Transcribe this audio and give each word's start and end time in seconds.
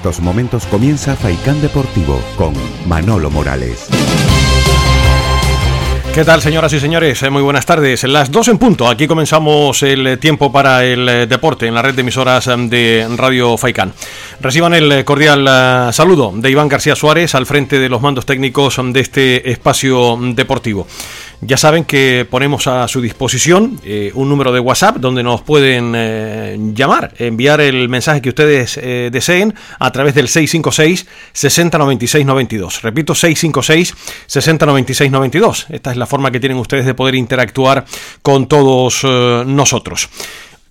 estos 0.00 0.20
momentos 0.20 0.64
comienza 0.64 1.14
Faicán 1.14 1.60
Deportivo 1.60 2.18
con 2.38 2.54
Manolo 2.86 3.30
Morales. 3.30 3.86
¿Qué 6.14 6.24
tal, 6.24 6.40
señoras 6.40 6.72
y 6.72 6.80
señores? 6.80 7.22
Eh, 7.22 7.28
muy 7.28 7.42
buenas 7.42 7.66
tardes. 7.66 8.02
Las 8.04 8.32
dos 8.32 8.48
en 8.48 8.58
punto. 8.58 8.88
Aquí 8.88 9.06
comenzamos 9.06 9.82
el 9.82 10.18
tiempo 10.18 10.50
para 10.50 10.84
el 10.84 11.08
eh, 11.08 11.26
deporte 11.26 11.66
en 11.66 11.74
la 11.74 11.82
red 11.82 11.94
de 11.94 12.00
emisoras 12.00 12.46
eh, 12.48 12.56
de 12.56 13.06
Radio 13.16 13.56
Faicán. 13.56 13.92
Reciban 14.40 14.72
el 14.74 15.04
cordial 15.04 15.92
saludo 15.92 16.32
de 16.34 16.50
Iván 16.50 16.68
García 16.68 16.96
Suárez 16.96 17.34
al 17.34 17.44
frente 17.44 17.78
de 17.78 17.90
los 17.90 18.00
mandos 18.00 18.24
técnicos 18.24 18.80
de 18.82 19.00
este 19.00 19.50
espacio 19.50 20.18
deportivo. 20.34 20.86
Ya 21.42 21.56
saben 21.56 21.84
que 21.84 22.26
ponemos 22.28 22.66
a 22.66 22.86
su 22.86 23.00
disposición 23.00 23.80
eh, 23.82 24.12
un 24.14 24.28
número 24.28 24.52
de 24.52 24.60
WhatsApp 24.60 24.96
donde 24.96 25.22
nos 25.22 25.40
pueden 25.40 25.94
eh, 25.96 26.58
llamar, 26.74 27.14
enviar 27.18 27.62
el 27.62 27.88
mensaje 27.88 28.20
que 28.20 28.28
ustedes 28.28 28.76
eh, 28.76 29.08
deseen 29.10 29.54
a 29.78 29.90
través 29.90 30.14
del 30.14 30.28
656 30.28 31.06
6096 31.32 32.26
92. 32.26 32.82
Repito, 32.82 33.14
656 33.14 33.94
6096 34.26 35.10
92. 35.10 35.66
Esta 35.70 35.90
es 35.92 35.96
la 35.96 36.06
forma 36.06 36.30
que 36.30 36.40
tienen 36.40 36.58
ustedes 36.58 36.84
de 36.84 36.92
poder 36.92 37.14
interactuar 37.14 37.86
con 38.20 38.46
todos 38.46 39.02
nosotros. 39.04 40.10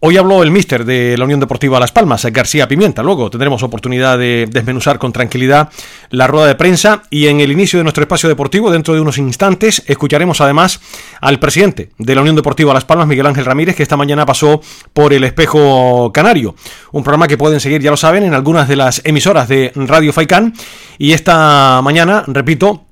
Hoy 0.01 0.15
habló 0.15 0.43
el 0.43 0.51
míster 0.51 0.85
de 0.85 1.17
la 1.17 1.25
Unión 1.25 1.41
Deportiva 1.41 1.77
Las 1.77 1.91
Palmas, 1.91 2.25
García 2.31 2.69
Pimienta. 2.69 3.03
Luego 3.03 3.29
tendremos 3.29 3.63
oportunidad 3.63 4.17
de 4.17 4.47
desmenuzar 4.49 4.97
con 4.97 5.11
tranquilidad 5.11 5.67
la 6.09 6.25
rueda 6.25 6.47
de 6.47 6.55
prensa 6.55 7.03
y 7.09 7.27
en 7.27 7.41
el 7.41 7.51
inicio 7.51 7.79
de 7.79 7.83
nuestro 7.83 8.03
espacio 8.03 8.29
deportivo, 8.29 8.71
dentro 8.71 8.93
de 8.93 9.01
unos 9.01 9.17
instantes, 9.17 9.83
escucharemos 9.87 10.39
además 10.39 10.79
al 11.19 11.37
presidente 11.37 11.89
de 11.97 12.15
la 12.15 12.21
Unión 12.21 12.37
Deportiva 12.37 12.73
Las 12.73 12.85
Palmas, 12.85 13.07
Miguel 13.07 13.25
Ángel 13.25 13.43
Ramírez, 13.43 13.75
que 13.75 13.83
esta 13.83 13.97
mañana 13.97 14.25
pasó 14.25 14.61
por 14.93 15.11
el 15.11 15.25
Espejo 15.25 16.13
Canario. 16.13 16.55
Un 16.93 17.03
programa 17.03 17.27
que 17.27 17.37
pueden 17.37 17.59
seguir, 17.59 17.81
ya 17.81 17.91
lo 17.91 17.97
saben, 17.97 18.23
en 18.23 18.33
algunas 18.33 18.69
de 18.69 18.77
las 18.77 19.01
emisoras 19.03 19.49
de 19.49 19.73
Radio 19.75 20.13
Faicán. 20.13 20.53
Y 20.97 21.11
esta 21.11 21.81
mañana, 21.83 22.23
repito, 22.25 22.85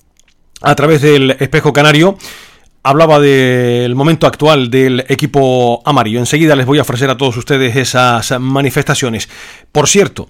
a 0.62 0.76
través 0.76 1.02
del 1.02 1.32
Espejo 1.40 1.72
Canario, 1.72 2.18
hablaba 2.88 3.20
del 3.20 3.96
momento 3.96 4.28
actual 4.28 4.70
del 4.70 5.04
equipo 5.10 5.82
amarillo. 5.84 6.20
Enseguida 6.20 6.56
les 6.56 6.66
voy 6.66 6.80
a 6.80 6.84
ofrecer 6.84 7.10
a 7.10 7.18
todos 7.18 7.36
ustedes 7.36 7.76
esas 7.76 8.40
manifestaciones. 8.40 9.28
Por 9.74 9.90
cierto, 9.90 10.30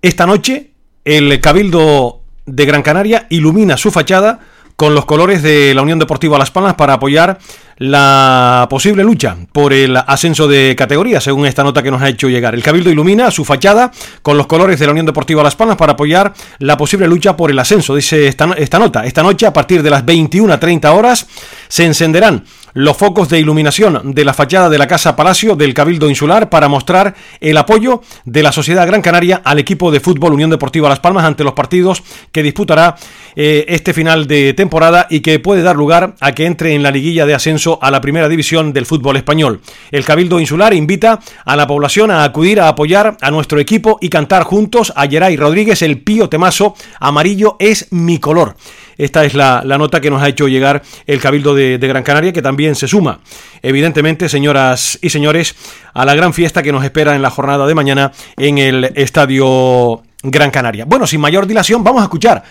esta 0.00 0.24
noche 0.24 0.70
el 1.04 1.38
Cabildo 1.40 2.22
de 2.46 2.64
Gran 2.64 2.82
Canaria 2.82 3.26
ilumina 3.28 3.76
su 3.76 3.90
fachada 3.90 4.40
con 4.78 4.94
los 4.94 5.06
colores 5.06 5.42
de 5.42 5.74
la 5.74 5.82
Unión 5.82 5.98
Deportiva 5.98 6.38
Las 6.38 6.52
Palmas 6.52 6.74
para 6.74 6.92
apoyar 6.92 7.40
la 7.78 8.68
posible 8.70 9.02
lucha 9.02 9.36
por 9.50 9.72
el 9.72 9.96
ascenso 9.96 10.46
de 10.46 10.76
categoría, 10.78 11.20
según 11.20 11.46
esta 11.46 11.64
nota 11.64 11.82
que 11.82 11.90
nos 11.90 12.00
ha 12.00 12.08
hecho 12.08 12.28
llegar. 12.28 12.54
El 12.54 12.62
Cabildo 12.62 12.88
ilumina 12.88 13.32
su 13.32 13.44
fachada 13.44 13.90
con 14.22 14.36
los 14.36 14.46
colores 14.46 14.78
de 14.78 14.86
la 14.86 14.92
Unión 14.92 15.04
Deportiva 15.04 15.42
Las 15.42 15.56
Palmas 15.56 15.76
para 15.76 15.94
apoyar 15.94 16.32
la 16.60 16.76
posible 16.76 17.08
lucha 17.08 17.36
por 17.36 17.50
el 17.50 17.58
ascenso, 17.58 17.96
dice 17.96 18.28
esta, 18.28 18.52
esta 18.56 18.78
nota. 18.78 19.04
Esta 19.04 19.20
noche, 19.20 19.46
a 19.46 19.52
partir 19.52 19.82
de 19.82 19.90
las 19.90 20.06
21.30 20.06 20.96
horas, 20.96 21.26
se 21.66 21.84
encenderán 21.84 22.44
los 22.74 22.96
focos 22.96 23.28
de 23.28 23.38
iluminación 23.38 24.12
de 24.14 24.24
la 24.24 24.34
fachada 24.34 24.68
de 24.68 24.78
la 24.78 24.86
Casa 24.86 25.16
Palacio 25.16 25.56
del 25.56 25.74
Cabildo 25.74 26.08
Insular 26.08 26.50
para 26.50 26.68
mostrar 26.68 27.14
el 27.40 27.56
apoyo 27.56 28.02
de 28.24 28.42
la 28.42 28.52
Sociedad 28.52 28.86
Gran 28.86 29.02
Canaria 29.02 29.40
al 29.44 29.58
equipo 29.58 29.90
de 29.90 30.00
fútbol 30.00 30.32
Unión 30.32 30.50
Deportiva 30.50 30.88
Las 30.88 31.00
Palmas 31.00 31.24
ante 31.24 31.44
los 31.44 31.52
partidos 31.52 32.02
que 32.32 32.42
disputará 32.42 32.96
eh, 33.36 33.64
este 33.68 33.92
final 33.92 34.26
de 34.26 34.54
temporada 34.54 35.06
y 35.10 35.20
que 35.20 35.38
puede 35.38 35.62
dar 35.62 35.76
lugar 35.76 36.14
a 36.20 36.32
que 36.32 36.46
entre 36.46 36.74
en 36.74 36.82
la 36.82 36.90
liguilla 36.90 37.26
de 37.26 37.34
ascenso 37.34 37.78
a 37.82 37.90
la 37.90 38.00
primera 38.00 38.28
división 38.28 38.72
del 38.72 38.86
fútbol 38.86 39.16
español. 39.16 39.60
El 39.90 40.04
Cabildo 40.04 40.40
Insular 40.40 40.74
invita 40.74 41.20
a 41.44 41.56
la 41.56 41.66
población 41.66 42.10
a 42.10 42.24
acudir 42.24 42.60
a 42.60 42.68
apoyar 42.68 43.16
a 43.20 43.30
nuestro 43.30 43.60
equipo 43.60 43.98
y 44.00 44.08
cantar 44.08 44.42
juntos 44.44 44.92
a 44.96 45.06
Geray 45.06 45.36
Rodríguez 45.36 45.82
el 45.82 46.00
pío 46.00 46.28
temazo 46.28 46.74
Amarillo 47.00 47.56
es 47.58 47.88
mi 47.90 48.18
color. 48.18 48.56
Esta 48.98 49.24
es 49.24 49.34
la, 49.34 49.62
nota 49.62 50.00
que 50.00 50.10
nos 50.10 50.20
ha 50.20 50.28
hecho 50.28 50.48
llegar 50.48 50.82
el 51.06 51.20
Cabildo 51.20 51.54
de, 51.54 51.78
Gran 51.78 52.02
Canaria, 52.02 52.32
que 52.32 52.42
también 52.42 52.57
se 52.74 52.88
suma, 52.88 53.20
evidentemente, 53.62 54.28
señoras 54.28 54.98
y 55.00 55.10
señores, 55.10 55.54
a 55.94 56.04
la 56.04 56.14
gran 56.14 56.34
fiesta 56.34 56.62
que 56.62 56.72
nos 56.72 56.84
espera 56.84 57.14
en 57.14 57.22
la 57.22 57.30
jornada 57.30 57.66
de 57.66 57.74
mañana 57.74 58.12
en 58.36 58.58
el 58.58 58.92
Estadio 58.96 60.02
Gran 60.22 60.50
Canaria. 60.50 60.84
Bueno, 60.84 61.06
sin 61.06 61.20
mayor 61.20 61.46
dilación, 61.46 61.84
vamos 61.84 62.00
a 62.00 62.04
escuchar 62.04 62.42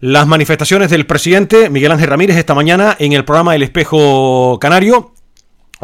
las 0.00 0.26
manifestaciones 0.26 0.90
del 0.90 1.06
presidente 1.06 1.70
Miguel 1.70 1.92
Ángel 1.92 2.10
Ramírez 2.10 2.36
esta 2.36 2.54
mañana 2.54 2.94
en 2.98 3.14
el 3.14 3.24
programa 3.24 3.54
El 3.54 3.62
Espejo 3.62 4.58
Canario 4.60 5.13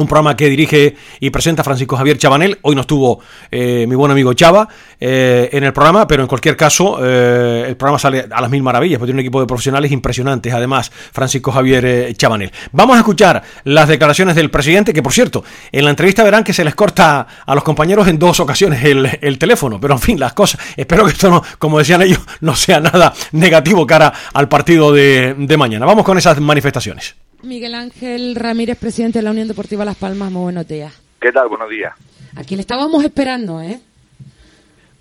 un 0.01 0.07
programa 0.07 0.37
que 0.37 0.49
dirige 0.49 0.97
y 1.21 1.31
presenta 1.31 1.63
Francisco 1.63 1.97
Javier 1.97 2.19
Chabanel. 2.19 2.59
Hoy 2.63 2.75
no 2.75 2.81
estuvo 2.81 3.21
eh, 3.51 3.87
mi 3.87 3.95
buen 3.95 4.11
amigo 4.11 4.33
Chava 4.33 4.69
eh, 4.99 5.51
en 5.53 5.65
el 5.65 5.73
programa, 5.73 6.07
pero 6.07 6.23
en 6.23 6.29
cualquier 6.29 6.57
caso, 6.57 6.99
eh, 7.03 7.67
el 7.69 7.77
programa 7.77 7.99
sale 7.99 8.27
a 8.31 8.41
las 8.41 8.51
mil 8.51 8.63
maravillas, 8.63 8.99
porque 8.99 9.11
tiene 9.11 9.21
un 9.21 9.27
equipo 9.27 9.41
de 9.41 9.47
profesionales 9.47 9.93
impresionantes, 9.93 10.53
además, 10.53 10.91
Francisco 10.91 11.53
Javier 11.53 12.15
Chabanel. 12.15 12.51
Vamos 12.73 12.97
a 12.97 13.01
escuchar 13.01 13.43
las 13.65 13.89
declaraciones 13.89 14.37
del 14.37 14.51
presidente, 14.51 14.93
que 14.93 15.03
por 15.03 15.13
cierto, 15.13 15.45
en 15.71 15.85
la 15.85 15.91
entrevista 15.91 16.25
verán 16.25 16.45
que 16.45 16.53
se 16.53 16.65
les 16.65 16.75
corta 16.75 17.27
a 17.45 17.55
los 17.55 17.63
compañeros 17.63 18.09
en 18.09 18.19
dos 18.19 18.41
ocasiones 18.41 18.83
el, 18.85 19.39
teléfono, 19.39 19.81
pero 19.81 19.95
en 19.95 20.01
fin, 20.01 20.19
las 20.19 20.33
cosas, 20.33 20.61
espero 20.77 21.05
que 21.05 21.13
esto 21.13 21.31
no, 21.31 21.43
como 21.59 21.79
decían 21.79 22.03
ellos, 22.03 22.21
no 22.41 22.55
sea 22.55 22.81
nada 22.81 23.13
negativo 23.33 23.87
cara 23.87 24.13
al 24.33 24.49
partido 24.49 24.93
de 24.93 25.57
mañana. 25.59 25.87
Vamos 25.87 26.05
con 26.05 26.19
esas 26.19 26.41
manifestaciones. 26.41 27.15
Miguel 27.43 27.75
Ángel 27.75 28.35
Ramírez, 28.35 28.79
presidente 28.79 29.19
de 29.19 29.23
la 29.23 29.31
Unión 29.31 29.49
Deportiva 29.49 29.85
Las 29.85 29.97
Palmas, 29.97 30.31
muy 30.31 30.43
buenos 30.43 30.69
días. 30.69 30.93
¿Qué 31.21 31.33
tal? 31.33 31.49
Buenos 31.49 31.71
días. 31.71 31.95
Aquí 32.37 32.55
le 32.55 32.61
estábamos 32.61 33.03
esperando, 33.03 33.61
¿eh? 33.63 33.81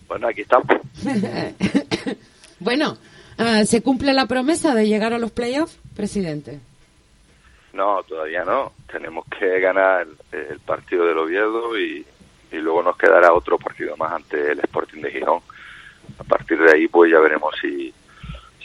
Bueno, 0.07 0.27
aquí 0.27 0.41
estamos. 0.41 0.67
bueno, 2.59 2.97
ah, 3.37 3.63
¿se 3.65 3.83
cumple 3.83 4.13
la 4.13 4.25
promesa 4.25 4.73
de 4.73 4.87
llegar 4.87 5.13
a 5.13 5.19
los 5.19 5.31
playoffs, 5.31 5.77
presidente? 5.95 6.59
No, 7.73 8.01
todavía 8.03 8.43
no. 8.45 8.71
Tenemos 8.91 9.25
que 9.37 9.59
ganar 9.59 10.07
el, 10.31 10.59
partido 10.59 11.05
del 11.05 11.17
Oviedo 11.17 11.77
y, 11.77 12.05
y, 12.51 12.55
luego 12.55 12.81
nos 12.81 12.97
quedará 12.97 13.33
otro 13.33 13.57
partido 13.59 13.95
más 13.97 14.13
ante 14.13 14.53
el 14.53 14.59
Sporting 14.59 15.01
de 15.01 15.11
Gijón. 15.11 15.41
A 16.17 16.23
partir 16.23 16.57
de 16.57 16.71
ahí, 16.71 16.87
pues 16.87 17.11
ya 17.11 17.19
veremos 17.19 17.53
si, 17.61 17.93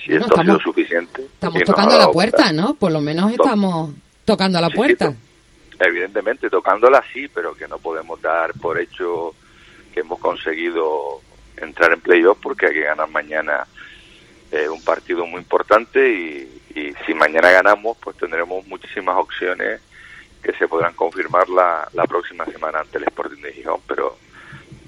si 0.05 0.15
esto 0.15 0.39
ha 0.39 0.43
sido 0.43 0.61
suficiente. 0.61 1.23
Estamos 1.23 1.63
tocando 1.65 1.99
la 1.99 2.11
puerta, 2.11 2.53
¿no? 2.53 2.75
Por 2.75 2.93
lo 2.93 3.01
menos 3.01 3.33
estamos 3.33 3.91
tocando 4.25 4.61
la 4.61 4.71
puerta. 4.71 5.15
evidentemente, 5.81 6.51
tocándola 6.51 7.03
sí, 7.13 7.29
pero 7.29 7.55
que 7.55 7.67
no 7.67 7.79
podemos 7.79 8.21
dar 8.21 8.53
por 8.55 8.79
hecho 8.79 9.35
que 9.93 10.01
hemos 10.01 10.19
conseguido 10.19 11.21
entrar 11.57 11.93
en 11.93 12.01
playoff 12.01 12.39
porque 12.43 12.67
hay 12.67 12.75
que 12.75 12.81
ganar 12.83 13.09
mañana 13.09 13.67
eh, 14.51 14.69
un 14.69 14.83
partido 14.83 15.27
muy 15.27 15.41
importante 15.41 16.13
y, 16.13 16.63
y, 16.75 16.93
si 17.07 17.15
mañana 17.15 17.51
ganamos 17.51 17.97
pues 17.99 18.17
tendremos 18.17 18.67
muchísimas 18.67 19.17
opciones 19.17 19.81
que 20.43 20.53
se 20.53 20.69
podrán 20.69 20.95
confirmar 20.95 21.49
la, 21.49 21.89
la 21.93 22.05
próxima 22.05 22.45
semana 22.47 22.81
ante 22.81 22.99
el 22.99 23.05
Sporting 23.05 23.41
de 23.41 23.53
Gijón, 23.53 23.81
pero, 23.87 24.19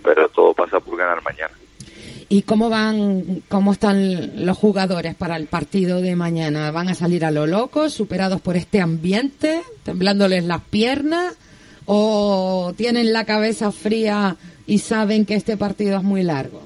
pero 0.02 0.28
todo 0.28 0.54
pasa 0.54 0.80
por 0.80 0.96
ganar 0.96 1.22
mañana. 1.22 1.54
¿Y 2.28 2.42
cómo 2.42 2.68
van, 2.68 3.42
cómo 3.48 3.72
están 3.72 4.44
los 4.44 4.58
jugadores 4.58 5.14
para 5.14 5.36
el 5.36 5.46
partido 5.46 6.00
de 6.00 6.16
mañana? 6.16 6.72
¿Van 6.72 6.88
a 6.88 6.94
salir 6.94 7.24
a 7.24 7.30
lo 7.30 7.46
loco, 7.46 7.88
superados 7.88 8.40
por 8.40 8.56
este 8.56 8.80
ambiente, 8.80 9.62
temblándoles 9.84 10.44
las 10.44 10.60
piernas? 10.62 11.38
¿O 11.84 12.74
tienen 12.76 13.12
la 13.12 13.24
cabeza 13.24 13.70
fría 13.70 14.36
y 14.66 14.78
saben 14.78 15.24
que 15.24 15.34
este 15.34 15.56
partido 15.56 15.98
es 15.98 16.02
muy 16.02 16.24
largo? 16.24 16.62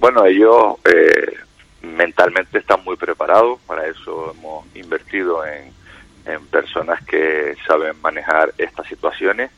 Bueno, 0.00 0.24
ellos 0.24 0.76
eh, 0.84 1.34
mentalmente 1.82 2.58
están 2.58 2.82
muy 2.84 2.96
preparados, 2.96 3.58
para 3.66 3.86
eso 3.86 4.32
hemos 4.34 4.64
invertido 4.74 5.44
en, 5.44 5.72
en 6.24 6.46
personas 6.46 7.04
que 7.04 7.54
saben 7.66 8.00
manejar 8.00 8.54
estas 8.56 8.86
situaciones 8.86 9.50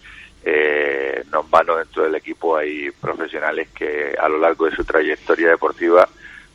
eh, 0.45 1.25
van 1.51 1.67
dentro 1.67 2.05
del 2.05 2.15
equipo 2.15 2.57
hay 2.57 2.91
profesionales 2.93 3.69
que 3.71 4.15
a 4.19 4.29
lo 4.29 4.39
largo 4.39 4.67
de 4.67 4.77
su 4.77 4.85
trayectoria 4.85 5.51
deportiva 5.51 6.09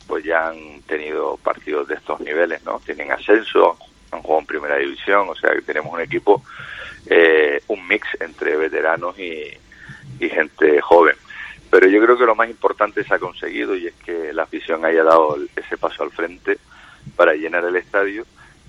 pues 0.06 0.24
ya 0.24 0.48
han 0.48 0.82
tenido 0.82 1.36
partidos 1.36 1.88
de 1.88 1.96
estos 1.96 2.20
niveles, 2.20 2.64
¿no? 2.64 2.80
Tienen 2.84 3.10
ascenso, 3.10 3.76
han 4.12 4.22
jugado 4.22 4.40
en 4.40 4.46
primera 4.46 4.76
división, 4.76 5.28
o 5.28 5.34
sea 5.34 5.50
que 5.50 5.62
tenemos 5.62 5.92
un 5.92 6.00
equipo, 6.00 6.42
eh, 7.06 7.60
un 7.66 7.86
mix 7.88 8.06
entre 8.20 8.56
veteranos 8.56 9.18
y, 9.18 9.50
y 10.20 10.28
gente 10.28 10.80
joven. 10.80 11.16
Pero 11.70 11.88
yo 11.88 12.00
creo 12.00 12.16
que 12.16 12.24
lo 12.24 12.36
más 12.36 12.48
importante 12.48 13.02
se 13.02 13.14
ha 13.14 13.18
conseguido 13.18 13.74
y 13.74 13.88
es 13.88 13.94
que 13.94 14.32
la 14.32 14.44
afición 14.44 14.84
haya 14.84 15.02
dado 15.02 15.36
ese 15.56 15.76
paso 15.76 16.04
al 16.04 16.12
frente 16.12 16.58
para 17.16 17.34
llenar 17.34 17.64
el 17.64 17.76
estadio 17.76 18.24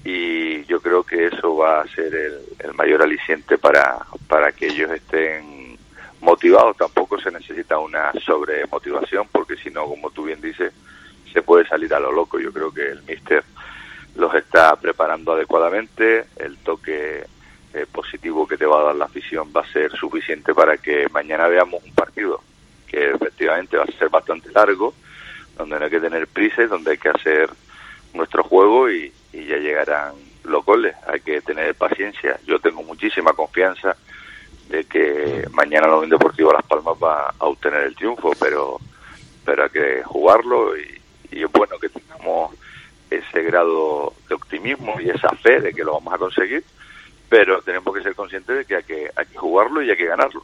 y 0.10 0.64
yo 0.68 0.80
creo 0.80 1.04
que 1.04 1.26
eso 1.26 1.58
va 1.58 1.82
a 1.82 1.88
ser 1.90 2.16
el, 2.16 2.74
mayor 2.76 3.02
aliciente 3.02 3.58
para, 3.58 3.98
para 4.30 4.54
que 4.54 4.68
ellos 4.68 4.90
estén 4.90 5.78
motivados. 6.22 6.78
Tampoco 6.78 7.20
se 7.20 7.30
necesita 7.30 7.78
una 7.78 8.14
sobremotivación 8.26 9.28
porque 9.30 9.58
si 9.58 9.70
no, 9.70 9.86
como 9.86 10.10
tú 10.12 10.24
bien 10.24 10.40
dices, 10.40 10.72
se 11.34 11.42
puede 11.42 11.68
salir 11.68 11.94
a 11.94 12.00
lo 12.00 12.14
loco. 12.14 12.40
Yo 12.40 12.54
creo 12.54 12.74
que 12.74 12.88
el 12.88 13.04
míster 13.04 13.44
los 14.16 14.34
está 14.34 14.78
preparando 14.78 15.34
adecuadamente, 15.34 16.28
el 16.38 16.56
toque 16.60 17.26
eh, 17.74 17.86
positivo 17.92 18.48
que 18.48 18.58
te 18.58 18.66
va 18.66 18.80
a 18.80 18.86
dar 18.86 18.96
la 18.96 19.06
afición 19.06 19.52
va 19.54 19.60
a 19.60 19.74
ser 19.74 19.92
suficiente 19.92 20.54
para 20.54 20.78
que 20.78 21.10
mañana 21.10 21.50
veamos 21.50 21.84
un 21.84 21.94
partido 21.94 22.40
que 22.88 23.12
efectivamente 23.12 23.76
va 23.76 23.84
a 23.84 24.00
ser 24.00 24.08
bastante 24.08 24.54
largo, 24.54 24.94
donde 25.58 25.78
no 25.78 25.84
hay 25.84 25.92
que 25.92 26.00
tener 26.00 26.28
prisa 26.28 26.64
y 26.64 26.68
donde 26.68 26.92
hay 26.92 26.98
que 26.98 27.10
hacer 27.10 27.50
nuestro 28.14 28.42
juego 28.44 28.90
y, 28.90 29.12
ya 29.34 29.58
llegarán 29.58 30.14
los 30.44 30.66
goles. 30.66 30.96
Hay 31.08 31.20
que 31.22 31.42
tener 31.42 31.76
paciencia. 31.76 32.40
Yo 32.46 32.60
tengo 32.60 32.84
muchísima 32.84 33.34
confianza 33.34 33.96
de 34.70 34.84
que 34.86 35.48
mañana 35.52 35.88
la 35.88 35.96
Unión 35.96 36.12
Deportiva 36.12 36.54
Las 36.54 36.66
Palmas 36.66 36.96
va 37.02 37.34
a 37.38 37.46
obtener 37.46 37.84
el 37.84 37.96
triunfo, 37.96 38.32
pero 38.40 38.80
pero 39.46 39.64
hay 39.64 39.70
que 39.70 40.04
jugarlo 40.04 40.78
y, 40.78 41.02
y 41.32 41.44
es 41.44 41.52
bueno 41.52 41.78
que 41.80 41.88
tengamos 41.88 42.54
ese 43.10 43.42
grado 43.44 44.14
de 44.28 44.36
optimismo 44.36 45.00
y 45.00 45.10
esa 45.10 45.30
fe 45.30 45.62
de 45.62 45.74
que 45.74 45.84
lo 45.84 45.94
vamos 45.94 46.14
a 46.14 46.18
conseguir, 46.18 46.64
pero 47.30 47.62
tenemos 47.62 47.96
que 47.96 48.04
ser 48.04 48.16
conscientes 48.16 48.58
de 48.58 48.66
que 48.66 48.76
hay 48.76 48.84
que, 48.84 49.10
hay 49.16 49.26
que 49.26 49.38
jugarlo 49.38 49.82
y 49.82 49.90
hay 49.90 49.98
que 49.98 50.06
ganarlo. 50.06 50.44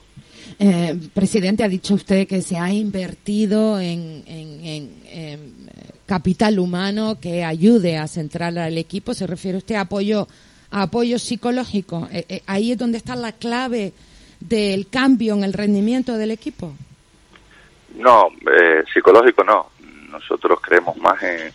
Eh, 0.59 0.95
presidente, 1.13 1.63
ha 1.63 1.67
dicho 1.67 1.93
usted 1.95 2.27
que 2.27 2.41
se 2.41 2.57
ha 2.57 2.71
invertido 2.71 3.79
en, 3.79 4.23
en, 4.27 5.62
capital 6.05 6.59
humano 6.59 7.17
que 7.21 7.43
ayude 7.43 7.97
a 7.97 8.07
centrar 8.07 8.57
al 8.57 8.77
equipo. 8.77 9.13
¿Se 9.13 9.27
refiere 9.27 9.57
usted 9.57 9.75
a 9.75 9.81
apoyo, 9.81 10.27
a 10.71 10.83
apoyo 10.83 11.19
psicológico? 11.19 12.07
Eh, 12.11 12.25
eh, 12.29 12.43
¿Ahí 12.47 12.71
es 12.71 12.77
donde 12.77 12.97
está 12.97 13.15
la 13.15 13.31
clave 13.31 13.93
del 14.39 14.89
cambio 14.89 15.33
en 15.35 15.43
el 15.43 15.53
rendimiento 15.53 16.13
del 16.13 16.31
equipo? 16.31 16.73
No, 17.95 18.29
psicológico 18.93 19.43
no. 19.43 19.71
Nosotros 20.09 20.59
creemos 20.61 20.95
más 20.97 21.21
en, 21.23 21.53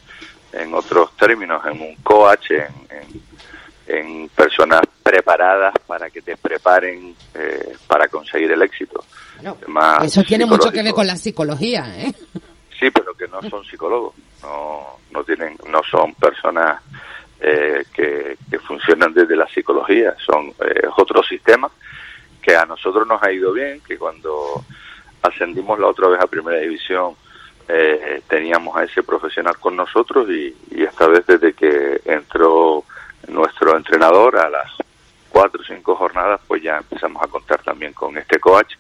en 0.52 0.74
otros 0.74 1.16
términos, 1.16 1.62
en 1.66 1.80
un 1.80 1.94
coach, 1.96 2.50
en, 2.50 3.22
en, 3.86 4.28
personas 4.30 4.82
preparadas 5.02 5.74
para 5.86 6.10
que 6.10 6.22
te 6.22 6.36
preparen 6.36 7.14
eh, 7.34 7.76
para 7.86 8.08
conseguir 8.08 8.50
el 8.52 8.62
éxito. 8.62 9.04
eso 10.02 10.22
tiene 10.24 10.46
mucho 10.46 10.70
que 10.70 10.82
ver 10.82 10.92
con 10.92 11.06
la 11.06 11.16
psicología, 11.16 11.86
¿eh? 11.98 12.12
Sí, 12.78 12.90
pero 12.92 13.14
que 13.14 13.26
no 13.26 13.42
son 13.48 13.64
psicólogos, 13.64 14.14
no, 14.42 14.98
no 15.10 15.24
tienen, 15.24 15.56
no 15.68 15.82
son 15.90 16.14
personas 16.14 16.80
eh, 17.40 17.84
que, 17.92 18.36
funcionan 18.66 19.14
desde 19.14 19.36
la 19.36 19.46
psicología, 19.48 20.14
son 20.26 20.48
eh, 20.60 20.86
otro 20.96 21.22
sistema 21.22 21.70
que 22.42 22.54
a 22.54 22.66
nosotros 22.66 23.06
nos 23.06 23.22
ha 23.22 23.32
ido 23.32 23.52
bien, 23.52 23.80
que 23.80 23.96
cuando 23.96 24.62
ascendimos 25.22 25.78
la 25.78 25.86
otra 25.86 26.08
vez 26.08 26.20
a 26.20 26.26
primera 26.26 26.58
división 26.58 27.14
eh, 27.66 28.22
teníamos 28.28 28.76
a 28.76 28.84
ese 28.84 29.02
profesional 29.02 29.56
con 29.58 29.76
nosotros 29.76 30.28
y, 30.28 30.54
esta 30.82 31.06
vez 31.06 31.24
desde 31.26 31.52
que 31.54 32.00
entró 32.04 32.84
nuestro 33.28 33.76
entrenador 33.76 34.36
a 34.36 34.50
las 34.50 34.72
cuatro 35.28 35.60
o 35.60 35.64
cinco 35.64 35.94
jornadas, 35.96 36.40
pues 36.46 36.62
ya 36.62 36.78
empezamos 36.78 37.22
a 37.22 37.28
contar 37.28 37.62
también 37.62 37.92
con 37.92 38.18
este 38.18 38.40
coach 38.40 38.74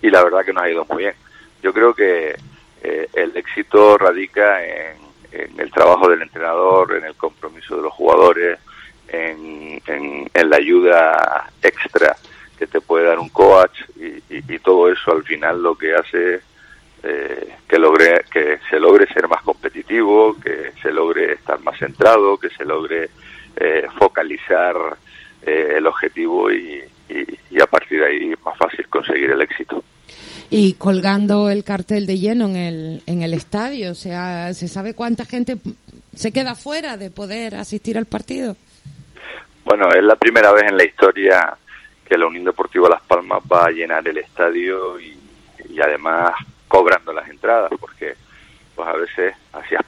y 0.00 0.10
la 0.10 0.22
verdad 0.22 0.44
que 0.44 0.52
nos 0.52 0.62
ha 0.62 0.70
ido 0.70 0.86
muy 0.86 1.04
bien. 1.04 1.14
Yo 1.62 1.72
creo 1.72 1.94
que 1.94 2.36
eh, 2.82 3.08
el 3.14 3.36
éxito 3.36 3.98
radica 3.98 4.64
en, 4.64 5.10
el 5.32 5.70
trabajo 5.70 6.08
del 6.08 6.22
entrenador, 6.22 6.96
en 6.96 7.04
el 7.04 7.14
compromiso 7.14 7.76
de 7.76 7.82
los 7.82 7.92
jugadores, 7.92 8.58
en, 9.08 9.80
la 10.34 10.56
ayuda 10.56 11.48
extra 11.62 12.16
que 12.58 12.66
te 12.66 12.80
puede 12.80 13.06
dar 13.06 13.20
un 13.20 13.28
coach 13.28 13.82
y, 13.96 14.20
y, 14.28 14.58
todo 14.58 14.90
eso 14.90 15.12
al 15.12 15.22
final 15.22 15.62
lo 15.62 15.76
que 15.76 15.94
hace 15.94 16.40
eh, 17.02 17.54
que 17.66 17.78
logre 17.78 18.24
que 18.30 18.58
se 18.68 18.78
logre 18.78 19.06
ser 19.06 19.26
más 19.26 19.42
competitivo, 19.42 20.36
que 20.38 20.72
se 20.82 20.92
logre 20.92 21.32
estar 21.32 21.58
más 21.60 21.78
centrado, 21.78 22.36
que 22.36 22.50
se 22.50 22.64
logre 22.64 23.08
eh, 23.56 23.86
focalizar 23.98 24.76
eh, 25.42 25.74
el 25.76 25.86
objetivo 25.86 26.52
y, 26.52 26.82
a 27.60 27.66
partir 27.66 28.00
de 28.00 28.06
ahí 28.06 28.34
más 28.44 28.56
fácil 28.56 28.86
conseguir 28.88 29.30
el 29.30 29.40
éxito. 29.42 29.82
Y 30.50 30.74
colgando 30.74 31.48
el 31.48 31.62
cartel 31.62 32.06
de 32.06 32.18
lleno 32.18 32.46
en 32.46 32.56
el, 32.56 33.02
en 33.06 33.22
el 33.22 33.34
estadio, 33.34 33.92
o 33.92 33.94
sea, 33.94 34.52
¿se 34.54 34.68
sabe 34.68 34.94
cuánta 34.94 35.24
gente 35.24 35.58
se 36.14 36.32
queda 36.32 36.54
fuera 36.54 36.96
de 36.96 37.10
poder 37.10 37.54
asistir 37.54 37.96
al 37.96 38.06
partido? 38.06 38.56
Bueno, 39.64 39.88
es 39.92 40.02
la 40.02 40.16
primera 40.16 40.52
vez 40.52 40.64
en 40.68 40.76
la 40.76 40.84
historia 40.84 41.56
que 42.04 42.18
la 42.18 42.26
Unión 42.26 42.44
Deportiva 42.44 42.88
Las 42.88 43.02
Palmas 43.02 43.40
va 43.50 43.66
a 43.66 43.70
llenar 43.70 44.06
el 44.08 44.18
estadio 44.18 44.98
y, 44.98 45.16
y 45.68 45.80
además 45.80 46.32
cobrando 46.66 47.12
las 47.12 47.28
entradas, 47.28 47.70
porque 47.78 48.14
pues 48.74 48.88
a 48.88 48.96
veces 48.96 49.34
hacías... 49.52 49.82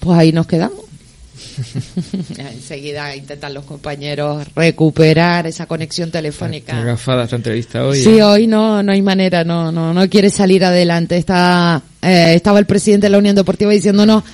Pues 0.00 0.18
ahí 0.18 0.32
nos 0.32 0.46
quedamos. 0.46 0.95
Enseguida 2.38 3.14
intentan 3.14 3.54
los 3.54 3.64
compañeros 3.64 4.46
recuperar 4.54 5.46
esa 5.46 5.66
conexión 5.66 6.10
telefónica. 6.10 6.78
agafada 6.78 7.24
esta 7.24 7.36
entrevista 7.36 7.84
hoy. 7.84 8.02
Sí, 8.02 8.18
¿eh? 8.18 8.22
hoy 8.22 8.46
no, 8.46 8.82
no 8.82 8.92
hay 8.92 9.02
manera, 9.02 9.44
no, 9.44 9.70
no, 9.70 9.92
no 9.92 10.08
quiere 10.08 10.30
salir 10.30 10.64
adelante. 10.64 11.16
Está, 11.16 11.82
eh, 12.02 12.32
estaba 12.34 12.58
el 12.58 12.66
presidente 12.66 13.06
de 13.06 13.10
la 13.10 13.18
Unión 13.18 13.36
Deportiva 13.36 13.70
diciéndonos 13.70 14.24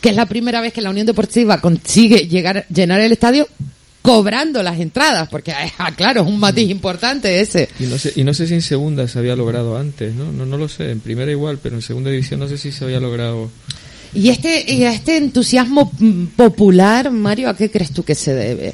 que 0.00 0.10
es 0.10 0.16
la 0.16 0.26
primera 0.26 0.60
vez 0.60 0.72
que 0.72 0.82
la 0.82 0.90
Unión 0.90 1.06
Deportiva 1.06 1.60
consigue 1.60 2.28
llegar, 2.28 2.66
llenar 2.68 3.00
el 3.00 3.12
estadio 3.12 3.48
cobrando 4.06 4.62
las 4.62 4.78
entradas, 4.78 5.28
porque 5.28 5.52
ah, 5.52 5.90
claro, 5.96 6.22
es 6.22 6.28
un 6.28 6.38
matiz 6.38 6.70
importante 6.70 7.40
ese. 7.40 7.68
Y 7.80 7.86
no 7.86 7.98
sé, 7.98 8.12
y 8.14 8.22
no 8.22 8.34
sé 8.34 8.46
si 8.46 8.54
en 8.54 8.62
segunda 8.62 9.08
se 9.08 9.18
había 9.18 9.34
logrado 9.34 9.76
antes, 9.76 10.14
¿no? 10.14 10.30
No, 10.30 10.46
no 10.46 10.56
lo 10.56 10.68
sé, 10.68 10.92
en 10.92 11.00
primera 11.00 11.32
igual, 11.32 11.58
pero 11.60 11.74
en 11.74 11.82
segunda 11.82 12.10
división 12.10 12.38
no 12.38 12.46
sé 12.46 12.56
si 12.56 12.70
se 12.70 12.84
había 12.84 13.00
logrado. 13.00 13.50
Y 14.16 14.30
este, 14.30 14.64
y 14.72 14.84
este 14.84 15.18
entusiasmo 15.18 15.92
mm, 15.98 16.26
popular, 16.36 17.10
Mario, 17.10 17.50
¿a 17.50 17.56
qué 17.56 17.70
crees 17.70 17.92
tú 17.92 18.02
que 18.02 18.14
se 18.14 18.34
debe? 18.34 18.72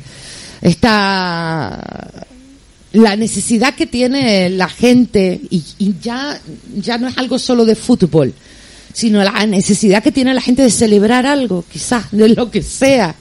Esta 0.60 2.26
la 2.92 3.16
necesidad 3.16 3.74
que 3.74 3.86
tiene 3.86 4.50
la 4.50 4.68
gente 4.68 5.40
y, 5.50 5.62
ya 6.00 6.38
ya 6.76 6.98
no 6.98 7.08
es 7.08 7.16
algo 7.16 7.38
solo 7.38 7.64
de 7.64 7.74
fútbol 7.74 8.34
sino 8.92 9.24
la 9.24 9.46
necesidad 9.46 10.02
que 10.02 10.12
tiene 10.12 10.34
la 10.34 10.42
gente 10.42 10.60
de 10.60 10.70
celebrar 10.70 11.24
algo 11.24 11.64
quizás 11.72 12.12
de 12.12 12.28
lo 12.28 12.50
que 12.50 12.62
sea 12.62 13.16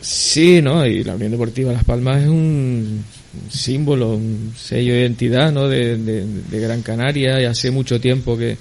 Sí, 0.00 0.62
¿no? 0.62 0.86
Y 0.86 1.02
la 1.02 1.16
Unión 1.16 1.32
Deportiva 1.32 1.72
Las 1.72 1.84
Palmas 1.84 2.22
es 2.22 2.28
un 2.28 3.04
símbolo, 3.50 4.14
un 4.14 4.54
sello 4.56 4.94
de 4.94 5.00
identidad, 5.00 5.52
¿no? 5.52 5.68
De, 5.68 6.24
Gran 6.50 6.82
Canaria 6.82 7.40
y 7.40 7.44
hace 7.44 7.70
mucho 7.70 8.00
tiempo 8.00 8.36
que, 8.38 8.56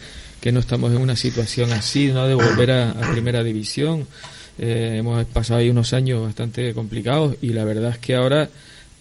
no 0.51 0.59
estamos 0.59 0.91
en 0.91 1.01
una 1.01 1.15
situación 1.15 1.73
así, 1.73 2.07
¿no? 2.07 2.27
De 2.27 2.35
volver 2.35 2.71
a, 2.71 2.93
Primera 3.11 3.43
División. 3.43 4.07
Eh, 4.59 4.95
hemos 4.97 5.23
pasado 5.25 5.59
ahí 5.59 5.69
unos 5.69 5.93
años 5.93 6.23
bastante 6.23 6.73
complicados 6.73 7.35
y 7.41 7.49
la 7.49 7.63
verdad 7.63 7.91
es 7.91 7.97
que 7.99 8.15
ahora 8.15 8.49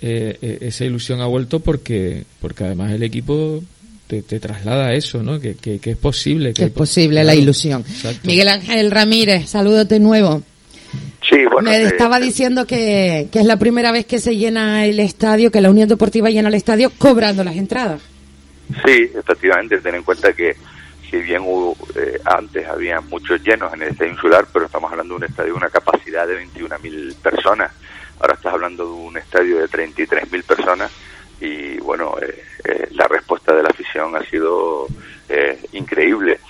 eh, 0.02 0.37
eh, 0.42 0.58
esa 0.61 0.84
ilusión 0.84 1.20
ha 1.20 1.26
vuelto 1.26 1.61
porque, 1.61 2.25
porque 2.40 2.64
además 2.64 2.92
el 2.92 3.02
equipo 3.02 3.62
te, 4.06 4.22
traslada 4.22 4.88
a 4.88 4.94
eso, 4.94 5.22
¿no? 5.22 5.40
Que, 5.40 5.54
que, 5.54 5.80
es 5.82 5.96
posible. 5.96 6.52
Que, 6.52 6.64
es 6.64 6.70
posible 6.70 7.25
la 7.25 7.34
ilusión. 7.34 7.84
Miguel 8.25 8.49
Ángel 8.49 8.90
Ramírez, 8.90 9.49
saludos 9.49 9.88
de 9.88 10.00
nuevo. 10.00 10.42
Me 11.62 11.82
estaba 11.82 12.20
diciendo 12.20 12.66
que, 12.66 13.28
es 13.32 13.44
la 13.44 13.58
primera 13.58 13.90
vez 13.92 14.06
que 14.06 14.18
se 14.18 14.37
llena 14.37 14.87
el 14.87 15.00
estadio, 15.00 15.50
que 15.50 15.61
la 15.61 15.70
Unión 15.70 15.88
Deportiva 15.88 16.30
llena 16.30 16.49
el 16.49 16.54
estadio 16.54 16.92
cobrando 16.96 17.42
las 17.42 17.56
entradas. 17.56 18.00
Sí, 18.84 19.11
efectivamente, 19.14 19.78
ten 19.78 19.96
en 19.96 20.02
cuenta 20.02 20.32
que 20.32 20.56
si 21.10 21.18
bien 21.18 21.44
eh, 21.94 22.20
antes 22.25 22.66
había 22.66 23.00
muchos 23.00 23.42
llenos 23.42 23.72
en 23.72 23.82
el 23.82 23.88
estadio 23.90 24.12
insular, 24.12 24.46
pero 24.52 24.66
estamos 24.66 24.90
hablando 24.90 25.14
de 25.14 25.25
un 25.25 25.30
estadio 25.30 25.52
de 25.52 25.58
una 25.58 25.70
capacidad 25.70 26.26
de 26.26 26.44
21.000 26.46 27.14
personas. 27.16 27.72
Ahora 28.20 28.34
estás 28.34 28.54
hablando 28.54 28.84
de 28.84 28.92
un 28.92 29.16
estadio 29.16 29.58
de 29.58 29.68
33.000 29.68 30.42
personas 30.44 30.90
y 31.40 31.78
bueno, 31.78 32.14
eh, 32.20 32.42
eh, 32.64 32.88
la 32.92 33.06
respuesta 33.06 33.54
de 33.54 33.62
la 33.62 33.68
afición 33.68 34.16
ha 34.16 34.25
sido 34.25 34.86
increíble. 35.72 36.40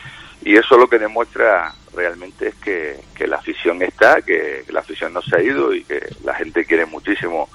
Y 0.43 0.57
eso 0.57 0.77
lo 0.77 0.89
que 0.89 0.99
demuestra 0.99 1.75
realmente 1.95 2.49
es 2.49 2.55
que, 2.57 3.27
la 3.27 3.39
afición 3.39 3.83
está, 3.83 4.23
que, 4.23 4.65
la 4.69 4.81
afición 4.81 5.13
no 5.13 5.23
se 5.23 5.37
ha 5.37 5.43
ido 5.43 5.75
y 5.75 5.83
que 5.83 6.01
la 6.23 6.35
gente 6.35 6.65
quiere 6.65 6.87
muchísimo 6.87 7.49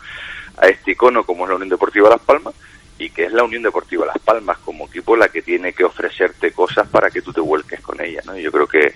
a 0.58 0.68
este 0.68 0.92
icono 0.92 1.24
como 1.24 1.46
es 1.46 1.50
la 1.50 1.56
Unión 1.56 1.70
Deportiva 1.70 2.10
Las 2.10 2.20
Palmas 2.20 2.54
y 3.02 3.10
que 3.10 3.26
es 3.26 3.34
la 3.34 3.44
Unión 3.44 3.64
Deportiva 3.64 4.06
Las 4.06 4.20
Palmas 4.20 4.60
como 4.60 4.86
equipo 4.86 5.16
la 5.16 5.30
que 5.30 5.42
tiene 5.42 5.74
que 5.74 5.84
ofrecerte 5.84 6.52
cosas 6.52 6.88
para 6.88 7.10
que 7.10 7.24
tú 7.24 7.34
te 7.34 7.42
vuelques 7.42 7.82
con 7.82 8.00
ella. 8.00 8.22
¿no? 8.26 8.38
yo 8.38 8.52
creo 8.52 8.68
que 8.68 8.94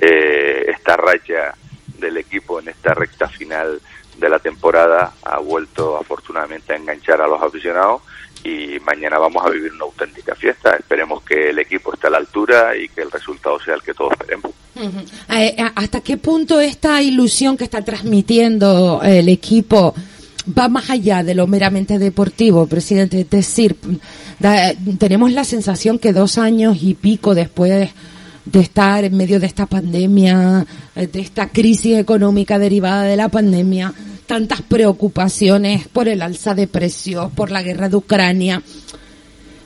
eh, 0.00 0.64
esta 0.68 0.96
racha 0.96 1.52
del 1.98 2.18
equipo 2.18 2.60
en 2.60 2.68
esta 2.68 2.94
recta 2.94 3.28
final 3.28 3.80
de 4.16 4.28
la 4.28 4.38
temporada 4.38 5.14
ha 5.24 5.38
vuelto 5.40 5.96
afortunadamente 5.96 6.72
a 6.72 6.76
enganchar 6.76 7.20
a 7.20 7.26
los 7.26 7.42
aficionados 7.42 8.02
y 8.44 8.78
mañana 8.80 9.18
vamos 9.18 9.44
a 9.44 9.50
vivir 9.50 9.72
una 9.72 9.86
auténtica 9.86 10.36
fiesta. 10.36 10.76
Esperemos 10.76 11.24
que 11.24 11.50
el 11.50 11.58
equipo 11.58 11.92
esté 11.92 12.06
a 12.06 12.10
la 12.10 12.18
altura 12.18 12.76
y 12.76 12.88
que 12.88 13.02
el 13.02 13.10
resultado 13.10 13.58
sea 13.58 13.74
el 13.74 13.82
que 13.82 13.94
todos 13.94 14.12
queremos. 14.18 14.52
Eh, 14.76 14.92
eh, 15.28 15.56
¿Hasta 15.74 16.00
qué 16.00 16.16
punto 16.16 16.60
esta 16.60 17.02
ilusión 17.02 17.56
que 17.56 17.64
está 17.64 17.84
transmitiendo 17.84 19.00
el 19.02 19.28
equipo 19.28 19.94
va 20.46 20.68
más 20.68 20.90
allá 20.90 21.22
de 21.22 21.34
lo 21.34 21.46
meramente 21.46 21.98
deportivo, 21.98 22.66
presidente? 22.66 23.20
Es 23.20 23.30
decir, 23.30 23.76
tenemos 24.98 25.32
la 25.32 25.44
sensación 25.44 25.98
que 25.98 26.12
dos 26.12 26.38
años 26.38 26.78
y 26.82 26.94
pico 26.94 27.34
después 27.34 27.90
de 28.44 28.60
estar 28.60 29.04
en 29.04 29.16
medio 29.16 29.38
de 29.38 29.46
esta 29.46 29.66
pandemia, 29.66 30.66
eh, 30.96 31.06
de 31.06 31.20
esta 31.20 31.48
crisis 31.48 31.98
económica 31.98 32.58
derivada 32.58 33.04
de 33.04 33.16
la 33.16 33.28
pandemia, 33.28 33.92
tantas 34.26 34.62
preocupaciones 34.62 35.86
por 35.88 36.08
el 36.08 36.22
alza 36.22 36.54
de 36.54 36.66
precios, 36.66 37.30
por 37.32 37.50
la 37.50 37.62
guerra 37.62 37.88
de 37.88 37.96
Ucrania. 37.96 38.62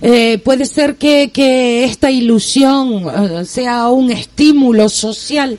Eh, 0.03 0.39
puede 0.45 0.67
ser 0.67 0.97
que, 0.97 1.31
que 1.33 1.85
esta 1.85 2.11
ilusión 2.11 3.07
eh, 3.09 3.45
sea 3.47 3.89
un 3.89 4.11
estímulo 4.11 4.91
social. 4.91 5.59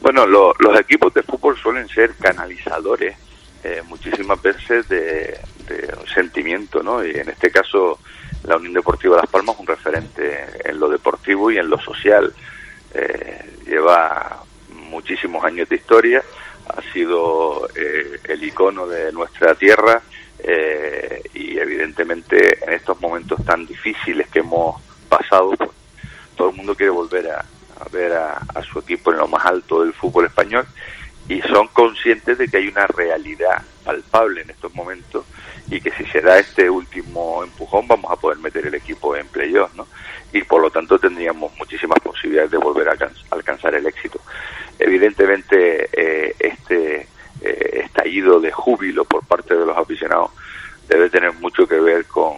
Bueno, 0.00 0.26
los 0.26 0.80
equipos 0.80 1.12
de 1.14 1.22
fútbol 1.22 1.56
suelen 1.62 1.88
ser 1.88 2.14
canalizadores 2.16 3.16
eh, 3.64 3.82
muchísimas 3.86 4.40
veces 4.40 4.88
de, 4.88 5.38
sentimiento, 6.14 6.82
¿no? 6.82 7.04
Y 7.04 7.10
en 7.10 7.28
este 7.28 7.50
caso 7.50 7.98
la 8.44 8.56
Unión 8.56 8.74
Deportiva 8.74 9.16
Las 9.16 9.30
Palmas 9.30 9.54
es 9.56 9.60
un 9.60 9.66
referente 9.66 10.46
en 10.64 10.78
lo 10.78 10.88
deportivo 10.88 11.50
y 11.50 11.56
en 11.56 11.68
lo 11.68 11.78
social. 11.80 12.32
lleva 13.66 14.44
muchísimos 14.68 15.42
años 15.44 15.68
de 15.68 15.76
historia, 15.76 16.22
ha 16.68 16.92
sido 16.92 17.68
el 17.74 18.44
icono 18.44 18.86
de 18.86 19.10
nuestra 19.12 19.54
tierra 19.54 20.00
eh, 20.46 21.22
y 21.32 21.58
evidentemente 21.58 22.62
en 22.66 22.74
estos 22.74 23.00
momentos 23.00 23.42
tan 23.46 23.64
difíciles 23.66 24.28
que 24.28 24.40
hemos 24.40 24.78
pasado, 25.08 25.52
pues, 25.56 25.70
todo 26.36 26.50
el 26.50 26.56
mundo 26.56 26.74
quiere 26.74 26.90
volver 26.90 27.30
a, 27.30 27.44
ver 27.90 28.12
a, 28.12 28.62
su 28.70 28.78
equipo 28.80 29.10
en 29.10 29.18
lo 29.18 29.28
más 29.28 29.44
alto 29.46 29.82
del 29.82 29.94
fútbol 29.94 30.26
español 30.26 30.66
y 31.28 31.40
son 31.42 31.68
conscientes 31.68 32.38
de 32.38 32.48
que 32.48 32.58
hay 32.58 32.68
una 32.68 32.86
realidad 32.86 33.62
palpable 33.84 34.42
en 34.42 34.50
estos 34.50 34.74
momentos 34.74 35.24
y 35.70 35.80
que 35.80 35.90
si 35.92 36.04
se 36.06 36.20
da 36.20 36.38
este 36.38 36.68
último 36.68 37.42
empujón 37.42 37.88
vamos 37.88 38.10
a 38.12 38.16
poder 38.16 38.38
meter 38.38 38.66
el 38.66 38.74
equipo 38.74 39.16
en 39.16 39.26
playoff, 39.28 39.74
¿no? 39.74 39.86
Y 40.32 40.42
por 40.42 40.60
lo 40.60 40.70
tanto 40.70 40.98
tendríamos 40.98 41.56
muchísimas 41.56 41.98
posibilidades 42.00 42.50
de 42.50 42.58
volver 42.58 42.88
a 42.88 42.96
alcanzar 43.30 43.74
el 43.74 43.86
éxito. 43.86 44.20
Evidentemente 44.78 45.88
eh, 45.92 46.34
este 46.38 47.08
eh, 47.40 47.80
estallido 47.84 48.40
de 48.40 48.52
júbilo 48.52 49.04
por 49.04 49.24
parte 49.26 49.54
de 49.54 49.64
los 49.64 49.76
aficionados 49.76 50.30
debe 50.88 51.08
tener 51.08 51.32
mucho 51.34 51.66
que 51.66 51.80
ver 51.80 52.04
con, 52.06 52.34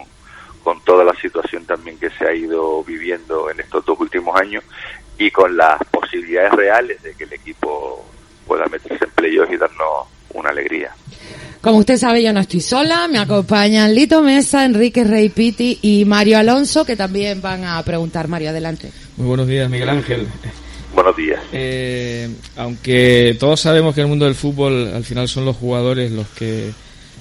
con 0.63 0.81
toda 0.81 1.03
la 1.03 1.13
situación 1.15 1.65
también 1.65 1.99
que 1.99 2.09
se 2.11 2.25
ha 2.25 2.33
ido 2.33 2.83
viviendo 2.83 3.49
en 3.49 3.59
estos 3.59 3.83
dos 3.85 3.99
últimos 3.99 4.39
años 4.39 4.63
y 5.17 5.31
con 5.31 5.57
las 5.57 5.83
posibilidades 5.85 6.53
reales 6.53 7.01
de 7.03 7.13
que 7.15 7.25
el 7.25 7.33
equipo 7.33 8.05
pueda 8.47 8.65
meterse 8.65 9.05
en 9.05 9.11
playoffs 9.11 9.53
y 9.53 9.57
darnos 9.57 10.07
una 10.33 10.49
alegría. 10.49 10.91
Como 11.61 11.79
usted 11.79 11.97
sabe, 11.97 12.23
yo 12.23 12.31
no 12.33 12.39
estoy 12.39 12.61
sola, 12.61 13.07
me 13.07 13.17
acompañan 13.17 13.93
Lito 13.93 14.21
Mesa, 14.21 14.63
Enrique 14.63 15.03
Rey 15.03 15.29
Piti 15.29 15.79
y 15.81 16.05
Mario 16.05 16.37
Alonso, 16.37 16.85
que 16.85 16.95
también 16.95 17.41
van 17.41 17.65
a 17.65 17.83
preguntar. 17.83 18.27
Mario, 18.27 18.51
adelante. 18.51 18.91
Muy 19.17 19.27
buenos 19.27 19.47
días, 19.47 19.69
Miguel 19.69 19.89
Ángel. 19.89 20.27
Buenos 20.93 21.15
días. 21.15 21.41
Eh, 21.51 22.29
aunque 22.55 23.35
todos 23.39 23.59
sabemos 23.59 23.93
que 23.93 24.01
en 24.01 24.05
el 24.05 24.09
mundo 24.09 24.25
del 24.25 24.35
fútbol 24.35 24.91
al 24.93 25.03
final 25.03 25.27
son 25.27 25.45
los 25.45 25.55
jugadores 25.55 26.11
los 26.11 26.27
que 26.29 26.71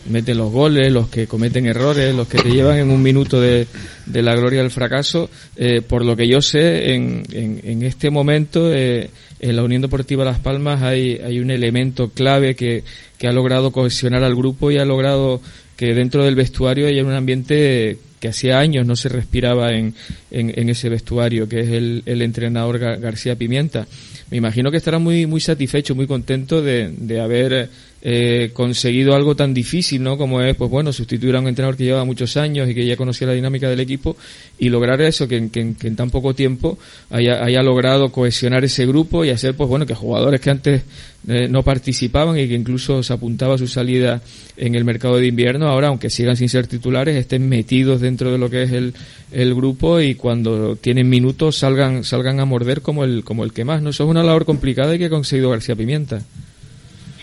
meten 0.08 0.38
los 0.38 0.52
goles, 0.52 0.92
los 0.92 1.08
que 1.08 1.26
cometen 1.26 1.66
errores, 1.66 2.14
los 2.14 2.28
que 2.28 2.38
te 2.38 2.50
llevan 2.50 2.78
en 2.78 2.90
un 2.90 3.02
minuto 3.02 3.40
de, 3.40 3.66
la 4.06 4.34
gloria 4.34 4.60
al 4.60 4.70
fracaso. 4.70 5.28
Eh, 5.56 5.82
por 5.82 6.04
lo 6.04 6.16
que 6.16 6.28
yo 6.28 6.40
sé, 6.40 6.94
en, 6.94 7.22
en, 7.32 7.82
este 7.82 8.10
momento 8.10 8.72
eh, 8.72 9.10
en 9.48 9.56
la 9.56 9.62
Unión 9.62 9.82
Deportiva 9.82 10.24
Las 10.24 10.38
Palmas 10.38 10.82
hay, 10.82 11.38
un 11.38 11.50
elemento 11.50 12.10
clave 12.10 12.54
que, 12.54 12.82
ha 13.26 13.32
logrado 13.32 13.72
cohesionar 13.72 14.22
al 14.22 14.36
grupo 14.36 14.70
y 14.70 14.78
ha 14.78 14.84
logrado 14.84 15.40
que 15.76 15.94
dentro 15.94 16.24
del 16.24 16.34
vestuario 16.34 16.86
haya 16.86 17.04
un 17.04 17.12
ambiente 17.12 17.98
que 18.20 18.28
hacía 18.28 18.58
años 18.58 18.86
no 18.86 18.96
se 18.96 19.08
respiraba 19.08 19.72
en, 19.72 19.94
ese 20.30 20.88
vestuario, 20.88 21.48
que 21.48 21.60
es 21.60 21.68
el 21.70 22.22
entrenador 22.22 22.78
García 22.78 23.36
Pimienta. 23.36 23.86
Me 24.30 24.38
imagino 24.38 24.70
que 24.70 24.78
estará 24.78 24.98
muy, 24.98 25.26
muy 25.26 25.40
satisfecho, 25.40 25.94
muy 25.94 26.06
contento 26.06 26.60
de, 26.60 26.92
de 26.96 27.20
haber 27.20 27.70
eh, 28.02 28.50
conseguido 28.52 29.16
algo 29.16 29.34
tan 29.34 29.52
difícil, 29.52 30.00
¿no? 30.00 30.16
Como 30.16 30.40
es, 30.40 30.54
pues 30.54 30.70
bueno, 30.70 30.92
sustituir 30.92 31.34
a 31.34 31.40
un 31.40 31.48
entrenador 31.48 31.76
que 31.76 31.82
lleva 31.82 32.04
muchos 32.04 32.36
años 32.36 32.68
y 32.68 32.74
que 32.74 32.86
ya 32.86 32.96
conocía 32.96 33.26
la 33.26 33.32
dinámica 33.32 33.68
del 33.68 33.80
equipo 33.80 34.16
y 34.58 34.68
lograr 34.68 35.00
eso, 35.00 35.26
que, 35.26 35.36
en 35.36 35.96
tan 35.96 36.10
poco 36.10 36.32
tiempo 36.32 36.78
haya, 37.10 37.42
haya, 37.42 37.64
logrado 37.64 38.12
cohesionar 38.12 38.64
ese 38.64 38.86
grupo 38.86 39.24
y 39.24 39.30
hacer, 39.30 39.56
pues 39.56 39.68
bueno, 39.68 39.86
que 39.86 39.94
jugadores 39.94 40.40
que 40.40 40.50
antes 40.50 40.82
eh, 41.26 41.48
no 41.48 41.64
participaban 41.64 42.38
y 42.38 42.46
que 42.46 42.54
incluso 42.54 43.02
se 43.02 43.12
apuntaba 43.12 43.56
a 43.56 43.58
su 43.58 43.66
salida 43.66 44.22
en 44.56 44.76
el 44.76 44.84
mercado 44.84 45.16
de 45.16 45.26
invierno, 45.26 45.66
ahora, 45.66 45.88
aunque 45.88 46.08
sigan 46.08 46.36
sin 46.36 46.48
ser 46.48 46.68
titulares, 46.68 47.16
estén 47.16 47.48
metidos 47.48 48.00
dentro 48.00 48.30
de 48.30 48.38
lo 48.38 48.48
que 48.48 48.62
es 48.62 48.70
el, 48.70 48.94
el 49.32 49.54
grupo 49.54 50.00
y 50.00 50.14
cuando 50.14 50.76
tienen 50.76 51.08
minutos 51.08 51.56
salgan, 51.56 52.04
salgan 52.04 52.38
a 52.38 52.44
morder 52.44 52.82
como 52.82 53.02
el, 53.02 53.24
como 53.24 53.42
el 53.42 53.52
que 53.52 53.64
más, 53.64 53.82
¿no? 53.82 53.90
Eso 53.90 54.04
es 54.04 54.08
labor 54.22 54.44
complicada 54.44 54.94
y 54.94 54.98
que 54.98 55.06
ha 55.06 55.10
conseguido 55.10 55.50
García 55.50 55.76
Pimienta. 55.76 56.20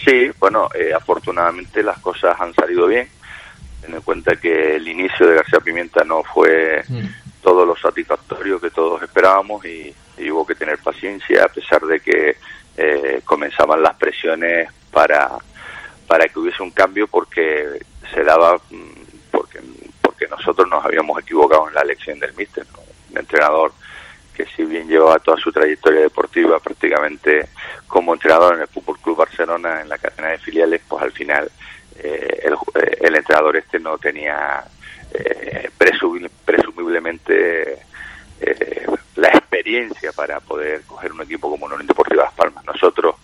Sí, 0.05 0.29
bueno, 0.39 0.69
eh, 0.75 0.93
afortunadamente 0.93 1.81
las 1.81 1.99
cosas 1.99 2.39
han 2.39 2.53
salido 2.53 2.87
bien. 2.87 3.07
Ten 3.81 3.93
en 3.93 4.01
cuenta 4.01 4.35
que 4.35 4.75
el 4.75 4.87
inicio 4.87 5.27
de 5.27 5.35
García 5.35 5.59
Pimienta 5.59 6.03
no 6.03 6.23
fue 6.23 6.83
mm. 6.87 7.05
todo 7.41 7.65
lo 7.65 7.75
satisfactorio 7.77 8.59
que 8.59 8.69
todos 8.69 9.01
esperábamos 9.01 9.65
y, 9.65 9.93
hubo 10.31 10.45
que 10.45 10.55
tener 10.55 10.77
paciencia 10.77 11.43
a 11.43 11.49
pesar 11.49 11.81
de 11.81 11.99
que 11.99 12.37
eh, 12.77 13.21
comenzaban 13.25 13.81
las 13.81 13.95
presiones 13.95 14.69
para, 14.91 15.31
para 16.07 16.27
que 16.27 16.39
hubiese 16.39 16.63
un 16.63 16.71
cambio 16.71 17.07
porque 17.07 17.79
se 18.13 18.23
daba 18.23 18.55
mm, 18.55 19.31
porque 19.31 19.59
porque 20.01 20.27
nosotros 20.27 20.69
nos 20.69 20.85
habíamos 20.85 21.19
equivocado 21.19 21.67
en 21.67 21.73
la 21.73 21.81
elección 21.81 22.19
del 22.19 22.33
míster, 22.35 22.65
un 23.11 23.17
entrenador 23.17 23.73
que 24.33 24.45
si 24.45 24.63
bien 24.63 24.87
llevaba 24.87 25.19
toda 25.19 25.37
su 25.37 25.51
trayectoria 25.51 26.01
deportiva 26.01 26.59
prácticamente 26.59 27.49
como 27.87 28.13
entrenador 28.13 28.55
en 28.55 28.61
el 28.61 28.67
Fútbol 28.67 28.99
Club 28.99 29.17
Barcelona 29.17 29.81
en 29.81 29.89
la 29.89 29.97
cadena 29.97 30.29
de 30.29 30.39
filiales, 30.39 30.81
pues 30.87 31.03
al 31.03 31.11
final 31.11 31.49
eh, 31.99 32.41
el, 32.43 32.53
eh, 32.53 32.97
el, 33.01 33.15
entrenador 33.15 33.55
este 33.57 33.79
no 33.79 33.97
tenía 33.97 34.63
eh, 35.13 35.69
presumiblemente 36.45 37.83
eh, 38.41 38.87
la 39.15 39.27
experiencia 39.29 40.11
para 40.11 40.39
poder 40.39 40.81
coger 40.83 41.11
un 41.11 41.21
equipo 41.21 41.49
como 41.49 41.65
Unión 41.65 41.85
Deportiva 41.85 42.23
Las 42.23 42.33
Palmas. 42.33 42.65
Nosotros 42.65 43.15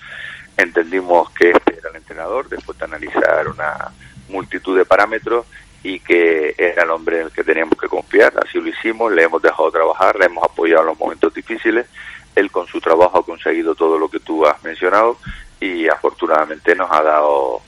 entendimos 0.56 1.30
que 1.32 1.52
este 1.52 1.78
era 1.80 1.90
el 1.90 1.96
entrenador 1.96 2.48
después 2.48 2.78
de 2.78 2.86
analizar 2.86 3.48
una 3.48 3.92
multitud 4.30 4.78
de 4.78 4.86
parámetros 4.86 5.46
y 5.84 6.00
que 6.00 6.56
era 6.58 6.84
el 6.84 6.90
hombre 6.90 7.22
en 7.22 7.26
el 7.28 7.32
que 7.32 7.44
teníamos 7.44 7.78
que 7.80 7.88
confiar. 7.88 8.34
Así 8.44 8.60
lo 8.60 8.70
hicimos, 8.70 9.12
le 9.12 9.24
hemos 9.24 9.42
dejado 9.42 9.72
trabajar, 9.72 10.18
le 10.18 10.26
hemos 10.26 10.44
apoyado 10.44 10.82
en 10.82 10.88
los 10.88 11.00
momentos 11.00 11.34
difíciles. 11.34 11.88
Él 12.36 12.52
con 12.52 12.68
su 12.68 12.80
trabajo 12.80 13.20
ha 13.20 13.26
conseguido 13.26 13.76
todo 13.76 13.98
lo 13.98 14.10
que 14.10 14.20
tú 14.20 14.46
has 14.46 14.62
mencionado 14.64 15.18
y 15.60 15.88
afortunadamente 15.88 16.76
nos 16.76 16.92
ha 16.92 17.02
dado 17.02 17.62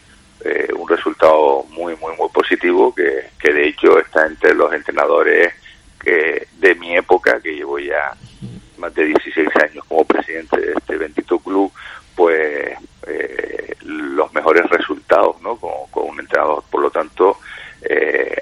eh, 0.43 0.69
un 0.75 0.87
resultado 0.87 1.63
muy, 1.69 1.95
muy, 1.97 2.15
muy 2.17 2.29
positivo 2.29 2.93
que, 2.93 3.29
que 3.39 3.53
de 3.53 3.67
hecho 3.67 3.99
está 3.99 4.25
entre 4.25 4.53
los 4.55 4.73
entrenadores 4.73 5.53
que 5.99 6.47
de 6.57 6.75
mi 6.75 6.95
época, 6.97 7.39
que 7.39 7.53
llevo 7.53 7.79
ya 7.79 8.15
más 8.77 8.93
de 8.95 9.05
16 9.05 9.47
años 9.63 9.85
como 9.87 10.03
presidente 10.03 10.59
de 10.59 10.73
este 10.73 10.97
bendito 10.97 11.37
club, 11.39 11.71
pues 12.15 12.75
eh, 13.07 13.75
los 13.83 14.33
mejores 14.33 14.67
resultados 14.69 15.39
¿no? 15.41 15.55
con, 15.57 15.71
con 15.91 16.09
un 16.09 16.19
entrenador. 16.19 16.63
Por 16.69 16.81
lo 16.81 16.89
tanto, 16.89 17.37
eh, 17.81 18.41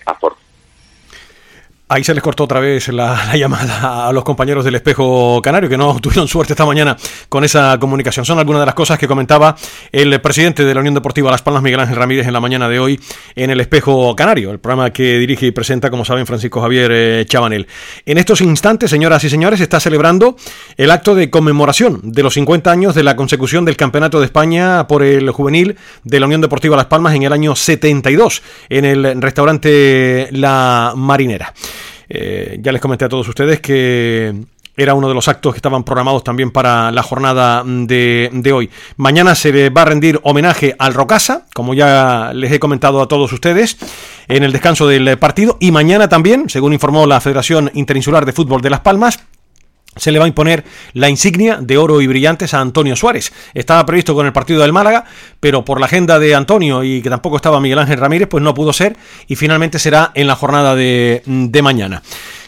Ahí 1.91 2.03
se 2.03 2.13
les 2.13 2.21
cortó 2.21 2.43
otra 2.43 2.59
vez 2.59 2.89
la, 2.89 3.35
llamada 3.35 4.07
a 4.07 4.13
los 4.13 4.23
compañeros 4.23 4.63
del 4.63 4.75
espejo 4.75 5.41
canario 5.41 5.67
que 5.67 5.75
no 5.75 5.99
tuvieron 5.99 6.27
suerte 6.27 6.53
esta 6.53 6.63
mañana 6.63 6.95
con 7.29 7.43
esa 7.43 7.79
comunicación. 7.79 8.27
Son 8.27 8.37
algunas 8.37 8.61
de 8.61 8.67
las 8.67 8.75
cosas 8.75 8.99
que 8.99 9.07
comentaba 9.07 9.55
el 9.91 10.21
presidente 10.21 10.63
de 10.63 10.73
la 10.75 10.81
Unión 10.81 10.93
Deportiva 10.93 11.31
Las 11.31 11.41
Palmas, 11.41 11.63
Miguel 11.63 11.79
Ángel 11.79 11.95
Ramírez, 11.95 12.27
en 12.27 12.33
la 12.33 12.39
mañana 12.39 12.69
de 12.69 12.79
hoy 12.79 12.99
en 13.35 13.49
el 13.49 13.59
espejo 13.59 14.15
canario, 14.15 14.51
el 14.51 14.59
programa 14.59 14.91
que 14.91 15.17
dirige 15.17 15.47
y 15.47 15.51
presenta, 15.51 15.89
como 15.89 16.05
saben, 16.05 16.27
Francisco 16.27 16.61
Javier 16.61 16.91
eh, 16.93 17.25
Chabanel. 17.27 17.65
En 18.05 18.19
estos 18.19 18.41
instantes, 18.41 18.91
señoras 18.91 19.23
y 19.23 19.29
señores, 19.31 19.59
está 19.59 19.79
celebrando 19.79 20.35
el 20.77 20.91
acto 20.91 21.15
de 21.15 21.31
conmemoración 21.31 22.01
de 22.03 22.21
los 22.21 22.35
50 22.35 22.69
años 22.69 22.93
de 22.93 23.01
la 23.01 23.15
consecución 23.15 23.65
del 23.65 23.77
Campeonato 23.77 24.19
de 24.19 24.25
España 24.25 24.85
por 24.87 25.01
el 25.01 25.31
juvenil 25.31 25.75
de 26.03 26.19
la 26.19 26.27
Unión 26.27 26.41
Deportiva 26.41 26.77
Las 26.77 26.85
Palmas 26.85 27.15
en 27.15 27.23
el 27.23 27.33
año 27.33 27.55
72 27.55 28.43
en 28.69 28.85
el 28.85 29.19
restaurante 29.19 30.29
La 30.33 30.93
Marinera. 30.95 31.51
Eh, 32.09 32.57
ya 32.61 32.71
les 32.71 32.81
comenté 32.81 33.05
a 33.05 33.09
todos 33.09 33.27
ustedes 33.27 33.59
que 33.59 34.33
era 34.75 34.93
uno 34.93 35.09
de 35.09 35.13
los 35.13 35.27
actos 35.27 35.53
que 35.53 35.57
estaban 35.57 35.83
programados 35.83 36.23
también 36.23 36.51
para 36.51 36.91
la 36.91 37.03
jornada 37.03 37.63
de, 37.65 38.29
de, 38.31 38.53
hoy. 38.53 38.69
Mañana 38.95 39.35
se 39.35 39.69
va 39.69 39.81
a 39.81 39.85
rendir 39.85 40.19
homenaje 40.23 40.75
al 40.79 40.93
Rocasa, 40.93 41.45
como 41.53 41.73
ya 41.73 42.31
les 42.33 42.51
he 42.51 42.59
comentado 42.59 43.01
a 43.01 43.07
todos 43.07 43.33
ustedes, 43.33 43.77
en 44.29 44.43
el 44.43 44.53
descanso 44.53 44.87
del 44.87 45.17
partido. 45.17 45.57
Y 45.59 45.71
mañana 45.71 46.07
también, 46.07 46.49
según 46.49 46.71
informó 46.71 47.05
la 47.05 47.19
Federación 47.19 47.69
Interinsular 47.73 48.25
de 48.25 48.31
Fútbol 48.31 48.61
de 48.61 48.69
Las 48.69 48.79
Palmas, 48.79 49.19
se 49.99 50.11
le 50.11 50.19
va 50.19 50.25
a 50.25 50.27
imponer 50.27 50.63
la 50.93 51.09
insignia 51.09 51.59
de 51.61 51.77
oro 51.77 52.01
y 52.01 52.07
brillantes 52.07 52.53
a 52.53 52.61
Antonio 52.61 52.95
Suárez. 52.95 53.31
Estaba 53.53 53.85
previsto 53.85 54.15
con 54.15 54.25
el 54.25 54.33
partido 54.33 54.61
del 54.61 54.73
Málaga, 54.73 55.05
pero 55.39 55.63
por 55.63 55.79
la 55.79 55.85
agenda 55.85 56.19
de 56.19 56.35
Antonio 56.35 56.83
y 56.83 57.01
que 57.01 57.09
tampoco 57.09 57.35
estaba 57.35 57.59
Miguel 57.59 57.79
Ángel 57.79 57.99
Ramírez, 57.99 58.27
pues 58.27 58.43
no 58.43 58.53
pudo 58.53 58.73
ser 58.73 58.97
y 59.27 59.35
finalmente 59.35 59.79
será 59.79 60.11
en 60.15 60.27
la 60.27 60.35
jornada 60.35 60.75
de, 60.75 61.21
de 61.25 61.61
mañana. 61.61 62.01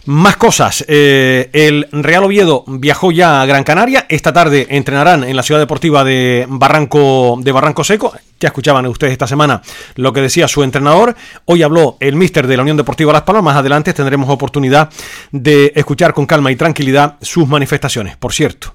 Más 0.06 0.36
cosas. 0.36 0.84
Eh, 0.88 1.50
el 1.54 1.88
Real 1.92 2.24
Oviedo 2.24 2.64
viajó 2.68 3.12
ya 3.12 3.42
a 3.42 3.46
Gran 3.46 3.64
Canaria. 3.64 4.08
Esta 4.10 4.34
tarde 4.34 4.66
entrenarán 4.70 5.24
en 5.24 5.36
la 5.36 5.44
ciudad 5.44 5.62
deportiva 5.62 6.04
de 6.04 6.48
Barranco, 6.50 7.38
de 7.40 7.52
Barranco 7.52 7.84
Seco. 7.84 8.12
Ya 8.40 8.48
escuchaban 8.48 8.88
ustedes 8.88 9.12
esta 9.12 9.28
semana 9.28 9.62
lo 9.96 10.12
que 10.12 10.22
decía 10.22 10.48
su 10.48 10.64
entrenador. 10.64 11.16
Hoy 11.46 11.62
habló 11.62 11.98
el 12.00 12.16
míster 12.16 12.48
de 12.48 12.58
la 12.58 12.64
Unión 12.64 12.78
Deportiva 12.78 13.14
Las 13.14 13.22
Palmas. 13.22 13.44
Más 13.44 13.58
adelante 13.58 13.94
tendremos 13.94 14.28
oportunidad 14.30 14.90
de 15.32 15.72
escuchar 15.76 16.16
con 16.16 16.26
calma 16.26 16.52
y 16.52 16.56
tranquilidad 16.56 17.18
sus 17.22 17.48
manifestaciones. 17.48 18.18
Por 18.18 18.34
cierto, 18.34 18.74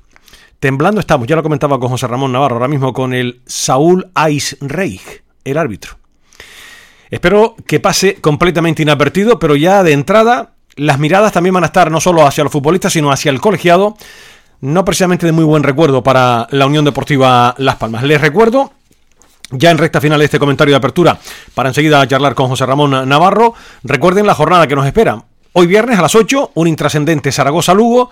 temblando 0.61 1.01
estamos, 1.01 1.27
ya 1.27 1.35
lo 1.35 1.43
comentaba 1.43 1.81
con 1.81 1.89
José 1.89 2.07
Ramón 2.07 2.31
Navarro, 2.31 2.57
ahora 2.57 2.69
mismo 2.69 2.93
con 2.93 3.13
el 3.13 3.41
Saúl 3.47 4.09
Reich, 4.15 5.25
el 5.45 5.59
árbitro. 5.59 5.99
Espero 7.11 7.57
que 7.67 7.81
pase 7.81 8.17
completamente 8.21 8.83
inadvertido, 8.83 9.39
pero 9.39 9.57
ya 9.57 9.83
de 9.83 9.93
entrada 9.93 10.56
las 10.77 10.99
miradas 10.99 11.33
también 11.33 11.55
van 11.55 11.65
a 11.65 11.67
estar 11.67 11.91
no 11.91 12.01
solo 12.01 12.27
hacia 12.27 12.45
los 12.45 12.53
futbolistas, 12.53 12.93
sino 12.93 13.11
hacia 13.11 13.31
el 13.31 13.41
colegiado. 13.41 13.97
No 14.61 14.85
precisamente 14.85 15.27
de 15.27 15.33
muy 15.33 15.45
buen 15.45 15.63
recuerdo 15.63 16.03
para 16.03 16.47
la 16.51 16.67
Unión 16.67 16.85
Deportiva 16.85 17.55
Las 17.59 17.77
Palmas. 17.77 18.05
Les 18.05 18.21
recuerdo, 18.21 18.73
ya 19.51 19.71
en 19.71 19.79
recta 19.79 20.01
final 20.01 20.19
de 20.19 20.27
este 20.27 20.39
comentario 20.39 20.73
de 20.73 20.79
apertura, 20.79 21.19
para 21.55 21.69
enseguida 21.69 22.07
charlar 22.07 22.35
con 22.35 22.49
José 22.49 22.65
Ramón 22.65 23.09
Navarro, 23.09 23.55
recuerden 23.83 24.27
la 24.27 24.35
jornada 24.35 24.67
que 24.67 24.77
nos 24.77 24.87
espera. 24.87 25.23
Hoy 25.53 25.67
viernes 25.67 25.99
a 25.99 26.03
las 26.03 26.15
8, 26.15 26.53
un 26.55 26.69
intrascendente 26.69 27.33
Zaragoza-Lugo. 27.33 28.11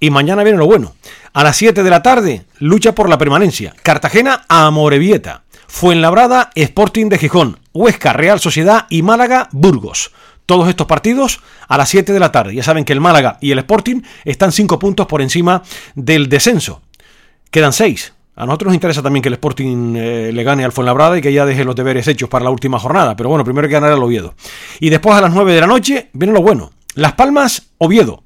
Y 0.00 0.10
mañana 0.10 0.42
viene 0.42 0.58
lo 0.58 0.66
bueno. 0.66 0.94
A 1.32 1.44
las 1.44 1.56
7 1.56 1.82
de 1.82 1.90
la 1.90 2.02
tarde, 2.02 2.44
lucha 2.58 2.92
por 2.92 3.08
la 3.08 3.18
permanencia. 3.18 3.72
Cartagena 3.82 4.44
a 4.48 4.66
Amorebieta. 4.66 5.42
Fuenlabrada, 5.68 6.50
Sporting 6.56 7.08
de 7.08 7.18
Gijón. 7.18 7.60
Huesca, 7.72 8.12
Real 8.12 8.40
Sociedad 8.40 8.86
y 8.90 9.02
Málaga, 9.02 9.48
Burgos 9.52 10.10
todos 10.46 10.68
estos 10.68 10.86
partidos 10.86 11.40
a 11.68 11.78
las 11.78 11.88
7 11.88 12.12
de 12.12 12.20
la 12.20 12.32
tarde. 12.32 12.54
Ya 12.54 12.62
saben 12.62 12.84
que 12.84 12.92
el 12.92 13.00
Málaga 13.00 13.38
y 13.40 13.50
el 13.52 13.58
Sporting 13.58 14.02
están 14.24 14.52
5 14.52 14.78
puntos 14.78 15.06
por 15.06 15.22
encima 15.22 15.62
del 15.94 16.28
descenso. 16.28 16.82
Quedan 17.50 17.72
6. 17.72 18.14
A 18.34 18.46
nosotros 18.46 18.68
nos 18.68 18.74
interesa 18.74 19.02
también 19.02 19.22
que 19.22 19.28
el 19.28 19.34
Sporting 19.34 19.94
eh, 19.94 20.30
le 20.32 20.42
gane 20.42 20.64
al 20.64 20.72
Fuenlabrada 20.72 21.18
y 21.18 21.20
que 21.20 21.32
ya 21.32 21.44
deje 21.44 21.64
los 21.64 21.76
deberes 21.76 22.08
hechos 22.08 22.28
para 22.30 22.44
la 22.44 22.50
última 22.50 22.78
jornada. 22.78 23.14
Pero 23.14 23.28
bueno, 23.28 23.44
primero 23.44 23.66
hay 23.66 23.68
que 23.68 23.74
ganar 23.74 23.92
al 23.92 24.02
Oviedo. 24.02 24.34
Y 24.80 24.88
después 24.88 25.14
a 25.14 25.20
las 25.20 25.32
9 25.32 25.52
de 25.52 25.60
la 25.60 25.66
noche 25.66 26.08
viene 26.14 26.32
lo 26.32 26.40
bueno. 26.40 26.70
Las 26.94 27.12
Palmas, 27.12 27.70
Oviedo. 27.78 28.24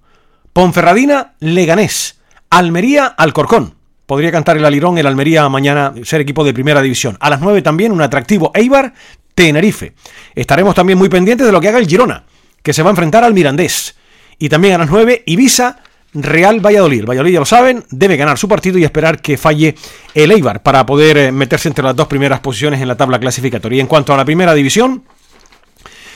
Ponferradina, 0.53 1.35
Leganés. 1.41 2.21
Almería, 2.51 3.07
Alcorcón. 3.07 3.75
Podría 4.07 4.31
cantar 4.31 4.57
el 4.57 4.65
Alirón, 4.65 4.99
el 4.99 5.07
Almería 5.09 5.49
mañana 5.49 5.93
ser 6.05 6.21
equipo 6.21 6.45
de 6.45 6.55
primera 6.55 6.81
división. 6.81 7.17
A 7.19 7.29
las 7.29 7.41
9 7.41 7.61
también 7.61 7.91
un 7.91 8.01
atractivo 8.01 8.53
Eibar, 8.55 8.95
Tenerife. 9.37 9.93
Estaremos 10.35 10.75
también 10.75 10.99
muy 10.99 11.09
pendientes 11.09 11.47
de 11.47 11.53
lo 11.53 11.61
que 11.61 11.69
haga 11.69 11.79
el 11.79 11.87
Girona, 11.87 12.25
que 12.63 12.73
se 12.73 12.83
va 12.83 12.89
a 12.89 12.93
enfrentar 12.93 13.23
al 13.23 13.35
Mirandés. 13.35 13.95
Y 14.39 14.49
también 14.49 14.75
a 14.75 14.79
las 14.79 14.91
9, 14.91 15.23
Ibiza, 15.27 15.79
Real 16.15 16.65
Valladolid. 16.65 17.05
Valladolid 17.05 17.35
ya 17.35 17.41
lo 17.41 17.45
saben, 17.45 17.85
debe 17.91 18.17
ganar 18.17 18.39
su 18.39 18.49
partido 18.49 18.79
y 18.79 18.85
esperar 18.85 19.21
que 19.21 19.37
falle 19.37 19.75
el 20.15 20.33
Eibar 20.33 20.63
para 20.63 20.87
poder 20.87 21.19
eh, 21.19 21.33
meterse 21.33 21.69
entre 21.69 21.85
las 21.85 21.95
dos 21.95 22.07
primeras 22.07 22.41
posiciones 22.41 22.81
en 22.81 22.89
la 22.89 22.97
tabla 22.97 23.21
clasificatoria. 23.21 23.77
Y 23.77 23.81
en 23.81 23.87
cuanto 23.87 24.15
a 24.15 24.17
la 24.17 24.25
primera 24.25 24.55
división, 24.55 25.05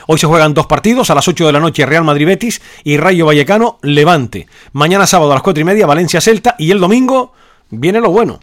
Hoy 0.06 0.18
se 0.18 0.26
juegan 0.26 0.54
dos 0.54 0.66
partidos, 0.66 1.08
a 1.10 1.14
las 1.14 1.28
8 1.28 1.46
de 1.46 1.52
la 1.52 1.60
noche 1.60 1.86
Real 1.86 2.02
Madrid 2.02 2.26
Betis 2.26 2.60
y 2.82 2.96
Rayo 2.96 3.26
Vallecano 3.26 3.78
Levante. 3.82 4.48
Mañana 4.72 5.06
sábado 5.06 5.30
a 5.30 5.34
las 5.34 5.42
4 5.44 5.60
y 5.60 5.64
media 5.64 5.86
Valencia 5.86 6.20
Celta 6.20 6.56
y 6.58 6.72
el 6.72 6.80
domingo 6.80 7.32
viene 7.68 8.00
lo 8.00 8.10
bueno. 8.10 8.40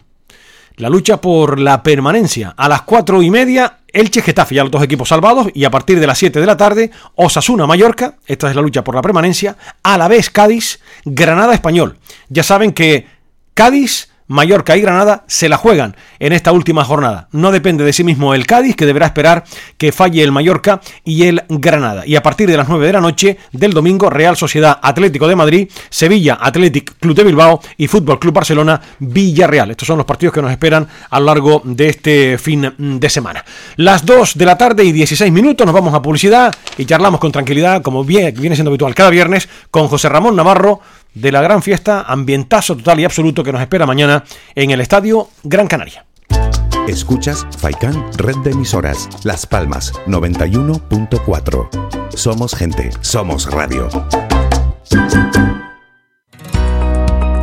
La 0.78 0.88
lucha 0.88 1.20
por 1.20 1.58
la 1.58 1.82
permanencia. 1.82 2.54
A 2.56 2.68
las 2.68 2.82
4 2.82 3.20
y 3.22 3.30
media 3.30 3.78
Elche 3.88 4.22
Getafe, 4.22 4.54
ya 4.54 4.62
los 4.62 4.70
dos 4.70 4.82
equipos 4.82 5.08
salvados, 5.08 5.48
y 5.52 5.64
a 5.64 5.70
partir 5.72 5.98
de 5.98 6.06
las 6.06 6.18
7 6.18 6.38
de 6.38 6.46
la 6.46 6.56
tarde, 6.56 6.92
Osasuna 7.16 7.66
Mallorca, 7.66 8.14
esta 8.26 8.48
es 8.48 8.54
la 8.54 8.62
lucha 8.62 8.84
por 8.84 8.94
la 8.94 9.02
permanencia, 9.02 9.56
a 9.82 9.98
la 9.98 10.06
vez 10.06 10.30
Cádiz, 10.30 10.78
Granada 11.04 11.52
Español. 11.52 11.98
Ya 12.28 12.44
saben 12.44 12.72
que 12.72 13.08
Cádiz 13.54 14.07
Mallorca 14.28 14.76
y 14.76 14.80
Granada 14.80 15.24
se 15.26 15.48
la 15.48 15.56
juegan 15.56 15.96
en 16.18 16.32
esta 16.32 16.52
última 16.52 16.84
jornada. 16.84 17.28
No 17.32 17.50
depende 17.50 17.84
de 17.84 17.92
sí 17.92 18.04
mismo 18.04 18.34
el 18.34 18.46
Cádiz, 18.46 18.76
que 18.76 18.86
deberá 18.86 19.06
esperar 19.06 19.44
que 19.76 19.90
falle 19.90 20.22
el 20.22 20.32
Mallorca 20.32 20.80
y 21.04 21.24
el 21.24 21.42
Granada. 21.48 22.06
Y 22.06 22.16
a 22.16 22.22
partir 22.22 22.48
de 22.48 22.56
las 22.56 22.68
9 22.68 22.86
de 22.86 22.92
la 22.92 23.00
noche 23.00 23.38
del 23.52 23.72
domingo, 23.72 24.10
Real 24.10 24.36
Sociedad 24.36 24.78
Atlético 24.82 25.26
de 25.26 25.36
Madrid, 25.36 25.70
Sevilla 25.90 26.38
Athletic 26.40 26.98
Club 26.98 27.16
de 27.16 27.24
Bilbao 27.24 27.60
y 27.76 27.88
Fútbol 27.88 28.18
Club 28.18 28.34
Barcelona 28.34 28.80
Villarreal. 28.98 29.70
Estos 29.70 29.88
son 29.88 29.98
los 29.98 30.06
partidos 30.06 30.34
que 30.34 30.42
nos 30.42 30.50
esperan 30.50 30.86
a 31.10 31.20
lo 31.20 31.26
largo 31.26 31.62
de 31.64 31.88
este 31.88 32.38
fin 32.38 32.74
de 32.78 33.10
semana. 33.10 33.44
Las 33.76 34.04
2 34.04 34.36
de 34.36 34.44
la 34.44 34.58
tarde 34.58 34.84
y 34.84 34.92
16 34.92 35.32
minutos 35.32 35.66
nos 35.66 35.74
vamos 35.74 35.94
a 35.94 36.02
publicidad 36.02 36.54
y 36.76 36.84
charlamos 36.84 37.20
con 37.20 37.32
tranquilidad, 37.32 37.82
como 37.82 38.04
viene 38.04 38.32
siendo 38.54 38.70
habitual 38.70 38.94
cada 38.94 39.10
viernes, 39.10 39.48
con 39.70 39.88
José 39.88 40.08
Ramón 40.08 40.36
Navarro 40.36 40.80
de 41.14 41.32
la 41.32 41.42
gran 41.42 41.62
fiesta, 41.62 42.02
ambientazo 42.02 42.76
total 42.76 43.00
y 43.00 43.04
absoluto 43.04 43.42
que 43.42 43.52
nos 43.52 43.60
espera 43.60 43.86
mañana 43.86 44.24
en 44.54 44.70
el 44.70 44.80
Estadio 44.80 45.28
Gran 45.42 45.66
Canaria. 45.66 46.04
Escuchas 46.86 47.46
Faikan 47.58 48.06
Red 48.16 48.36
de 48.44 48.52
Emisoras, 48.52 49.08
Las 49.22 49.46
Palmas 49.46 49.92
91.4. 50.06 51.68
Somos 52.14 52.54
gente, 52.54 52.90
somos 53.02 53.50
radio. 53.50 53.88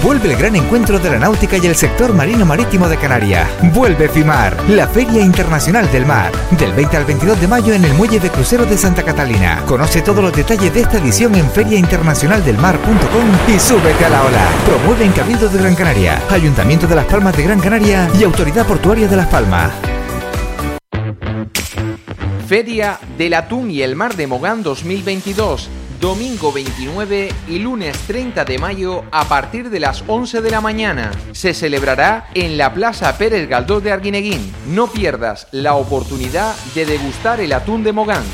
Vuelve 0.00 0.32
el 0.32 0.36
gran 0.36 0.56
encuentro 0.56 0.98
de 0.98 1.10
la 1.10 1.18
náutica 1.18 1.58
y 1.58 1.66
el 1.66 1.76
sector 1.76 2.12
marino 2.12 2.44
marítimo 2.44 2.88
de 2.88 2.96
Canarias. 2.96 3.48
Vuelve 3.74 4.08
FIMAR, 4.08 4.56
la 4.70 4.88
Feria 4.88 5.22
Internacional 5.22 5.90
del 5.92 6.06
Mar, 6.06 6.32
del 6.52 6.72
20 6.72 6.96
al 6.96 7.04
22 7.04 7.40
de 7.40 7.48
mayo 7.48 7.74
en 7.74 7.84
el 7.84 7.94
Muelle 7.94 8.18
de 8.18 8.30
Crucero 8.30 8.64
de 8.64 8.78
Santa 8.78 9.02
Catalina. 9.02 9.62
Conoce 9.66 10.02
todos 10.02 10.22
los 10.22 10.34
detalles 10.34 10.72
de 10.72 10.80
esta 10.80 10.98
edición 10.98 11.34
en 11.34 11.48
feriainternacionaldelmar.com 11.50 13.54
y 13.54 13.58
súbete 13.58 14.04
a 14.04 14.08
la 14.08 14.24
ola. 14.24 14.48
Promueve 14.66 15.12
Cabildo 15.14 15.48
de 15.48 15.58
Gran 15.58 15.74
Canaria, 15.74 16.22
Ayuntamiento 16.30 16.86
de 16.86 16.94
Las 16.94 17.06
Palmas 17.06 17.36
de 17.36 17.42
Gran 17.42 17.60
Canaria 17.60 18.08
y 18.18 18.24
Autoridad 18.24 18.66
Portuaria 18.66 19.08
de 19.08 19.16
Las 19.16 19.26
Palmas. 19.26 19.72
Feria 22.46 22.98
del 23.16 23.34
Atún 23.34 23.70
y 23.70 23.82
el 23.82 23.96
Mar 23.96 24.14
de 24.14 24.26
Mogán 24.26 24.62
2022 24.62 25.70
domingo 26.02 26.52
29 26.52 27.28
y 27.46 27.60
lunes 27.60 27.96
30 28.08 28.44
de 28.44 28.58
mayo 28.58 29.04
a 29.12 29.28
partir 29.28 29.70
de 29.70 29.78
las 29.78 30.02
11 30.08 30.40
de 30.40 30.50
la 30.50 30.60
mañana. 30.60 31.12
Se 31.30 31.54
celebrará 31.54 32.28
en 32.34 32.58
la 32.58 32.74
Plaza 32.74 33.16
Pérez 33.16 33.48
Galdós 33.48 33.84
de 33.84 33.92
Arguineguín. 33.92 34.52
No 34.66 34.90
pierdas 34.90 35.46
la 35.52 35.76
oportunidad 35.76 36.56
de 36.74 36.86
degustar 36.86 37.40
el 37.40 37.52
atún 37.52 37.84
de 37.84 37.92
Mogán. 37.92 38.24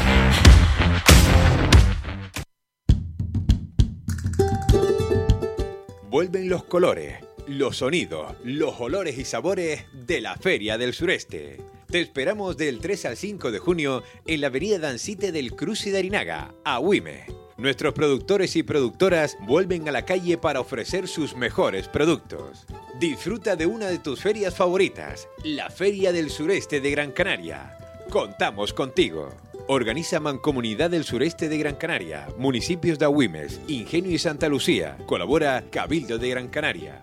Vuelven 6.08 6.48
los 6.48 6.64
colores, 6.64 7.18
los 7.46 7.76
sonidos, 7.76 8.32
los 8.44 8.80
olores 8.80 9.18
y 9.18 9.26
sabores 9.26 9.84
de 9.92 10.22
la 10.22 10.36
Feria 10.36 10.78
del 10.78 10.94
Sureste. 10.94 11.60
Te 11.86 12.00
esperamos 12.00 12.56
del 12.56 12.78
3 12.78 13.04
al 13.04 13.16
5 13.18 13.50
de 13.50 13.58
junio 13.58 14.02
en 14.26 14.40
la 14.40 14.46
Avenida 14.46 14.78
Dancite 14.78 15.32
del 15.32 15.54
Cruce 15.54 15.92
de 15.92 15.98
Arinaga, 15.98 16.54
a 16.64 16.80
Huime. 16.80 17.47
Nuestros 17.58 17.92
productores 17.92 18.54
y 18.54 18.62
productoras 18.62 19.36
vuelven 19.40 19.88
a 19.88 19.92
la 19.92 20.02
calle 20.02 20.38
para 20.38 20.60
ofrecer 20.60 21.08
sus 21.08 21.34
mejores 21.34 21.88
productos. 21.88 22.64
Disfruta 23.00 23.56
de 23.56 23.66
una 23.66 23.88
de 23.88 23.98
tus 23.98 24.20
ferias 24.20 24.54
favoritas, 24.54 25.28
la 25.42 25.68
Feria 25.68 26.12
del 26.12 26.30
Sureste 26.30 26.80
de 26.80 26.92
Gran 26.92 27.10
Canaria. 27.10 27.76
Contamos 28.10 28.72
contigo. 28.72 29.30
Organiza 29.66 30.20
Mancomunidad 30.20 30.90
del 30.90 31.02
Sureste 31.02 31.48
de 31.48 31.58
Gran 31.58 31.74
Canaria, 31.74 32.28
municipios 32.38 32.96
de 32.96 33.06
Agüimes, 33.06 33.60
Ingenio 33.66 34.12
y 34.12 34.18
Santa 34.18 34.48
Lucía. 34.48 34.96
Colabora 35.06 35.64
Cabildo 35.68 36.16
de 36.16 36.30
Gran 36.30 36.46
Canaria. 36.46 37.02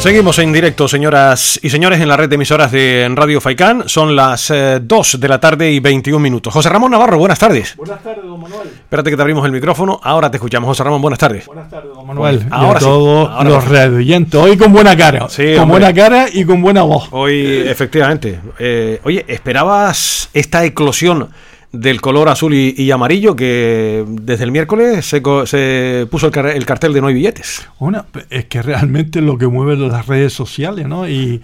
Seguimos 0.00 0.38
en 0.38 0.50
directo, 0.50 0.88
señoras 0.88 1.60
y 1.62 1.68
señores, 1.68 2.00
en 2.00 2.08
la 2.08 2.16
red 2.16 2.30
de 2.30 2.36
emisoras 2.36 2.72
de 2.72 3.06
Radio 3.14 3.38
Faicán. 3.38 3.86
Son 3.86 4.16
las 4.16 4.50
2 4.80 5.20
de 5.20 5.28
la 5.28 5.38
tarde 5.38 5.70
y 5.70 5.78
21 5.78 6.18
minutos. 6.18 6.54
José 6.54 6.70
Ramón 6.70 6.90
Navarro, 6.90 7.18
buenas 7.18 7.38
tardes. 7.38 7.76
Buenas 7.76 8.02
tardes, 8.02 8.24
don 8.24 8.40
Manuel. 8.40 8.66
Espérate 8.68 9.10
que 9.10 9.16
te 9.16 9.20
abrimos 9.20 9.44
el 9.44 9.52
micrófono. 9.52 10.00
Ahora 10.02 10.30
te 10.30 10.38
escuchamos, 10.38 10.68
José 10.68 10.84
Ramón. 10.84 11.02
Buenas 11.02 11.18
tardes. 11.18 11.44
Buenas 11.44 11.68
tardes, 11.68 11.92
don 11.94 12.06
Manuel. 12.06 12.46
Ahora 12.50 12.80
y 12.80 12.82
a 12.82 12.86
todos 12.86 13.28
sí. 13.28 13.34
Ahora 13.34 13.50
los 13.50 13.68
radioyentes. 13.68 14.40
Hoy 14.40 14.56
con 14.56 14.72
buena 14.72 14.96
cara. 14.96 15.28
Sí, 15.28 15.52
con 15.52 15.64
hombre. 15.64 15.80
buena 15.80 15.94
cara 15.94 16.26
y 16.32 16.44
con 16.46 16.62
buena 16.62 16.80
voz. 16.80 17.08
Hoy, 17.10 17.64
efectivamente. 17.66 18.40
Eh, 18.58 19.02
oye, 19.04 19.26
¿esperabas 19.28 20.30
esta 20.32 20.64
eclosión 20.64 21.28
del 21.72 22.00
color 22.00 22.28
azul 22.28 22.52
y, 22.54 22.90
amarillo 22.90 23.36
que 23.36 24.04
desde 24.08 24.44
el 24.44 24.50
miércoles 24.52 25.06
se, 25.06 25.22
se 25.46 26.06
puso 26.10 26.26
el, 26.26 26.32
car- 26.32 26.46
el 26.48 26.66
cartel 26.66 26.92
de 26.92 27.00
no 27.00 27.06
hay 27.06 27.14
billetes? 27.14 27.66
Una, 27.78 28.06
es 28.30 28.46
que 28.46 28.60
realmente 28.62 29.20
lo 29.20 29.38
que 29.38 29.46
mueve 29.46 29.76
las 29.76 30.06
redes 30.06 30.32
sociales, 30.32 30.86
¿no? 30.88 31.08
Y 31.08 31.42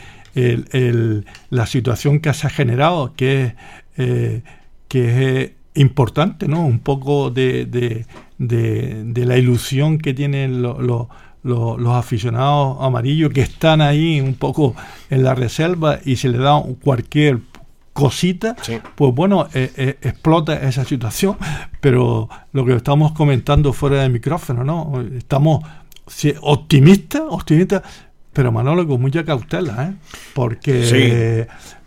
el- 0.73 1.25
la 1.51 1.67
situación 1.67 2.21
que 2.21 2.33
se 2.35 2.47
ha 2.47 2.51
generado, 2.51 3.13
que 3.15 3.45
es, 3.45 3.53
eh, 3.99 4.43
que 4.89 5.43
es 5.43 5.51
importante, 5.75 6.49
¿no? 6.49 6.67
Un 6.67 6.81
poco 6.81 7.31
de, 7.31 7.65
de- 7.67 8.05
de- 8.39 9.05
la 9.27 9.39
ilusión 9.39 9.99
que 9.99 10.13
tienen 10.13 10.61
lo- 10.63 10.81
lo- 10.81 11.09
lo- 11.43 11.79
los 11.79 11.95
aficionados 11.95 12.79
amarillos 12.81 13.33
que 13.33 13.43
están 13.43 13.81
ahí 13.81 14.21
un 14.21 14.35
poco 14.35 14.75
en 15.11 15.23
la 15.23 15.35
reserva 15.35 16.01
y 16.05 16.17
se 16.17 16.29
le 16.29 16.39
da 16.39 16.61
cualquier 16.83 17.39
cosita, 17.97 18.55
pues 18.95 19.15
bueno, 19.15 19.49
eh, 19.55 19.73
eh, 19.77 19.99
explota 20.03 20.55
esa 20.69 20.85
situación, 20.85 21.37
pero 21.81 22.29
lo 22.53 22.65
que 22.67 22.75
estamos 22.75 23.13
comentando 23.13 23.73
fuera 23.73 24.03
del 24.03 24.13
micrófono, 24.13 24.63
¿no? 24.65 25.01
Estamos 25.17 25.65
sí, 26.07 26.35
optimistas, 26.43 27.23
optimistas, 27.29 27.83
pero 28.33 28.53
Manolo 28.53 28.87
con 28.87 29.01
mucha 29.01 29.25
cautela, 29.25 29.85
¿eh? 29.89 29.93
Porque 30.35 30.85
Sí. 30.85 30.97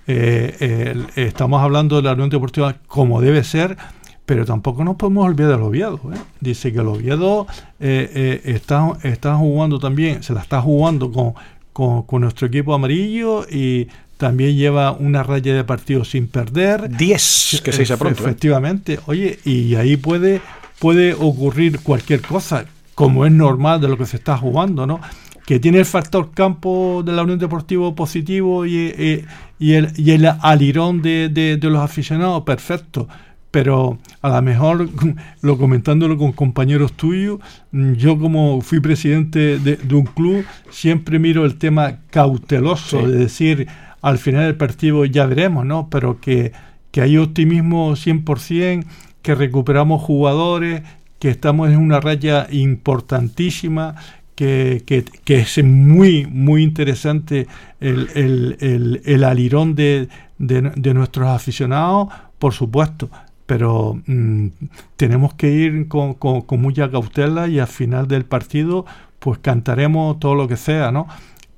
eh, 0.08 1.06
estamos 1.15 1.62
hablando 1.62 1.98
de 1.98 2.02
la 2.02 2.13
Unión 2.13 2.30
Deportiva 2.30 2.76
como 2.88 3.22
debe 3.22 3.43
ser, 3.43 3.78
pero 4.26 4.45
tampoco 4.45 4.84
nos 4.84 4.95
podemos 4.95 5.26
olvidar 5.26 5.52
del 5.54 5.62
Oviedo. 5.62 6.00
¿eh? 6.13 6.17
Dice 6.39 6.72
que 6.74 6.80
el 6.80 6.88
Oviedo 6.88 7.45
eh, 7.80 8.10
eh, 8.13 8.41
está, 8.45 8.93
está 9.04 9.36
jugando 9.36 9.78
también, 9.80 10.24
se 10.24 10.34
la 10.34 10.41
está 10.41 10.62
jugando 10.62 11.12
con, 11.12 11.34
con, 11.74 12.04
con 12.04 12.22
nuestro 12.22 12.48
equipo 12.48 12.74
amarillo 12.74 13.45
y 13.50 13.88
también 14.19 14.55
lleva 14.58 14.91
una 14.91 15.23
raya 15.23 15.55
de 15.55 15.63
partidos 15.63 16.10
sin 16.10 16.27
perder. 16.27 16.89
10, 16.95 17.62
que 17.63 17.71
se 17.71 17.79
dice 17.79 17.95
pronto, 17.97 18.21
¿eh? 18.21 18.25
Efectivamente. 18.25 18.99
Oye, 19.05 19.39
y 19.45 19.75
ahí 19.75 19.95
puede, 19.95 20.41
puede 20.77 21.13
ocurrir 21.13 21.79
cualquier 21.79 22.21
cosa, 22.21 22.65
como 22.95 23.25
es 23.25 23.32
normal 23.32 23.79
de 23.79 23.88
lo 23.88 23.97
que 23.97 24.05
se 24.05 24.17
está 24.17 24.38
jugando, 24.38 24.86
¿no? 24.86 24.99
Que 25.45 25.58
tiene 25.60 25.79
el 25.79 25.86
factor 25.86 26.32
campo 26.34 27.01
de 27.03 27.13
la 27.13 27.23
Unión 27.23 27.39
Deportiva 27.39 27.95
positivo 27.95 28.65
y, 28.65 28.75
eh, 28.95 29.25
y, 29.58 29.73
el, 29.73 29.93
y 29.95 30.12
el 30.12 30.25
alirón 30.41 31.01
de, 31.01 31.29
de- 31.29 31.55
de 31.55 31.69
los 31.69 31.79
aficionados, 31.82 32.43
perfecto. 32.43 33.08
Pero 33.51 33.97
a 34.21 34.29
lo 34.29 34.41
mejor, 34.43 34.89
lo 35.41 35.58
comentándolo 35.58 36.17
con 36.17 36.34
compañeros 36.34 36.91
tuyos, 36.93 37.39
mm, 37.71 37.93
yo 37.93 38.19
como 38.19 38.60
fui 38.62 38.82
presidente 38.82 39.58
de, 39.60 39.77
de 39.77 39.95
un 39.95 40.03
club, 40.05 40.43
siempre 40.69 41.17
miro 41.19 41.45
el 41.45 41.55
tema 41.55 41.99
cauteloso, 42.12 42.99
Sí. 42.99 43.05
de 43.08 43.17
decir, 43.17 43.67
al 44.01 44.17
final 44.17 44.43
del 44.45 44.55
partido 44.55 45.05
ya 45.05 45.25
veremos, 45.25 45.65
¿no? 45.65 45.89
Pero 45.89 46.19
que, 46.21 46.51
que 46.91 47.01
hay 47.01 47.17
optimismo 47.17 47.95
100%, 47.95 48.85
que 49.21 49.35
recuperamos 49.35 50.01
jugadores, 50.01 50.81
que 51.19 51.29
estamos 51.29 51.69
en 51.69 51.77
una 51.77 51.99
raya 51.99 52.47
importantísima, 52.51 53.95
que, 54.35 54.83
que- 54.85 55.03
que 55.25 55.39
es 55.39 55.63
muy, 55.63 56.25
muy 56.27 56.63
interesante 56.63 57.47
el, 57.81 58.07
el- 58.15 59.01
el- 59.05 59.23
alirón 59.25 59.75
de, 59.75 60.07
de- 60.38 60.71
de 60.75 60.93
nuestros 60.93 61.27
aficionados, 61.27 62.07
por 62.39 62.53
supuesto, 62.53 63.09
pero 63.45 63.99
mm, 64.07 64.47
tenemos 64.95 65.33
que 65.33 65.51
ir 65.51 65.88
con, 65.89 66.13
con- 66.13 66.41
con 66.43 66.62
mucha 66.62 66.89
cautela 66.89 67.47
y 67.49 67.59
al 67.59 67.67
final 67.67 68.07
del 68.07 68.23
partido 68.25 68.85
pues 69.19 69.39
cantaremos 69.39 70.17
todo 70.19 70.35
lo 70.35 70.47
que 70.47 70.55
sea, 70.55 70.91
¿no? 70.93 71.07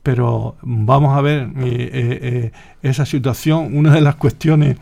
Pero 0.03 0.55
vamos 0.61 1.17
a 1.17 1.21
ver 1.21 1.41
eh, 1.41 1.49
eh, 1.63 2.19
eh, 2.21 2.51
esa 2.81 3.05
situación, 3.05 3.77
una 3.77 3.93
de 3.93 4.01
las 4.01 4.15
cuestiones 4.15 4.77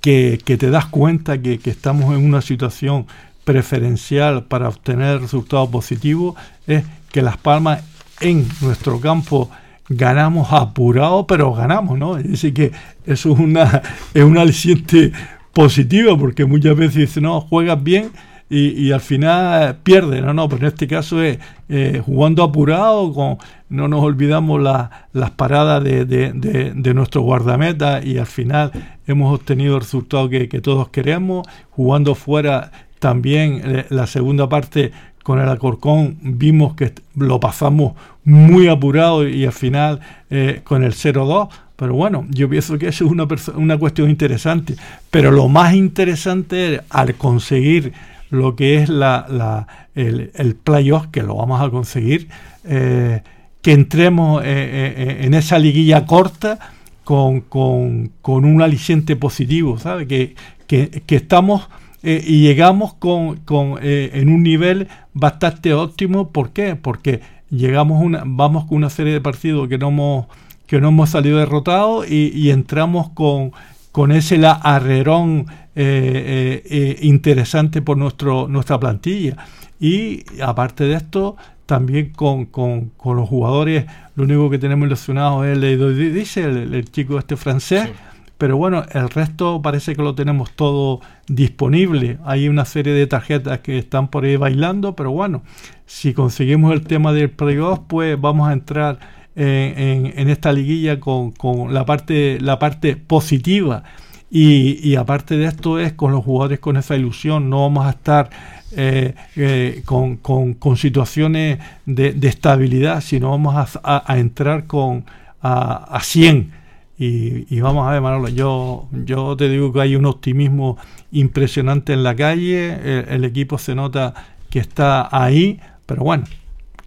que, 0.00 0.38
que 0.44 0.56
te 0.56 0.70
das 0.70 0.86
cuenta 0.86 1.40
que, 1.40 1.58
que 1.58 1.70
estamos 1.70 2.14
en 2.14 2.24
una 2.24 2.42
situación 2.42 3.06
preferencial 3.44 4.44
para 4.44 4.68
obtener 4.68 5.20
resultados 5.20 5.68
positivos 5.68 6.34
es 6.66 6.84
que 7.10 7.22
Las 7.22 7.36
Palmas 7.36 7.82
en 8.20 8.46
nuestro 8.60 9.00
campo 9.00 9.50
ganamos 9.88 10.52
apurado, 10.52 11.26
pero 11.26 11.52
ganamos, 11.52 11.98
¿no? 11.98 12.18
Es 12.18 12.28
decir, 12.28 12.52
que 12.52 12.72
eso 13.06 13.32
es 13.32 13.38
una, 13.38 13.82
es 14.14 14.24
una 14.24 14.42
aliciente 14.42 15.12
positiva, 15.52 16.18
porque 16.18 16.44
muchas 16.44 16.76
veces 16.76 16.96
dicen, 16.96 17.22
no, 17.22 17.40
juegas 17.40 17.82
bien 17.82 18.10
y, 18.48 18.68
y 18.86 18.92
al 18.92 19.00
final 19.00 19.76
pierdes, 19.82 20.22
no, 20.22 20.32
no, 20.32 20.48
pero 20.48 20.62
en 20.62 20.68
este 20.68 20.86
caso 20.86 21.20
es 21.22 21.38
eh, 21.68 22.00
jugando 22.04 22.42
apurado, 22.44 23.12
con, 23.12 23.38
no 23.68 23.88
nos 23.88 24.00
olvidamos 24.02 24.62
la- 24.62 25.08
las 25.12 25.30
paradas 25.32 25.82
de, 25.82 26.04
de, 26.04 26.32
de, 26.74 26.94
nuestro 26.94 27.22
guardameta 27.22 28.00
y 28.04 28.18
al 28.18 28.26
final 28.26 28.70
hemos 29.06 29.34
obtenido 29.34 29.74
el 29.74 29.80
resultado 29.80 30.28
que, 30.28 30.48
que 30.48 30.60
todos 30.60 30.88
queremos, 30.90 31.46
jugando 31.70 32.14
fuera 32.14 32.70
también 33.00 33.60
eh, 33.64 33.86
la 33.90 34.06
segunda 34.06 34.48
parte 34.48 34.92
con 35.24 35.40
el 35.40 35.48
Alcorcón 35.48 36.16
vimos 36.22 36.74
que 36.76 36.92
lo 37.16 37.40
pasamos 37.40 37.94
muy 38.24 38.68
apurado 38.68 39.26
y 39.28 39.44
al 39.44 39.52
final 39.52 39.98
eh, 40.30 40.60
con 40.62 40.84
el 40.84 40.92
0-2. 40.92 41.48
Pero 41.74 41.94
bueno, 41.94 42.24
yo 42.30 42.48
pienso 42.48 42.78
que 42.78 42.88
eso 42.88 43.04
es 43.04 43.10
una, 43.10 43.26
una 43.56 43.76
cuestión 43.76 44.08
interesante. 44.08 44.76
Pero 45.10 45.30
lo 45.32 45.48
más 45.48 45.74
interesante 45.74 46.76
es 46.76 46.80
al 46.90 47.16
conseguir 47.16 47.92
lo 48.30 48.56
que 48.56 48.76
es 48.76 48.88
la, 48.88 49.26
la 49.28 49.66
el, 49.94 50.56
playoff, 50.62 51.06
que 51.08 51.22
lo 51.22 51.36
vamos 51.36 51.60
a 51.60 51.70
conseguir, 51.70 52.28
eh, 52.64 53.22
que 53.62 53.72
entremos 53.72 54.42
eh, 54.44 55.18
en 55.20 55.34
esa 55.34 55.58
liguilla 55.58 56.06
corta 56.06 56.58
con, 57.06 57.42
con, 57.42 58.44
un 58.44 58.62
aliciente 58.62 59.14
positivo, 59.14 59.78
¿sabe? 59.78 60.08
Que, 60.08 60.34
que, 60.66 61.02
estamos 61.14 61.68
eh, 62.02 62.20
y 62.26 62.40
llegamos 62.40 62.94
con, 62.94 63.38
eh, 63.80 64.10
en 64.14 64.28
un 64.28 64.42
nivel 64.42 64.88
bastante 65.14 65.72
óptimo. 65.72 66.32
¿Por 66.32 66.50
qué? 66.50 66.74
Porque 66.74 67.20
llegamos 67.48 68.02
una, 68.02 68.24
vamos 68.26 68.64
con 68.64 68.78
una 68.78 68.90
serie 68.90 69.12
de 69.12 69.20
partidos 69.20 69.68
que 69.68 69.78
no 69.78 69.88
hemos, 69.88 70.26
que 70.66 70.80
no 70.80 70.88
hemos 70.88 71.10
salido 71.10 71.38
derrotados 71.38 72.10
y 72.10 72.50
entramos 72.50 73.10
con, 73.10 73.52
con 73.96 74.12
ese 74.12 74.38
arrerón 74.44 75.46
eh, 75.74 76.98
interesante 77.00 77.80
por 77.80 77.96
nuestro, 77.96 78.46
nuestra 78.46 78.78
plantilla. 78.78 79.38
Y 79.80 80.22
aparte 80.42 80.84
de 80.84 80.96
esto, 80.96 81.36
también 81.64 82.10
con, 82.10 82.44
con, 82.44 82.90
con, 82.90 83.16
los 83.16 83.26
jugadores, 83.26 83.86
lo 84.14 84.24
único 84.24 84.50
que 84.50 84.58
tenemos 84.58 84.86
ilusionado 84.86 85.46
es 85.46 85.56
el, 85.56 86.12
dice 86.12 86.44
el, 86.44 86.74
el 86.74 86.84
chico 86.90 87.18
este 87.18 87.38
francés. 87.38 87.88
Pero 88.36 88.58
bueno, 88.58 88.84
el 88.92 89.08
resto 89.08 89.62
parece 89.62 89.96
que 89.96 90.02
lo 90.02 90.14
tenemos 90.14 90.50
todo 90.50 91.00
disponible. 91.26 92.18
Hay 92.26 92.50
una 92.50 92.66
serie 92.66 92.92
de 92.92 93.06
tarjetas 93.06 93.60
que 93.60 93.78
están 93.78 94.08
por 94.08 94.24
ahí 94.24 94.36
bailando, 94.36 94.94
pero 94.94 95.10
bueno, 95.10 95.42
si 95.86 96.12
conseguimos 96.12 96.74
el 96.74 96.82
tema 96.82 97.14
del 97.14 97.30
playoff, 97.30 97.80
pues 97.88 98.20
vamos 98.20 98.50
a 98.50 98.52
entrar 98.52 98.98
en, 99.36 100.30
esta 100.30 100.52
liguilla 100.52 100.98
con, 100.98 101.32
la, 101.72 101.84
parte, 101.84 102.38
la 102.40 102.58
parte 102.58 102.96
positiva. 102.96 103.84
Y, 104.30 104.96
aparte 104.96 105.36
de 105.36 105.46
esto 105.46 105.78
es 105.78 105.92
con 105.92 106.12
los 106.12 106.24
jugadores 106.24 106.58
con 106.58 106.76
esa 106.76 106.96
ilusión, 106.96 107.48
no 107.48 107.62
vamos 107.62 107.86
a 107.86 107.90
estar 107.90 108.30
eh, 108.72 109.14
eh, 109.36 109.82
con, 109.84 110.16
con, 110.16 110.76
situaciones 110.76 111.58
de, 111.86 112.12
de, 112.12 112.28
estabilidad, 112.28 113.00
sino 113.02 113.30
vamos 113.30 113.54
a, 113.82 114.12
a, 114.12 114.18
entrar 114.18 114.66
con 114.66 115.04
a, 115.40 115.96
a 115.96 116.00
100 116.00 116.52
y, 116.98 117.60
vamos 117.60 117.86
a 117.86 117.92
ver, 117.92 118.00
Manolo, 118.00 118.28
yo, 118.28 118.88
yo 118.90 119.36
te 119.36 119.48
digo 119.48 119.72
que 119.72 119.82
hay 119.82 119.96
un 119.96 120.06
optimismo 120.06 120.78
impresionante 121.12 121.92
en 121.92 122.02
la 122.02 122.16
calle, 122.16 123.04
el 123.14 123.24
equipo 123.24 123.58
se 123.58 123.74
nota 123.74 124.14
que 124.50 124.58
está 124.58 125.08
ahí, 125.12 125.60
pero 125.84 126.02
bueno, 126.02 126.24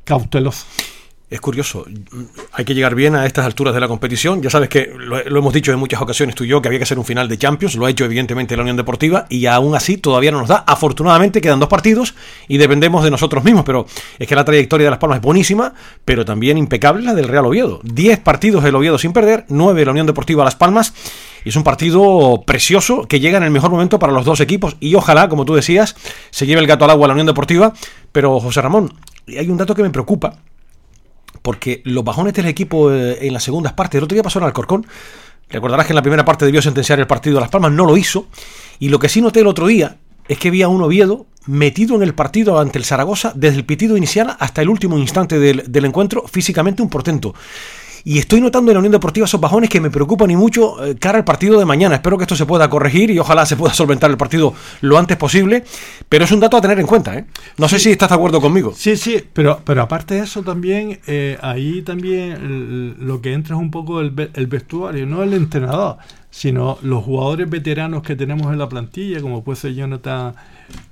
cauteloso 0.03 0.65
es 1.29 1.41
curioso. 1.41 1.85
Hay 2.53 2.65
que 2.65 2.73
llegar 2.73 2.95
bien 2.95 3.15
a 3.15 3.27
estas 3.27 3.45
alturas 3.45 3.75
de 3.75 3.79
la 3.79 3.87
competición. 3.87 4.41
Ya 4.41 4.49
sabes 4.49 4.67
que 4.67 4.91
lo, 4.97 5.19
hemos 5.19 5.53
dicho 5.53 5.71
en 5.71 5.77
muchas 5.77 6.01
ocasiones 6.01 6.33
tú 6.33 6.43
y 6.43 6.47
yo 6.47 6.59
que 6.59 6.69
había 6.69 6.79
que 6.79 6.83
hacer 6.83 6.97
un 6.97 7.05
final 7.05 7.27
de 7.27 7.37
Champions. 7.37 7.75
Lo 7.75 7.85
ha 7.85 7.89
hecho 7.91 8.05
evidentemente 8.05 8.55
la 8.55 8.63
Unión 8.63 8.77
Deportiva 8.77 9.27
y 9.29 9.45
aún 9.45 9.75
así 9.75 9.97
todavía 9.97 10.31
no 10.31 10.39
nos 10.39 10.49
da. 10.49 10.63
Afortunadamente 10.65 11.39
quedan 11.39 11.59
dos 11.59 11.69
partidos 11.69 12.15
y 12.47 12.57
dependemos 12.57 13.03
de 13.03 13.11
nosotros 13.11 13.43
mismos. 13.43 13.63
Pero 13.63 13.85
es 14.17 14.27
que 14.27 14.35
la 14.35 14.43
trayectoria 14.43 14.85
de 14.85 14.91
Las 14.91 14.99
Palmas 14.99 15.17
es 15.17 15.21
buenísima, 15.21 15.73
pero 16.03 16.25
también 16.25 16.57
impecable 16.57 17.03
la 17.03 17.13
del 17.13 17.27
Real 17.27 17.45
Oviedo. 17.45 17.79
Diez 17.83 18.19
partidos 18.19 18.63
del 18.63 18.75
Oviedo 18.75 18.97
sin 18.97 19.13
perder, 19.13 19.45
nueve 19.49 19.81
de 19.81 19.85
la 19.85 19.91
Unión 19.91 20.07
Deportiva 20.07 20.43
Las 20.43 20.55
Palmas. 20.55 20.95
Es 21.45 21.55
un 21.55 21.63
partido 21.63 22.41
precioso 22.45 23.07
que 23.07 23.19
llega 23.19 23.37
en 23.37 23.43
el 23.43 23.51
mejor 23.51 23.69
momento 23.69 23.99
para 23.99 24.11
los 24.11 24.25
dos 24.25 24.39
equipos 24.39 24.77
y 24.79 24.95
ojalá, 24.95 25.29
como 25.29 25.45
tú 25.45 25.53
decías, 25.53 25.95
se 26.31 26.47
lleve 26.47 26.61
el 26.61 26.67
gato 26.67 26.85
al 26.85 26.91
agua 26.91 27.05
a 27.05 27.09
la 27.09 27.13
Unión 27.13 27.27
Deportiva. 27.27 27.73
Pero 28.11 28.39
José 28.39 28.61
Ramón, 28.61 28.95
hay 29.27 29.47
un 29.47 29.57
dato 29.57 29.75
que 29.75 29.83
me 29.83 29.91
preocupa 29.91 30.39
porque 31.41 31.81
los 31.85 32.03
bajones 32.03 32.33
del 32.33 32.47
equipo 32.47 32.91
eh, 32.91 33.17
en 33.21 33.33
las 33.33 33.43
segundas 33.43 33.73
partes, 33.73 33.97
el 33.97 34.03
otro 34.03 34.15
día 34.15 34.23
pasó 34.23 34.39
en 34.39 34.45
Alcorcón, 34.45 34.85
recordarás 35.49 35.85
que 35.85 35.93
en 35.93 35.95
la 35.95 36.01
primera 36.01 36.25
parte 36.25 36.45
debió 36.45 36.61
sentenciar 36.61 36.99
el 36.99 37.07
partido 37.07 37.35
de 37.35 37.41
Las 37.41 37.49
Palmas, 37.49 37.71
no 37.71 37.85
lo 37.85 37.97
hizo, 37.97 38.27
y 38.79 38.89
lo 38.89 38.99
que 38.99 39.09
sí 39.09 39.21
noté 39.21 39.41
el 39.41 39.47
otro 39.47 39.67
día 39.67 39.97
es 40.27 40.37
que 40.37 40.49
había 40.49 40.67
un 40.67 40.81
Oviedo 40.81 41.25
metido 41.47 41.95
en 41.95 42.03
el 42.03 42.13
partido 42.13 42.59
ante 42.59 42.77
el 42.77 42.85
Zaragoza 42.85 43.33
desde 43.35 43.57
el 43.57 43.65
pitido 43.65 43.97
inicial 43.97 44.35
hasta 44.39 44.61
el 44.61 44.69
último 44.69 44.97
instante 44.97 45.39
del 45.39 45.85
encuentro, 45.85 46.27
físicamente 46.27 46.83
un 46.83 46.89
portento. 46.89 47.33
Y 48.03 48.19
estoy 48.19 48.41
notando 48.41 48.71
en 48.71 48.75
la 48.75 48.79
Unión 48.79 48.91
Deportiva 48.91 49.25
esos 49.25 49.41
bajones 49.41 49.69
que 49.69 49.81
me 49.81 49.89
preocupan 49.89 50.31
y 50.31 50.35
mucho 50.35 50.83
eh, 50.85 50.95
cara 50.97 51.17
al 51.17 51.25
partido 51.25 51.59
de 51.59 51.65
mañana. 51.65 51.95
Espero 51.95 52.17
que 52.17 52.23
esto 52.23 52.35
se 52.35 52.45
pueda 52.45 52.69
corregir 52.69 53.11
y 53.11 53.19
ojalá 53.19 53.45
se 53.45 53.55
pueda 53.55 53.73
solventar 53.73 54.09
el 54.09 54.17
partido 54.17 54.53
lo 54.81 54.97
antes 54.97 55.17
posible. 55.17 55.63
Pero 56.07 56.25
es 56.25 56.31
un 56.31 56.39
dato 56.39 56.57
a 56.57 56.61
tener 56.61 56.79
en 56.79 56.87
cuenta. 56.87 57.17
¿eh? 57.17 57.25
No 57.57 57.67
sí. 57.67 57.75
sé 57.75 57.79
si 57.79 57.91
estás 57.91 58.09
de 58.09 58.15
acuerdo 58.15 58.41
conmigo. 58.41 58.73
Sí, 58.75 58.95
sí, 58.95 59.23
pero, 59.33 59.61
pero 59.63 59.81
aparte 59.81 60.15
de 60.15 60.21
eso 60.21 60.43
también, 60.43 60.99
eh, 61.07 61.37
ahí 61.41 61.81
también 61.81 62.95
lo 62.99 63.21
que 63.21 63.33
entra 63.33 63.55
es 63.55 63.61
un 63.61 63.71
poco 63.71 64.01
el, 64.01 64.29
el 64.33 64.47
vestuario, 64.47 65.05
no 65.05 65.23
el 65.23 65.33
entrenador, 65.33 65.97
sino 66.31 66.77
los 66.81 67.03
jugadores 67.03 67.49
veteranos 67.49 68.03
que 68.03 68.15
tenemos 68.15 68.51
en 68.51 68.59
la 68.59 68.69
plantilla, 68.69 69.21
como 69.21 69.43
puede 69.43 69.57
ser 69.57 69.73
Jonathan, 69.73 70.33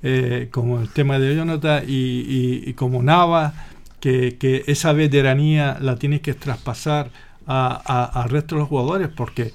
eh, 0.02 0.48
como 0.50 0.80
el 0.80 0.88
tema 0.90 1.18
de 1.18 1.36
Jonathan 1.36 1.84
y, 1.86 1.92
y, 1.92 2.62
y 2.66 2.72
como 2.74 3.02
Nava 3.02 3.54
que, 4.00 4.36
que 4.38 4.64
esa 4.66 4.92
veteranía 4.92 5.78
la 5.80 5.96
tienes 5.96 6.20
que 6.20 6.34
traspasar 6.34 7.10
al 7.46 8.28
resto 8.28 8.54
de 8.54 8.60
los 8.60 8.68
jugadores, 8.68 9.08
porque 9.08 9.52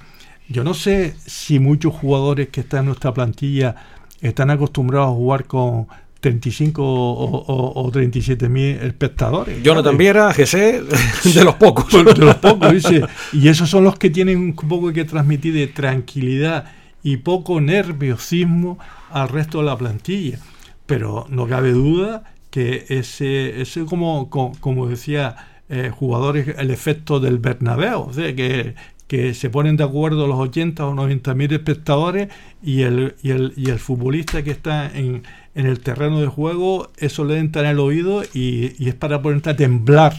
yo 0.49 0.63
no 0.63 0.73
sé 0.73 1.15
si 1.25 1.59
muchos 1.59 1.93
jugadores 1.93 2.49
que 2.49 2.61
están 2.61 2.81
en 2.81 2.85
nuestra 2.87 3.13
plantilla 3.13 3.75
están 4.21 4.49
acostumbrados 4.49 5.09
a 5.09 5.15
jugar 5.15 5.45
con 5.45 5.87
35 6.23 6.81
o, 6.81 7.23
o, 7.23 7.85
o 7.85 7.91
37 7.91 8.47
mil 8.47 8.77
espectadores. 8.77 9.61
Jonathan 9.61 9.97
Viera, 9.97 10.33
GC, 10.33 10.55
de 11.35 11.43
los 11.43 11.55
pocos. 11.55 11.91
De 11.91 12.25
los 12.25 12.35
pocos, 12.35 12.71
dice. 12.71 13.05
Y 13.33 13.49
esos 13.49 13.69
son 13.69 13.83
los 13.83 13.97
que 13.97 14.09
tienen 14.09 14.39
un 14.39 14.55
poco 14.55 14.93
que 14.93 15.03
transmitir 15.03 15.53
de 15.53 15.67
tranquilidad 15.67 16.71
y 17.03 17.17
poco 17.17 17.59
nerviosismo 17.59 18.79
al 19.11 19.27
resto 19.27 19.59
de 19.59 19.65
la 19.65 19.77
plantilla. 19.77 20.39
Pero 20.85 21.27
no 21.29 21.45
cabe 21.45 21.71
duda 21.73 22.32
que 22.53 22.85
ese, 22.89 23.63
ese 23.63 23.83
como, 23.85 24.29
como, 24.29 24.87
decía 24.87 25.35
eh, 25.69 25.89
jugadores, 25.89 26.53
el 26.59 26.69
efecto 26.69 27.19
del 27.19 27.39
Bernabéu, 27.39 28.01
o 28.01 28.13
sea, 28.13 28.35
que, 28.35 28.75
que 29.07 29.33
se 29.33 29.49
ponen 29.49 29.75
de 29.75 29.83
acuerdo 29.83 30.27
los 30.27 30.37
80 30.37 30.85
o 30.85 30.93
90 30.93 31.33
mil 31.33 31.51
espectadores 31.51 32.29
y 32.61 32.83
el, 32.83 33.15
y, 33.23 33.31
el, 33.31 33.53
y 33.57 33.71
el 33.71 33.79
futbolista 33.79 34.43
que 34.43 34.51
está 34.51 34.85
en, 34.85 35.23
en 35.55 35.65
el 35.65 35.79
terreno 35.79 36.21
de 36.21 36.27
juego, 36.27 36.91
eso 36.97 37.25
le 37.25 37.39
entra 37.39 37.63
en 37.63 37.69
el 37.69 37.79
oído 37.79 38.21
y, 38.35 38.75
y 38.77 38.87
es 38.87 38.93
para 38.93 39.19
ponerte 39.23 39.49
a 39.49 39.55
temblar. 39.55 40.13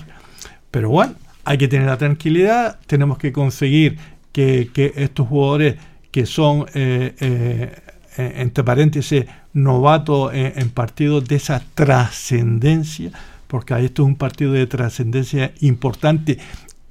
Pero 0.73 0.91
bueno, 0.91 1.15
hay 1.45 1.57
que 1.57 1.69
tener 1.69 1.87
la 1.87 1.99
tranquilidad, 1.99 2.81
tenemos 2.89 3.17
que 3.19 3.31
conseguir 3.31 3.97
que, 4.33 4.71
que 4.75 4.93
estos 4.97 5.29
jugadores 5.29 5.77
que 6.11 6.27
son, 6.27 6.67
eh, 6.75 7.15
eh, 7.21 7.71
entre 8.17 8.65
paréntesis, 8.65 9.25
novato 9.55 10.33
en, 10.33 10.53
en 10.57 10.71
partidos 10.71 11.25
de 11.27 11.37
esa 11.37 11.63
trascendencia, 11.75 13.11
porque 13.47 13.75
esto 13.85 14.03
es 14.03 14.09
un 14.09 14.17
partido 14.17 14.53
de 14.53 14.67
trascendencia 14.67 15.53
importante 15.61 16.39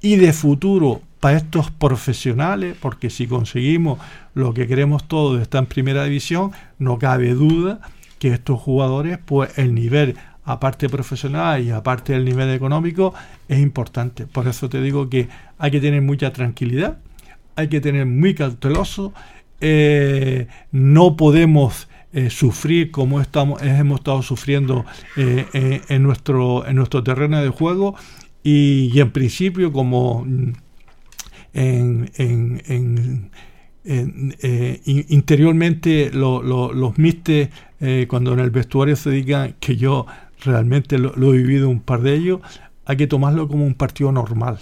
y 0.00 0.16
de 0.16 0.32
futuro 0.32 1.00
para 1.20 1.38
estos 1.38 1.70
profesionales, 1.70 2.76
porque 2.78 3.08
si 3.08 3.26
conseguimos 3.26 3.98
lo 4.34 4.52
que 4.52 4.66
queremos 4.66 5.08
todos, 5.08 5.40
estar 5.40 5.62
en 5.62 5.66
primera 5.66 6.04
división, 6.04 6.52
no 6.78 6.98
cabe 6.98 7.32
duda 7.32 7.80
que 8.18 8.28
estos 8.28 8.60
jugadores, 8.60 9.18
pues 9.24 9.56
el 9.58 9.74
nivel 9.74 10.16
aparte 10.44 10.88
profesional 10.90 11.62
y 11.62 11.70
aparte 11.70 12.12
del 12.12 12.26
nivel 12.26 12.50
económico 12.50 13.14
es 13.48 13.58
importante. 13.58 14.26
Por 14.26 14.46
eso 14.46 14.68
te 14.68 14.82
digo 14.82 15.08
que 15.08 15.28
hay 15.56 15.70
que 15.70 15.80
tener 15.80 16.02
mucha 16.02 16.30
tranquilidad, 16.30 16.98
hay 17.56 17.68
que 17.68 17.80
tener 17.80 18.04
muy 18.04 18.34
cauteloso, 18.34 19.14
eh, 19.62 20.48
no 20.72 21.16
podemos 21.16 21.88
eh, 22.14 22.30
sufrir 22.30 22.92
como 22.92 23.20
estamos, 23.20 23.60
hemos 23.60 23.98
estado 23.98 24.22
sufriendo 24.22 24.84
eh, 25.16 25.46
eh, 25.52 25.80
en, 25.88 26.04
nuestro, 26.04 26.64
en 26.64 26.76
nuestro 26.76 27.02
terreno 27.02 27.42
de 27.42 27.48
juego 27.48 27.96
y, 28.44 29.00
en 29.00 29.10
principio 29.10 29.72
como 29.72 30.24
mm, 30.24 30.52
en, 31.54 32.10
en, 32.14 32.62
en, 32.66 33.30
en 33.84 34.34
eh, 34.40 34.80
interiormente 34.84 36.10
lo, 36.12 36.40
lo, 36.40 36.72
los 36.72 36.98
mistes 36.98 37.48
cuando 38.08 38.32
en 38.32 38.38
el 38.38 38.50
vestuario 38.50 38.96
se 38.96 39.10
digan 39.10 39.56
que 39.60 39.76
yo 39.76 40.06
realmente 40.42 40.98
lo, 40.98 41.12
lo, 41.16 41.34
he 41.34 41.38
vivido 41.38 41.68
un 41.68 41.80
par 41.80 42.00
de 42.00 42.14
ellos 42.14 42.40
hay 42.86 42.96
que 42.96 43.06
tomarlo 43.06 43.46
como 43.48 43.66
un 43.66 43.74
partido 43.74 44.10
normal 44.10 44.60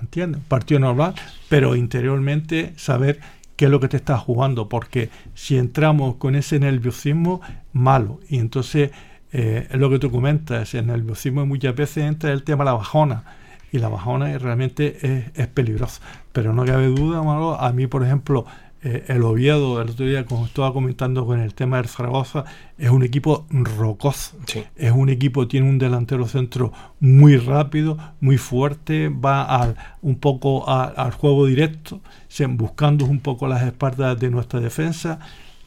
¿entiendes? 0.00 0.42
partido 0.48 0.80
normal 0.80 1.14
pero 1.48 1.76
interiormente 1.76 2.72
saber 2.76 3.20
qué 3.56 3.66
es 3.66 3.70
lo 3.70 3.80
que 3.80 3.88
te 3.88 3.96
estás 3.96 4.20
jugando, 4.20 4.68
porque 4.68 5.10
si 5.34 5.56
entramos 5.56 6.16
con 6.16 6.34
ese 6.34 6.58
nerviosismo, 6.58 7.40
malo. 7.72 8.20
Y 8.28 8.38
entonces, 8.38 8.90
eh, 9.32 9.66
es 9.70 9.78
lo 9.78 9.90
que 9.90 9.98
tú 9.98 10.10
comentas, 10.10 10.74
el 10.74 10.86
nerviosismo 10.86 11.44
muchas 11.46 11.74
veces 11.74 12.04
entra 12.04 12.32
el 12.32 12.44
tema 12.44 12.64
de 12.64 12.70
la 12.70 12.74
bajona, 12.74 13.24
y 13.72 13.78
la 13.78 13.88
bajona 13.88 14.38
realmente 14.38 14.96
es, 15.02 15.24
es 15.34 15.46
peligrosa. 15.48 16.00
Pero 16.32 16.52
no 16.52 16.64
cabe 16.64 16.86
duda, 16.86 17.22
malo, 17.22 17.60
a 17.60 17.72
mí, 17.72 17.86
por 17.86 18.04
ejemplo, 18.04 18.46
eh, 18.82 19.04
el 19.08 19.24
Oviedo, 19.24 19.82
el 19.82 19.90
otro 19.90 20.06
día, 20.06 20.24
como 20.26 20.46
estaba 20.46 20.72
comentando 20.72 21.26
con 21.26 21.40
el 21.40 21.54
tema 21.54 21.78
del 21.78 21.88
Zaragoza, 21.88 22.44
es 22.78 22.88
un 22.90 23.02
equipo 23.02 23.44
rocoso. 23.50 24.36
Es 24.76 24.92
un 24.92 25.08
equipo, 25.08 25.48
tiene 25.48 25.68
un 25.68 25.78
delantero 25.78 26.28
centro 26.28 26.72
muy 27.00 27.36
rápido, 27.36 27.98
muy 28.20 28.38
fuerte, 28.38 29.08
va 29.08 29.42
al, 29.42 29.76
un 30.02 30.20
poco 30.20 30.68
al 30.68 31.10
juego 31.10 31.46
directo, 31.46 32.00
buscando 32.44 33.04
un 33.04 33.20
poco 33.20 33.46
las 33.48 33.62
espaldas 33.62 34.18
de 34.18 34.30
nuestra 34.30 34.60
defensa. 34.60 35.18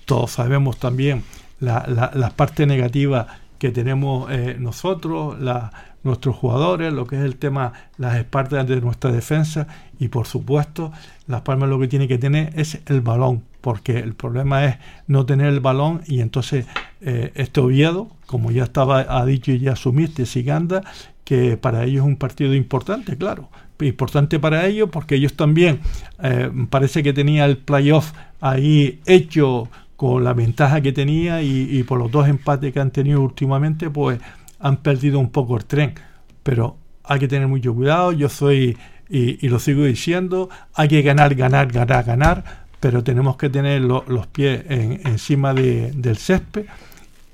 Todos 0.05 0.31
sabemos 0.31 0.77
también 0.77 1.23
la, 1.59 1.85
la, 1.87 2.11
las 2.13 2.33
partes 2.33 2.67
negativas 2.67 3.27
que 3.59 3.71
tenemos 3.71 4.31
eh, 4.31 4.55
nosotros, 4.57 5.37
nuestros 6.03 6.35
jugadores, 6.35 6.93
lo 6.93 7.05
que 7.05 7.17
es 7.17 7.23
el 7.23 7.35
tema, 7.35 7.73
las 7.97 8.15
espaldas 8.15 8.65
de 8.67 8.79
nuestra 8.81 9.11
defensa 9.11 9.67
y 9.99 10.07
por 10.07 10.25
supuesto 10.25 10.93
Las 11.27 11.41
Palmas 11.41 11.69
lo 11.69 11.77
que 11.77 11.89
tiene 11.89 12.07
que 12.07 12.17
tener 12.17 12.53
es 12.55 12.79
el 12.85 13.01
balón, 13.01 13.43
porque 13.59 13.99
el 13.99 14.13
problema 14.15 14.65
es 14.65 14.77
no 15.07 15.25
tener 15.25 15.47
el 15.47 15.59
balón 15.59 16.01
y 16.07 16.21
entonces 16.21 16.65
eh, 17.01 17.33
este 17.35 17.59
Oviedo, 17.59 18.07
como 18.25 18.49
ya 18.49 18.63
estaba 18.63 19.05
ha 19.09 19.25
dicho 19.25 19.51
y 19.51 19.59
ya 19.59 19.73
asumiste 19.73 20.25
Siganda, 20.25 20.83
que 21.29 21.57
para 21.57 21.83
ellos 21.83 22.01
es 22.01 22.07
un 22.07 22.15
partido 22.15 22.55
importante, 22.55 23.15
claro, 23.15 23.49
importante 23.81 24.39
para 24.39 24.65
ellos 24.65 24.89
porque 24.91 25.13
ellos 25.13 25.35
también 25.35 25.79
eh, 26.23 26.49
parece 26.71 27.03
que 27.03 27.13
tenía 27.13 27.45
el 27.45 27.55
playoff 27.57 28.13
ahí 28.41 28.99
hecho 29.05 29.69
con 29.95 30.23
la 30.23 30.33
ventaja 30.33 30.81
que 30.81 30.91
tenía 30.91 31.43
y, 31.43 31.83
por 31.83 31.99
los 31.99 32.09
dos 32.09 32.27
empates 32.27 32.73
que 32.73 32.79
han 32.79 32.89
tenido 32.89 33.21
últimamente, 33.21 33.91
pues 33.91 34.19
han 34.59 34.77
perdido 34.77 35.19
un 35.19 35.29
poco 35.29 35.55
el 35.55 35.65
tren. 35.65 35.93
Pero 36.41 36.77
hay 37.03 37.19
que 37.19 37.27
tener 37.27 37.47
mucho 37.47 37.75
cuidado, 37.75 38.11
yo 38.11 38.27
soy, 38.27 38.75
y, 39.07 39.47
lo 39.49 39.59
sigo 39.59 39.83
diciendo, 39.83 40.49
hay 40.73 40.87
que 40.87 41.03
ganar, 41.03 41.35
ganar, 41.35 41.71
ganar, 41.71 42.05
ganar, 42.05 42.65
pero 42.79 43.03
tenemos 43.03 43.37
que 43.37 43.51
tener 43.51 43.81
los 43.81 44.25
pies 44.27 44.63
encima 44.67 45.53
del 45.53 46.17
césped 46.17 46.65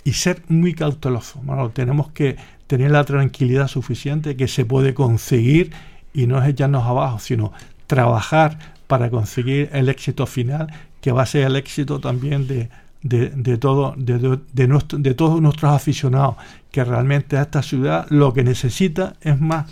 y 0.04 0.12
ser 0.12 0.42
muy 0.50 0.74
cautelosos. 0.74 1.42
tenemos 1.74 2.12
que 2.12 2.36
tener 2.68 2.92
la 2.92 3.04
tranquilidad 3.04 3.68
suficiente 3.68 4.36
que 4.36 4.48
se 4.48 4.66
puede 4.66 4.94
conseguir 4.94 5.72
y 6.14 6.28
no 6.28 6.42
es 6.42 6.48
echarnos 6.48 6.86
abajo, 6.86 7.20
sino 7.20 7.54
trabajar 7.88 8.58
para 8.88 9.10
conseguir 9.10 9.70
el 9.74 9.90
éxito 9.90 10.26
final 10.26 10.72
que 11.02 11.12
va 11.12 11.24
a 11.24 11.26
ser 11.26 11.46
el 11.46 11.56
éxito 11.56 12.00
también 12.00 12.48
de, 12.48 12.70
de, 13.04 13.58
todo, 13.58 13.94
de, 13.96 14.40
de, 14.52 15.14
todos 15.14 15.42
nuestros 15.42 15.72
aficionados, 15.72 16.36
que 16.72 16.84
realmente 16.84 17.38
a 17.38 17.44
esta 17.44 17.62
ciudad 17.62 18.08
lo 18.10 18.34
que 18.34 18.44
necesita 18.44 19.14
es 19.22 19.40
más. 19.40 19.72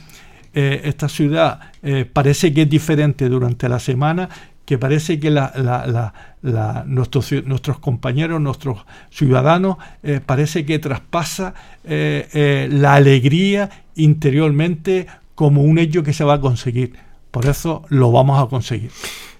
Eh, 0.53 0.82
esta 0.84 1.10
ciudad 1.10 1.60
eh, 1.82 2.06
parece 2.06 2.53
que 2.53 2.62
es 2.62 2.69
diferente 2.69 3.27
durante 3.27 3.67
la 3.67 3.79
semana, 3.79 4.29
que 4.65 4.78
parece 4.78 5.19
que 5.19 5.30
la, 5.30 5.52
la, 5.56 6.13
la, 6.41 6.84
nuestros, 6.86 7.32
nuestros 7.45 7.80
compañeros, 7.80 8.39
nuestros 8.39 8.86
ciudadanos, 9.10 9.78
eh, 10.04 10.21
parece 10.26 10.65
que 10.65 10.80
traspasa 10.80 11.54
la 11.84 12.93
alegría 12.93 13.69
interiormente 13.95 15.08
como 15.36 15.63
un 15.63 15.80
hecho 15.80 16.04
que 16.04 16.13
se 16.13 16.23
va 16.23 16.36
a 16.36 16.41
conseguir. 16.41 16.93
Por 17.32 17.45
eso 17.47 17.84
lo 17.89 18.12
vamos 18.12 18.41
a 18.41 18.47
conseguir. 18.47 18.91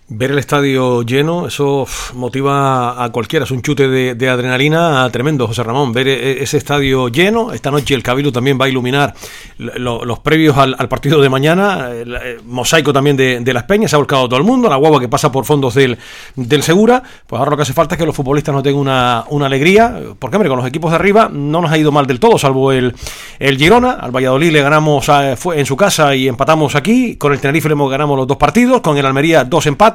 Ver 0.10 0.32
el 0.32 0.38
estadio 0.38 1.02
lleno, 1.04 1.48
eso 1.48 1.88
motiva 2.14 3.02
a 3.04 3.10
cualquiera, 3.14 3.46
es 3.46 3.52
un 3.52 3.62
chute 3.62 3.88
de, 3.88 4.30
adrenalina 4.30 5.10
tremendo, 5.12 5.48
José 5.48 5.64
Ramón. 5.64 5.94
Ver 5.94 6.10
e, 6.10 6.44
ese 6.44 6.58
estadio 6.58 7.08
lleno, 7.08 7.54
esta 7.54 7.72
noche 7.72 7.96
el 7.96 8.04
Cabildo 8.04 8.32
también 8.32 8.60
va 8.60 8.66
a 8.66 8.70
iluminar 8.70 9.14
los 9.58 10.20
previos 10.20 10.58
al, 10.58 10.90
partido 10.90 11.22
de 11.22 11.30
mañana, 11.30 11.90
el, 11.92 12.16
eh, 12.16 12.38
mosaico 12.46 12.92
también 12.92 13.16
de, 13.16 13.54
las 13.54 13.64
peñas, 13.64 13.92
se 13.92 13.96
ha 13.96 13.98
volcado 13.98 14.28
todo 14.28 14.38
el 14.38 14.46
mundo, 14.46 14.70
la 14.70 14.76
guagua 14.76 15.00
que 15.00 15.08
pasa 15.08 15.32
por 15.32 15.46
fondos 15.46 15.74
del, 15.74 15.98
del 16.36 16.64
Segura, 16.64 17.02
pues 17.26 17.40
ahora 17.40 17.52
lo 17.52 17.58
que 17.58 17.64
hace 17.64 17.74
falta 17.74 17.96
es 17.96 18.00
que 18.00 18.06
los 18.06 18.16
futbolistas 18.16 18.54
no 18.54 18.62
tengan 18.62 18.82
una, 18.82 19.24
una 19.30 19.46
alegría, 19.46 20.00
porque 20.20 20.36
hombre, 20.36 20.50
con 20.50 20.58
los 20.58 20.68
equipos 20.68 20.92
de 20.92 20.96
arriba 20.96 21.30
no 21.32 21.62
nos 21.62 21.72
ha 21.72 21.78
ido 21.78 21.94
mal 21.94 22.08
del 22.08 22.20
todo, 22.20 22.38
salvo 22.38 22.74
el, 22.74 22.94
el 23.40 23.58
Girona, 23.58 23.94
al 23.94 24.12
Valladolid 24.12 24.52
le 24.52 24.62
ganamos 24.62 25.10
fue 25.38 25.60
en 25.60 25.66
su 25.66 25.78
casa 25.78 26.14
y 26.14 26.28
empatamos 26.28 26.76
aquí, 26.76 27.16
con 27.16 27.32
el 27.32 27.40
Tenerife 27.40 27.70
le 27.70 27.76
ganado 27.76 28.16
los 28.16 28.28
dos 28.28 28.38
partidos, 28.38 28.82
con 28.82 28.98
el 28.98 29.06
Almería 29.06 29.46
dos 29.46 29.66
empates, 29.66 29.93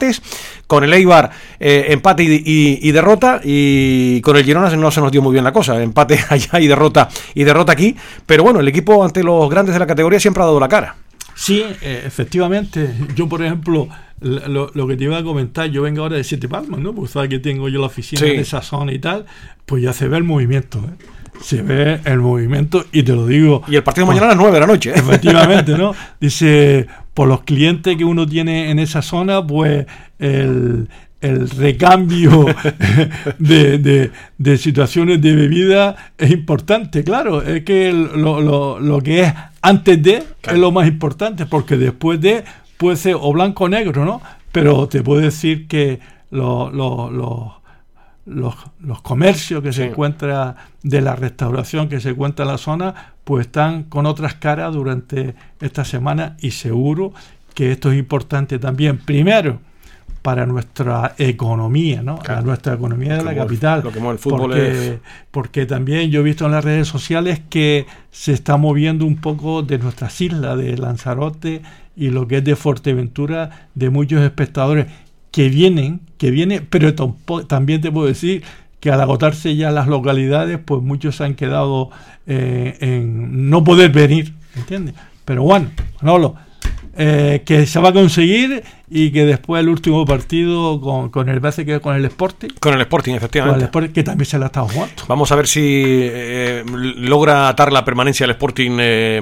con 0.66 0.84
el 0.84 0.92
Eibar 0.92 1.30
eh, 1.58 1.86
empate 1.88 2.24
y, 2.24 2.92
derrota, 2.92 3.40
y 3.42 4.20
con 4.20 4.36
el 4.36 4.44
Girona 4.44 4.70
no 4.76 4.90
se 4.90 5.00
nos 5.00 5.10
dio 5.10 5.22
muy 5.22 5.32
bien 5.32 5.44
la 5.44 5.52
cosa, 5.52 5.82
empate 5.82 6.18
allá 6.28 6.60
y 6.60 6.66
derrota 6.66 7.08
y 7.34 7.44
derrota 7.44 7.72
aquí, 7.72 7.96
pero 8.26 8.42
bueno, 8.42 8.60
el 8.60 8.68
equipo 8.68 9.04
ante 9.04 9.22
los 9.22 9.48
grandes 9.48 9.74
de 9.74 9.78
la 9.78 9.86
categoría 9.86 10.20
siempre 10.20 10.42
ha 10.42 10.46
dado 10.46 10.60
la 10.60 10.68
cara. 10.68 10.96
Sí, 11.34 11.64
eh, 11.82 12.02
efectivamente. 12.04 12.92
Yo, 13.14 13.28
por 13.28 13.44
ejemplo, 13.44 13.88
lo, 14.20 14.86
que 14.88 14.96
te 14.96 15.04
iba 15.04 15.18
a 15.18 15.22
comentar, 15.22 15.70
yo 15.70 15.82
vengo 15.82 16.02
ahora 16.02 16.16
de 16.16 16.24
Siete 16.24 16.48
Palmas, 16.48 16.80
¿no? 16.80 16.92
Porque 16.92 17.12
sabes 17.12 17.30
que 17.30 17.38
tengo 17.38 17.68
yo 17.68 17.80
la 17.80 17.86
oficina 17.86 18.26
en 18.26 18.40
esa 18.40 18.60
zona 18.60 18.92
y 18.92 18.98
tal, 18.98 19.24
pues 19.64 19.80
ya 19.82 19.92
se 19.92 20.08
ve 20.08 20.16
el 20.16 20.24
movimiento, 20.24 20.78
¿eh? 20.80 21.04
Se 21.40 21.62
ve 21.62 22.00
el 22.04 22.18
movimiento 22.18 22.84
y 22.92 23.02
te 23.02 23.12
lo 23.12 23.26
digo. 23.26 23.62
Y 23.68 23.76
el 23.76 23.82
partido 23.82 24.06
mañana 24.06 24.26
a 24.26 24.28
las 24.30 24.36
9 24.38 24.52
de 24.52 24.60
la 24.60 24.66
noche. 24.66 24.90
Efectivamente, 24.94 25.76
¿no? 25.76 25.94
Dice, 26.20 26.86
por 27.14 27.28
los 27.28 27.42
clientes 27.42 27.96
que 27.96 28.04
uno 28.04 28.26
tiene 28.26 28.70
en 28.70 28.78
esa 28.78 29.02
zona, 29.02 29.46
pues 29.46 29.86
el, 30.18 30.88
recambio 31.20 32.46
de, 33.38 34.10
de, 34.38 34.58
situaciones 34.58 35.20
de 35.20 35.34
bebida 35.34 35.96
es 36.16 36.30
importante, 36.30 37.02
claro. 37.02 37.42
Es 37.42 37.64
que 37.64 37.92
lo, 37.92 38.78
lo, 38.80 39.00
que 39.00 39.22
es 39.22 39.34
antes 39.62 40.02
de 40.02 40.22
es 40.42 40.58
lo 40.58 40.70
más 40.70 40.86
importante, 40.86 41.46
porque 41.46 41.76
después 41.76 42.20
de 42.20 42.44
puede 42.76 42.96
ser 42.96 43.16
o 43.20 43.32
blanco 43.32 43.64
o 43.64 43.68
negro, 43.68 44.04
¿no? 44.04 44.22
Pero 44.52 44.88
te 44.88 45.02
puedo 45.02 45.20
decir 45.20 45.66
que 45.66 45.98
los 46.30 46.72
los, 48.28 48.54
los 48.80 49.00
comercios 49.02 49.62
que 49.62 49.72
se 49.72 49.86
encuentran 49.86 50.56
de 50.82 51.00
la 51.00 51.16
restauración 51.16 51.88
que 51.88 52.00
se 52.00 52.10
encuentra 52.10 52.44
en 52.44 52.52
la 52.52 52.58
zona, 52.58 53.14
pues 53.24 53.46
están 53.46 53.84
con 53.84 54.06
otras 54.06 54.34
caras 54.34 54.74
durante 54.74 55.34
esta 55.60 55.84
semana 55.84 56.36
y 56.40 56.52
seguro 56.52 57.12
que 57.54 57.72
esto 57.72 57.90
es 57.90 57.98
importante 57.98 58.58
también, 58.58 58.98
primero, 58.98 59.60
para 60.22 60.46
nuestra 60.46 61.14
economía, 61.18 62.02
¿no? 62.02 62.18
nuestra 62.44 62.74
economía 62.74 63.16
de 63.16 63.24
la 63.24 63.34
capital. 63.34 63.82
porque, 63.82 64.98
porque 65.30 65.66
también 65.66 66.10
yo 66.10 66.20
he 66.20 66.22
visto 66.22 66.46
en 66.46 66.52
las 66.52 66.64
redes 66.64 66.86
sociales 66.86 67.40
que 67.48 67.86
se 68.10 68.32
está 68.32 68.56
moviendo 68.56 69.06
un 69.06 69.16
poco 69.16 69.62
de 69.62 69.78
nuestras 69.78 70.20
islas, 70.20 70.58
de 70.58 70.76
Lanzarote 70.76 71.62
y 71.96 72.10
lo 72.10 72.28
que 72.28 72.38
es 72.38 72.44
de 72.44 72.56
Fuerteventura, 72.56 73.68
de 73.74 73.90
muchos 73.90 74.22
espectadores 74.22 74.86
que 75.38 75.50
vienen, 75.50 76.00
que 76.18 76.32
vienen, 76.32 76.66
pero 76.68 76.92
también 77.46 77.80
te 77.80 77.92
puedo 77.92 78.08
decir 78.08 78.42
que 78.80 78.90
al 78.90 79.00
agotarse 79.00 79.54
ya 79.54 79.70
las 79.70 79.86
localidades, 79.86 80.58
pues 80.58 80.82
muchos 80.82 81.14
se 81.14 81.22
han 81.22 81.36
quedado 81.36 81.90
eh, 82.26 82.76
en 82.80 83.48
no 83.48 83.62
poder 83.62 83.92
venir, 83.92 84.34
¿entiendes? 84.56 84.96
Pero 85.24 85.44
bueno, 85.44 85.70
Manolo, 86.02 86.34
eh, 86.96 87.44
que 87.46 87.66
se 87.66 87.78
va 87.78 87.90
a 87.90 87.92
conseguir 87.92 88.64
y 88.90 89.12
que 89.12 89.26
después 89.26 89.60
el 89.60 89.68
último 89.68 90.04
partido 90.04 90.80
con, 90.80 91.10
con 91.10 91.28
el 91.28 91.38
base 91.38 91.64
que 91.64 91.78
con 91.78 91.94
el 91.94 92.04
Sporting. 92.06 92.48
Con 92.58 92.74
el 92.74 92.80
Sporting, 92.80 93.14
efectivamente. 93.14 93.54
Con 93.54 93.60
el 93.60 93.66
Sporting, 93.66 93.92
que 93.92 94.02
también 94.02 94.26
se 94.26 94.40
la 94.40 94.46
estado 94.46 94.66
jugando. 94.66 95.04
Vamos 95.06 95.30
a 95.30 95.36
ver 95.36 95.46
si 95.46 95.60
eh, 95.62 96.64
logra 96.96 97.48
atar 97.48 97.72
la 97.72 97.84
permanencia 97.84 98.26
del 98.26 98.32
Sporting 98.32 98.72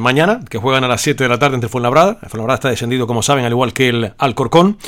mañana, 0.00 0.40
que 0.48 0.57
juegan 0.57 0.83
a 0.83 0.88
las 0.88 1.02
7 1.02 1.24
de 1.24 1.29
la 1.29 1.38
tarde 1.38 1.57
entre 1.57 1.68
Fuenlabrada. 1.68 2.20
El 2.22 2.31
Fuenlabrada 2.31 2.55
está 2.55 2.70
descendido, 2.70 3.07
como 3.07 3.22
saben, 3.22 3.44
al 3.44 3.52
igual 3.52 3.74
que 3.74 3.90
el 3.90 4.12
Alcorcón 4.16 4.79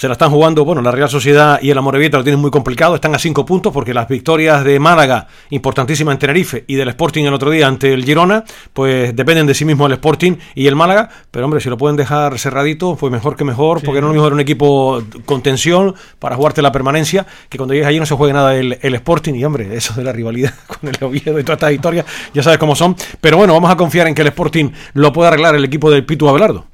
se 0.00 0.08
la 0.08 0.12
están 0.12 0.30
jugando, 0.30 0.64
bueno, 0.64 0.80
la 0.80 0.92
Real 0.92 1.10
Sociedad 1.10 1.58
y 1.60 1.68
el 1.68 1.76
Amorebieta 1.76 2.16
lo 2.16 2.24
tienen 2.24 2.40
muy 2.40 2.50
complicado, 2.50 2.94
están 2.94 3.14
a 3.14 3.18
cinco 3.18 3.44
puntos 3.44 3.70
porque 3.70 3.92
las 3.92 4.08
victorias 4.08 4.64
de 4.64 4.80
Málaga, 4.80 5.26
importantísima 5.50 6.10
en 6.10 6.18
Tenerife, 6.18 6.64
y 6.66 6.76
del 6.76 6.88
Sporting 6.88 7.24
el 7.24 7.34
otro 7.34 7.50
día 7.50 7.66
ante 7.66 7.92
el 7.92 8.02
Girona, 8.02 8.44
pues 8.72 9.14
dependen 9.14 9.46
de 9.46 9.52
sí 9.52 9.66
mismo 9.66 9.84
el 9.84 9.92
Sporting 9.92 10.36
y 10.54 10.68
el 10.68 10.74
Málaga, 10.74 11.10
pero 11.30 11.44
hombre, 11.44 11.60
si 11.60 11.68
lo 11.68 11.76
pueden 11.76 11.98
dejar 11.98 12.38
cerradito, 12.38 12.96
pues 12.96 13.12
mejor 13.12 13.36
que 13.36 13.44
mejor, 13.44 13.82
porque 13.82 14.00
no 14.00 14.08
es 14.08 14.14
mejor 14.14 14.32
un 14.32 14.40
equipo 14.40 15.02
con 15.26 15.42
tensión 15.42 15.94
para 16.18 16.34
jugarte 16.34 16.62
la 16.62 16.72
permanencia, 16.72 17.26
que 17.50 17.58
cuando 17.58 17.74
llegues 17.74 17.88
allí 17.88 18.00
no 18.00 18.06
se 18.06 18.14
juegue 18.14 18.32
nada 18.32 18.56
el, 18.56 18.78
el 18.80 18.94
Sporting, 18.94 19.34
y 19.34 19.44
hombre, 19.44 19.76
eso 19.76 19.92
de 19.92 20.02
la 20.02 20.12
rivalidad 20.12 20.54
con 20.66 20.88
el 20.88 20.96
Oviedo 21.04 21.38
y 21.38 21.44
toda 21.44 21.56
esta 21.56 21.72
historia, 21.72 22.06
ya 22.32 22.42
sabes 22.42 22.58
cómo 22.58 22.74
son, 22.74 22.96
pero 23.20 23.36
bueno, 23.36 23.52
vamos 23.52 23.70
a 23.70 23.76
confiar 23.76 24.06
en 24.06 24.14
que 24.14 24.22
el 24.22 24.28
Sporting 24.28 24.70
lo 24.94 25.12
pueda 25.12 25.28
arreglar 25.28 25.56
el 25.56 25.64
equipo 25.66 25.90
del 25.90 26.06
Pitu 26.06 26.26
Abelardo. 26.26 26.69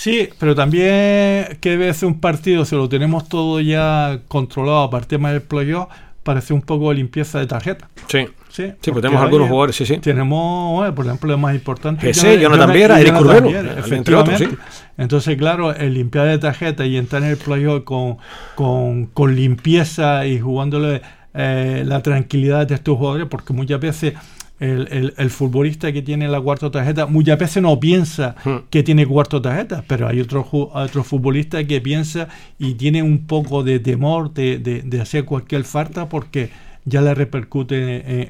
Sí, 0.00 0.30
pero 0.38 0.54
también 0.54 1.58
que 1.60 1.92
ser 1.92 2.08
un 2.08 2.20
partido, 2.20 2.64
si 2.64 2.74
lo 2.74 2.88
tenemos 2.88 3.28
todo 3.28 3.60
ya 3.60 4.20
controlado 4.28 4.88
para 4.88 5.02
el 5.02 5.06
tema 5.06 5.30
del 5.30 5.42
playoff, 5.42 5.88
parece 6.22 6.54
un 6.54 6.62
poco 6.62 6.90
limpieza 6.90 7.38
de 7.38 7.46
tarjeta. 7.46 7.90
Sí. 8.06 8.26
Sí, 8.48 8.72
sí 8.80 8.90
pues 8.92 9.02
tenemos 9.02 9.22
algunos 9.22 9.48
jugadores, 9.48 9.76
sí, 9.76 9.84
sí. 9.84 9.98
Tenemos, 9.98 10.90
por 10.92 11.04
ejemplo, 11.04 11.34
el 11.34 11.38
más 11.38 11.54
importante. 11.54 12.08
Ese, 12.08 12.40
Jonathan 12.40 12.72
Viera, 12.72 12.98
Eric 12.98 13.14
Curbelo, 13.14 13.50
efectivamente. 13.50 14.48
Entonces, 14.96 15.36
claro, 15.36 15.74
el 15.74 15.92
limpiar 15.92 16.28
de 16.28 16.38
tarjeta 16.38 16.86
y 16.86 16.96
entrar 16.96 17.22
en 17.22 17.28
el 17.28 17.36
playoff 17.36 17.84
con, 17.84 18.16
con, 18.54 19.04
con 19.04 19.36
limpieza 19.36 20.26
y 20.26 20.40
jugándole 20.40 21.02
eh, 21.34 21.84
la 21.86 22.00
tranquilidad 22.02 22.66
de 22.66 22.76
estos 22.76 22.96
jugadores, 22.96 23.26
porque 23.28 23.52
muchas 23.52 23.78
veces 23.78 24.14
el, 24.60 24.86
el- 24.92 25.14
el 25.16 25.30
futbolista 25.30 25.90
que 25.92 26.02
tiene 26.02 26.28
la 26.28 26.40
cuarta 26.40 26.70
tarjeta 26.70 27.06
muchas 27.06 27.38
veces 27.38 27.62
no 27.62 27.80
piensa 27.80 28.36
Hmm. 28.44 28.56
que 28.70 28.82
tiene 28.82 29.06
cuarta 29.06 29.40
tarjeta, 29.42 29.82
pero 29.86 30.06
hay 30.06 30.20
otro, 30.20 30.46
otro 30.52 31.02
futbolista 31.02 31.64
que 31.64 31.80
piensa 31.80 32.28
y 32.58 32.74
tiene 32.74 33.02
un 33.02 33.26
poco 33.26 33.62
de 33.64 33.80
temor 33.80 34.32
de, 34.32 34.58
de- 34.58 34.82
de 34.82 35.00
hacer 35.00 35.24
cualquier 35.24 35.64
falta 35.64 36.08
porque 36.08 36.50
ya 36.84 37.00
le 37.02 37.14
repercute 37.14 37.76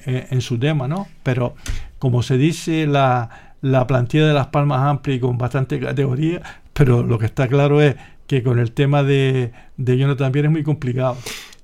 en, 0.07 0.15
en- 0.17 0.27
en 0.31 0.41
su 0.41 0.59
tema, 0.59 0.89
¿no? 0.89 1.07
Pero 1.23 1.55
como 1.99 2.23
se 2.23 2.39
dice, 2.39 2.87
la, 2.87 3.55
la 3.61 3.87
plantilla 3.87 4.27
de 4.27 4.35
Las 4.35 4.47
Palmas 4.49 4.81
amplia 4.81 5.17
y 5.17 5.21
con 5.21 5.37
bastante 5.37 5.79
categoría, 5.79 6.41
pero 6.73 7.03
lo 7.03 7.19
que 7.19 7.27
está 7.27 7.47
claro 7.49 7.83
es 7.83 7.97
que 8.27 8.43
con 8.43 8.59
el 8.59 8.71
tema 8.73 9.03
de, 9.03 9.51
de 9.77 9.99
Jonathan 9.99 10.31
Pierre 10.33 10.47
es 10.49 10.53
muy 10.53 10.63
complicado. 10.63 11.17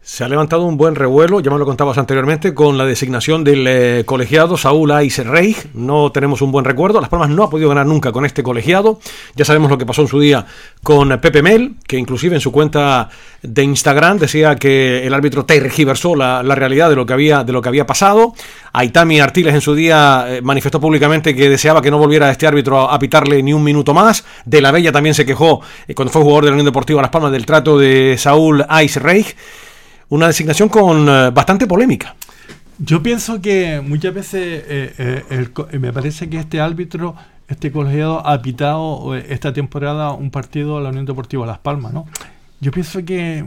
Se 0.09 0.22
ha 0.22 0.28
levantado 0.28 0.62
un 0.62 0.76
buen 0.76 0.94
revuelo, 0.94 1.40
ya 1.40 1.50
me 1.50 1.59
lo 1.59 1.66
contabas 1.66 1.98
anteriormente, 1.98 2.54
con 2.54 2.78
la 2.78 2.86
designación 2.86 3.42
del 3.42 3.66
eh, 3.66 4.04
colegiado 4.07 4.57
Saúl 4.57 4.92
Ais. 4.92 5.20
No 5.74 6.12
tenemos 6.12 6.42
un 6.42 6.52
buen 6.52 6.64
recuerdo. 6.64 7.00
Las 7.00 7.11
Palmas 7.11 7.28
no 7.28 7.42
ha 7.42 7.50
podido 7.50 7.70
ganar 7.70 7.86
nunca 7.86 8.12
con 8.12 8.24
este 8.24 8.44
colegiado. 8.44 9.00
Ya 9.34 9.44
sabemos 9.44 9.68
lo 9.68 9.78
que 9.78 9.84
pasó 9.84 10.02
en 10.02 10.09
su 10.09 10.20
día 10.20 10.46
con 10.84 11.09
Pepe 11.20 11.42
Mel, 11.42 11.74
que 11.88 11.98
inclusive 11.98 12.36
en 12.36 12.40
su 12.40 12.52
cuenta 12.52 13.09
de 13.42 13.64
Instagram 13.64 14.18
decía 14.18 14.54
que 14.54 15.04
el 15.04 15.12
árbitro 15.12 15.44
tergiversó 15.44 16.14
la, 16.14 16.44
la 16.44 16.54
realidad 16.54 16.88
de 16.88 16.94
lo 16.94 17.04
que 17.04 17.12
había 17.12 17.42
de 17.42 17.52
lo 17.52 17.61
que 17.61 17.68
había 17.68 17.84
pasado. 17.84 18.32
Aitami 18.74 19.18
Artiles 19.18 19.54
en 19.54 19.61
su 19.61 19.74
día 19.74 20.26
eh, 20.28 20.40
manifestó 20.40 20.80
públicamente 20.80 21.34
que 21.34 21.50
deseaba 21.50 21.82
que 21.82 21.90
no 21.90 21.98
volviera 21.98 22.30
este 22.30 22.46
árbitro 22.46 22.88
a, 22.88 22.96
pitarle 23.00 23.42
ni 23.42 23.52
un 23.52 23.64
minuto 23.64 23.92
más. 23.92 24.24
De 24.44 24.61
la 24.61 24.70
Bella 24.70 24.92
también 24.92 25.16
se 25.16 25.26
quejó 25.26 25.62
eh, 25.88 25.96
cuando 25.96 26.12
fue 26.12 26.22
jugador 26.22 26.44
de 26.44 26.50
la 26.50 26.54
Unión 26.54 26.66
Deportiva 26.66 27.02
Las 27.02 27.11
Palmas 27.11 27.32
del 27.32 27.44
trato 27.44 27.76
de 27.76 28.14
Saúl 28.16 28.64
Ais. 28.68 29.00
Una 30.09 30.28
designación 30.28 30.68
con 30.68 31.09
eh, 31.09 31.30
bastante 31.30 31.66
polémica. 31.66 32.14
Yo 32.78 33.02
pienso 33.02 33.40
que 33.40 33.82
muchas 33.84 34.14
veces 34.14 34.64
eh, 34.68 34.94
eh, 34.98 35.24
el 35.30 35.80
me 35.80 35.92
parece 35.92 36.28
que 36.28 36.38
este 36.38 36.61
árbitro, 36.61 37.16
este 37.48 37.72
colegiado, 37.72 38.24
ha 38.24 38.40
pitado 38.40 39.16
esta 39.16 39.52
temporada 39.52 40.12
un 40.12 40.30
partido 40.30 40.78
a 40.78 40.80
la 40.80 40.90
Unión 40.90 41.07
Deportiva 41.07 41.46
Las 41.46 41.59
Palmas, 41.59 41.92
¿no? 41.92 42.07
Yo 42.61 42.70
pienso 42.70 43.04
que 43.04 43.44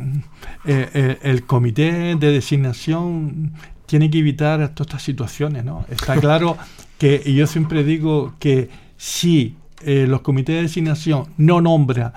el 0.65 1.45
comité 1.45 2.15
de 2.15 2.31
designación 2.31 3.53
tiene 3.85 4.09
que 4.09 4.19
evitar 4.19 4.69
todas 4.69 4.87
estas 4.87 5.03
situaciones, 5.03 5.63
¿no? 5.63 5.85
Está 5.89 6.15
claro 6.19 6.57
que, 6.97 7.21
y 7.25 7.35
yo 7.35 7.47
siempre 7.47 7.83
digo 7.83 8.33
que 8.39 8.69
si 8.97 9.55
los 9.85 10.21
comités 10.21 10.55
de 10.55 10.61
designación 10.63 11.27
no 11.37 11.61
nombran 11.61 12.11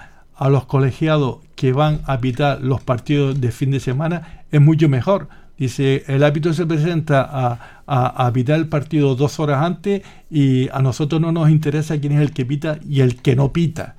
a 0.44 0.48
los 0.48 0.64
colegiados 0.66 1.38
que 1.54 1.72
van 1.72 2.00
a 2.06 2.18
pitar 2.18 2.60
los 2.60 2.80
partidos 2.82 3.40
de 3.40 3.52
fin 3.52 3.70
de 3.70 3.80
semana, 3.80 4.44
es 4.50 4.60
mucho 4.60 4.88
mejor. 4.88 5.28
Dice, 5.56 6.02
el 6.08 6.24
árbitro 6.24 6.52
se 6.52 6.66
presenta 6.66 7.22
a, 7.22 7.82
a, 7.86 8.26
a 8.26 8.32
pitar 8.32 8.58
el 8.58 8.66
partido 8.66 9.14
dos 9.14 9.38
horas 9.38 9.62
antes 9.64 10.02
y 10.30 10.68
a 10.70 10.80
nosotros 10.82 11.20
no 11.20 11.30
nos 11.30 11.48
interesa 11.50 11.98
quién 12.00 12.14
es 12.14 12.20
el 12.20 12.32
que 12.32 12.44
pita 12.44 12.78
y 12.88 13.00
el 13.00 13.22
que 13.22 13.36
no 13.36 13.52
pita. 13.52 13.94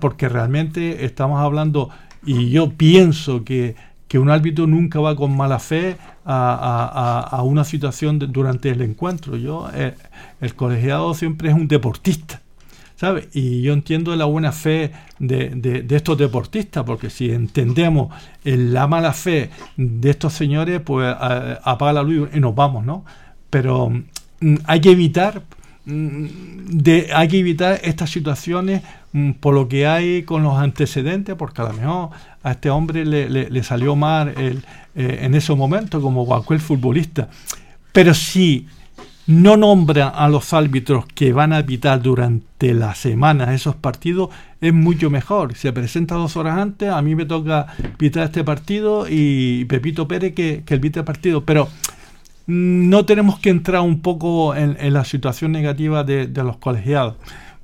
Porque 0.00 0.28
realmente 0.28 1.06
estamos 1.06 1.40
hablando, 1.40 1.88
y 2.26 2.50
yo 2.50 2.72
pienso 2.72 3.42
que, 3.42 3.74
que 4.08 4.18
un 4.18 4.28
árbitro 4.28 4.66
nunca 4.66 5.00
va 5.00 5.16
con 5.16 5.34
mala 5.34 5.58
fe 5.58 5.96
a, 6.26 7.28
a- 7.30 7.42
una 7.42 7.64
situación 7.64 8.18
durante 8.18 8.68
el 8.68 8.82
encuentro. 8.82 9.36
Yo, 9.38 9.70
eh, 9.74 9.94
el 10.42 10.54
colegiado 10.54 11.14
siempre 11.14 11.48
es 11.48 11.54
un 11.54 11.66
deportista. 11.68 12.41
¿Sabes? 13.02 13.26
Y 13.32 13.62
yo 13.62 13.72
entiendo 13.72 14.14
la 14.14 14.26
buena 14.26 14.52
fe 14.52 14.92
de, 15.18 15.84
estos 15.90 16.16
deportistas, 16.16 16.84
porque 16.84 17.10
si 17.10 17.32
entendemos 17.32 18.14
en 18.44 18.72
la 18.72 18.86
mala 18.86 19.12
fe 19.12 19.50
de 19.76 20.08
estos 20.08 20.34
señores, 20.34 20.80
pues 20.84 21.12
apaga 21.64 21.94
la 21.94 22.04
luz 22.04 22.28
y 22.32 22.38
nos 22.38 22.54
vamos, 22.54 22.84
¿no? 22.84 23.04
Pero 23.50 23.90
mm, 23.90 24.54
hay 24.66 24.80
que 24.80 24.92
evitar 24.92 25.42
mm, 25.84 26.26
hay 27.12 27.26
que 27.26 27.38
evitar 27.40 27.80
estas 27.82 28.08
situaciones 28.08 28.82
mm, 29.12 29.32
por 29.32 29.52
lo 29.54 29.66
que 29.66 29.88
hay 29.88 30.22
con 30.22 30.44
los 30.44 30.56
antecedentes, 30.56 31.34
porque 31.34 31.60
a 31.60 31.64
lo 31.64 31.72
mejor 31.72 32.10
a 32.44 32.52
este 32.52 32.70
hombre 32.70 33.04
le, 33.04 33.62
salió 33.64 33.96
mal 33.96 34.32
eh, 34.36 34.60
en 34.94 35.34
ese 35.34 35.52
momento, 35.56 36.00
como 36.00 36.24
cualquier 36.24 36.60
futbolista. 36.60 37.28
Pero 37.92 38.14
si 38.14 38.68
no 39.32 39.56
nombra 39.56 40.08
a 40.08 40.28
los 40.28 40.52
árbitros 40.52 41.06
que 41.06 41.32
van 41.32 41.52
a 41.52 41.64
pitar 41.64 42.02
durante 42.02 42.74
la 42.74 42.94
semana 42.94 43.54
esos 43.54 43.74
partidos, 43.74 44.30
es 44.60 44.74
mucho 44.74 45.10
mejor. 45.10 45.54
Se 45.54 45.72
presenta 45.72 46.16
dos 46.16 46.36
horas 46.36 46.58
antes, 46.58 46.90
a 46.90 47.00
mí 47.02 47.14
me 47.14 47.24
toca 47.24 47.66
pitar 47.96 48.24
este 48.24 48.44
partido 48.44 49.06
y 49.08 49.64
Pepito 49.64 50.06
Pérez 50.06 50.34
que, 50.34 50.62
que 50.66 50.78
pita 50.78 51.00
el 51.00 51.06
partido. 51.06 51.44
Pero 51.44 51.68
mm, 52.46 52.88
no 52.88 53.06
tenemos 53.06 53.38
que 53.38 53.50
entrar 53.50 53.80
un 53.80 54.00
poco 54.00 54.54
en, 54.54 54.76
la 54.92 55.04
situación 55.04 55.52
negativa 55.52 56.04
de, 56.04 56.26
de 56.26 56.44
los 56.44 56.58
colegiados. 56.58 57.16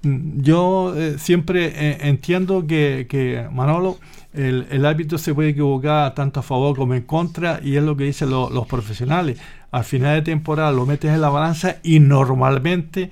Mm, 0.03 0.41
Yo 0.41 0.95
eh, 0.97 1.17
siempre 1.19 1.67
eh, 1.75 1.99
entiendo 2.03 2.67
que, 2.67 3.07
que, 3.09 3.47
Manolo, 3.53 3.99
el, 4.35 4.67
el 4.71 4.85
árbitro 4.87 5.19
se 5.19 5.35
puede 5.35 5.51
equivocar 5.51 6.15
tanto 6.15 6.41
a 6.41 6.43
favor 6.43 6.77
como 6.77 6.95
en 6.95 7.03
contra 7.03 7.61
y 7.63 7.77
es 7.77 7.83
lo 7.83 7.97
que 7.97 8.05
dicen 8.05 8.31
lo- 8.31 8.51
los 8.51 8.67
profesionales. 8.67 9.39
Al 9.71 9.85
final 9.85 10.17
de 10.17 10.23
temporada 10.23 10.71
lo 10.73 10.87
metes 10.87 11.11
en 11.13 11.21
la 11.21 11.29
balanza 11.31 11.77
y 11.83 12.01
normalmente 12.01 13.11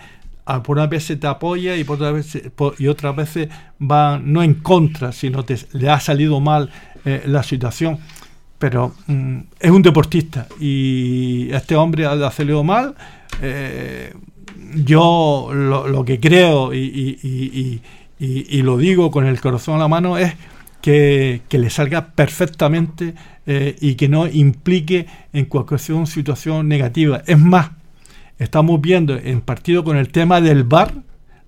por 0.62 0.77
una 0.77 0.87
vez 0.87 1.07
te 1.19 1.27
apoya 1.27 1.77
y 1.77 1.83
por 1.85 1.97
otra 1.97 2.12
vez 2.12 2.39
y 2.79 2.87
otras 2.87 3.17
veces 3.17 3.49
va 3.81 4.21
no 4.23 4.43
en 4.45 4.55
contra, 4.55 5.11
sino 5.11 5.45
te, 5.45 5.57
le 5.73 5.91
ha 5.91 5.99
salido 5.99 6.39
mal 6.41 6.71
eh, 7.05 7.23
la 7.27 7.43
situación. 7.43 7.99
Pero 8.59 8.95
mm, 9.09 9.39
es 9.61 9.71
un 9.71 9.83
deportista 9.83 10.47
y 10.61 11.49
este 11.53 11.75
hombre 11.77 12.07
ha 12.07 12.31
salido 12.31 12.62
mal. 12.62 12.95
eh, 13.43 14.14
yo 14.85 15.51
lo, 15.53 15.87
lo 15.89 16.05
que 16.05 16.19
creo 16.21 16.73
y- 16.75 16.79
y- 17.23 17.81
y- 18.19 18.59
y 18.59 18.62
lo 18.62 18.77
digo 18.79 19.11
con 19.11 19.27
el 19.27 19.41
corazón 19.41 19.75
en 19.75 19.81
la 19.81 19.89
mano 19.89 20.17
es 20.19 20.35
que, 20.87 21.59
le 21.59 21.68
salga 21.68 22.12
perfectamente 22.14 23.14
eh, 23.45 23.74
y 23.80 23.97
que 23.97 24.09
no 24.09 24.28
implique 24.28 25.07
en 25.32 25.47
cualquier 25.47 25.80
situación 26.07 26.68
negativa. 26.68 27.24
Es 27.26 27.41
más, 27.41 27.72
estamos 28.39 28.80
viendo 28.80 29.16
en 29.16 29.41
partido 29.41 29.82
con 29.82 29.97
el 29.97 30.11
tema 30.11 30.41
del 30.41 30.62
VAR, 30.62 30.95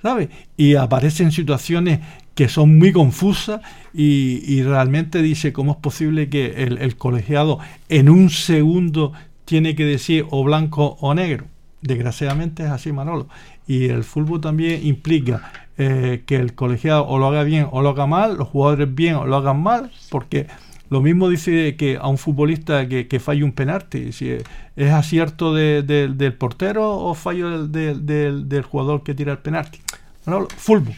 ¿sabes? 0.03 0.31
Y 0.57 0.75
aparecen 0.75 1.31
situaciones 1.31 2.01
que 2.35 2.49
son 2.49 2.79
muy 2.79 2.91
confusas 2.91 3.61
y, 3.95 4.43
y 4.45 4.65
realmente 4.65 5.23
dice 5.23 5.53
cómo 5.53 5.73
es 5.73 5.79
posible 5.79 6.29
que 6.29 6.65
el, 6.65 6.79
el 6.79 6.97
colegiado 6.97 7.61
en 7.89 8.09
un 8.09 8.31
segundo 8.31 9.13
tiene 9.45 9.77
que 9.77 9.85
decir 9.85 10.27
o 10.31 10.43
blanco 10.43 10.97
o 11.01 11.15
negro. 11.15 11.45
Desgraciadamente 11.81 12.65
es 12.65 12.71
así, 12.71 12.91
Manolo. 12.91 13.29
Y 13.69 13.89
el 13.91 14.03
fútbol 14.03 14.41
también 14.41 14.85
implica 14.85 15.53
eh, 15.77 16.25
que 16.27 16.35
el 16.37 16.55
colegiado 16.55 17.07
o 17.07 17.19
lo 17.19 17.27
haga 17.29 17.45
bien 17.45 17.69
o 17.71 17.83
lo 17.83 17.91
haga 17.91 18.07
mal, 18.07 18.37
los 18.39 18.49
jugadores 18.49 18.93
bien 18.93 19.15
o 19.15 19.27
lo 19.27 19.37
hagan 19.37 19.63
mal, 19.63 19.93
porque 20.11 20.47
lo 20.91 21.03
mismo 21.03 21.29
dice 21.29 21.77
que 21.77 21.99
a 22.01 22.09
un 22.09 22.17
futbolista 22.19 22.89
que, 22.89 23.07
que 23.07 23.21
falle 23.21 23.45
un 23.45 23.53
penalti, 23.53 24.11
si 24.13 24.39
es 24.75 24.91
acierto 24.91 25.55
de- 25.55 25.83
de- 25.83 26.09
del 26.09 26.33
portero 26.33 26.91
o 26.97 27.15
fallo 27.15 27.67
del, 27.69 28.07
del- 28.49 28.63
jugador 28.63 29.03
que 29.03 29.15
tira 29.15 29.33
el 29.33 29.39
penalti. 29.39 29.79
Manolo, 30.25 30.49
fútbol. 30.57 30.95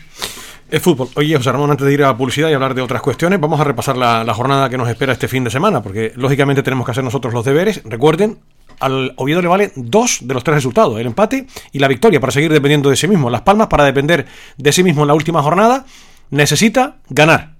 Es 0.71 0.81
fútbol. 0.81 1.09
Oye, 1.16 1.37
José 1.37 1.51
Ramón, 1.51 1.73
antes 1.73 1.85
de 1.85 1.93
ir 1.93 2.05
a 2.05 2.16
publicidad 2.16 2.49
y 2.49 2.53
hablar 2.53 2.75
de 2.75 2.83
otras 2.83 3.03
cuestiones, 3.03 3.41
vamos 3.41 3.59
a 3.61 3.64
repasar 3.64 3.97
la, 3.97 4.23
la 4.23 4.33
jornada 4.35 4.71
que 4.71 4.79
nos 4.79 4.89
espera 4.89 5.12
este 5.12 5.27
fin 5.27 5.43
de 5.43 5.51
semana, 5.51 5.83
porque 5.83 6.12
lógicamente 6.14 6.62
tenemos 6.62 6.85
que 6.87 6.93
hacer 6.93 7.03
nosotros 7.03 7.35
los 7.35 7.45
deberes. 7.45 7.83
Recuerden, 7.85 8.39
al 8.81 9.12
Oviedo 9.16 9.41
le 9.43 9.49
vale 9.49 9.72
dos 9.76 10.18
de 10.22 10.35
los 10.35 10.43
tres 10.43 10.57
resultados, 10.57 10.99
el 10.99 11.07
empate 11.07 11.47
y 11.72 11.78
la 11.78 11.89
victoria, 11.89 12.18
para 12.20 12.33
seguir 12.33 12.53
dependiendo 12.53 12.91
de 12.91 12.97
sí 12.97 13.07
mismo. 13.07 13.31
Las 13.31 13.43
Palmas, 13.43 13.68
para 13.68 13.85
depender 13.85 14.26
de 14.57 14.72
sí 14.72 14.83
mismo 14.83 15.03
en 15.03 15.09
la 15.09 15.14
última 15.14 15.43
jornada, 15.43 15.85
necesita 16.31 16.97
ganar. 17.09 17.53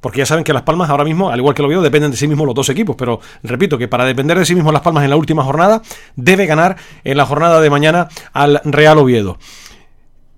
Porque 0.00 0.18
ya 0.18 0.26
saben 0.26 0.44
que 0.44 0.52
Las 0.52 0.62
Palmas 0.62 0.90
ahora 0.90 1.02
mismo, 1.02 1.30
al 1.30 1.38
igual 1.40 1.54
que 1.56 1.62
el 1.62 1.66
Oviedo, 1.66 1.82
dependen 1.82 2.12
de 2.12 2.16
sí 2.16 2.28
mismos 2.28 2.46
los 2.46 2.54
dos 2.54 2.68
equipos. 2.68 2.94
Pero 2.96 3.20
repito 3.42 3.76
que 3.78 3.88
para 3.88 4.04
depender 4.04 4.38
de 4.38 4.44
sí 4.46 4.54
mismo 4.54 4.70
Las 4.70 4.82
Palmas 4.82 5.02
en 5.02 5.10
la 5.10 5.16
última 5.16 5.42
jornada, 5.42 5.82
debe 6.14 6.46
ganar 6.46 6.76
en 7.02 7.16
la 7.16 7.26
jornada 7.26 7.60
de 7.60 7.68
mañana 7.68 8.08
al 8.32 8.60
Real 8.64 8.96
Oviedo. 8.98 9.38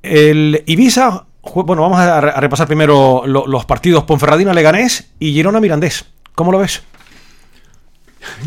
El 0.03 0.63
Ibiza, 0.67 1.27
bueno, 1.43 1.83
vamos 1.83 1.99
a, 1.99 2.21
re- 2.23 2.31
a 2.35 2.41
repasar 2.41 2.67
primero 2.67 3.25
lo- 3.27 3.47
los 3.47 3.67
partidos 3.67 4.05
Ponferradina 4.05 4.55
Leganés 4.55 5.11
y 5.19 5.35
Girona 5.35 5.61
Mirandés. 5.61 6.07
¿Cómo 6.35 6.53
lo 6.53 6.59
ves? 6.59 6.83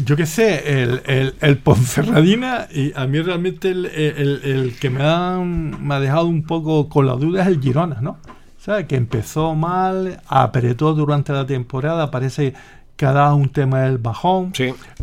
Yo 0.05 0.15
qué 0.15 0.25
sé, 0.25 0.81
el, 0.83 1.01
el, 1.05 1.35
el 1.41 1.57
Ponferradina, 1.57 2.67
y 2.71 2.91
a 2.95 3.07
mí 3.07 3.19
realmente 3.21 3.69
el, 3.71 3.85
el- 3.87 4.75
que 4.79 4.89
me 4.89 5.03
ha, 5.03 5.37
me 5.39 5.95
ha 5.95 5.99
dejado 5.99 6.27
un 6.27 6.43
poco 6.43 6.89
con 6.89 7.07
la 7.07 7.13
duda 7.15 7.41
es 7.41 7.47
el 7.47 7.59
Girona, 7.61 7.99
¿no? 8.01 8.17
¿Sabes? 8.57 8.85
Que 8.87 8.95
empezó 8.95 9.55
mal, 9.55 10.21
apretó 10.27 10.93
durante 10.93 11.33
la 11.33 11.45
temporada, 11.45 12.11
parece 12.11 12.53
que 12.95 13.05
ha 13.05 13.11
dado 13.13 13.35
un 13.35 13.49
tema 13.49 13.81
del 13.81 13.97
bajón. 13.97 14.53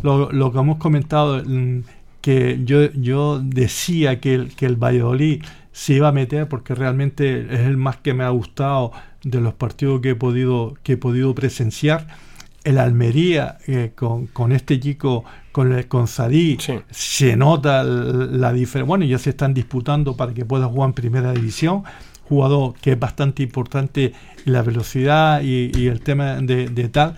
Lo, 0.02 0.30
lo 0.32 0.52
que 0.52 0.58
hemos 0.58 0.78
comentado, 0.78 1.42
mm, 1.44 1.80
que 2.20 2.60
yo, 2.64 2.90
yo 2.92 3.40
decía 3.42 4.20
que 4.20 4.34
el, 4.34 4.54
que 4.54 4.66
el 4.66 4.76
Valladolid 4.76 5.42
se 5.72 5.94
iba 5.94 6.08
a 6.08 6.12
meter 6.12 6.48
porque 6.48 6.74
realmente 6.74 7.40
es 7.52 7.60
el 7.60 7.76
más 7.76 7.96
que 7.96 8.14
me 8.14 8.24
ha 8.24 8.30
gustado 8.30 8.92
de 9.24 9.40
los 9.40 9.54
partidos 9.54 10.00
que 10.00 10.10
he 10.10 10.14
podido, 10.14 10.74
que 10.82 10.92
he 10.92 10.96
podido 10.96 11.34
presenciar 11.34 12.06
el 12.64 12.78
Almería 12.78 13.58
eh, 13.66 13.92
con, 13.94 14.26
con 14.26 14.52
este 14.52 14.78
chico, 14.78 15.24
con, 15.52 15.72
el, 15.72 15.88
con 15.88 16.06
Sadí, 16.06 16.58
se 16.90 17.36
nota 17.36 17.82
la 17.82 18.52
diferencia. 18.52 18.88
Bueno, 18.88 19.04
ya 19.04 19.18
se 19.18 19.30
están 19.30 19.54
disputando 19.54 20.16
para 20.16 20.34
que 20.34 20.44
pueda 20.44 20.66
jugar 20.66 20.90
en 20.90 20.94
primera 20.94 21.32
división. 21.32 21.84
Jugador 22.28 22.74
que 22.80 22.92
es 22.92 22.98
bastante 22.98 23.42
importante 23.42 24.12
la 24.44 24.62
velocidad 24.62 25.42
y, 25.42 25.72
y 25.76 25.88
el 25.88 26.00
tema 26.00 26.36
de, 26.36 26.68
de 26.68 26.88
tal 26.88 27.16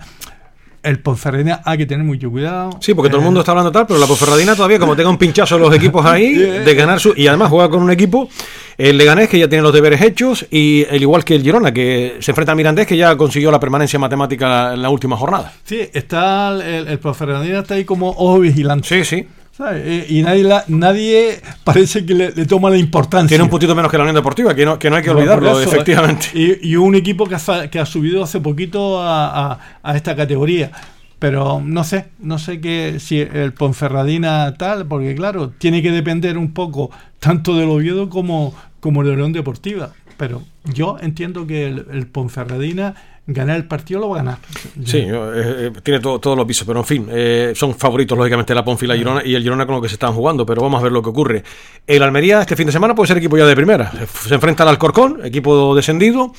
el 0.83 0.99
Ponferradina 0.99 1.61
hay 1.63 1.77
que 1.77 1.85
tener 1.85 2.05
mucho 2.05 2.29
cuidado. 2.29 2.77
Sí, 2.81 2.93
porque 2.93 3.09
todo 3.09 3.19
el 3.19 3.25
mundo 3.25 3.39
está 3.39 3.51
hablando 3.51 3.71
tal, 3.71 3.87
pero 3.87 3.99
la 3.99 4.05
Ponferradina 4.05 4.55
todavía, 4.55 4.79
como 4.79 4.95
tenga 4.95 5.09
un 5.09 5.17
pinchazo 5.17 5.57
los 5.57 5.73
equipos 5.73 6.05
ahí, 6.05 6.33
de 6.35 6.75
ganar 6.75 6.99
su. 6.99 7.13
Y 7.15 7.27
además 7.27 7.49
juega 7.49 7.69
con 7.69 7.81
un 7.81 7.91
equipo, 7.91 8.29
el 8.77 8.97
Leganés, 8.97 9.29
que 9.29 9.39
ya 9.39 9.47
tiene 9.47 9.61
los 9.61 9.73
deberes 9.73 10.01
hechos, 10.01 10.45
y 10.51 10.85
el 10.89 11.01
igual 11.01 11.23
que 11.23 11.35
el 11.35 11.41
Girona, 11.41 11.73
que 11.73 12.17
se 12.19 12.31
enfrenta 12.31 12.51
a 12.51 12.55
Mirandés, 12.55 12.85
que 12.85 12.97
ya 12.97 13.15
consiguió 13.15 13.49
la 13.49 13.59
permanencia 13.59 13.97
matemática 13.97 14.73
en 14.73 14.81
la 14.81 14.89
última 14.89 15.15
jornada. 15.15 15.53
Sí, 15.63 15.89
está 15.93 16.49
el, 16.49 16.87
el 16.87 16.99
Ponferradina 16.99 17.59
está 17.59 17.75
ahí 17.75 17.85
como 17.85 18.09
ojo 18.09 18.39
vigilante. 18.39 18.87
Sí, 18.87 19.03
sí. 19.05 19.27
Eh, 19.59 20.07
y 20.09 20.23
nadie, 20.23 20.43
la, 20.43 20.63
nadie 20.67 21.39
parece 21.63 22.05
que 22.05 22.15
le, 22.15 22.31
toma 22.47 22.71
la 22.71 22.77
importancia. 22.77 23.29
Tiene 23.29 23.43
un 23.43 23.51
puntito 23.51 23.75
menos 23.75 23.91
que 23.91 23.97
la 23.97 24.03
Unión 24.03 24.15
Deportiva, 24.15 24.55
que 24.55 24.65
no, 24.65 24.79
que 24.79 24.89
no 24.89 24.95
hay 24.95 25.03
que 25.03 25.11
olvidarlo, 25.11 25.59
efectivamente. 25.59 26.29
Y, 26.33 26.71
y, 26.71 26.75
un 26.75 26.95
equipo 26.95 27.27
que 27.27 27.35
ha, 27.35 27.67
que 27.69 27.79
ha 27.79 27.85
subido 27.85 28.23
hace 28.23 28.39
poquito 28.39 28.99
a, 28.99 29.59
a, 29.83 29.95
esta 29.95 30.15
categoría. 30.15 30.71
Pero 31.19 31.61
no 31.63 31.83
sé, 31.83 32.07
no 32.19 32.39
sé 32.39 32.59
que 32.59 32.99
si 32.99 33.19
el 33.19 33.53
Ponferradina 33.53 34.55
tal, 34.57 34.87
porque 34.87 35.15
claro, 35.15 35.51
tiene 35.51 35.81
que 35.81 35.91
depender 35.91 36.37
un 36.37 36.53
poco 36.53 36.89
tanto 37.19 37.55
del 37.55 37.69
Oviedo 37.69 38.09
como, 38.09 38.53
como 38.79 39.03
de 39.03 39.09
la 39.09 39.15
Unión 39.15 39.33
Deportiva. 39.33 39.91
Pero 40.17 40.43
yo 40.65 40.97
entiendo 40.99 41.45
que 41.45 41.67
el, 41.67 41.85
el 41.91 42.07
Ponferradina 42.07 42.95
ganar 43.25 43.55
el 43.57 43.65
partido 43.65 44.01
lo 44.01 44.09
va 44.09 44.19
a 44.19 44.23
ganar. 44.23 44.37
Sí, 44.85 44.97
eh, 44.97 45.11
eh, 45.13 45.71
tiene 45.81 45.99
todos 45.99 46.37
los 46.37 46.45
pisos, 46.45 46.67
pero 46.67 46.79
en 46.79 46.85
fin, 46.85 47.07
eh, 47.09 47.53
son 47.55 47.75
favoritos 47.75 48.17
lógicamente 48.17 48.53
la 48.53 48.63
Ponfi 48.63 48.85
y 48.85 48.87
la 48.87 48.95
Girona 48.95 49.21
y 49.25 49.35
el 49.35 49.43
Girona 49.43 49.65
con 49.65 49.75
lo 49.75 49.81
que 49.81 49.87
se 49.87 49.95
están 49.95 50.13
jugando, 50.13 50.45
pero 50.45 50.61
vamos 50.61 50.79
a 50.79 50.83
ver 50.83 50.91
lo 50.91 51.01
que 51.01 51.09
ocurre. 51.09 51.43
El 51.87 52.03
Almería 52.03 52.41
este 52.41 52.55
fin 52.55 52.65
de 52.65 52.71
semana 52.71 52.93
puede 52.93 53.07
ser 53.07 53.17
equipo 53.17 53.37
ya 53.37 53.45
de 53.45 53.55
primera. 53.55 53.91
Se, 54.27 54.35
enfrenta 54.35 54.63
al 54.63 54.69
Alcorcón, 54.69 55.25
equipo 55.25 55.75
descendido. 55.75 56.33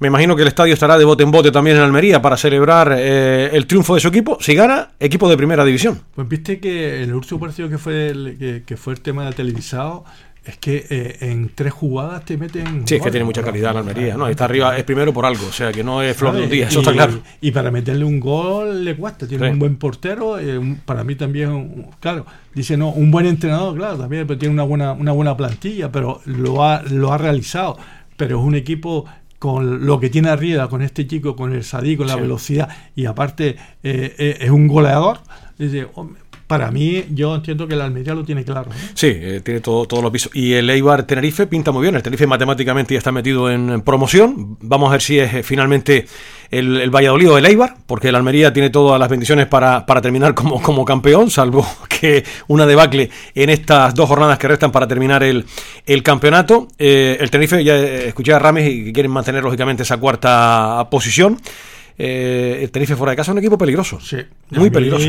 Me 0.00 0.08
imagino 0.08 0.34
que 0.34 0.42
el 0.42 0.48
estadio 0.48 0.74
estará 0.74 0.98
de 0.98 1.04
bote 1.04 1.22
en 1.22 1.30
bote 1.30 1.52
también 1.52 1.76
en 1.76 1.84
Almería 1.84 2.20
para 2.20 2.36
celebrar 2.36 2.92
el 2.92 3.66
triunfo 3.68 3.94
de 3.94 4.00
su 4.00 4.08
equipo. 4.08 4.36
Si 4.40 4.52
gana, 4.52 4.90
equipo 4.98 5.28
de 5.28 5.36
primera 5.36 5.64
división. 5.64 6.00
Pues 6.16 6.28
viste 6.28 6.58
que 6.58 7.04
el 7.04 7.14
último 7.14 7.38
partido 7.38 7.68
que 7.68 7.78
fue 7.78 8.08
el, 8.08 8.36
que, 8.36 8.64
que 8.66 8.76
fue 8.76 8.94
el 8.94 9.00
tema 9.00 9.24
de 9.24 9.32
televisado 9.32 10.04
es 10.44 10.58
que 10.58 10.86
eh, 10.90 11.16
en 11.20 11.50
tres 11.54 11.72
jugadas 11.72 12.24
te 12.24 12.36
meten. 12.36 12.86
Sí, 12.86 12.96
es 12.96 13.02
que 13.02 13.10
tiene 13.10 13.24
mucha 13.24 13.42
calidad 13.42 13.72
la 13.72 13.80
Almería, 13.80 14.16
¿no? 14.16 14.28
Está 14.28 14.44
arriba, 14.44 14.76
es 14.76 14.84
primero 14.84 15.12
por 15.12 15.24
algo, 15.24 15.46
o 15.46 15.52
sea 15.52 15.72
que 15.72 15.82
no 15.82 16.02
es 16.02 16.16
flor 16.16 16.34
de 16.36 16.42
un 16.42 16.50
día, 16.50 16.68
eso 16.68 16.80
está 16.80 16.92
claro. 16.92 17.20
Y 17.40 17.50
para 17.50 17.70
meterle 17.70 18.04
un 18.04 18.20
gol 18.20 18.84
le 18.84 18.94
cuesta, 18.94 19.26
tiene 19.26 19.50
un 19.50 19.58
buen 19.58 19.76
portero, 19.76 20.38
eh, 20.38 20.60
para 20.84 21.02
mí 21.02 21.14
también, 21.14 21.86
claro, 21.98 22.26
dice 22.54 22.76
no, 22.76 22.90
un 22.90 23.10
buen 23.10 23.26
entrenador, 23.26 23.74
claro, 23.76 23.96
también, 23.96 24.26
pero 24.26 24.38
tiene 24.38 24.52
una 24.52 24.64
buena, 24.64 24.92
una 24.92 25.12
buena 25.12 25.36
plantilla, 25.36 25.90
pero 25.90 26.20
lo 26.26 26.64
ha, 26.64 26.82
lo 26.82 27.12
ha 27.12 27.18
realizado. 27.18 27.78
Pero 28.16 28.38
es 28.38 28.44
un 28.44 28.54
equipo 28.54 29.06
con 29.38 29.86
lo 29.86 29.98
que 29.98 30.08
tiene 30.08 30.28
arriba, 30.28 30.68
con 30.68 30.82
este 30.82 31.06
chico, 31.06 31.34
con 31.34 31.52
el 31.52 31.64
Sadí, 31.64 31.96
con 31.96 32.06
la 32.06 32.16
velocidad, 32.16 32.68
y 32.94 33.06
aparte 33.06 33.56
eh, 33.82 34.36
es 34.40 34.50
un 34.50 34.68
goleador. 34.68 35.18
Dice, 35.58 35.86
para 36.46 36.70
mí, 36.70 37.04
yo 37.10 37.34
entiendo 37.34 37.66
que 37.66 37.74
el 37.74 37.80
Almería 37.80 38.14
lo 38.14 38.24
tiene 38.24 38.44
claro. 38.44 38.70
Sí, 38.94 39.06
eh, 39.10 39.40
tiene 39.42 39.60
todo, 39.60 39.86
todos 39.86 40.02
los 40.02 40.12
pisos. 40.12 40.30
Y 40.34 40.52
el 40.52 40.68
Eibar 40.68 41.04
Tenerife 41.04 41.46
pinta 41.46 41.72
muy 41.72 41.82
bien. 41.82 41.94
El 41.94 42.02
Tenerife 42.02 42.26
matemáticamente 42.26 42.94
ya 42.94 42.98
está 42.98 43.12
metido 43.12 43.50
en, 43.50 43.80
promoción. 43.80 44.58
Vamos 44.60 44.88
a 44.88 44.92
ver 44.92 45.02
si 45.02 45.18
es 45.18 45.32
eh, 45.32 45.42
finalmente 45.42 46.06
el, 46.50 46.90
Valladolid 46.90 47.30
o 47.30 47.38
el 47.38 47.46
Eibar, 47.46 47.76
porque 47.86 48.08
el 48.08 48.14
Almería 48.14 48.52
tiene 48.52 48.68
todas 48.68 49.00
las 49.00 49.08
bendiciones 49.08 49.46
para, 49.46 49.86
para 49.86 50.02
terminar 50.02 50.34
como, 50.34 50.60
como 50.60 50.84
campeón, 50.84 51.30
salvo 51.30 51.66
que 51.88 52.24
una 52.48 52.66
debacle 52.66 53.10
en 53.34 53.48
estas 53.48 53.94
dos 53.94 54.08
jornadas 54.08 54.38
que 54.38 54.48
restan 54.48 54.70
para 54.70 54.86
terminar 54.86 55.22
el, 55.22 55.46
el 55.86 56.02
campeonato. 56.02 56.68
Eh, 56.78 57.16
el 57.20 57.30
Tenerife, 57.30 57.64
ya 57.64 57.76
escuché 57.76 58.34
a 58.34 58.38
Rames 58.38 58.70
y 58.70 58.92
quieren 58.92 59.10
mantener 59.10 59.42
lógicamente 59.42 59.82
esa 59.82 59.96
cuarta 59.96 60.86
posición 60.90 61.38
eh, 61.98 62.60
el 62.62 62.70
Tenerife 62.70 62.96
fuera 62.96 63.10
de 63.10 63.16
casa 63.16 63.30
es 63.30 63.34
un 63.34 63.38
equipo 63.38 63.58
peligroso. 63.58 64.00
Sí. 64.00 64.18
Muy 64.50 64.70
peligroso. 64.70 65.06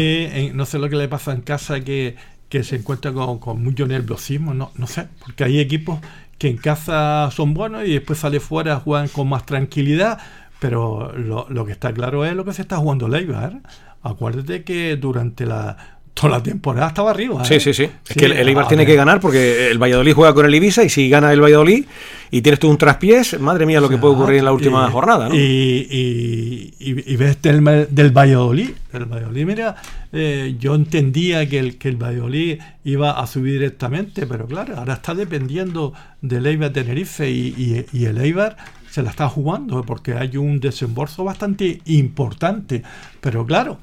no 0.54 0.66
sé 0.66 0.80
lo 0.80 0.90
que 0.90 0.96
le 0.96 1.08
pasa 1.08 1.34
en 1.34 1.42
casa 1.42 1.80
que, 1.82 2.16
que 2.50 2.64
se 2.64 2.78
encuentra 2.78 3.12
con, 3.12 3.40
con, 3.40 3.64
mucho 3.64 3.88
nerviosismo, 3.88 4.54
no, 4.54 4.72
no 4.76 4.88
sé, 4.88 5.08
porque 5.20 5.44
hay 5.44 5.60
equipos 5.60 6.00
que 6.38 6.50
en 6.50 6.58
casa 6.58 7.30
son 7.32 7.54
buenos 7.54 7.86
y 7.86 7.94
después 7.94 8.20
sale 8.20 8.40
fuera 8.40 8.80
juegan 8.80 9.08
con 9.08 9.30
más 9.30 9.46
tranquilidad, 9.46 10.20
pero 10.60 11.14
lo, 11.14 11.48
lo 11.50 11.66
que 11.66 11.72
está 11.72 11.94
claro 11.94 12.26
es 12.26 12.34
lo 12.34 12.46
que 12.46 12.54
se 12.54 12.62
está 12.62 12.78
jugando 12.78 13.08
Leibar. 13.08 13.62
Acuérdate 14.02 14.64
que 14.64 14.98
durante 14.98 15.46
la 15.46 15.95
toda 16.16 16.38
la 16.38 16.44
temporada 16.44 16.88
estaba 16.88 17.12
arriba. 17.12 17.44
Sí, 17.44 17.56
¿eh? 17.56 17.60
sí, 17.60 17.74
sí. 17.74 17.84
Es 17.84 18.16
que 18.16 18.26
el, 18.26 18.32
el 18.32 18.48
Eibar 18.48 18.70
tiene 18.70 18.86
que 18.86 18.96
ganar 18.96 19.20
porque 19.20 19.70
el 19.70 19.78
Valladolid 19.78 20.14
juega 20.14 20.34
con 20.34 20.46
el 20.46 20.56
Ibiza 20.56 20.84
y 20.84 20.90
si 20.90 21.10
gana 21.10 21.32
el 21.34 21.42
Valladolid 21.42 21.86
y 22.32 22.42
tienes 22.42 22.60
tú 22.60 22.70
un 22.70 22.78
traspiés, 22.78 23.38
madre 23.40 23.66
mía 23.66 23.82
lo 23.82 23.90
que 23.90 23.98
puede 23.98 24.16
ocurrir 24.16 24.40
en 24.40 24.46
la 24.46 24.54
última 24.54 24.90
jornada. 24.90 25.28
¿no? 25.28 25.36
Y, 25.36 25.40
y, 25.40 26.74
y, 26.80 27.16
ves 27.18 27.42
del, 27.42 27.88
del 27.90 28.12
Valladolid. 28.12 28.70
El 28.94 29.06
Valladolid, 29.06 29.46
mira, 29.46 29.76
eh, 30.14 30.56
yo 30.58 30.74
entendía 30.74 31.48
que 31.50 31.60
el, 31.60 31.78
que 31.78 31.90
el 31.90 32.02
Valladolid 32.02 32.60
iba 32.86 33.20
a 33.20 33.28
subir 33.28 33.54
directamente, 33.54 34.26
pero 34.26 34.48
claro, 34.48 34.78
ahora 34.78 34.94
está 34.94 35.14
dependiendo 35.14 35.94
del 36.22 36.46
Eibar 36.46 36.72
Tenerife 36.72 37.30
y, 37.30 37.86
y 37.92 38.06
el 38.06 38.18
Eibar 38.20 38.56
se 38.90 39.04
la 39.04 39.10
está 39.10 39.28
jugando 39.28 39.84
porque 39.84 40.14
hay 40.14 40.38
un 40.38 40.62
desembolso 40.62 41.26
bastante 41.26 41.82
importante. 41.84 42.84
Pero 43.20 43.46
claro, 43.46 43.78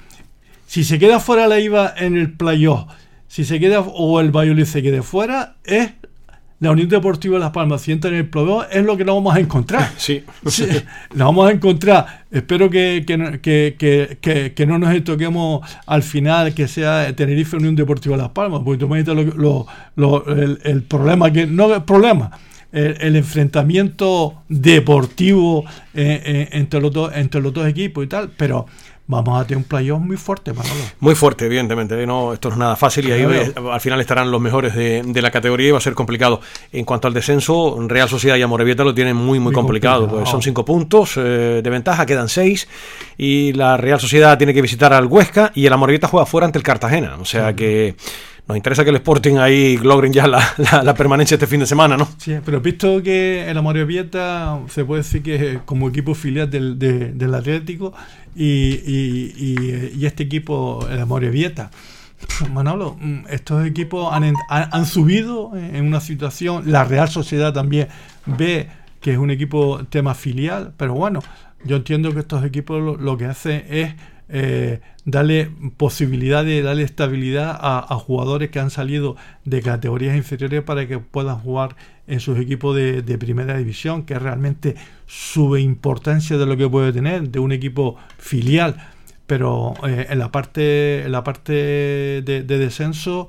si 0.73 0.83
se 0.83 0.97
queda 0.97 1.19
fuera 1.19 1.45
la 1.45 1.59
IVA 1.59 1.93
en 1.97 2.17
el 2.17 2.31
playoff, 2.33 2.85
si 3.27 3.45
se 3.45 3.59
queda 3.59 3.81
o 3.81 4.19
el 4.19 4.31
Valladolid 4.31 4.65
se 4.65 4.81
quede 4.81 5.03
fuera, 5.03 5.57
es 5.63 5.91
la 6.59 6.71
Unión 6.71 6.89
Deportiva 6.89 7.35
de 7.35 7.41
Las 7.41 7.51
Palmas 7.51 7.83
si 7.83 7.91
entra 7.91 8.09
en 8.09 8.17
el 8.17 8.27
playoff, 8.27 8.65
es 8.71 8.83
lo 8.83 8.97
que 8.97 9.05
nos 9.05 9.13
vamos 9.13 9.35
a 9.35 9.39
encontrar. 9.39 9.91
Sí. 9.97 10.23
sí 10.47 10.65
nos 11.13 11.27
vamos 11.27 11.47
a 11.47 11.51
encontrar. 11.51 12.23
Espero 12.31 12.71
que, 12.71 13.05
que, 13.05 13.75
que, 14.19 14.53
que, 14.55 14.65
no 14.65 14.79
nos 14.79 15.03
toquemos 15.03 15.61
al 15.85 16.01
final 16.01 16.55
que 16.55 16.67
sea 16.67 17.15
Tenerife 17.15 17.55
Unión 17.55 17.75
Deportiva 17.75 18.15
de 18.15 18.23
Las 18.23 18.31
Palmas, 18.31 18.61
porque 18.65 18.79
tú 18.79 18.89
me 18.89 19.03
lo, 19.03 19.67
lo, 19.95 20.25
el, 20.25 20.59
el, 20.63 20.81
problema 20.81 21.31
que 21.31 21.45
no 21.45 21.71
el 21.71 21.83
problema. 21.83 22.31
El, 22.71 23.15
enfrentamiento 23.15 24.41
deportivo 24.49 25.65
eh, 25.93 26.19
eh, 26.25 26.49
entre, 26.53 26.81
los 26.81 26.91
dos, 26.91 27.11
entre 27.13 27.41
los 27.41 27.53
dos 27.53 27.67
equipos 27.67 28.03
y 28.03 28.07
tal, 28.07 28.31
pero 28.35 28.65
vamos 29.05 29.41
a 29.41 29.45
tener 29.45 29.57
un 29.57 29.63
playoff 29.65 29.99
muy 29.99 30.17
fuerte, 30.17 30.53
Manolo. 30.53 30.81
Muy 30.99 31.15
fuerte, 31.15 31.45
evidentemente. 31.45 32.05
No, 32.05 32.33
esto 32.33 32.49
no 32.49 32.55
es 32.55 32.59
nada 32.59 32.75
fácil 32.75 33.09
y 33.09 33.11
ahí 33.11 33.23
al 33.23 33.81
final 33.81 33.99
estarán 33.99 34.31
los 34.31 34.39
mejores 34.39 34.73
de, 34.73 35.21
la 35.21 35.31
categoría 35.31 35.69
y 35.69 35.71
va 35.71 35.77
a 35.77 35.81
ser 35.81 35.93
complicado. 35.93 36.41
En 36.71 36.85
cuanto 36.85 37.07
al 37.07 37.13
descenso, 37.13 37.77
Real 37.87 38.09
Sociedad 38.09 38.35
y 38.37 38.41
Amorebieta 38.41 38.83
lo 38.83 38.93
tienen 38.93 39.15
muy, 39.15 39.39
muy, 39.39 39.53
complicado. 39.53 40.07
Pues 40.07 40.29
son 40.29 40.41
cinco 40.41 40.65
puntos 40.65 41.17
eh, 41.17 41.61
de 41.63 41.69
ventaja, 41.69 42.05
quedan 42.05 42.29
seis 42.29 42.67
y 43.17 43.53
la 43.53 43.77
Real 43.77 43.99
Sociedad 43.99 44.37
tiene 44.37 44.53
que 44.53 44.61
visitar 44.61 44.93
al 44.93 45.05
Huesca 45.05 45.51
y 45.53 45.65
el 45.65 45.73
Amorebieta 45.73 46.07
juega 46.07 46.25
fuera 46.25 46.45
ante 46.45 46.57
el 46.57 46.63
Cartagena. 46.63 47.17
O 47.19 47.25
sea 47.25 47.53
que 47.53 47.95
nos 48.47 48.57
interesa 48.57 48.83
que 48.83 48.89
el 48.89 48.97
Sporting 48.97 49.37
ahí 49.37 49.77
logren 49.77 50.11
ya 50.11 50.27
la, 50.27 50.93
permanencia 50.95 51.35
este 51.35 51.47
fin 51.47 51.61
de 51.61 51.65
semana, 51.65 51.95
¿no? 51.95 52.07
Sí, 52.17 52.35
pero 52.43 52.59
visto 52.59 53.01
que 53.01 53.49
el 53.49 53.57
Amorebieta 53.57 54.59
se 54.69 54.83
puede 54.83 55.03
decir 55.03 55.23
que 55.23 55.53
es 55.53 55.57
como 55.65 55.87
equipo 55.89 56.13
filial 56.13 56.49
del, 56.49 57.35
Atlético 57.35 57.93
y, 58.35 60.05
este 60.05 60.23
equipo, 60.23 60.85
el 60.91 61.01
Amore 61.01 61.29
Vieta. 61.29 61.71
Manolo, 62.51 62.97
mm, 62.99 63.25
estos 63.29 63.65
equipos 63.65 64.13
han, 64.13 64.85
subido 64.85 65.51
en 65.55 65.85
una 65.85 65.99
situación, 65.99 66.71
la 66.71 66.83
Real 66.83 67.09
Sociedad 67.09 67.53
también 67.53 67.87
ve 68.25 68.67
que 69.01 69.11
es 69.11 69.17
un 69.17 69.31
equipo 69.31 69.81
tema 69.89 70.15
filial, 70.15 70.73
pero 70.77 70.93
bueno, 70.93 71.21
yo 71.65 71.75
entiendo 71.75 72.13
que 72.13 72.19
estos 72.19 72.43
equipos 72.45 72.99
lo, 72.99 73.17
que 73.17 73.25
hacen 73.25 73.65
es 73.69 73.93
eh, 74.35 74.81
darle 75.05 75.51
posibilidad 75.77 76.43
de 76.43 76.63
darle 76.63 76.81
estabilidad 76.81 77.55
a, 77.61 77.95
jugadores 77.99 78.49
que 78.49 78.59
han 78.59 78.71
salido 78.71 79.15
de 79.45 79.61
categorías 79.61 80.17
inferiores 80.17 80.63
para 80.63 80.87
que 80.87 80.97
puedan 80.97 81.37
jugar 81.37 81.75
en 82.07 82.19
sus 82.19 82.39
equipos 82.39 82.75
de, 82.75 83.17
primera 83.19 83.55
división, 83.55 84.05
que 84.05 84.15
es 84.15 84.21
realmente 84.23 84.75
su 85.05 85.55
importancia 85.55 86.35
de 86.35 86.47
lo 86.47 86.57
que 86.57 86.67
puede 86.67 86.91
tener 86.91 87.29
de 87.29 87.37
un 87.37 87.51
equipo 87.51 87.95
filial. 88.17 88.75
Pero 89.27 89.75
eh, 89.87 90.07
en 90.09 90.17
la 90.17 90.31
parte, 90.31 91.03
en 91.03 91.11
la 91.11 91.23
parte 91.23 91.53
de, 91.53 92.43
descenso 92.43 93.27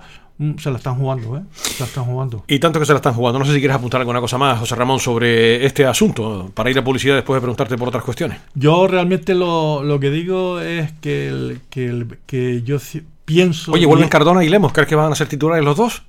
se 0.59 0.71
la 0.71 0.79
están 0.79 0.97
jugando, 0.97 1.37
¿eh? 1.37 1.43
Se 1.53 1.81
la 1.81 1.87
están 1.87 2.05
jugando. 2.05 2.45
Y 2.49 2.59
tanto 2.59 2.81
que 2.81 2.87
se 2.87 2.93
la 2.93 2.97
están 2.97 3.15
jugando. 3.15 3.39
No 3.39 3.45
sé 3.45 3.53
si 3.53 3.59
quieres 3.59 3.77
apuntar 3.77 4.01
alguna 4.01 4.21
cosa 4.21 4.39
más, 4.39 4.59
José 4.59 4.75
Ramón, 4.75 4.99
sobre 4.99 5.65
este 5.65 5.87
asunto, 5.87 6.51
para 6.55 6.71
ir 6.71 6.79
a 6.79 6.85
publicidad 6.85 7.15
después 7.15 7.37
de 7.37 7.41
preguntarte 7.41 7.77
por 7.77 7.89
otras 7.89 8.05
cuestiones. 8.05 8.41
Yo 8.55 8.87
realmente 8.87 9.35
lo, 9.35 9.83
lo 9.83 10.01
que 10.01 10.11
digo 10.11 10.61
es 10.61 10.93
que, 11.01 11.29
el, 11.29 11.61
que, 11.71 11.87
el, 11.87 12.19
que 12.27 12.63
yo 12.63 12.79
pienso... 13.25 13.73
Oye, 13.73 13.87
vuelven 13.87 14.09
Cardona 14.09 14.45
y 14.45 14.49
Lemos, 14.49 14.73
¿crees 14.73 14.89
que 14.89 14.95
van 14.95 15.13
a 15.13 15.15
ser 15.15 15.29
titulares 15.29 15.65
los 15.65 15.77
dos? 15.77 16.03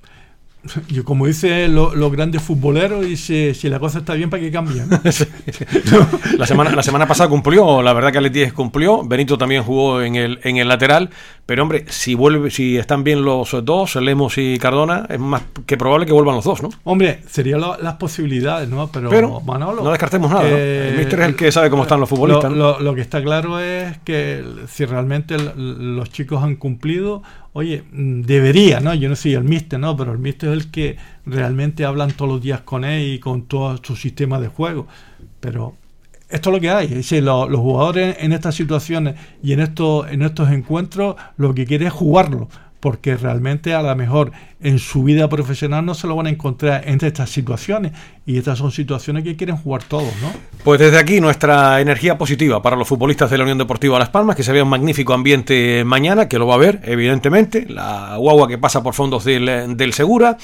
yo 0.88 1.04
como 1.04 1.26
dice 1.26 1.68
los 1.68 2.12
grandes 2.12 2.42
futboleros, 2.42 3.04
dice, 3.04 3.54
si 3.54 3.68
la 3.68 3.78
cosa 3.78 3.98
está 3.98 4.14
bien, 4.14 4.30
¿para 4.30 4.42
que 4.42 4.50
cambie? 4.50 4.82
la, 6.38 6.46
semana, 6.46 6.70
la 6.70 6.82
semana 6.82 7.06
pasada 7.06 7.28
cumplió, 7.28 7.82
la 7.82 7.92
verdad 7.92 8.12
que 8.12 8.18
Aletíes 8.18 8.52
cumplió, 8.52 9.04
Benito 9.04 9.38
también 9.38 9.62
jugó 9.62 10.02
en 10.02 10.16
el, 10.16 10.40
en 10.42 10.56
el 10.56 10.68
lateral, 10.68 11.10
pero 11.46 11.62
hombre, 11.62 11.84
si 11.88 12.14
vuelve, 12.14 12.50
si 12.50 12.76
están 12.76 13.04
bien 13.04 13.24
los 13.24 13.56
dos, 13.64 13.96
Lemos 13.96 14.36
y 14.36 14.58
Cardona, 14.58 15.06
es 15.08 15.20
más 15.20 15.42
que 15.64 15.76
probable 15.76 16.04
que 16.04 16.12
vuelvan 16.12 16.34
los 16.34 16.44
dos, 16.44 16.62
¿no? 16.62 16.70
Hombre, 16.84 17.20
serían 17.28 17.60
las 17.60 17.94
posibilidades, 17.94 18.68
¿no? 18.68 18.88
Pero, 18.88 19.40
Manolo, 19.40 19.84
no 19.84 19.90
descartemos 19.90 20.30
nada. 20.30 20.48
El 20.48 20.96
mister 20.96 21.20
es 21.20 21.26
el 21.26 21.36
que 21.36 21.52
sabe 21.52 21.70
cómo 21.70 21.84
están 21.84 22.00
los 22.00 22.08
futbolistas. 22.08 22.52
Lo, 22.52 22.94
que 22.96 23.00
está 23.00 23.22
claro 23.22 23.60
es 23.60 23.98
que 23.98 24.44
si 24.68 24.84
realmente 24.86 25.36
los 25.38 26.10
chicos 26.10 26.42
han 26.42 26.56
cumplido, 26.56 27.22
oye, 27.56 27.84
mm, 27.90 28.20
debería, 28.22 28.80
¿no? 28.80 28.92
Yo 28.94 29.08
no 29.08 29.16
soy 29.16 29.32
el 29.32 29.42
mister, 29.42 29.80
¿no? 29.80 29.96
Pero 29.96 30.12
el 30.12 30.18
mister 30.18 30.50
es 30.50 30.56
el 30.56 30.70
que 30.70 30.96
realmente 31.24 31.86
hablan 31.86 32.10
todos 32.10 32.30
los 32.30 32.42
días 32.42 32.60
con 32.60 32.84
él 32.84 33.14
y 33.14 33.18
con 33.18 33.46
todo 33.46 33.80
su 33.82 33.96
sistema 33.96 34.38
de 34.38 34.48
juego. 34.48 34.86
Pero 35.40 35.74
esto 36.28 36.50
es 36.50 36.54
lo 36.54 36.60
que 36.60 36.68
hay. 36.68 36.92
Es 36.92 37.10
los, 37.12 37.48
jugadores 37.56 38.18
en 38.20 38.32
estas 38.32 38.54
situaciones 38.54 39.14
y 39.42 39.52
en 39.52 39.60
estos, 39.60 40.06
en 40.10 40.20
estos 40.20 40.50
encuentros 40.50 41.16
lo 41.38 41.54
que 41.54 41.64
quieren 41.64 41.86
es 41.86 41.94
jugarlo 41.94 42.48
porque 42.86 43.16
realmente 43.16 43.74
a 43.74 43.82
lo 43.82 43.96
mejor 43.96 44.30
en 44.60 44.78
su 44.78 45.02
vida 45.02 45.28
profesional 45.28 45.84
no 45.84 45.92
se 45.92 46.06
lo 46.06 46.14
van 46.14 46.26
a 46.26 46.30
encontrar 46.30 46.82
entre 46.86 47.08
estas 47.08 47.28
situaciones. 47.28 47.90
Y 48.24 48.38
estas 48.38 48.58
son 48.58 48.70
situaciones 48.70 49.24
que 49.24 49.34
quieren 49.34 49.56
jugar 49.56 49.82
todos, 49.82 50.12
¿no? 50.22 50.32
Pues 50.62 50.78
desde 50.78 50.96
aquí 50.96 51.20
nuestra 51.20 51.80
energía 51.80 52.16
positiva 52.16 52.62
para 52.62 52.76
los 52.76 52.86
futbolistas 52.86 53.28
de 53.28 53.38
la 53.38 53.42
Unión 53.44 53.58
Deportiva 53.58 53.98
Las 53.98 54.08
Palmas, 54.08 54.36
que 54.36 54.44
se 54.44 54.52
vea 54.52 54.62
un 54.62 54.68
magnífico 54.68 55.14
ambiente 55.14 55.82
mañana, 55.84 56.28
que 56.28 56.38
lo 56.38 56.46
va 56.46 56.54
a 56.54 56.58
ver, 56.58 56.80
evidentemente, 56.84 57.66
la 57.68 58.16
guagua 58.18 58.46
que 58.46 58.56
pasa 58.56 58.84
por 58.84 58.94
fondos 58.94 59.24
del, 59.24 59.92
Segura, 59.92 60.36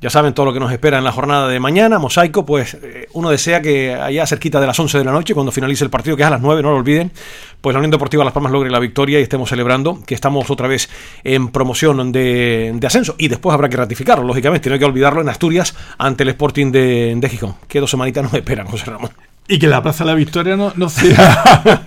ya 0.00 0.10
saben 0.10 0.34
todo 0.34 0.46
lo 0.46 0.52
que 0.52 0.60
nos 0.60 0.70
espera 0.70 0.98
en 0.98 1.04
la 1.04 1.12
jornada 1.12 1.48
de 1.48 1.60
mañana, 1.60 1.98
Mosaico, 1.98 2.44
pues 2.44 2.74
eh, 2.74 3.06
uno 3.12 3.30
desea 3.30 3.60
que 3.60 3.94
allá 3.94 4.26
cerquita 4.26 4.60
de 4.60 4.66
las 4.66 4.78
11 4.78 4.98
de 4.98 5.04
la 5.04 5.12
noche, 5.12 5.34
cuando 5.34 5.52
finalice 5.52 5.84
el 5.84 5.90
partido, 5.90 6.16
que 6.16 6.22
es 6.22 6.26
a 6.26 6.30
las 6.30 6.40
9, 6.40 6.62
no 6.62 6.70
lo 6.70 6.76
olviden, 6.76 7.12
pues 7.60 7.74
la 7.74 7.80
Unión 7.80 7.90
Deportiva 7.90 8.24
Las 8.24 8.32
Palmas 8.32 8.52
logre 8.52 8.70
la 8.70 8.78
victoria 8.78 9.18
y 9.18 9.22
estemos 9.22 9.48
celebrando 9.48 10.00
que 10.06 10.14
estamos 10.14 10.50
otra 10.50 10.68
vez 10.68 10.88
en 11.24 11.48
promoción 11.48 12.12
de, 12.12 12.78
ascenso 12.84 13.14
y 13.18 13.28
después 13.28 13.54
habrá 13.54 13.68
que 13.68 13.76
ratificarlo, 13.76 14.24
lógicamente, 14.24 14.68
no 14.68 14.74
hay 14.74 14.78
que 14.78 14.84
olvidarlo 14.84 15.20
en 15.20 15.28
Asturias 15.28 15.74
ante 15.98 16.22
el 16.22 16.30
Sporting 16.30 16.70
de, 16.70 17.14
de 17.16 17.28
Gijón, 17.28 17.54
que 17.66 17.80
dos 17.80 17.90
semanitas 17.90 18.22
nos 18.22 18.34
esperan, 18.34 18.66
José 18.66 18.86
Ramón. 18.86 19.10
Y 19.50 19.58
que 19.58 19.66
la 19.66 19.82
Plaza 19.82 20.04
de 20.04 20.10
la 20.10 20.14
Victoria 20.14 20.56
no, 20.58 20.74
no 20.76 20.90
sea 20.90 21.72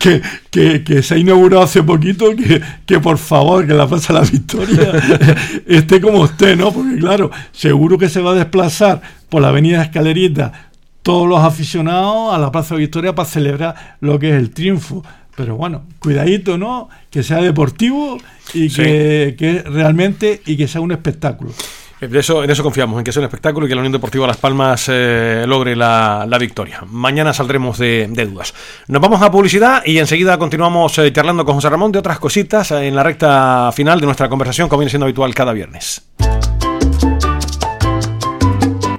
que, 0.00 0.20
que, 0.50 0.82
que, 0.82 1.00
se 1.00 1.14
ha 1.14 1.16
inaugurado 1.16 1.62
hace 1.62 1.80
poquito, 1.84 2.34
que, 2.34 2.60
que, 2.84 2.98
por 2.98 3.18
favor, 3.18 3.64
que 3.68 3.72
la 3.72 3.86
Plaza 3.86 4.12
de 4.12 4.18
la 4.18 4.24
Victoria 4.26 4.92
esté 5.68 6.00
como 6.00 6.18
usted, 6.22 6.56
¿no? 6.56 6.72
Porque 6.72 6.96
claro, 6.98 7.30
seguro 7.52 7.96
que 7.98 8.08
se 8.08 8.20
va 8.20 8.32
a 8.32 8.34
desplazar 8.34 9.00
por 9.28 9.42
la 9.42 9.48
Avenida 9.50 9.80
Escalerita 9.80 10.69
todos 11.02 11.28
los 11.28 11.40
aficionados 11.40 12.34
a 12.34 12.38
la 12.38 12.52
Plaza 12.52 12.70
de 12.70 12.80
la 12.80 12.80
Victoria 12.80 13.14
para 13.14 13.28
celebrar 13.28 13.96
lo 14.00 14.18
que 14.18 14.30
es 14.30 14.36
el 14.36 14.50
triunfo. 14.50 15.04
Pero 15.36 15.56
bueno, 15.56 15.84
cuidadito, 15.98 16.58
¿no? 16.58 16.88
Que 17.10 17.22
sea 17.22 17.38
deportivo 17.38 18.18
y 18.52 18.68
que, 18.68 19.34
que 19.38 19.62
realmente 19.62 20.42
y 20.44 20.56
que 20.56 20.68
sea 20.68 20.80
un 20.80 20.92
espectáculo. 20.92 21.52
De 22.00 22.18
eso, 22.18 22.42
en 22.42 22.48
eso 22.48 22.62
confiamos, 22.62 22.98
en 22.98 23.04
que 23.04 23.12
sea 23.12 23.20
un 23.20 23.26
espectáculo 23.26 23.66
y 23.66 23.68
que 23.68 23.74
la 23.74 23.82
Unión 23.82 23.92
Deportiva 23.92 24.26
Las 24.26 24.38
Palmas 24.38 24.86
eh, 24.88 25.44
logre 25.46 25.76
la, 25.76 26.26
victoria. 26.40 26.82
Mañana 26.88 27.34
saldremos 27.34 27.76
de, 27.76 28.06
dudas. 28.06 28.54
Nos 28.88 29.02
vamos 29.02 29.20
a 29.20 29.30
publicidad 29.30 29.82
y 29.84 29.98
enseguida 29.98 30.38
continuamos 30.38 30.96
eh, 30.98 31.12
charlando 31.12 31.44
con 31.44 31.56
José 31.56 31.68
Ramón 31.68 31.92
de 31.92 31.98
otras 31.98 32.18
cositas 32.18 32.70
en 32.70 32.96
la 32.96 33.02
recta 33.02 33.70
final 33.72 34.00
de 34.00 34.06
nuestra 34.06 34.30
conversación, 34.30 34.70
como 34.70 34.80
viene 34.80 34.90
siendo 34.90 35.04
habitual 35.04 35.34
cada 35.34 35.52
viernes. 35.52 36.02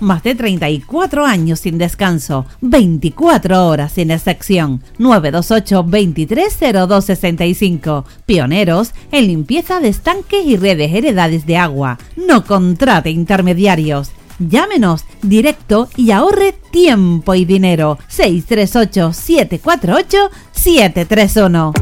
más 0.00 0.22
de 0.22 0.34
34 0.34 1.24
años 1.24 1.60
sin 1.60 1.78
descanso, 1.78 2.46
24 2.60 3.66
horas 3.66 3.92
sin 3.92 4.10
excepción. 4.10 4.82
928 4.98 5.82
230265. 5.82 8.04
Pioneros 8.26 8.92
en 9.12 9.26
limpieza 9.26 9.80
de 9.80 9.88
estanques 9.88 10.44
y 10.44 10.56
redes 10.56 10.94
heredades 10.94 11.46
de 11.46 11.56
agua. 11.56 11.98
No 12.16 12.44
contrate 12.44 13.10
intermediarios. 13.10 14.10
Llámenos 14.38 15.04
directo 15.22 15.88
y 15.96 16.10
ahorre 16.10 16.54
tiempo 16.70 17.34
y 17.34 17.44
dinero. 17.44 17.98
638 18.08 19.12
748 19.12 20.30
731. 20.52 21.72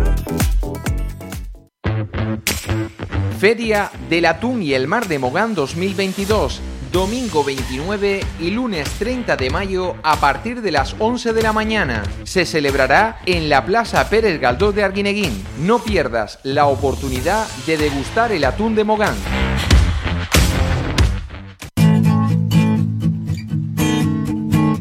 Feria 3.39 3.91
del 4.09 4.27
Atún 4.27 4.63
y 4.63 4.75
el 4.75 4.87
Mar 4.87 5.09
de 5.09 5.19
Mogán 5.19 5.55
2022 5.55 6.61
domingo 6.93 7.43
29 7.43 8.20
y 8.38 8.51
lunes 8.51 8.86
30 8.99 9.36
de 9.36 9.49
mayo 9.49 9.97
a 10.03 10.16
partir 10.20 10.61
de 10.61 10.70
las 10.70 10.95
11 10.99 11.32
de 11.32 11.43
la 11.43 11.55
mañana. 11.55 12.03
Se 12.24 12.45
celebrará 12.45 13.18
en 13.24 13.49
la 13.49 13.64
Plaza 13.64 14.09
Pérez 14.11 14.38
Galdós 14.38 14.74
de 14.74 14.84
Arguineguín. 14.84 15.43
No 15.62 15.78
pierdas 15.78 16.38
la 16.43 16.66
oportunidad 16.66 17.49
de 17.66 17.78
degustar 17.78 18.30
el 18.30 18.45
atún 18.45 18.74
de 18.74 18.84
Mogán. 18.84 19.14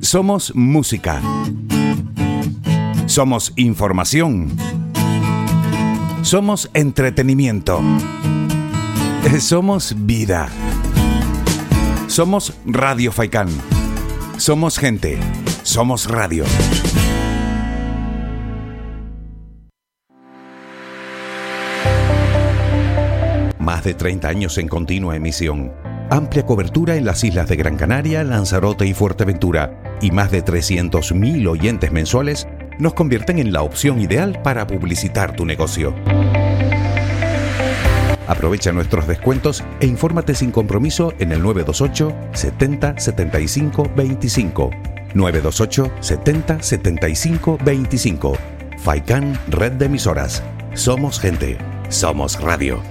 Somos 0.02 0.54
música. 0.54 1.22
Somos 3.06 3.54
información. 3.56 4.52
Somos 6.24 6.70
entretenimiento. 6.74 7.82
Somos 9.40 9.96
vida. 9.98 10.50
Somos 12.12 12.54
Radio 12.66 13.14
Faikán. 13.14 13.48
Somos 14.36 14.78
gente. 14.78 15.18
Somos 15.64 16.10
radio. 16.10 16.44
Más 23.60 23.86
de 23.86 23.94
30 23.94 24.28
años 24.28 24.58
en 24.58 24.68
continua 24.68 25.16
emisión. 25.16 25.72
Amplia 26.10 26.46
cobertura 26.46 26.98
en 26.98 27.06
las 27.06 27.24
islas 27.24 27.48
de 27.48 27.56
Gran 27.56 27.78
Canaria, 27.78 28.26
Lanzarote 28.26 28.86
y 28.86 28.94
Fuerteventura. 28.94 29.98
Y 30.02 30.12
más 30.12 30.32
de 30.32 30.44
300.000 30.44 31.48
oyentes 31.48 31.94
mensuales 31.94 32.46
nos 32.78 32.94
convierten 32.94 33.40
en 33.40 33.54
la 33.54 33.62
opción 33.62 34.02
ideal 34.02 34.42
para 34.44 34.68
publicitar 34.68 35.34
tu 35.34 35.46
negocio. 35.46 35.96
Aprovecha 38.32 38.72
nuestros 38.72 39.08
descuentos 39.08 39.62
e 39.82 39.88
infórmate 39.88 40.36
sin 40.36 40.52
compromiso 40.52 41.14
en 41.20 41.34
el 41.34 41.44
928 41.44 42.16
70 42.32 42.98
75 42.98 43.92
25. 43.94 44.70
928 45.14 45.92
70 46.00 46.64
75 46.64 47.58
25. 47.62 48.34
Faikan 48.78 49.38
Red 49.50 49.74
de 49.74 49.88
Emisoras. 49.88 50.42
Somos 50.76 51.20
gente. 51.20 51.58
Somos 51.90 52.40
radio. 52.40 52.82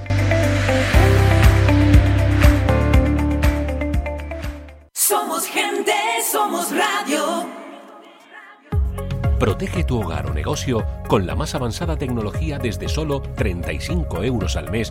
Somos 4.93 5.47
gente, 5.47 5.95
somos 6.31 6.69
radio. 6.71 7.61
Protege 9.41 9.85
tu 9.85 10.03
hogar 10.03 10.27
o 10.27 10.35
negocio 10.35 10.85
con 11.09 11.27
la 11.27 11.35
más 11.35 11.55
avanzada 11.55 11.97
tecnología 11.97 12.59
desde 12.59 12.91
solo 12.91 13.23
35 13.23 14.23
euros 14.23 14.55
al 14.55 14.71
mes 14.71 14.91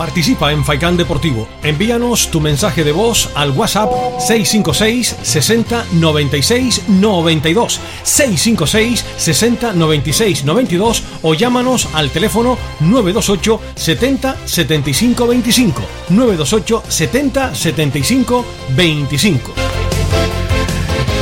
Participa 0.00 0.50
en 0.50 0.64
Faikán 0.64 0.96
Deportivo. 0.96 1.46
Envíanos 1.62 2.30
tu 2.30 2.40
mensaje 2.40 2.84
de 2.84 2.92
voz 2.92 3.28
al 3.34 3.50
WhatsApp 3.50 3.92
656 4.18 5.18
60 5.20 5.84
96 5.92 6.88
92 6.88 7.78
656 8.02 9.04
60 9.18 9.74
96 9.74 10.44
92 10.46 11.02
o 11.20 11.34
llámanos 11.34 11.86
al 11.92 12.08
teléfono 12.08 12.56
928 12.80 13.60
70 13.74 14.36
75 14.46 15.26
25 15.26 15.82
928 16.08 16.82
70 16.88 17.54
75 17.54 18.44
25. 18.74 19.52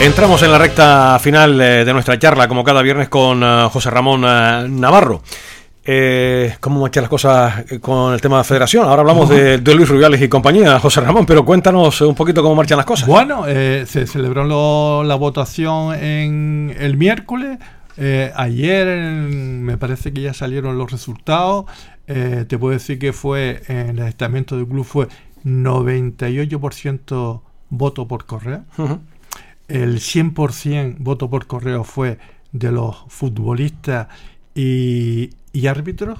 Entramos 0.00 0.40
en 0.42 0.52
la 0.52 0.58
recta 0.58 1.18
final 1.18 1.60
eh, 1.60 1.84
de 1.84 1.92
nuestra 1.92 2.16
charla, 2.20 2.46
como 2.46 2.62
cada 2.62 2.82
viernes, 2.82 3.08
con 3.08 3.42
eh, 3.42 3.68
José 3.72 3.90
Ramón 3.90 4.22
eh, 4.24 4.68
Navarro. 4.70 5.22
Eh, 5.90 6.54
¿Cómo 6.60 6.82
marchan 6.82 7.02
las 7.04 7.08
cosas 7.08 7.64
con 7.80 8.12
el 8.12 8.20
tema 8.20 8.36
de 8.36 8.40
la 8.40 8.44
federación? 8.44 8.84
Ahora 8.86 9.00
hablamos 9.00 9.30
de, 9.30 9.56
de 9.56 9.74
Luis 9.74 9.88
Rubiales 9.88 10.20
y 10.20 10.28
compañía, 10.28 10.78
José 10.80 11.00
Ramón, 11.00 11.24
pero 11.24 11.46
cuéntanos 11.46 11.98
un 12.02 12.14
poquito 12.14 12.42
cómo 12.42 12.54
marchan 12.54 12.76
las 12.76 12.84
cosas. 12.84 13.08
Bueno, 13.08 13.44
eh, 13.46 13.84
se 13.86 14.06
celebró 14.06 14.44
lo- 14.44 15.02
la 15.02 15.14
votación 15.14 15.94
en 15.94 16.76
el 16.78 16.98
miércoles. 16.98 17.58
Eh, 17.96 18.30
ayer 18.36 18.86
me 19.00 19.78
parece 19.78 20.12
que 20.12 20.20
ya 20.20 20.34
salieron 20.34 20.76
los 20.76 20.92
resultados. 20.92 21.64
Eh, 22.06 22.44
te 22.46 22.58
puedo 22.58 22.74
decir 22.74 22.98
que 22.98 23.14
fue 23.14 23.62
en 23.68 23.98
el 23.98 24.08
estamento 24.08 24.56
del 24.58 24.66
club 24.66 24.84
fue 24.84 25.08
98% 25.46 27.40
voto 27.70 28.06
por 28.06 28.26
correo. 28.26 28.64
Ujú. 28.76 28.98
El 29.68 30.00
100% 30.00 30.96
voto 30.98 31.30
por 31.30 31.46
correo 31.46 31.82
fue 31.82 32.18
de 32.52 32.72
los 32.72 33.04
futbolistas 33.08 34.08
y, 34.54 35.30
y 35.58 35.66
árbitros. 35.66 36.18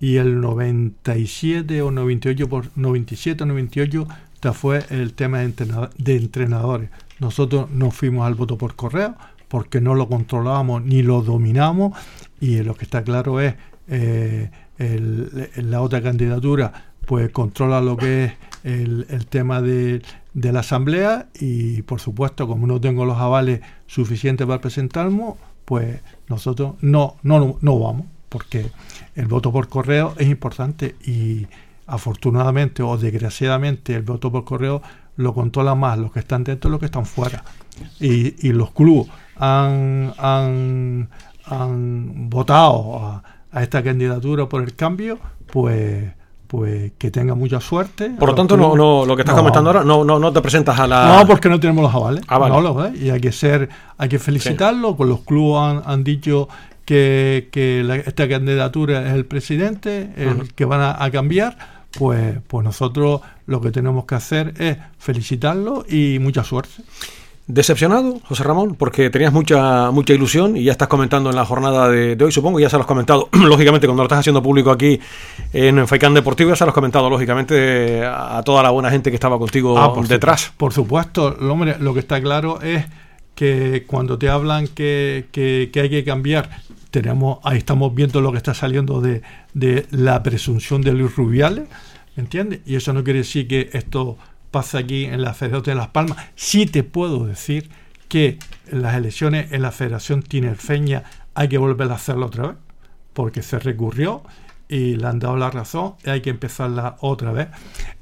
Y 0.00 0.16
el 0.16 0.40
97 0.40 1.82
o 1.82 1.90
98 1.90 2.48
por 2.48 2.66
97 2.76 3.42
o 3.42 3.46
98 3.46 4.06
esta 4.34 4.52
fue 4.52 4.84
el 4.90 5.14
tema 5.14 5.38
de, 5.40 5.46
entrenado- 5.46 5.90
de 5.98 6.16
entrenadores. 6.16 6.90
Nosotros 7.18 7.68
no 7.72 7.90
fuimos 7.90 8.24
al 8.26 8.34
voto 8.36 8.56
por 8.56 8.76
correo 8.76 9.16
porque 9.48 9.80
no 9.80 9.94
lo 9.94 10.08
controlábamos 10.08 10.84
ni 10.84 11.02
lo 11.02 11.22
dominamos 11.22 11.98
y 12.40 12.58
lo 12.62 12.74
que 12.76 12.84
está 12.84 13.02
claro 13.02 13.40
es 13.40 13.54
eh, 13.88 14.50
la 15.56 15.80
otra 15.80 16.02
candidatura 16.02 16.92
pues 17.06 17.30
controla 17.30 17.80
lo 17.80 17.96
que 17.96 18.24
es 18.26 18.32
el, 18.64 19.06
el 19.08 19.26
tema 19.26 19.60
de, 19.62 20.02
de 20.34 20.52
la 20.52 20.60
asamblea 20.60 21.28
y 21.40 21.82
por 21.82 22.00
supuesto 22.00 22.46
como 22.46 22.66
no 22.66 22.80
tengo 22.80 23.04
los 23.04 23.18
avales 23.18 23.60
suficientes 23.86 24.46
para 24.46 24.60
presentarnos 24.60 25.34
pues 25.64 26.00
nosotros 26.28 26.74
no 26.80 27.16
no 27.22 27.56
no 27.60 27.78
vamos 27.78 28.06
porque 28.28 28.70
el 29.14 29.26
voto 29.26 29.52
por 29.52 29.68
correo 29.68 30.14
es 30.18 30.28
importante 30.28 30.96
y 31.04 31.46
afortunadamente 31.86 32.82
o 32.82 32.96
desgraciadamente 32.98 33.94
el 33.94 34.02
voto 34.02 34.30
por 34.30 34.44
correo 34.44 34.82
lo 35.16 35.34
controla 35.34 35.74
más 35.74 35.98
los 35.98 36.12
que 36.12 36.20
están 36.20 36.44
dentro 36.44 36.68
de 36.68 36.72
los 36.72 36.80
que 36.80 36.86
están 36.86 37.06
fuera 37.06 37.42
y, 37.98 38.46
y 38.46 38.52
los 38.52 38.70
clubes 38.72 39.08
han, 39.36 40.12
han, 40.18 41.08
han 41.46 42.28
votado 42.30 42.98
a, 42.98 43.22
a 43.52 43.62
esta 43.62 43.82
candidatura 43.82 44.48
por 44.48 44.62
el 44.62 44.74
cambio 44.74 45.18
pues 45.50 46.12
pues 46.46 46.92
que 46.96 47.10
tenga 47.10 47.34
mucha 47.34 47.60
suerte 47.60 48.08
Por 48.18 48.30
lo 48.30 48.34
tanto, 48.34 48.56
no, 48.56 48.74
no, 48.74 49.04
lo 49.04 49.14
que 49.16 49.20
estás 49.20 49.34
No. 49.36 49.42
comentando 49.42 49.68
ahora, 49.68 49.84
no, 49.84 50.02
no, 50.02 50.18
no 50.18 50.32
te 50.32 50.40
presentas 50.40 50.78
a 50.80 50.86
la. 50.86 51.18
No, 51.18 51.26
porque 51.26 51.46
no 51.50 51.60
tenemos 51.60 51.82
los 51.82 51.94
avales. 51.94 52.24
Ah, 52.26 52.38
vale. 52.38 52.54
No 52.54 52.62
los, 52.62 52.86
¿eh? 52.86 52.92
Y 53.04 53.10
hay 53.10 53.20
que 53.20 53.32
ser, 53.32 53.68
hay 53.98 54.08
que 54.08 54.18
felicitarlo. 54.18 54.96
Con 54.96 55.10
los 55.10 55.20
clubes 55.20 55.60
han, 55.60 55.82
han 55.84 56.04
dicho 56.04 56.48
que, 56.88 57.48
que 57.52 57.82
la- 57.84 57.96
esta 57.96 58.26
candidatura 58.26 59.06
es 59.08 59.14
el 59.14 59.26
presidente, 59.26 60.08
el 60.16 60.54
que 60.54 60.64
van 60.64 60.80
a, 60.80 61.04
a 61.04 61.10
cambiar. 61.10 61.58
Pues, 61.98 62.36
pues 62.46 62.64
nosotros 62.64 63.20
lo 63.46 63.60
que 63.60 63.70
tenemos 63.70 64.06
que 64.06 64.14
hacer 64.14 64.54
es 64.58 64.78
felicitarlo 64.98 65.84
y 65.86 66.18
mucha 66.18 66.44
suerte. 66.44 66.82
¿Decepcionado, 67.46 68.20
José 68.24 68.44
Ramón? 68.44 68.74
Porque 68.74 69.08
tenías 69.08 69.32
mucha 69.32 69.90
mucha 69.90 70.12
ilusión 70.12 70.54
y 70.56 70.64
ya 70.64 70.72
estás 70.72 70.88
comentando 70.88 71.30
en 71.30 71.36
la 71.36 71.46
jornada 71.46 71.88
de, 71.88 72.14
de 72.14 72.24
hoy, 72.24 72.30
supongo, 72.32 72.60
ya 72.60 72.68
se 72.68 72.76
lo 72.76 72.82
has 72.82 72.86
comentado, 72.86 73.28
lógicamente, 73.32 73.86
cuando 73.86 74.02
lo 74.02 74.06
estás 74.06 74.18
haciendo 74.20 74.42
público 74.42 74.70
aquí 74.70 75.00
en 75.54 75.86
Faikán 75.88 76.12
Deportivo, 76.14 76.50
ya 76.50 76.56
se 76.56 76.64
lo 76.64 76.70
has 76.70 76.74
comentado, 76.74 77.08
lógicamente, 77.08 78.02
a 78.04 78.42
toda 78.44 78.62
la 78.62 78.70
buena 78.70 78.90
gente 78.90 79.10
que 79.10 79.14
estaba 79.16 79.38
contigo 79.38 79.78
Ah, 79.78 79.94
por 79.94 80.04
su- 80.06 80.12
detrás. 80.12 80.52
por 80.58 80.72
supuesto, 80.74 81.36
lo, 81.40 81.52
hombre, 81.54 81.76
lo 81.80 81.94
que 81.94 82.00
está 82.00 82.20
claro 82.20 82.60
es 82.60 82.84
que 83.38 83.84
cuando 83.86 84.18
te 84.18 84.28
hablan 84.28 84.66
que, 84.66 85.26
que- 85.30 85.70
hay 85.80 85.88
que 85.88 86.02
cambiar, 86.02 86.50
tenemos, 86.90 87.38
ahí 87.44 87.58
estamos 87.58 87.94
viendo 87.94 88.20
lo 88.20 88.32
que 88.32 88.38
está 88.38 88.52
saliendo 88.52 89.00
de, 89.00 89.22
de 89.54 89.86
la 89.92 90.24
presunción 90.24 90.82
de 90.82 90.92
Luis 90.92 91.14
Rubiales, 91.14 91.68
¿entiendes? 92.16 92.62
Y 92.66 92.74
eso 92.74 92.92
no 92.92 93.04
quiere 93.04 93.20
decir 93.20 93.46
que 93.46 93.70
esto 93.74 94.18
pasa 94.50 94.78
aquí 94.78 95.04
en 95.04 95.22
la 95.22 95.34
Federación 95.34 95.62
de 95.62 95.74
Las 95.76 95.88
Palmas. 95.90 96.18
Sí 96.34 96.66
te 96.66 96.82
puedo 96.82 97.26
decir 97.26 97.70
que 98.08 98.38
en 98.72 98.82
las 98.82 98.96
elecciones 98.96 99.52
en 99.52 99.62
la 99.62 99.70
Federación 99.70 100.24
Tinerfeña 100.24 101.04
hay 101.34 101.46
que 101.46 101.58
volver 101.58 101.92
a 101.92 101.94
hacerlo 101.94 102.26
otra 102.26 102.48
vez, 102.48 102.56
porque 103.12 103.42
se 103.42 103.60
recurrió 103.60 104.22
y 104.68 104.96
le 104.96 105.06
han 105.06 105.20
dado 105.20 105.36
la 105.36 105.50
razón 105.50 105.94
y 106.04 106.10
hay 106.10 106.22
que 106.22 106.30
empezarla 106.30 106.96
otra 107.00 107.30
vez. 107.30 107.48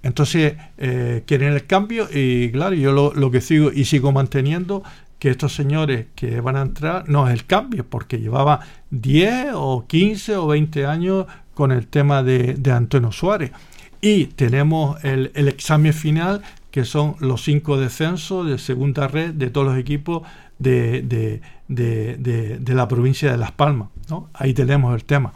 Entonces, 0.03 0.55
eh, 0.79 1.25
quieren 1.27 1.53
el 1.53 1.67
cambio 1.67 2.09
y 2.11 2.51
claro, 2.53 2.75
yo 2.75 3.13
lo 3.15 3.31
que 3.31 3.43
sigo 3.43 3.71
y 3.71 3.85
sigo 3.85 4.13
manteniendo 4.13 4.83
estos 5.31 5.55
señores 5.55 6.07
que 6.15 6.41
van 6.41 6.57
a 6.57 6.63
entrar 6.63 7.09
no 7.09 7.27
es 7.29 7.35
el 7.35 7.47
cambio, 7.47 7.87
porque 7.89 8.19
llevaba 8.19 8.61
10 8.91 9.49
o 9.55 9.87
15 9.87 10.37
o 10.37 10.47
20 10.47 10.87
años 10.87 11.27
con 11.55 11.73
el 11.73 11.87
tema 11.87 12.23
de, 12.23 12.61
Antonio 12.73 13.13
Suárez. 13.13 13.51
Y 14.01 14.27
tenemos 14.27 15.03
el, 15.05 15.33
examen 15.35 15.93
final, 15.93 16.43
que 16.71 16.85
son 16.85 17.17
los 17.21 17.43
cinco 17.43 17.79
descensos 17.79 18.47
de 18.47 18.59
segunda 18.59 19.09
red 19.09 19.33
de 19.33 19.51
todos 19.51 19.67
los 19.67 19.79
equipos 19.79 20.23
de, 20.59 21.41
la 21.69 22.89
provincia 22.89 23.31
de 23.31 23.39
Las 23.39 23.53
Palmas. 23.53 23.89
¿no? 24.09 24.29
Ahí 24.35 24.55
tenemos 24.55 24.95
el 24.95 25.05
tema. 25.05 25.33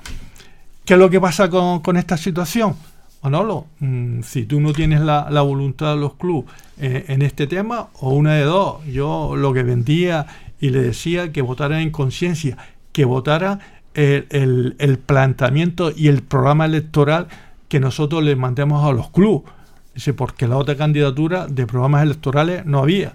¿Qué 0.84 0.94
es 0.94 1.00
lo 1.00 1.10
que 1.10 1.20
pasa 1.20 1.48
con 1.48 1.96
esta 1.96 2.16
situación? 2.16 2.76
Manolo, 3.22 3.66
mm, 3.80 4.22
si 4.22 4.44
tú 4.44 4.60
no 4.60 4.72
tienes 4.72 5.00
la, 5.00 5.28
la 5.30 5.42
voluntad 5.42 5.94
de 5.94 6.00
los 6.00 6.14
clubes 6.14 6.50
eh, 6.78 7.04
en 7.08 7.22
este 7.22 7.46
tema, 7.46 7.88
o 8.00 8.10
una 8.14 8.34
de 8.34 8.44
dos, 8.44 8.84
yo 8.86 9.36
lo 9.36 9.52
que 9.52 9.62
vendía 9.62 10.26
y 10.58 10.70
le 10.70 10.80
decía 10.82 11.30
que 11.32 11.42
votara 11.42 11.82
en 11.82 11.90
conciencia, 11.90 12.56
que 12.92 13.04
votara 13.04 13.58
el, 13.94 14.76
el- 14.78 14.98
planteamiento 14.98 15.92
y 15.94 16.08
el 16.08 16.22
programa 16.22 16.64
electoral 16.64 17.26
que 17.68 17.80
nosotros 17.80 18.22
le 18.22 18.36
mandemos 18.36 18.84
a 18.88 18.92
los 18.92 19.10
clubes. 19.10 19.50
Dice, 19.94 20.14
porque 20.14 20.46
la 20.48 20.56
otra 20.56 20.76
candidatura 20.76 21.46
de 21.46 21.66
programas 21.66 22.02
electorales 22.04 22.64
no 22.64 22.78
había. 22.78 23.12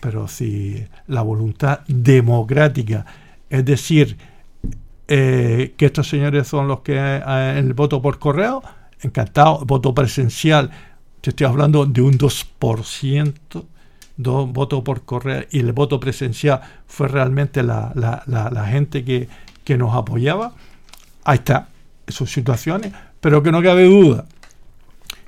Pero 0.00 0.26
si 0.28 0.84
la 1.06 1.22
voluntad 1.22 1.80
democrática, 1.86 3.06
es 3.50 3.64
decir, 3.64 4.16
eh, 5.08 5.74
que 5.76 5.86
estos 5.86 6.08
señores 6.08 6.48
son 6.48 6.66
los 6.68 6.80
que 6.80 6.94
eh, 6.96 7.54
el 7.58 7.74
voto 7.74 8.00
por 8.00 8.18
correo, 8.18 8.62
encantado, 9.02 9.64
voto 9.64 9.94
presencial, 9.94 10.70
te 11.20 11.30
estoy 11.30 11.46
hablando 11.46 11.86
de 11.86 12.02
un 12.02 12.18
2%, 12.18 13.64
dos 14.16 14.52
votos 14.52 14.82
por 14.82 15.04
correo, 15.04 15.44
y 15.50 15.60
el 15.60 15.72
voto 15.72 15.98
presencial 16.00 16.60
fue 16.86 17.08
realmente 17.08 17.62
la, 17.62 17.92
la- 17.94 18.22
la- 18.26 18.50
gente 18.66 19.04
que, 19.04 19.28
que 19.64 19.76
nos 19.76 19.94
apoyaba, 19.94 20.54
ahí 21.24 21.36
está, 21.38 21.68
sus 22.08 22.30
situaciones, 22.32 22.92
pero 23.20 23.42
que 23.42 23.52
no 23.52 23.62
cabe 23.62 23.84
duda 23.84 24.26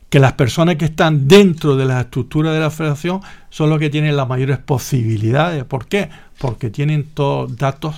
que 0.08 0.18
las 0.20 0.32
personas 0.34 0.76
que 0.76 0.84
están 0.86 1.26
dentro 1.26 1.76
de 1.76 1.84
la 1.84 2.02
estructura 2.02 2.52
de 2.52 2.60
la 2.60 2.70
federación 2.70 3.20
son 3.50 3.70
los 3.70 3.78
que 3.78 3.90
tienen 3.90 4.16
las 4.16 4.28
mayores 4.28 4.58
posibilidades. 4.58 5.64
¿Por 5.64 5.86
qué? 5.86 6.08
Porque 6.38 6.70
tienen 6.70 7.06
todos 7.12 7.56
datos, 7.56 7.94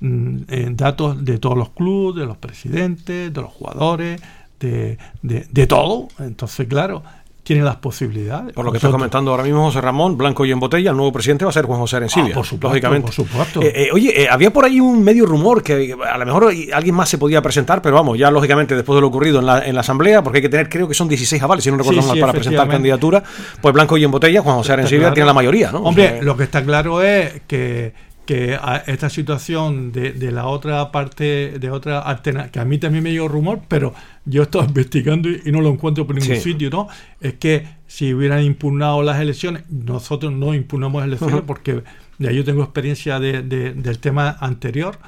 mm, 0.00 0.36
eh, 0.48 0.68
datos 0.72 1.24
de 1.24 1.38
todos 1.38 1.56
los 1.56 1.70
clubes, 1.70 2.20
de 2.20 2.26
los 2.26 2.36
presidentes, 2.38 3.32
de 3.32 3.40
los 3.40 3.52
jugadores, 3.52 4.20
de, 4.66 4.98
de, 5.22 5.46
de 5.50 5.66
todo. 5.66 6.08
Entonces, 6.18 6.66
claro, 6.66 7.02
tiene 7.44 7.62
las 7.62 7.76
posibilidades. 7.76 8.54
Por 8.54 8.64
lo 8.64 8.72
que 8.72 8.78
está 8.78 8.90
comentando 8.90 9.30
ahora 9.30 9.44
mismo 9.44 9.64
José 9.64 9.80
Ramón, 9.82 10.16
blanco 10.16 10.46
y 10.46 10.50
en 10.50 10.58
botella, 10.58 10.90
el 10.90 10.96
nuevo 10.96 11.12
presidente 11.12 11.44
va 11.44 11.50
a 11.50 11.52
ser 11.52 11.66
Juan 11.66 11.78
José 11.78 11.96
Arencibia. 11.96 12.32
Ah, 12.32 12.34
por 12.34 12.46
supuesto, 12.46 12.68
lógicamente. 12.68 13.04
por 13.06 13.14
supuesto. 13.14 13.62
Eh, 13.62 13.72
eh, 13.74 13.88
oye, 13.92 14.22
eh, 14.22 14.28
había 14.30 14.50
por 14.50 14.64
ahí 14.64 14.80
un 14.80 15.04
medio 15.04 15.26
rumor 15.26 15.62
que 15.62 15.94
a 16.10 16.16
lo 16.16 16.24
mejor 16.26 16.52
alguien 16.72 16.94
más 16.94 17.08
se 17.10 17.18
podía 17.18 17.42
presentar, 17.42 17.82
pero 17.82 17.96
vamos, 17.96 18.18
ya 18.18 18.30
lógicamente 18.30 18.74
después 18.74 18.96
de 18.96 19.02
lo 19.02 19.08
ocurrido 19.08 19.40
en 19.40 19.46
la, 19.46 19.64
en 19.64 19.74
la 19.74 19.82
asamblea, 19.82 20.22
porque 20.22 20.38
hay 20.38 20.42
que 20.42 20.48
tener, 20.48 20.70
creo 20.70 20.88
que 20.88 20.94
son 20.94 21.06
16 21.06 21.42
avales, 21.42 21.62
si 21.62 21.70
no 21.70 21.76
recuerdo 21.76 22.00
Sí, 22.00 22.08
mal, 22.08 22.16
sí, 22.16 22.20
para 22.20 22.32
presentar 22.32 22.66
candidatura, 22.66 23.22
pues 23.60 23.74
blanco 23.74 23.98
y 23.98 24.04
en 24.04 24.10
botella, 24.10 24.40
Juan 24.40 24.56
José 24.56 24.72
Arencibia 24.72 25.00
claro. 25.00 25.14
tiene 25.14 25.26
la 25.26 25.34
mayoría, 25.34 25.70
¿no? 25.70 25.80
Hombre, 25.80 26.06
O 26.06 26.10
sea, 26.12 26.22
lo 26.22 26.36
que 26.36 26.44
está 26.44 26.64
claro 26.64 27.02
es 27.02 27.42
que, 27.46 27.92
que 28.26 28.54
a 28.54 28.76
esta 28.86 29.10
situación 29.10 29.92
de, 29.92 30.12
de 30.12 30.32
la 30.32 30.46
otra 30.46 30.90
parte, 30.90 31.58
de 31.58 31.70
otra 31.70 32.00
alternativa, 32.00 32.50
que 32.52 32.60
a 32.60 32.64
mí 32.64 32.78
también 32.78 33.04
me 33.04 33.12
llegó 33.12 33.28
rumor, 33.28 33.60
pero 33.68 33.92
yo 34.24 34.40
he 34.42 34.44
estado 34.44 34.64
investigando 34.68 35.28
y, 35.28 35.42
y 35.44 35.52
no 35.52 35.60
lo 35.60 35.68
encuentro 35.70 36.06
por 36.06 36.16
ningún 36.16 36.36
Sí. 36.36 36.42
sitio, 36.52 36.70
¿no? 36.70 36.88
Es 37.20 37.34
que 37.34 37.66
si 37.86 38.14
hubieran 38.14 38.42
impugnado 38.42 39.02
las 39.02 39.20
elecciones, 39.20 39.64
nosotros 39.70 40.32
no 40.32 40.54
impugnamos 40.54 41.04
elecciones 41.04 41.36
Ujú. 41.36 41.46
porque 41.46 41.82
ya 42.18 42.30
yo 42.30 42.44
tengo 42.44 42.62
experiencia 42.62 43.18
de- 43.20 43.42
de- 43.42 43.72
del 43.74 43.98
tema 43.98 44.36
anterior, 44.40 44.98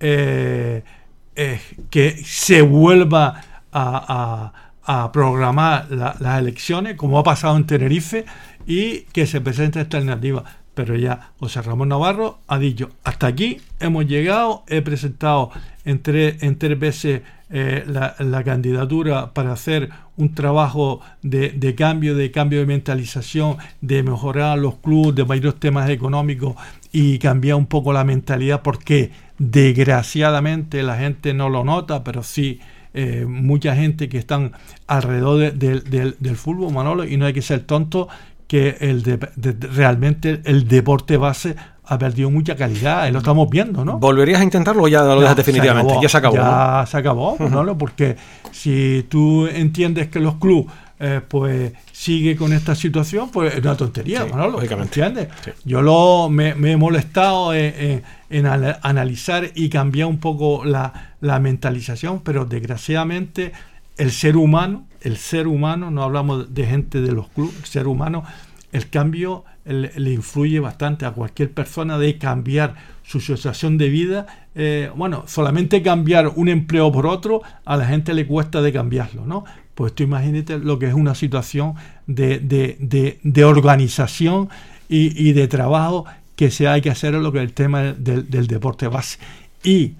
eh, 0.00 0.82
eh, 1.34 1.60
que 1.90 2.16
se 2.24 2.62
vuelva 2.62 3.42
a, 3.72 4.52
a- 4.86 5.02
a 5.04 5.12
programar 5.12 5.90
la- 5.90 6.16
las 6.20 6.38
elecciones, 6.38 6.96
como 6.96 7.18
ha 7.18 7.22
pasado 7.24 7.56
en 7.56 7.66
Tenerife, 7.66 8.24
y 8.66 9.00
que 9.12 9.26
se 9.26 9.40
presente 9.40 9.80
esta 9.80 9.96
alternativa. 9.98 10.44
Pero 10.76 10.94
ya 10.94 11.32
José 11.40 11.62
Ramón 11.62 11.88
Navarro 11.88 12.38
ha 12.46 12.58
dicho, 12.58 12.90
hasta 13.02 13.26
aquí 13.28 13.56
hemos 13.80 14.06
llegado, 14.06 14.62
he 14.68 14.82
presentado 14.82 15.50
en 15.86 16.02
tres, 16.02 16.36
veces 16.78 17.22
eh, 17.48 17.82
la, 17.86 18.14
candidatura 18.44 19.32
para 19.32 19.52
hacer 19.52 19.88
un 20.18 20.34
trabajo 20.34 21.00
de, 21.22 21.48
de 21.50 21.74
cambio, 21.74 22.14
de 22.14 22.30
cambio 22.30 22.58
de 22.60 22.66
mentalización, 22.66 23.56
de 23.80 24.02
mejorar 24.02 24.58
los 24.58 24.74
clubes, 24.76 25.14
de 25.14 25.24
mayores 25.24 25.58
temas 25.58 25.88
económicos 25.88 26.56
y 26.92 27.18
cambiar 27.18 27.56
un 27.56 27.66
poco 27.66 27.92
la 27.94 28.04
mentalidad 28.04 28.60
porque 28.62 29.10
desgraciadamente 29.38 30.82
la 30.82 30.96
gente 30.98 31.32
no 31.34 31.48
lo 31.48 31.64
nota, 31.64 32.04
pero 32.04 32.22
sí 32.22 32.60
eh, 32.98 33.26
mucha 33.28 33.74
gente 33.76 34.08
que 34.08 34.18
están 34.18 34.52
alrededor 34.86 35.38
de- 35.38 35.50
de- 35.52 35.80
del- 35.80 36.16
del 36.18 36.36
fútbol, 36.36 36.72
Manolo, 36.72 37.04
y 37.04 37.16
no 37.18 37.26
hay 37.26 37.32
que 37.34 37.42
ser 37.42 37.60
tonto 37.60 38.08
que 38.46 38.76
el 38.80 39.02
de- 39.02 39.18
de- 39.36 39.66
realmente 39.68 40.40
el 40.44 40.68
deporte 40.68 41.16
base 41.16 41.56
ha 41.88 41.98
perdido 41.98 42.30
mucha 42.30 42.56
calidad, 42.56 43.08
lo 43.10 43.18
estamos 43.18 43.48
viendo, 43.48 43.84
¿no? 43.84 43.98
¿Volverías 43.98 44.40
a 44.40 44.44
intentarlo 44.44 44.82
o 44.82 44.88
ya 44.88 45.02
lo 45.02 45.20
dejas 45.20 45.36
definitivamente? 45.36 45.92
acabó, 45.92 46.02
ya 46.02 46.08
se 46.08 46.16
acabó. 46.16 46.34
Ya 46.36 46.78
¿no? 46.80 46.86
se 46.86 46.96
acabó, 46.96 47.36
Manolo, 47.38 47.78
porque 47.78 48.16
si 48.50 49.06
tú 49.08 49.46
entiendes 49.46 50.08
que 50.08 50.18
los 50.20 50.34
clubes 50.36 50.66
eh, 50.98 51.20
pues 51.28 51.72
sigue 51.92 52.36
con 52.36 52.52
esta 52.54 52.74
situación, 52.74 53.28
pues 53.30 53.52
es 53.54 53.60
una 53.60 53.76
tontería, 53.76 54.22
Sí, 54.24 54.30
Manolo, 54.30 54.52
lógicamente. 54.52 55.00
¿entiendes? 55.00 55.28
Yo 55.64 55.82
lo, 55.82 56.30
me, 56.30 56.54
me 56.54 56.72
he 56.72 56.76
molestado 56.78 57.52
en, 57.54 57.74
en- 57.78 58.02
en 58.30 58.46
ana- 58.46 58.78
analizar 58.82 59.44
y 59.54 59.68
cambiar 59.68 60.08
un 60.08 60.18
poco 60.18 60.64
la, 60.64 61.12
la 61.20 61.38
mentalización, 61.38 62.20
pero 62.20 62.46
desgraciadamente 62.46 63.52
el 63.96 64.10
ser 64.10 64.36
humano, 64.36 64.86
el 65.00 65.16
ser 65.16 65.46
humano, 65.46 65.90
no 65.90 66.02
hablamos 66.02 66.54
de 66.54 66.66
gente 66.66 67.00
de 67.00 67.12
los 67.12 67.28
clubes, 67.28 67.56
el 67.58 67.64
ser 67.66 67.86
humano, 67.86 68.24
el 68.72 68.88
cambio 68.90 69.44
le, 69.64 70.12
influye 70.12 70.60
bastante 70.60 71.06
a 71.06 71.12
cualquier 71.12 71.50
persona 71.52 71.98
de 71.98 72.18
cambiar 72.18 72.74
su 73.02 73.20
situación 73.20 73.78
de 73.78 73.88
vida. 73.88 74.26
eh, 74.54 74.90
bueno, 74.96 75.24
solamente 75.26 75.82
cambiar 75.82 76.28
un 76.36 76.48
empleo 76.48 76.90
por 76.92 77.06
otro, 77.06 77.42
a 77.64 77.76
la 77.76 77.86
gente 77.86 78.12
le 78.14 78.26
cuesta 78.26 78.60
de 78.62 78.72
cambiarlo, 78.72 79.24
¿no? 79.24 79.44
Pues 79.74 79.94
tú 79.94 80.02
imagínate 80.02 80.58
lo 80.58 80.78
que 80.78 80.86
es 80.88 80.94
una 80.94 81.14
situación 81.14 81.74
de, 82.06 82.38
de- 82.38 82.76
de- 82.80 83.18
de 83.22 83.44
organización 83.44 84.48
y, 84.88 85.28
y 85.28 85.32
de 85.32 85.48
trabajo 85.48 86.04
que 86.36 86.50
se 86.50 86.68
hay 86.68 86.80
que 86.80 86.90
hacer 86.90 87.14
en 87.14 87.22
lo 87.22 87.32
que 87.32 87.38
es 87.38 87.44
el 87.44 87.52
tema 87.52 87.82
del, 87.82 88.28
del 88.30 88.46
deporte 88.46 88.88
base. 88.88 89.18
Y 89.64 89.92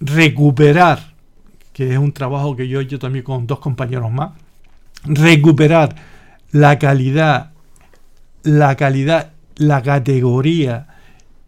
recuperar, 0.00 1.11
es 1.90 1.98
un 1.98 2.12
trabajo 2.12 2.54
que 2.56 2.68
yo 2.68 2.80
he 2.80 2.84
hecho 2.84 2.98
también 2.98 3.24
con 3.24 3.46
dos 3.46 3.58
compañeros 3.58 4.12
más, 4.12 4.32
recuperar 5.04 5.96
la 6.50 6.78
calidad, 6.78 7.52
la 8.42 8.76
calidad, 8.76 9.32
la 9.56 9.82
categoría 9.82 10.88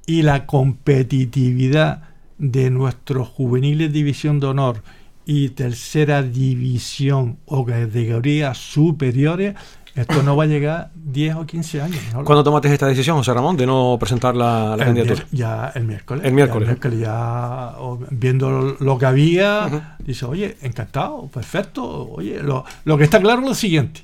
y 0.06 0.22
la 0.22 0.46
competitividad 0.46 2.02
de 2.38 2.70
nuestros 2.70 3.28
juveniles 3.28 3.92
división 3.92 4.40
de 4.40 4.46
honor 4.46 4.82
y 5.26 5.50
tercera 5.50 6.22
división 6.22 7.38
o 7.46 7.64
categorías 7.64 8.58
superiores, 8.58 9.54
esto 9.94 10.22
no 10.22 10.36
va 10.36 10.44
a 10.44 10.46
llegar 10.46 10.90
10 10.94 11.36
o 11.36 11.46
15 11.46 11.82
años. 11.82 12.00
¿no? 12.12 12.24
¿Cuándo 12.24 12.42
tomaste 12.42 12.72
esta 12.72 12.86
decisión, 12.86 13.16
José 13.16 13.32
Ramón, 13.32 13.56
de 13.56 13.66
no 13.66 13.96
presentar 13.98 14.34
la, 14.34 14.70
la 14.76 14.84
El 14.84 14.94
candidatura? 14.94 15.26
ya 15.30 15.72
el 15.74 15.84
miércoles. 15.84 16.24
El 16.24 16.32
miércoles. 16.32 16.76
Ya, 16.82 16.90
ya, 16.90 17.74
o- 17.78 18.00
viendo 18.10 18.50
lo, 18.50 18.76
lo 18.80 18.98
que 18.98 19.06
había, 19.06 19.96
dice, 20.00 20.24
oye, 20.26 20.56
encantado, 20.62 21.28
perfecto. 21.28 21.84
Oye, 22.10 22.42
lo, 22.42 22.64
lo 22.84 22.98
que 22.98 23.04
está 23.04 23.20
claro 23.20 23.42
es 23.42 23.48
lo 23.48 23.54
siguiente: 23.54 24.02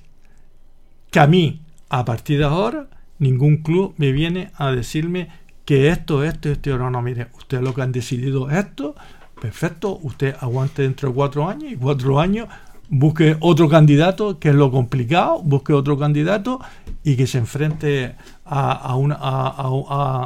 que 1.11 1.19
a 1.21 1.27
mí, 1.27 1.61
a 1.89 2.05
partir 2.05 2.39
de 2.39 2.45
ahora, 2.45 2.87
ningún 3.19 3.59
club 3.59 3.95
me 3.97 4.13
viene 4.13 4.51
a 4.57 4.71
decirme 4.71 5.29
que 5.65 5.89
esto, 5.89 6.25
esto, 6.25 6.49
esto, 6.51 6.79
no, 6.79 6.91
no, 6.91 7.03
mire, 7.03 7.29
ustedes 7.37 7.63
lo 7.63 7.75
que 7.75 7.83
han 7.83 7.93
decidido 7.93 8.49
es 8.51 8.57
esto, 8.59 8.95
perfecto, 9.41 9.99
usted 10.03 10.35
aguante 10.41 10.83
dentro 10.83 11.09
de 11.09 11.15
cuatro 11.15 11.49
años 11.49 11.73
y 11.73 11.77
cuatro 11.77 12.21
años 12.21 12.47
busque 12.93 13.37
otro 13.41 13.69
candidato, 13.69 14.39
que 14.41 14.49
es 14.51 14.55
lo 14.55 14.71
complicado, 14.71 15.41
busque 15.43 15.73
otro 15.73 15.97
candidato 15.97 16.61
y 17.05 17.17
que 17.17 17.27
se 17.29 17.39
enfrente 17.39 18.17
a, 18.45 18.73
a, 18.73 18.97
una, 18.97 19.15
a, 19.15 19.47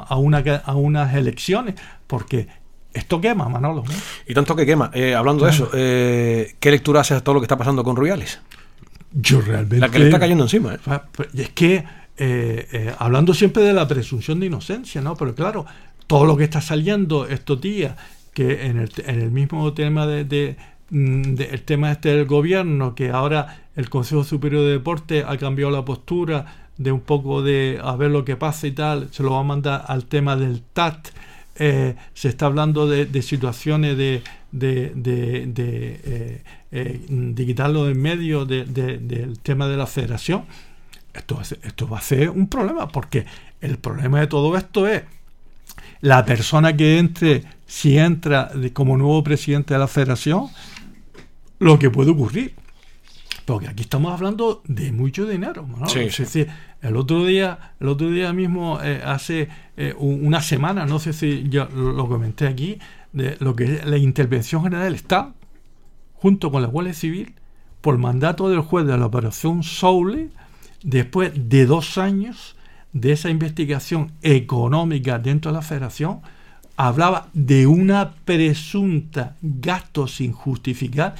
a- 0.08 0.16
una, 0.16 0.38
a 0.64 0.74
unas 0.74 1.14
elecciones, 1.14 1.74
porque 2.06 2.48
esto 2.94 3.20
quema, 3.20 3.48
Manolo. 3.48 3.84
¿no? 3.86 3.92
Y 4.26 4.32
tanto 4.34 4.56
que 4.56 4.64
quema. 4.64 4.90
Eh, 4.94 5.14
hablando 5.14 5.44
de 5.44 5.50
eso, 5.50 5.68
eh, 5.74 6.54
¿qué 6.58 6.70
lectura 6.70 7.00
haces 7.02 7.18
a 7.18 7.20
todo 7.22 7.34
lo 7.34 7.40
que 7.40 7.44
está 7.44 7.58
pasando 7.58 7.84
con 7.84 7.96
Rubiales? 7.96 8.40
Yo 9.12 9.40
realmente... 9.42 9.78
La 9.78 9.90
que 9.90 9.98
le 9.98 10.06
está 10.06 10.18
cayendo 10.18 10.44
encima. 10.44 10.74
¿eh? 10.74 10.78
Ah, 10.86 11.02
y 11.34 11.42
es 11.42 11.50
que, 11.50 11.84
eh, 12.16 12.94
hablando 12.98 13.34
siempre 13.34 13.62
de 13.62 13.72
la 13.74 13.86
presunción 13.86 14.40
de 14.40 14.46
inocencia, 14.46 15.00
¿no? 15.02 15.16
Pero 15.16 15.34
claro, 15.34 15.66
todo 16.06 16.24
lo 16.24 16.36
que 16.36 16.44
está 16.44 16.60
saliendo 16.60 17.26
estos 17.28 17.60
días, 17.60 17.96
que 18.32 18.66
en 18.66 18.78
el, 18.78 18.90
en 19.06 19.20
el 19.20 19.30
mismo 19.30 19.72
tema 19.74 20.06
de, 20.06 20.24
de- 20.24 20.56
de- 20.90 21.44
el 21.50 21.62
tema 21.62 21.92
este 21.92 22.10
del 22.10 22.26
gobierno, 22.26 22.94
que 22.94 23.10
ahora 23.10 23.62
el 23.76 23.88
Consejo 23.90 24.24
Superior 24.24 24.62
de 24.62 24.72
Deporte 24.72 25.24
ha 25.26 25.36
cambiado 25.36 25.70
la 25.72 25.84
postura 25.84 26.68
de 26.76 26.90
un 26.92 27.00
poco 27.00 27.42
de 27.42 27.78
a 27.82 27.94
ver 27.96 28.10
lo 28.10 28.24
que 28.24 28.36
pasa 28.36 28.66
y 28.66 28.72
tal, 28.72 29.08
se 29.12 29.22
lo 29.22 29.30
va 29.32 29.40
a 29.40 29.44
mandar 29.44 29.84
al 29.88 30.04
tema 30.06 30.36
del 30.36 30.62
TAT. 30.72 31.08
eh, 31.56 31.94
se 32.14 32.28
está 32.30 32.46
hablando 32.46 32.88
de, 32.88 33.22
situaciones 33.22 33.96
de, 33.96 34.24
de, 34.50 34.90
de, 34.96 36.00
eh, 36.04 36.42
eh, 36.72 37.34
quitarlo 37.36 37.88
en 37.88 38.02
medio 38.02 38.44
de- 38.44 38.64
de- 38.64 38.98
del 38.98 39.38
tema 39.38 39.68
de 39.68 39.76
la 39.76 39.86
federación. 39.86 40.46
Esto, 41.14 41.40
esto 41.62 41.88
va 41.88 41.98
a 41.98 42.00
ser 42.00 42.30
un 42.30 42.48
problema, 42.48 42.88
porque 42.88 43.24
el 43.60 43.78
problema 43.78 44.18
de 44.18 44.26
todo 44.26 44.56
esto 44.56 44.88
es 44.88 45.04
la 46.00 46.24
persona 46.24 46.76
que 46.76 46.98
entre, 46.98 47.44
si 47.68 47.98
entra 47.98 48.50
como 48.72 48.96
nuevo 48.96 49.22
presidente 49.22 49.74
de 49.74 49.78
la 49.80 49.86
federación, 49.86 50.48
lo 51.64 51.78
que 51.78 51.90
puede 51.90 52.10
ocurrir. 52.10 52.54
Porque 53.44 53.68
aquí 53.68 53.82
estamos 53.82 54.12
hablando 54.12 54.62
de 54.66 54.90
mucho 54.92 55.26
dinero. 55.26 55.66
¿no? 55.78 55.86
Sí, 55.86 56.00
es 56.00 56.16
decir, 56.16 56.48
el 56.80 56.96
otro 56.96 57.26
día, 57.26 57.74
el 57.78 57.88
otro 57.88 58.10
día 58.10 58.32
mismo, 58.32 58.80
eh, 58.82 59.02
hace 59.04 59.48
eh, 59.76 59.94
un- 59.98 60.26
una 60.26 60.40
semana, 60.40 60.86
no 60.86 60.98
sé 60.98 61.12
si 61.12 61.44
yo 61.50 61.66
lo 61.74 61.92
lo 61.92 62.08
comenté 62.08 62.46
aquí, 62.46 62.78
de 63.12 63.36
lo 63.40 63.54
que 63.54 63.64
es 63.64 63.84
la 63.86 63.98
intervención 63.98 64.62
general 64.62 64.84
del 64.84 64.94
Estado, 64.94 65.34
junto 66.14 66.50
con 66.50 66.62
la 66.62 66.68
Guardia 66.68 66.94
Civil, 66.94 67.34
por 67.82 67.98
mandato 67.98 68.48
del 68.48 68.60
juez 68.60 68.86
de 68.86 68.96
la 68.96 69.04
operación 69.06 69.62
Soule, 69.62 70.30
después 70.82 71.32
de 71.34 71.66
dos 71.66 71.98
años 71.98 72.56
de 72.94 73.12
esa 73.12 73.28
investigación 73.28 74.12
económica 74.22 75.18
dentro 75.18 75.50
de 75.50 75.56
la 75.56 75.62
federación, 75.62 76.20
hablaba 76.76 77.28
de 77.34 77.66
una 77.66 78.12
presunta 78.24 79.36
gasto 79.42 80.06
sin 80.06 80.32
justificar 80.32 81.14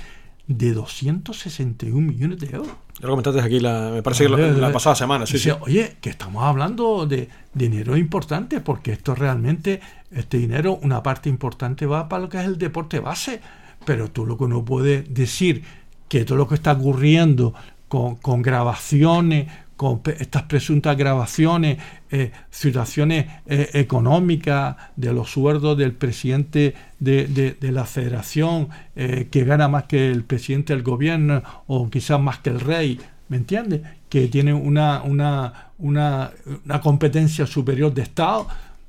de 0.47 0.73
261 0.73 2.07
millones 2.07 2.39
de 2.39 2.55
euros. 2.55 2.73
Ya 3.01 3.07
lo 3.07 3.11
comentaste 3.11 3.41
aquí, 3.41 3.61
la, 3.61 3.91
me 3.93 4.03
parece 4.03 4.25
que 4.25 4.31
la, 4.31 4.53
la 4.53 4.73
pasada 4.73 4.95
semana. 4.95 5.27
Sí, 5.27 5.35
Dice, 5.35 5.51
sí. 5.51 5.57
Oye, 5.61 5.97
que 6.01 6.11
estamos 6.11 6.45
hablando 6.45 7.07
de 7.07 7.29
dinero 7.53 7.97
importante, 7.97 8.61
porque 8.61 8.93
esto 8.93 9.15
realmente, 9.15 9.81
este 10.11 10.39
dinero, 10.39 10.79
una 10.83 11.03
parte 11.03 11.29
importante 11.29 11.87
va 11.87 12.09
para 12.09 12.23
lo 12.23 12.29
que 12.29 12.39
es 12.39 12.45
el 12.45 12.59
deporte 12.59 13.01
base, 13.01 13.41
pero 13.85 14.11
tú 14.11 14.27
lo 14.27 14.39
que 14.39 14.47
no 14.47 14.65
puedes 14.65 15.13
decir 15.13 15.65
que 16.09 16.25
todo 16.25 16.39
lo 16.39 16.47
que 16.47 16.55
está 16.55 16.73
ocurriendo 16.73 17.55
con, 17.89 18.17
con 18.17 18.43
grabaciones, 18.43 19.51
con 19.77 20.03
estas 20.19 20.45
presuntas 20.45 20.97
grabaciones, 20.97 21.79
eh, 22.11 22.31
situaciones 22.51 23.27
eh, 23.47 23.71
económicas 23.75 24.77
de 24.97 25.13
los 25.13 25.31
sueldos 25.31 25.77
del 25.77 25.93
presidente 25.93 26.75
de, 27.01 27.57
la 27.61 27.85
federación, 27.85 28.69
eh, 28.95 29.29
que 29.31 29.45
gana 29.45 29.69
más 29.69 29.85
que 29.85 30.11
el 30.11 30.25
presidente 30.25 30.73
del 30.75 30.83
gobierno 30.83 31.43
o 31.67 31.91
quizás 31.91 32.21
más 32.21 32.39
que 32.39 32.51
el 32.51 32.61
rey, 32.61 33.01
¿me 33.29 33.37
entiendes? 33.37 33.83
Que 34.09 34.29
tiene 34.29 34.55
una, 34.55 35.03
una, 35.03 35.71
una, 35.79 36.31
una 36.65 36.81
competencia 36.81 37.47
superior 37.47 37.93
de 37.93 38.03
Estado, 38.03 38.47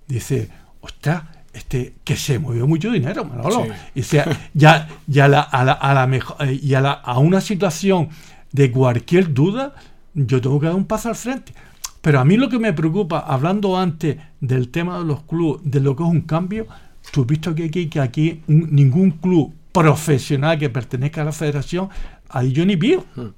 dice, 0.07 0.49
ostras, 0.81 1.23
este, 1.51 1.93
que 2.03 2.15
se 2.15 2.37
movió 2.37 2.67
mucho 2.67 2.91
dinero, 2.91 3.25
Manolo. 3.25 3.65
Y 3.95 4.03
sea, 4.03 4.25
ya, 4.53 4.87
ya 5.07 5.27
la, 5.27 5.41
a, 5.41 5.63
la, 5.63 5.71
a, 5.71 5.93
la 5.93 6.05
mejor, 6.05 6.37
y 6.47 6.73
a, 6.73 6.81
la, 6.81 6.91
a 6.91 7.17
una 7.17 7.41
situación 7.41 8.09
de 8.51 8.71
cualquier 8.71 9.33
duda, 9.33 9.73
yo 10.15 10.41
tengo 10.41 10.59
que 10.59 10.67
dar 10.67 10.75
un 10.75 10.85
paso 10.85 11.09
al 11.09 11.15
frente. 11.15 11.53
Pero 12.01 12.19
a 12.19 12.25
mí 12.25 12.37
lo 12.37 12.49
que 12.49 12.59
me 12.59 12.73
preocupa, 12.73 13.19
hablando 13.19 13.77
antes 13.77 14.17
del 14.39 14.69
tema 14.69 14.99
de 14.99 15.05
los 15.05 15.23
clubes, 15.23 15.61
de 15.63 15.79
lo 15.79 15.95
que 15.95 16.03
es 16.03 16.09
un 16.09 16.21
cambio, 16.21 16.67
tú 17.11 17.21
has 17.21 17.27
visto 17.27 17.53
que 17.53 17.65
aquí, 17.65 17.87
que 17.87 17.99
aquí 17.99 18.41
ningún 18.47 19.11
club 19.11 19.53
profesional 19.71 20.57
que 20.57 20.69
pertenezca 20.69 21.21
a 21.21 21.25
la 21.25 21.31
federación, 21.31 21.89
ahí 22.29 22.51
yo 22.51 22.65
ni 22.65 22.75
vivo. 22.75 23.05
Hmm. 23.15 23.29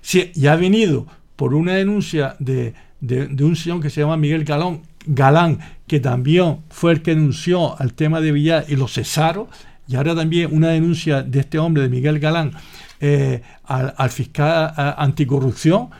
Si 0.00 0.32
ya 0.34 0.54
ha 0.54 0.56
venido 0.56 1.06
por 1.36 1.54
una 1.54 1.74
denuncia 1.74 2.36
de, 2.38 2.74
de, 3.00 3.44
un 3.44 3.56
señor 3.56 3.80
que 3.80 3.90
se 3.90 4.00
llama 4.00 4.16
Miguel 4.16 4.44
Galón, 4.44 4.82
Galán, 5.06 5.58
que 5.86 6.00
también 6.00 6.60
fue 6.70 6.92
el 6.92 7.02
que 7.02 7.14
denunció 7.14 7.78
al 7.78 7.92
tema 7.92 8.20
de 8.20 8.32
Villar 8.32 8.64
y 8.68 8.76
lo 8.76 8.88
cesaron, 8.88 9.48
y 9.86 9.96
ahora 9.96 10.14
también 10.14 10.48
una 10.52 10.68
denuncia 10.68 11.22
de 11.22 11.40
este 11.40 11.58
hombre, 11.58 11.82
de 11.82 11.88
Miguel 11.90 12.18
Galán, 12.18 12.52
eh, 13.00 13.42
al, 13.64 14.10
fiscal 14.10 14.72
anticorrupción, 14.96 15.90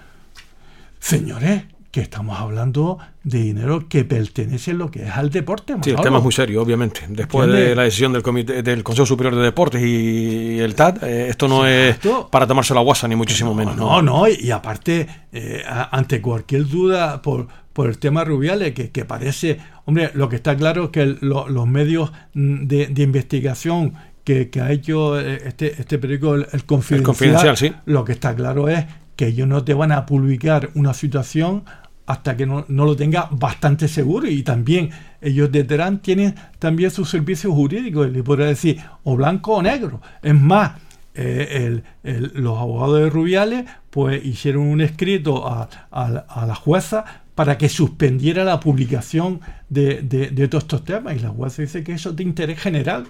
Señores, 1.04 1.64
que 1.90 2.00
estamos 2.00 2.40
hablando 2.40 2.96
de 3.24 3.42
dinero 3.42 3.90
que 3.90 4.06
pertenece 4.06 4.70
a 4.70 4.74
lo 4.74 4.90
que 4.90 5.02
es 5.02 5.10
al 5.10 5.28
deporte. 5.28 5.74
Sí, 5.82 5.90
el 5.90 5.96
tema 5.96 6.16
es 6.16 6.24
muy 6.24 6.32
serio, 6.32 6.62
obviamente. 6.62 7.02
Después 7.10 7.46
de 7.46 7.74
la 7.74 7.82
decisión 7.82 8.14
del, 8.14 8.22
comité, 8.22 8.62
del 8.62 8.82
Consejo 8.82 9.04
Superior 9.04 9.36
de 9.36 9.42
Deportes 9.42 9.82
y 9.82 10.60
el 10.60 10.74
TAD, 10.74 11.04
eh, 11.04 11.28
esto 11.28 11.46
no 11.46 11.66
es 11.66 11.98
para 12.30 12.46
tomarse 12.46 12.72
la 12.72 12.80
guasa, 12.80 13.06
ni 13.06 13.16
muchísimo 13.16 13.54
menos. 13.54 13.76
No, 13.76 14.00
no, 14.00 14.26
y, 14.26 14.50
aparte, 14.50 15.06
eh, 15.30 15.62
ante 15.90 16.22
cualquier 16.22 16.66
duda 16.66 17.20
por, 17.20 17.48
por 17.74 17.90
el 17.90 17.98
tema 17.98 18.24
Rubiales, 18.24 18.72
que, 18.72 18.90
que, 18.90 19.04
parece, 19.04 19.58
hombre, 19.84 20.10
lo 20.14 20.30
que 20.30 20.36
está 20.36 20.56
claro 20.56 20.84
es 20.84 20.88
que 20.88 21.04
los 21.20 21.66
medios 21.66 22.12
mm, 22.32 22.66
de, 22.66 22.86
de 22.86 23.02
investigación 23.02 23.92
que, 24.24 24.48
que, 24.48 24.62
ha 24.62 24.72
hecho 24.72 25.20
eh, 25.20 25.42
este, 25.44 25.78
este 25.78 25.98
periódico, 25.98 26.34
el, 26.34 26.64
Confidencial, 26.64 27.00
el 27.00 27.04
Confidencial 27.04 27.56
sí. 27.58 27.72
lo 27.84 28.06
que 28.06 28.12
está 28.12 28.34
claro 28.34 28.70
es 28.70 28.86
que 29.16 29.28
ellos 29.28 29.48
no 29.48 29.64
te 29.64 29.74
van 29.74 29.92
a 29.92 30.06
publicar 30.06 30.70
una 30.74 30.94
situación 30.94 31.64
hasta 32.06 32.36
que 32.36 32.46
no, 32.46 32.64
lo 32.68 32.96
tenga 32.96 33.28
bastante 33.30 33.88
seguro 33.88 34.28
y 34.28 34.42
también 34.42 34.90
ellos 35.20 35.50
de 35.50 35.64
Terán 35.64 36.00
tienen 36.00 36.34
también 36.58 36.90
sus 36.90 37.08
servicios 37.08 37.54
jurídicos, 37.54 38.10
le 38.10 38.22
podría 38.22 38.46
decir 38.46 38.80
o 39.04 39.16
blanco 39.16 39.54
o 39.54 39.62
negro. 39.62 40.00
Es 40.22 40.34
más, 40.34 40.72
eh, 41.14 41.80
los 42.02 42.58
abogados 42.58 43.00
de 43.00 43.10
Rubiales 43.10 43.64
pues 43.90 44.24
hicieron 44.24 44.66
un 44.66 44.80
escrito 44.80 45.46
a, 45.46 45.68
la 45.92 46.54
jueza 46.54 47.04
para 47.34 47.56
que 47.56 47.68
suspendiera 47.68 48.44
la 48.44 48.60
publicación 48.60 49.40
de, 49.68 50.02
de, 50.02 50.48
todos 50.48 50.64
estos 50.64 50.84
temas 50.84 51.16
y 51.16 51.20
la 51.20 51.30
jueza 51.30 51.62
dice 51.62 51.82
que 51.82 51.92
eso 51.92 52.10
es 52.10 52.16
de 52.16 52.22
interés 52.22 52.60
general. 52.60 53.06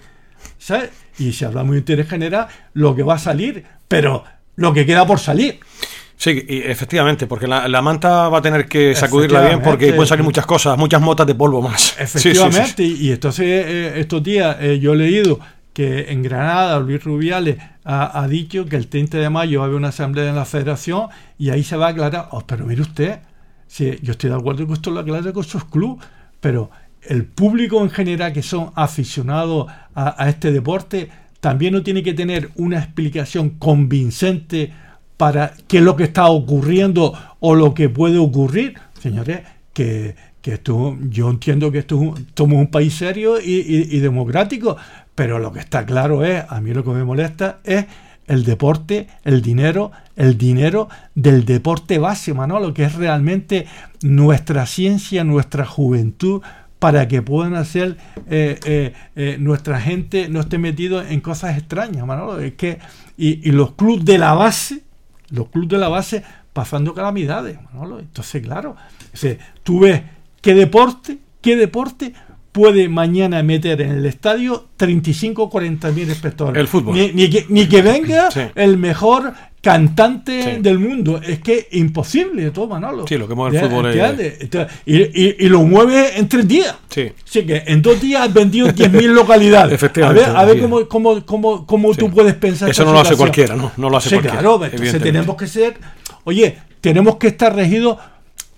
¿sabes? 0.57 0.91
Y 1.17 1.33
si 1.33 1.45
hablamos 1.45 1.73
de 1.73 1.79
interés 1.79 2.07
general, 2.07 2.47
lo 2.73 2.95
que 2.95 3.03
va 3.03 3.15
a 3.15 3.19
salir, 3.19 3.65
pero 3.87 4.23
lo 4.55 4.73
que 4.73 4.85
queda 4.85 5.05
por 5.05 5.19
salir. 5.19 5.59
Sí, 6.17 6.45
efectivamente, 6.47 7.27
porque 7.27 7.45
la, 7.45 7.81
manta 7.81 8.29
va 8.29 8.37
a 8.37 8.41
tener 8.41 8.67
que 8.67 8.95
sacudirla 8.95 9.41
bien 9.47 9.61
porque 9.61 9.87
pueden 9.89 10.07
salir 10.07 10.23
muchas 10.23 10.45
cosas, 10.45 10.77
muchas 10.77 11.01
motas 11.01 11.27
de 11.27 11.35
polvo 11.35 11.61
más. 11.61 11.95
Efectivamente, 11.99 12.83
y, 12.83 13.11
entonces 13.11 13.45
eh, 13.45 13.93
estos 13.99 14.23
días 14.23 14.55
eh, 14.61 14.79
yo 14.79 14.93
he 14.93 14.95
leído 14.95 15.39
que 15.73 16.09
en 16.09 16.23
Granada 16.23 16.79
Luis 16.79 17.03
Rubiales 17.03 17.57
ha, 17.83 18.25
dicho 18.29 18.65
que 18.65 18.77
el 18.77 18.87
30 18.87 19.17
de 19.17 19.29
mayo 19.29 19.59
va 19.59 19.65
a 19.65 19.67
haber 19.67 19.77
una 19.77 19.89
asamblea 19.89 20.29
en 20.29 20.35
la 20.35 20.45
federación 20.45 21.09
y 21.37 21.49
ahí 21.49 21.63
se 21.63 21.75
va 21.75 21.87
a 21.87 21.89
aclarar. 21.89 22.29
Oh, 22.31 22.41
pero 22.47 22.65
mire 22.65 22.81
usted, 22.81 23.19
sí, 23.67 23.99
yo 24.01 24.13
estoy 24.13 24.29
de 24.29 24.37
acuerdo 24.37 24.65
con 24.65 24.73
esto 24.73 24.91
lo 24.91 25.01
aclare 25.01 25.33
con 25.33 25.43
sus 25.43 25.65
clubes, 25.65 26.03
pero 26.39 26.71
el 27.01 27.25
público 27.25 27.81
en 27.81 27.89
general 27.89 28.31
que 28.31 28.41
son 28.41 28.71
aficionados 28.73 29.67
a 29.93 30.29
este 30.29 30.51
deporte 30.51 31.09
también 31.45 31.73
no 31.73 31.83
tiene 31.83 32.01
que 32.01 32.15
tener 32.15 32.49
una 32.55 32.79
explicación 32.79 33.51
convincente 33.51 34.73
para 35.15 35.53
qué 35.67 35.77
es 35.77 35.83
lo 35.83 35.95
que 35.95 36.05
está 36.05 36.25
ocurriendo 36.25 37.13
o 37.39 37.53
lo 37.53 37.75
que 37.75 37.87
puede 37.87 38.17
ocurrir. 38.17 38.73
Señores, 38.99 39.41
que, 39.71 40.15
esto, 40.41 40.97
yo 41.01 41.29
entiendo 41.29 41.71
que 41.71 41.77
esto 41.77 42.15
somos 42.35 42.57
un 42.57 42.71
país 42.71 42.95
serio 42.95 43.35
y, 43.39 43.99
democrático, 43.99 44.75
pero 45.13 45.37
lo 45.37 45.53
que 45.53 45.59
está 45.59 45.85
claro 45.85 46.25
es, 46.25 46.43
a 46.49 46.59
mí 46.61 46.73
lo 46.73 46.83
que 46.83 46.89
me 46.89 47.03
molesta 47.03 47.59
es 47.63 47.85
el 48.25 48.43
deporte, 48.43 49.05
el 49.23 49.43
dinero, 49.43 49.91
el 50.15 50.39
dinero 50.39 50.89
del 51.13 51.45
deporte 51.45 51.99
base, 51.99 52.33
lo 52.33 52.73
que 52.73 52.85
es 52.85 52.95
realmente 52.95 53.67
nuestra 54.01 54.65
ciencia, 54.65 55.23
nuestra 55.23 55.63
juventud, 55.63 56.41
para 56.85 57.07
que 57.07 57.23
puedan 57.23 57.55
hacer 57.55 57.97
eh, 58.29 58.59
eh, 58.63 58.93
eh, 59.15 59.37
nuestra 59.39 59.81
gente 59.81 60.29
no 60.29 60.39
esté 60.39 60.59
metido 60.59 61.01
en 61.01 61.19
cosas 61.19 61.57
extrañas, 61.57 62.05
Manolo. 62.05 62.39
Es 62.39 62.53
que, 62.53 62.77
y, 63.17 63.49
y 63.49 63.51
los 63.53 63.71
clubes 63.71 64.05
de 64.05 64.19
la 64.19 64.35
base, 64.35 64.83
los 65.31 65.49
clubes 65.49 65.69
de 65.69 65.77
la 65.79 65.89
base 65.89 66.23
pasando 66.53 66.93
calamidades. 66.93 67.57
Entonces, 67.73 68.43
claro, 68.43 68.75
tú 69.63 69.79
ves 69.79 70.03
qué 70.41 70.53
deporte, 70.53 71.17
qué 71.41 71.55
deporte 71.55 72.13
puede 72.51 72.87
mañana 72.87 73.41
meter 73.41 73.81
en 73.81 73.89
el 73.89 74.05
estadio 74.05 74.67
35 74.77 75.41
o 75.41 75.49
40 75.49 75.91
mil 75.91 76.07
espectadores. 76.07 76.59
El 76.59 76.67
fútbol. 76.67 76.95
Ni, 76.95 77.67
que, 77.67 77.81
venga 77.81 78.29
el 78.53 78.77
mejor 78.77 79.33
cantante 79.65 80.59
del 80.61 80.77
mundo. 80.77 81.19
Es 81.27 81.39
que 81.39 81.69
imposible 81.71 82.51
todo, 82.51 82.67
Manolo. 82.67 83.07
Sí, 83.07 83.17
lo 83.17 83.27
que 83.27 83.33
mueve 83.33 83.57
el 83.57 83.67
fútbol 83.67 83.87
es... 83.87 84.67
y, 84.85 85.49
lo 85.49 85.63
mueve 85.63 86.19
en 86.19 86.29
tres 86.29 86.47
días. 86.47 86.75
Sí. 86.87 87.11
Así 87.27 87.47
que 87.47 87.63
en 87.65 87.81
dos 87.81 87.99
días 87.99 88.27
has 88.27 88.31
vendido 88.31 88.67
10.000 88.67 89.01
localidades. 89.13 89.73
Efectivamente. 89.73 90.29
A 90.29 90.45
ver, 90.45 90.61
cómo, 90.61 90.87
cómo, 90.87 91.25
cómo, 91.25 91.65
cómo 91.65 91.95
tú 91.95 92.11
puedes 92.11 92.35
pensar. 92.35 92.69
Eso 92.69 92.85
no 92.85 92.93
lo 92.93 92.99
hace 92.99 93.15
cualquiera, 93.15 93.55
¿no? 93.55 93.71
No 93.77 93.89
lo 93.89 93.97
hace 93.97 94.09
cualquiera. 94.09 94.37
Claro, 94.37 94.63
entonces 94.63 95.01
tenemos 95.01 95.35
que 95.35 95.47
ser... 95.47 95.77
Oye, 96.25 96.59
tenemos 96.79 97.15
que 97.15 97.29
estar 97.29 97.55
regidos 97.55 97.97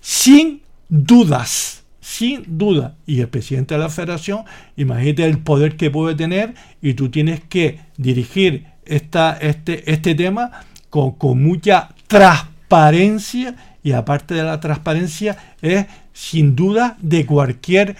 sin 0.02 0.60
dudas 0.90 1.84
sin 2.00 2.44
duda. 2.58 2.96
Y 3.06 3.20
el 3.20 3.28
presidente 3.28 3.74
de 3.74 3.80
la 3.80 3.88
federación, 3.88 4.44
imagínate 4.76 5.24
el 5.24 5.38
poder 5.38 5.76
que 5.76 5.90
puede 5.90 6.14
tener 6.14 6.54
y 6.82 6.94
tú 6.94 7.10
tienes 7.10 7.40
que 7.40 7.80
dirigir 7.96 8.64
esta, 8.86 9.36
este, 9.40 9.90
este 9.90 10.14
tema 10.14 10.50
con, 10.90 11.42
mucha 11.42 11.90
transparencia 12.06 13.54
y 13.82 13.92
aparte 13.92 14.34
de 14.34 14.42
la 14.42 14.60
transparencia 14.60 15.36
es 15.62 15.86
sin 16.12 16.56
duda 16.56 16.96
de 17.00 17.26
cualquier 17.26 17.96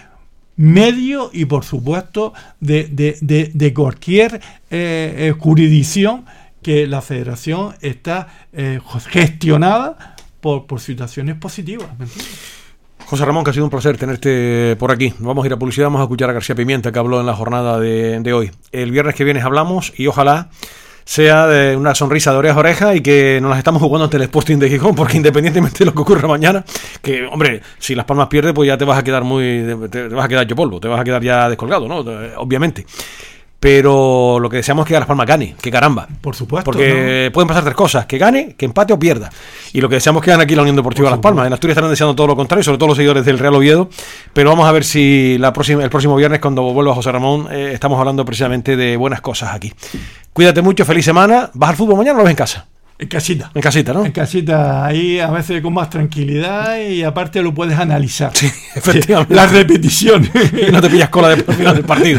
medio 0.57 1.31
y 1.33 1.45
por 1.45 1.65
supuesto 1.65 2.33
de, 2.61 3.73
cualquier 3.75 4.35
eh, 4.35 4.41
eh, 4.71 5.35
jurisdicción 5.39 6.25
que 6.63 6.87
la 6.87 7.01
federación 7.01 7.75
está 7.81 8.29
eh, 8.53 8.81
gestionada 9.09 10.17
por, 10.41 10.67
por 10.67 10.81
situaciones 10.81 11.37
positivas. 11.37 11.89
José 13.09 13.25
Ramón, 13.25 13.43
que 13.43 13.49
ha 13.49 13.53
sido 13.55 13.65
un 13.65 13.71
placer 13.71 13.97
tenerte 13.97 14.77
por 14.77 14.93
aquí. 14.93 15.15
Vamos 15.19 15.43
a 15.43 15.47
ir 15.47 15.53
a 15.55 15.59
publicidad, 15.59 15.87
vamos 15.87 16.01
a 16.01 16.03
escuchar 16.03 16.29
a 16.29 16.35
García 16.35 16.55
Pimienta, 16.55 16.93
que 16.93 16.99
habló 16.99 17.21
en 17.21 17.25
la 17.25 17.35
jornada 17.35 17.81
de, 17.81 18.33
hoy. 18.35 18.51
El 18.71 18.91
viernes 18.91 19.15
que 19.15 19.25
viene 19.25 19.41
hablamos 19.41 19.95
y 19.97 20.09
ojalá 20.09 20.51
sea 21.09 21.47
de 21.47 21.75
una 21.75 21.95
sonrisa 21.95 22.33
de 22.33 22.37
oreja 22.37 22.55
a 22.57 22.59
oreja 22.59 22.95
y 22.95 23.01
que 23.01 23.39
nos 23.41 23.49
las 23.49 23.57
estamos 23.57 23.81
jugando 23.81 24.05
ante 24.05 24.19
el 24.19 24.25
Sporting 24.25 24.59
de 24.59 24.69
Gijón, 24.69 24.95
porque 24.95 25.17
independientemente 25.17 25.79
de 25.79 25.87
lo 25.87 25.95
que 25.95 26.03
ocurra 26.03 26.29
mañana, 26.29 26.63
que, 27.01 27.25
hombre, 27.25 27.63
si 27.79 27.95
Las 27.95 28.05
Palmas 28.05 28.27
pierde, 28.29 28.53
pues 28.53 28.67
ya 28.67 28.77
te 28.77 28.85
vas 28.85 28.99
a 28.99 29.03
quedar 29.03 29.25
muy. 29.25 29.65
te, 29.91 30.09
vas 30.09 30.27
a 30.27 30.29
quedar 30.29 30.47
yo 30.47 30.55
polvo, 30.55 30.79
te 30.79 30.87
vas 30.87 31.01
a 31.01 31.05
quedar 31.05 31.23
ya 31.23 31.49
descolgado, 31.49 31.89
¿no? 31.89 32.01
Obviamente. 32.37 32.85
Pero 33.61 34.39
lo 34.39 34.49
que 34.49 34.59
deseamos 34.59 34.85
es 34.85 34.89
que 34.89 34.95
Las 34.95 35.07
Palmas 35.07 35.27
gane, 35.27 35.57
que 35.61 35.71
caramba. 35.71 36.07
Por 36.21 36.37
supuesto. 36.37 36.71
Porque 36.71 37.31
pueden 37.35 37.49
pasar 37.49 37.65
tres 37.65 37.75
cosas: 37.75 38.07
que 38.07 38.17
gane, 38.17 38.55
que 38.57 38.65
empate 38.65 38.93
o 38.93 38.99
pierda. 38.99 39.31
Y 39.73 39.81
lo 39.81 39.89
que 39.89 39.97
deseamos 39.97 40.21
es 40.21 40.27
que 40.27 40.31
gane 40.31 40.45
aquí 40.45 40.55
la 40.55 40.63
Unión 40.63 40.77
Deportiva 40.77 41.11
Las 41.11 41.19
Palmas. 41.19 41.47
En 41.47 41.53
Asturias 41.53 41.73
estarán 41.73 41.91
deseando 41.91 42.15
todo 42.15 42.29
lo 42.29 42.37
contrario, 42.37 42.63
sobre 42.63 42.79
todo 42.79 42.89
los 42.89 42.97
seguidores 42.97 43.25
del 43.25 43.39
Real 43.39 43.55
Oviedo. 43.57 43.91
Pero 44.33 44.51
vamos 44.51 44.69
a 44.69 44.73
ver 44.73 44.85
si 44.85 45.39
la 45.39 45.53
próxima, 45.53 45.83
el 45.83 45.91
próximo 45.91 46.15
viernes, 46.15 46.39
cuando 46.41 46.63
vuelva 46.63 46.95
José 46.95 47.11
Ramón, 47.11 47.49
eh, 47.51 47.73
estamos 47.75 47.99
hablando 47.99 48.25
precisamente 48.25 48.77
de 48.77 48.97
buenas 48.97 49.21
cosas 49.21 49.53
aquí. 49.53 49.73
Cuídate 50.33 50.63
mucho, 50.63 50.85
feliz 50.85 51.05
semana. 51.05 51.51
¿Vas 51.55 51.71
al 51.71 51.77
fútbol 51.77 51.97
mañana 51.97 52.15
o 52.15 52.19
lo 52.19 52.25
ves 52.25 52.31
en 52.31 52.37
casa? 52.37 52.67
En 53.01 53.07
casita. 53.07 53.53
En 53.55 53.63
casita, 53.63 53.93
¿no? 53.93 54.05
En 54.05 54.11
casita, 54.11 54.85
ahí 54.85 55.21
a 55.21 55.31
veces 55.31 55.63
con 55.63 55.73
más 55.73 55.89
tranquilidad 55.89 56.81
y 56.81 57.05
aparte 57.05 57.41
lo 57.43 57.55
puedes 57.55 57.79
analizar. 57.79 58.33
Sí, 58.35 58.47
efectivamente. 58.75 59.35
Las 59.37 59.53
repeticiones. 59.53 60.31
y 60.35 60.71
no 60.73 60.81
te 60.81 60.91
pillas 60.91 61.09
cola 61.09 61.29
del 61.29 61.45
final 61.45 61.77
del 61.77 61.85
partido. 61.85 62.19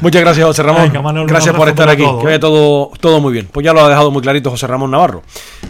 Muchas 0.00 0.20
gracias, 0.20 0.44
José 0.44 0.64
Ramón. 0.64 0.90
Venga, 0.92 1.24
gracias 1.24 1.54
por 1.54 1.68
estar 1.68 1.88
aquí. 1.88 2.02
que 2.02 2.24
vaya 2.24 2.34
¿eh? 2.34 2.38
todo, 2.40 2.90
todo 2.98 3.20
muy 3.20 3.32
bien. 3.32 3.48
Pues 3.52 3.64
ya 3.64 3.72
lo 3.72 3.84
ha 3.84 3.88
dejado 3.88 4.10
muy 4.10 4.20
clarito 4.20 4.50
José 4.50 4.66
Ramón 4.66 4.90
Navarro. 4.90 5.22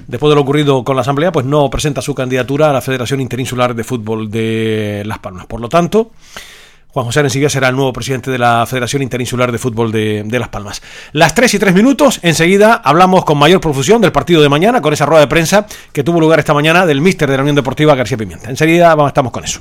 Después 0.07 0.31
de 0.31 0.37
lo 0.37 0.41
ocurrido 0.41 0.83
con 0.83 0.97
la 0.97 1.03
Asamblea, 1.03 1.31
pues 1.31 1.45
no 1.45 1.69
presenta 1.69 2.01
su 2.01 2.15
candidatura 2.15 2.71
a 2.71 2.73
la 2.73 2.81
Federación 2.81 3.21
Interinsular 3.21 3.75
de 3.75 3.85
Fútbol 3.85 4.31
de 4.31 5.03
Las 5.05 5.19
Palmas. 5.19 5.45
Por 5.45 5.61
lo 5.61 5.69
tanto, 5.69 6.13
Juan 6.99 7.07
José 7.07 7.21
Arencibia 7.21 7.49
será 7.49 7.69
el 7.69 7.77
nuevo 7.77 7.93
presidente 7.93 8.29
de 8.29 8.39
la 8.39 8.67
Federación 8.67 9.03
Interinsular 9.03 9.53
de 9.53 9.59
Fútbol 9.59 9.93
de, 9.93 10.25
de 10.27 10.39
Las 10.41 10.49
Palmas. 10.49 10.83
Las 11.13 11.33
3 11.33 11.55
y 11.55 11.59
3 11.61 11.73
minutos, 11.73 12.19
enseguida 12.23 12.75
hablamos 12.75 13.25
con 13.25 13.39
mayor 13.39 13.61
profusión 13.61 14.03
del 14.03 14.11
partido 14.11 14.43
de 14.43 14.49
mañana, 14.49 14.83
con 14.83 14.93
esa 14.93 15.07
rueda 15.07 15.21
de 15.21 15.29
prensa 15.29 15.65
que 15.93 16.03
tuvo 16.03 16.19
lugar 16.19 16.41
esta 16.41 16.55
mañana 16.55 16.87
del 16.87 17.01
míster 17.01 17.31
de 17.31 17.37
la 17.37 17.43
Unión 17.43 17.55
Deportiva 17.55 17.95
García 17.95 18.17
Pimienta. 18.17 18.51
Enseguida 18.51 18.93
vamos, 18.97 19.11
estamos 19.11 19.31
con 19.31 19.45
eso. 19.45 19.61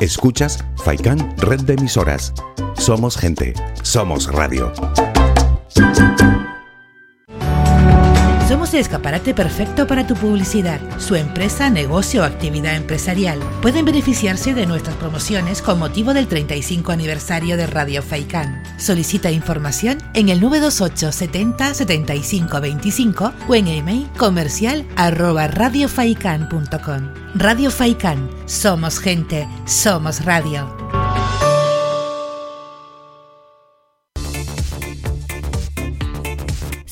Escuchas 0.00 0.64
Faikán 0.82 1.34
Red 1.36 1.60
de 1.64 1.74
Emisoras. 1.74 2.32
Somos 2.78 3.18
gente, 3.18 3.52
somos 3.82 4.32
radio. 4.32 4.72
Somos 8.48 8.72
el 8.72 8.80
escaparate 8.80 9.34
perfecto 9.34 9.86
para 9.86 10.06
tu 10.06 10.14
publicidad. 10.14 10.80
Su 10.98 11.16
empresa, 11.16 11.68
negocio 11.68 12.22
o 12.22 12.24
actividad 12.24 12.76
empresarial 12.76 13.38
pueden 13.60 13.84
beneficiarse 13.84 14.54
de 14.54 14.64
nuestras 14.64 14.96
promociones 14.96 15.60
con 15.60 15.78
motivo 15.78 16.14
del 16.14 16.28
35 16.28 16.90
aniversario 16.90 17.58
de 17.58 17.66
Radio 17.66 18.02
Faikán. 18.02 18.62
Solicita 18.78 19.30
información 19.30 19.98
en 20.14 20.30
el 20.30 20.40
928 20.40 21.12
70 21.12 21.74
75 21.74 22.60
25 22.62 23.32
o 23.48 23.54
en 23.54 23.68
email 23.68 24.08
comercial 24.16 24.86
arroba. 24.96 25.46
Radio 25.48 25.86
Faikán. 27.70 28.30
Somos 28.46 28.98
gente, 28.98 29.46
somos 29.66 30.24
radio. 30.24 30.74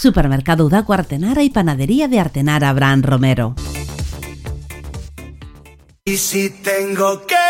Supermercado 0.00 0.64
Udaco 0.64 0.94
Artenara 0.94 1.42
y 1.42 1.50
Panadería 1.50 2.08
de 2.08 2.18
Artenara 2.18 2.70
Abraham 2.70 3.02
Romero. 3.02 3.54
Y 6.06 6.16
si 6.16 6.48
tengo 6.48 7.26
que 7.26 7.49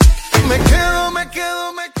Me 0.51 0.57
quedo, 0.65 1.11
me 1.11 1.29
quedo, 1.29 1.71
me 1.71 2.00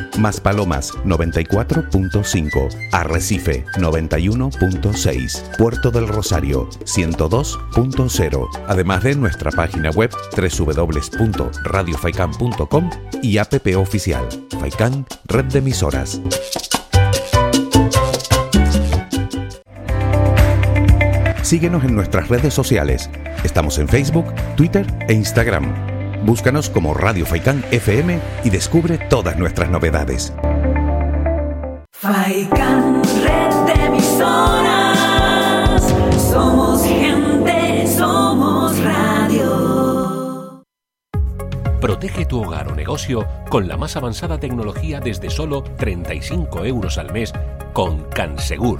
Maspalomas 0.17 0.93
94.5, 1.05 2.89
Arrecife 2.91 3.63
91.6, 3.77 5.57
Puerto 5.57 5.91
del 5.91 6.07
Rosario 6.07 6.67
102.0, 6.69 8.49
además 8.67 9.03
de 9.03 9.13
nuestra 9.15 9.51
página 9.51 9.91
web 9.91 10.09
www.radiofaikan.com 10.35 12.89
y 13.21 13.37
app 13.37 13.53
oficial 13.77 14.27
Faikan 14.59 15.05
Red 15.25 15.45
de 15.45 15.59
Emisoras. 15.59 16.19
Síguenos 21.51 21.83
en 21.83 21.95
nuestras 21.95 22.29
redes 22.29 22.53
sociales. 22.53 23.09
Estamos 23.43 23.77
en 23.77 23.89
Facebook, 23.89 24.33
Twitter 24.55 24.87
e 25.09 25.13
Instagram. 25.13 25.90
Búscanos 26.23 26.69
como 26.69 26.93
Radio 26.93 27.25
Faikán 27.25 27.65
FM 27.71 28.19
y 28.43 28.49
descubre 28.51 28.99
todas 29.09 29.37
nuestras 29.37 29.69
novedades. 29.69 30.33
Faikan, 31.91 33.01
red 33.23 33.53
de 33.65 33.85
emisoras. 33.85 34.99
Somos 36.31 36.83
gente, 36.83 37.87
somos 37.87 38.77
radio. 38.83 40.63
Protege 41.79 42.25
tu 42.27 42.43
hogar 42.43 42.71
o 42.71 42.75
negocio 42.75 43.27
con 43.49 43.67
la 43.67 43.75
más 43.75 43.95
avanzada 43.95 44.39
tecnología 44.39 44.99
desde 44.99 45.31
solo 45.31 45.63
35 45.63 46.65
euros 46.65 46.99
al 46.99 47.11
mes 47.11 47.33
con 47.73 48.03
Cansegur. 48.03 48.79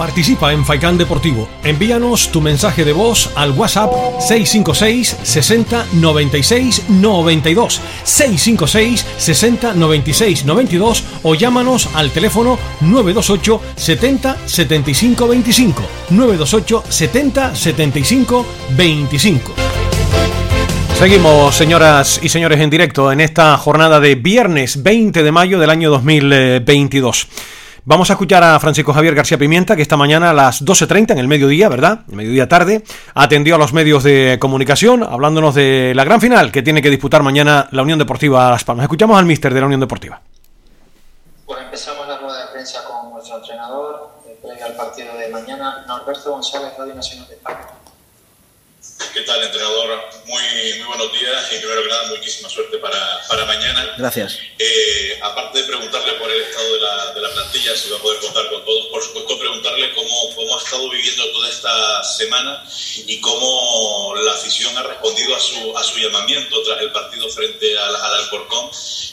Participa 0.00 0.50
en 0.54 0.64
Faikán 0.64 0.96
Deportivo. 0.96 1.46
Envíanos 1.62 2.32
tu 2.32 2.40
mensaje 2.40 2.86
de 2.86 2.94
voz 2.94 3.30
al 3.34 3.50
WhatsApp 3.50 3.92
656 4.18 5.18
60 5.22 5.88
96 5.92 6.84
92 6.88 7.82
656 8.02 9.06
60 9.18 9.74
96 9.74 10.46
92 10.46 11.04
o 11.22 11.34
llámanos 11.34 11.90
al 11.92 12.10
teléfono 12.12 12.58
928 12.80 13.60
70 13.76 14.36
75 14.46 15.28
25 15.28 15.82
928 16.08 16.84
70 16.88 17.54
75 17.54 18.46
25 18.70 19.52
Seguimos, 20.98 21.54
señoras 21.54 22.20
y 22.22 22.30
señores, 22.30 22.60
en 22.60 22.70
directo 22.70 23.12
en 23.12 23.20
esta 23.20 23.56
jornada 23.58 24.00
de 24.00 24.14
viernes 24.14 24.82
20 24.82 25.22
de 25.22 25.32
mayo 25.32 25.58
del 25.58 25.70
año 25.70 25.90
2022. 25.90 27.26
Vamos 27.84 28.10
a 28.10 28.12
escuchar 28.12 28.42
a 28.44 28.60
Francisco 28.60 28.92
Javier 28.92 29.14
García 29.14 29.38
Pimienta, 29.38 29.74
que 29.74 29.82
esta 29.82 29.96
mañana 29.96 30.30
a 30.30 30.34
las 30.34 30.62
12.30, 30.62 31.12
en 31.12 31.18
el 31.18 31.28
mediodía, 31.28 31.68
¿verdad? 31.68 32.00
El 32.10 32.16
mediodía 32.16 32.46
tarde, 32.46 32.84
atendió 33.14 33.54
a 33.54 33.58
los 33.58 33.72
medios 33.72 34.02
de 34.02 34.36
comunicación, 34.38 35.02
hablándonos 35.02 35.54
de 35.54 35.92
la 35.94 36.04
gran 36.04 36.20
final 36.20 36.52
que 36.52 36.62
tiene 36.62 36.82
que 36.82 36.90
disputar 36.90 37.22
mañana 37.22 37.68
la 37.72 37.82
Unión 37.82 37.98
Deportiva 37.98 38.50
Las 38.50 38.64
Palmas. 38.64 38.84
Escuchamos 38.84 39.18
al 39.18 39.24
míster 39.24 39.54
de 39.54 39.60
la 39.60 39.66
Unión 39.66 39.80
Deportiva. 39.80 40.20
Pues 41.46 41.60
empezamos 41.62 42.06
la 42.06 42.18
rueda 42.18 42.46
de 42.46 42.52
prensa 42.52 42.84
con 42.84 43.12
nuestro 43.12 43.38
entrenador, 43.38 44.10
eh, 44.26 44.38
previo 44.42 44.66
al 44.66 44.74
partido 44.74 45.16
de 45.16 45.28
mañana, 45.30 45.84
Norberto 45.88 46.32
González, 46.32 46.72
Radio 46.78 46.94
Nacional 46.94 47.28
de 47.28 47.34
España. 47.34 47.79
¿Qué 49.12 49.22
tal, 49.22 49.42
entrenador? 49.42 49.98
Muy, 50.26 50.42
muy 50.78 50.86
buenos 50.86 51.12
días 51.12 51.52
y 51.52 51.58
primero 51.58 51.82
que 51.82 51.88
nada, 51.88 52.08
muchísima 52.08 52.48
suerte 52.48 52.78
para, 52.78 53.20
para 53.28 53.44
mañana. 53.44 53.94
Gracias. 53.98 54.38
Eh, 54.58 55.18
aparte 55.22 55.58
de 55.58 55.64
preguntarle 55.64 56.12
por 56.14 56.30
el 56.30 56.42
estado 56.42 56.74
de 56.74 56.80
la, 56.80 57.12
de 57.14 57.20
la 57.20 57.30
plantilla, 57.30 57.76
si 57.76 57.90
va 57.90 57.96
a 57.96 58.00
poder 58.00 58.20
contar 58.20 58.48
con 58.50 58.64
todos, 58.64 58.86
por 58.86 59.02
supuesto 59.02 59.38
preguntarle 59.38 59.92
cómo, 59.94 60.34
cómo 60.36 60.56
ha 60.56 60.62
estado 60.62 60.88
viviendo 60.90 61.28
toda 61.32 61.48
esta 61.48 62.04
semana 62.04 62.64
y 63.06 63.20
cómo 63.20 64.14
la 64.16 64.32
afición 64.32 64.76
ha 64.78 64.82
respondido 64.82 65.34
a 65.34 65.40
su, 65.40 65.76
a 65.76 65.82
su 65.82 65.98
llamamiento 65.98 66.62
tras 66.62 66.80
el 66.80 66.92
partido 66.92 67.28
frente 67.30 67.78
al, 67.78 67.96
al 67.96 68.14
Alcorcón. 68.14 68.70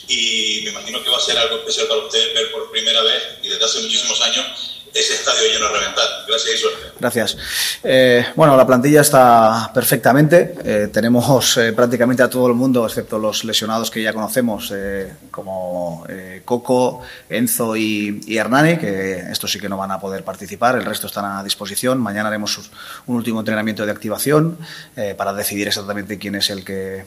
Y 0.08 0.62
me 0.64 0.70
imagino 0.70 1.04
que 1.04 1.10
va 1.10 1.18
a 1.18 1.22
ser 1.22 1.38
algo 1.38 1.58
especial 1.58 1.88
para 1.88 2.02
usted 2.02 2.34
ver 2.34 2.52
por 2.52 2.70
primera 2.72 3.02
vez 3.02 3.24
y 3.42 3.50
desde 3.50 3.66
hace 3.66 3.80
muchísimos 3.80 4.22
años 4.22 4.77
ese 5.00 5.14
estadio 5.14 5.42
lleno 5.52 5.68
a 5.68 5.72
reventar. 5.72 6.06
Gracias 6.28 6.56
y 6.56 6.58
suerte. 6.58 6.80
Gracias. 7.00 7.38
Eh, 7.84 8.26
bueno, 8.36 8.58
la 8.58 8.66
plantilla 8.66 9.02
está 9.02 9.72
perfectamente. 9.74 10.56
Eh, 10.64 10.90
tenemos 10.92 11.58
eh, 11.58 11.72
prácticamente 11.74 12.24
a 12.24 12.30
todo 12.30 12.48
el 12.48 12.54
mundo, 12.54 12.86
excepto 12.86 13.20
los 13.20 13.44
lesionados 13.44 13.92
que 13.92 14.02
ya 14.02 14.14
conocemos, 14.14 14.72
eh, 14.76 15.14
como 15.32 16.06
eh, 16.10 16.42
Coco, 16.44 17.02
Enzo 17.30 17.76
y, 17.76 18.22
y, 18.26 18.38
Hernani, 18.38 18.78
que 18.78 19.20
estos 19.32 19.52
sí 19.52 19.60
que 19.60 19.70
no 19.70 19.78
van 19.78 19.92
a 19.92 20.00
poder 20.00 20.24
participar. 20.24 20.76
El 20.76 20.86
resto 20.86 21.08
están 21.08 21.26
a 21.26 21.44
disposición. 21.44 22.00
Mañana 22.00 22.30
haremos 22.30 22.58
un 23.06 23.16
último 23.16 23.40
entrenamiento 23.40 23.86
de 23.86 23.92
activación 23.92 24.58
eh, 24.96 25.14
para 25.18 25.34
decidir 25.34 25.68
exactamente 25.68 26.18
quién 26.18 26.36
es 26.36 26.50
el 26.50 26.64
que 26.64 27.06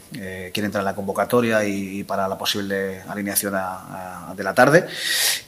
quiere 0.52 0.66
entrar 0.66 0.82
en 0.82 0.86
la 0.86 0.94
convocatoria 0.94 1.64
y, 1.64 2.00
y 2.00 2.04
para 2.04 2.28
la 2.28 2.38
posible 2.38 3.02
alineación 3.08 3.54
a, 3.54 4.30
a, 4.30 4.34
de 4.34 4.42
la 4.42 4.54
tarde. 4.54 4.86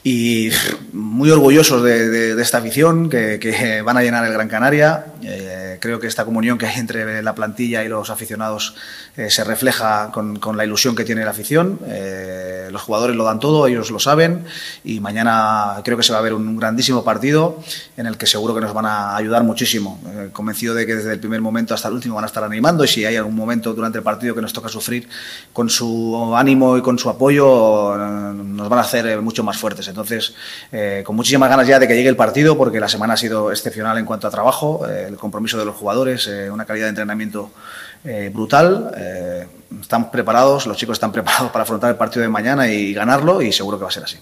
Y 0.03 0.49
muy 0.91 1.29
orgullosos 1.31 1.83
de, 1.83 2.09
de, 2.09 2.32
de 2.35 2.41
esta 2.41 2.59
afición 2.59 3.09
que, 3.09 3.39
que, 3.39 3.81
van 3.85 3.97
a 3.97 4.03
llenar 4.03 4.25
el 4.25 4.33
Gran 4.33 4.47
Canaria. 4.47 5.05
Eh, 5.23 5.77
creo 5.79 5.99
que 5.99 6.07
esta 6.07 6.25
comunión 6.25 6.57
que 6.57 6.67
hay 6.67 6.79
entre 6.79 7.21
la 7.21 7.35
plantilla 7.35 7.83
y 7.83 7.89
los 7.89 8.09
aficionados 8.09 8.75
eh, 9.17 9.29
se 9.29 9.43
refleja 9.43 10.11
con, 10.11 10.39
con, 10.39 10.55
la 10.57 10.65
ilusión 10.65 10.95
que 10.95 11.03
tiene 11.03 11.25
la 11.25 11.31
afición. 11.31 11.79
Eh, 11.87 12.69
los 12.71 12.81
jugadores 12.81 13.15
lo 13.15 13.23
dan 13.23 13.39
todo, 13.39 13.67
ellos 13.67 13.91
lo 13.91 13.99
saben 13.99 14.45
y 14.83 14.99
mañana 14.99 15.81
creo 15.83 15.97
que 15.97 16.03
se 16.03 16.13
va 16.13 16.19
a 16.19 16.21
ver 16.21 16.33
un, 16.33 16.47
un 16.47 16.57
grandísimo 16.57 17.03
partido 17.03 17.59
en 17.97 18.05
el 18.05 18.17
que 18.17 18.25
seguro 18.25 18.53
que 18.53 18.61
nos 18.61 18.73
van 18.73 18.85
a 18.85 19.15
ayudar 19.15 19.43
muchísimo. 19.43 19.99
Eh, 20.07 20.29
convencido 20.31 20.73
de 20.73 20.85
que 20.85 20.95
desde 20.95 21.13
el 21.13 21.19
primer 21.19 21.41
momento 21.41 21.73
hasta 21.73 21.87
el 21.87 21.95
último 21.95 22.15
van 22.15 22.23
a 22.23 22.27
estar 22.27 22.43
animando 22.43 22.83
y 22.83 22.87
si 22.87 23.05
hay 23.05 23.15
algún 23.15 23.35
momento 23.35 23.73
durante 23.73 23.97
el 23.97 24.03
partido 24.03 24.35
que 24.35 24.41
nos 24.41 24.53
toca 24.53 24.69
sufrir 24.69 25.07
con 25.51 25.69
su 25.69 26.33
ánimo 26.35 26.77
y 26.77 26.81
con 26.81 26.97
su 26.97 27.09
apoyo 27.09 27.95
eh, 27.95 28.33
nos 28.33 28.69
van 28.69 28.79
a 28.79 28.81
hacer 28.81 29.21
mucho 29.21 29.43
más 29.43 29.57
fuertes. 29.57 29.87
Entonces, 29.87 30.33
eh, 30.71 31.03
con 31.05 31.15
muchísimas 31.15 31.49
ganas 31.49 31.67
ya 31.67 31.79
de 31.79 31.87
que 31.87 31.95
llegue 31.95 32.09
el 32.13 32.17
partido 32.17 32.55
porque 32.55 32.79
la 32.79 32.87
semana 32.87 33.15
ha 33.15 33.17
sido 33.17 33.51
excepcional 33.51 33.97
en 33.97 34.05
cuanto 34.05 34.27
a 34.27 34.29
trabajo, 34.29 34.87
eh, 34.87 35.07
el 35.07 35.17
compromiso 35.17 35.57
de 35.57 35.65
los 35.65 35.75
jugadores, 35.75 36.27
eh, 36.27 36.49
una 36.49 36.63
calidad 36.63 36.85
de 36.85 36.89
entrenamiento 36.89 37.51
eh, 38.05 38.29
brutal. 38.31 38.91
Están 39.81 40.11
preparados, 40.11 40.67
los 40.67 40.77
chicos 40.77 40.95
están 40.95 41.11
preparados 41.17 41.51
para 41.51 41.63
afrontar 41.63 41.89
el 41.89 41.97
partido 41.97 42.21
de 42.21 42.29
mañana 42.29 42.67
y 42.67 42.93
ganarlo 42.93 43.41
y 43.41 43.51
seguro 43.51 43.77
que 43.77 43.83
va 43.83 43.89
a 43.89 43.93
ser 43.93 44.03
así. 44.03 44.19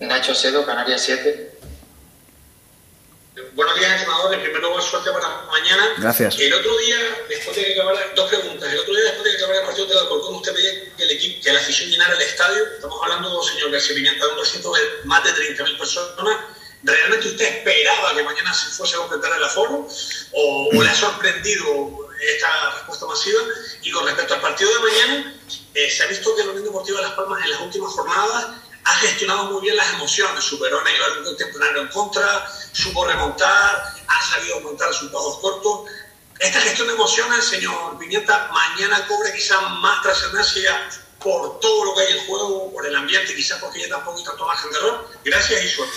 Nacho 0.00 0.34
Cedo, 0.34 0.66
Canarias 0.66 1.02
7. 1.02 1.57
Buenos 3.58 3.76
días, 3.76 3.90
entrenador. 3.90 4.32
En 4.34 4.40
primer 4.40 4.62
lugar, 4.62 4.80
suerte 4.84 5.10
para 5.10 5.42
mañana. 5.50 5.92
Gracias. 5.98 6.38
El 6.38 6.54
otro 6.54 6.78
día, 6.78 6.96
después 7.28 7.56
de 7.56 7.64
que 7.64 7.72
acabara, 7.72 8.12
dos 8.14 8.28
preguntas. 8.28 8.72
El 8.72 8.78
otro 8.78 8.94
día, 8.94 9.02
después 9.06 9.24
de 9.24 9.30
que 9.30 9.36
acabara 9.38 9.58
el 9.58 9.66
partido 9.66 9.86
del 9.88 9.98
Alcorcón, 9.98 10.34
usted 10.36 10.54
pedía 10.54 10.94
que 10.96 11.02
el 11.02 11.10
equipo, 11.10 11.42
que 11.42 11.52
la 11.52 11.58
afición 11.58 11.90
llenara 11.90 12.14
el 12.14 12.22
estadio. 12.22 12.64
Estamos 12.76 13.00
hablando, 13.02 13.42
señor 13.42 13.72
García 13.72 13.96
Pimienta, 13.96 14.26
de 14.26 14.32
un 14.32 14.38
recinto 14.38 14.72
de 14.72 14.80
más 15.06 15.24
de 15.24 15.30
30.000 15.30 15.76
personas. 15.76 16.36
¿Realmente 16.84 17.26
usted 17.26 17.44
esperaba 17.46 18.14
que 18.14 18.22
mañana 18.22 18.54
se 18.54 18.70
fuese 18.70 18.94
a 18.94 18.98
completar 18.98 19.36
el 19.36 19.42
aforo? 19.42 19.88
¿O, 20.34 20.68
o 20.72 20.80
le 20.80 20.88
ha 20.88 20.94
sorprendido 20.94 21.66
esta 22.32 22.74
respuesta 22.76 23.06
masiva? 23.06 23.40
Y 23.82 23.90
con 23.90 24.06
respecto 24.06 24.34
al 24.34 24.40
partido 24.40 24.72
de 24.72 24.80
mañana, 24.88 25.34
eh, 25.74 25.90
se 25.90 26.04
ha 26.04 26.06
visto 26.06 26.36
que 26.36 26.44
la 26.44 26.50
Unión 26.50 26.66
Deportiva 26.66 26.98
de 26.98 27.08
Las 27.08 27.16
Palmas 27.16 27.42
en 27.42 27.50
las 27.50 27.60
últimas 27.62 27.90
jornadas 27.90 28.67
ha 28.88 28.94
gestionado 29.00 29.44
muy 29.50 29.60
bien 29.60 29.76
las 29.76 29.92
emociones, 29.92 30.42
superó 30.42 30.78
a 30.80 31.24
contemporáneo 31.24 31.82
en 31.82 31.88
contra, 31.88 32.50
supo 32.72 33.04
remontar, 33.04 33.94
ha 34.06 34.22
sabido 34.30 34.56
aumentar 34.56 34.88
resultados 34.88 35.38
cortos. 35.40 35.90
Esta 36.38 36.60
gestión 36.60 36.88
de 36.88 36.94
emociones, 36.94 37.44
señor 37.44 37.98
Pimienta, 37.98 38.50
mañana 38.50 39.06
cobra 39.06 39.32
quizás 39.32 39.60
más 39.80 40.02
trascendencia 40.02 40.88
por 41.22 41.58
todo 41.60 41.84
lo 41.84 41.94
que 41.94 42.02
hay 42.02 42.18
en 42.18 42.26
juego, 42.26 42.70
por 42.72 42.86
el 42.86 42.94
ambiente, 42.94 43.34
quizás 43.34 43.58
porque 43.60 43.80
ya 43.80 43.88
tampoco 43.88 44.22
margen 44.46 44.70
de 44.70 44.78
error. 44.78 45.08
Gracias 45.24 45.64
y 45.64 45.68
suerte. 45.68 45.94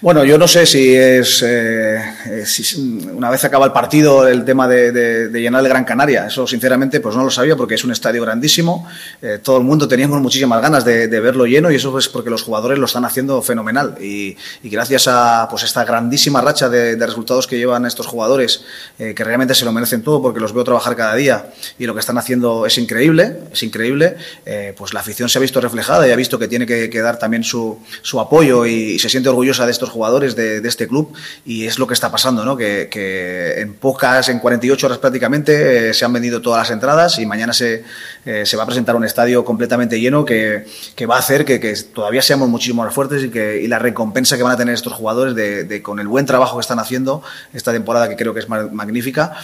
Bueno, 0.00 0.24
yo 0.24 0.38
no 0.38 0.46
sé 0.46 0.66
si 0.66 0.94
es, 0.94 1.42
eh, 1.42 2.44
si 2.44 3.00
una 3.12 3.30
vez 3.30 3.44
acaba 3.44 3.66
el 3.66 3.72
partido 3.72 4.28
el 4.28 4.44
tema 4.44 4.68
de, 4.68 5.30
llenar 5.32 5.62
el 5.62 5.68
Gran 5.68 5.84
Canaria. 5.84 6.26
Eso, 6.26 6.46
sinceramente, 6.46 7.00
pues 7.00 7.16
no 7.16 7.24
lo 7.24 7.30
sabía 7.30 7.56
porque 7.56 7.74
es 7.74 7.84
un 7.84 7.90
estadio 7.90 8.22
grandísimo. 8.22 8.86
Eh, 9.22 9.38
todo 9.42 9.58
el 9.58 9.64
mundo 9.64 9.88
teníamos 9.88 10.20
muchísimas 10.20 10.60
ganas 10.60 10.84
de, 10.84 11.06
verlo 11.08 11.46
lleno 11.46 11.70
y 11.70 11.76
eso 11.76 11.96
es 11.98 12.08
porque 12.08 12.28
los 12.28 12.42
jugadores 12.42 12.78
lo 12.78 12.86
están 12.86 13.04
haciendo 13.04 13.40
fenomenal. 13.42 13.96
Y, 14.00 14.36
gracias 14.62 15.08
a 15.08 15.46
pues 15.50 15.62
esta 15.62 15.84
grandísima 15.84 16.40
racha 16.40 16.68
de, 16.68 16.96
de 16.96 17.06
resultados 17.06 17.46
que 17.46 17.56
llevan 17.56 17.86
estos 17.86 18.06
jugadores, 18.06 18.64
eh, 18.98 19.14
que 19.14 19.24
realmente 19.24 19.54
se 19.54 19.64
lo 19.64 19.72
merecen 19.72 20.02
todo 20.02 20.20
porque 20.20 20.40
los 20.40 20.52
veo 20.52 20.64
trabajar 20.64 20.96
cada 20.96 21.14
día 21.14 21.46
y 21.78 21.86
lo 21.86 21.94
que 21.94 22.00
están 22.00 22.18
haciendo 22.18 22.66
es 22.66 22.76
increíble, 22.78 23.38
es 23.52 23.62
increíble. 23.62 24.16
Eh, 24.46 24.74
pues 24.76 24.92
la 24.92 25.00
afición 25.00 25.28
se 25.28 25.38
ha 25.38 25.40
visto 25.40 25.60
reflejada 25.60 26.06
y 26.06 26.10
ha 26.12 26.16
visto 26.16 26.38
que 26.38 26.48
tiene 26.48 26.66
que, 26.66 26.90
que 26.90 27.00
dar 27.00 27.18
también 27.18 27.44
su, 27.44 27.78
su 28.02 28.20
apoyo 28.20 28.66
y, 28.66 28.98
se 28.98 29.08
siente 29.08 29.28
orgullosa 29.28 29.66
de 29.66 29.72
estos 29.72 29.90
jugadores 29.90 30.36
de, 30.36 30.62
este 30.64 30.88
club 30.88 31.12
y 31.44 31.66
es 31.66 31.78
lo 31.78 31.86
que 31.86 31.94
está 31.94 32.10
pasando, 32.10 32.44
¿no? 32.44 32.56
Que, 32.56 32.88
que 32.90 33.60
en 33.60 33.74
pocas, 33.74 34.28
en 34.28 34.38
48 34.38 34.86
horas 34.86 34.98
prácticamente, 34.98 35.90
eh, 35.90 35.94
se 35.94 36.04
han 36.04 36.12
vendido 36.12 36.40
todas 36.40 36.60
las 36.60 36.70
entradas 36.70 37.18
y 37.18 37.26
mañana 37.26 37.52
se, 37.52 37.84
eh, 38.24 38.46
se 38.46 38.56
va 38.56 38.62
a 38.62 38.66
presentar 38.66 38.96
un 38.96 39.04
estadio 39.04 39.44
completamente 39.44 40.00
lleno 40.00 40.24
que, 40.24 40.66
que 40.94 41.06
va 41.06 41.16
a 41.16 41.18
hacer 41.18 41.44
que, 41.44 41.60
que, 41.60 41.74
todavía 41.74 42.22
seamos 42.22 42.48
muchísimo 42.48 42.82
más 42.82 42.94
fuertes 42.94 43.24
y, 43.24 43.30
que, 43.30 43.60
y 43.62 43.66
la 43.66 43.78
recompensa 43.78 44.36
que 44.36 44.42
van 44.42 44.52
a 44.52 44.56
tener 44.56 44.74
estos 44.74 44.92
jugadores 44.92 45.34
de, 45.34 45.82
con 45.82 45.98
el 46.00 46.08
buen 46.08 46.24
trabajo 46.24 46.56
que 46.56 46.62
están 46.62 46.78
haciendo 46.78 47.22
esta 47.52 47.72
temporada 47.72 48.08
que 48.08 48.16
creo 48.16 48.32
que 48.32 48.40
es 48.40 48.48
magnífica, 48.48 49.36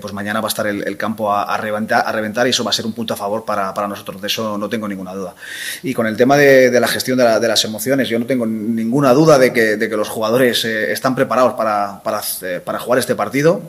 pues 0.00 0.12
mañana 0.12 0.40
va 0.40 0.46
a 0.46 0.48
estar 0.48 0.66
el, 0.66 0.96
campo 0.96 1.32
a, 1.32 1.56
reventar, 1.56 2.46
y 2.46 2.50
eso 2.50 2.64
va 2.64 2.70
a 2.70 2.72
ser 2.72 2.86
un 2.86 2.92
punto 2.92 3.14
a 3.14 3.16
favor 3.16 3.44
para 3.44 3.88
nosotros, 3.88 4.21
de 4.22 4.28
eso 4.28 4.56
no 4.56 4.68
tengo 4.68 4.88
ninguna 4.88 5.12
duda. 5.12 5.34
Y 5.82 5.92
con 5.92 6.06
el 6.06 6.16
tema 6.16 6.38
de, 6.38 6.80
la 6.80 6.88
gestión 6.88 7.18
de, 7.18 7.24
la, 7.24 7.40
de, 7.40 7.48
las 7.48 7.62
emociones, 7.64 8.08
yo 8.08 8.18
no 8.18 8.24
tengo 8.24 8.46
ninguna 8.46 9.12
duda 9.12 9.38
de 9.38 9.52
que, 9.52 9.76
los 9.92 10.08
jugadores 10.08 10.64
eh, 10.64 10.92
están 10.92 11.14
preparados 11.14 11.52
para, 11.54 12.02
para, 12.02 12.22
eh, 12.42 12.60
para 12.64 12.78
jugar 12.78 12.98
este 12.98 13.14
partido. 13.14 13.60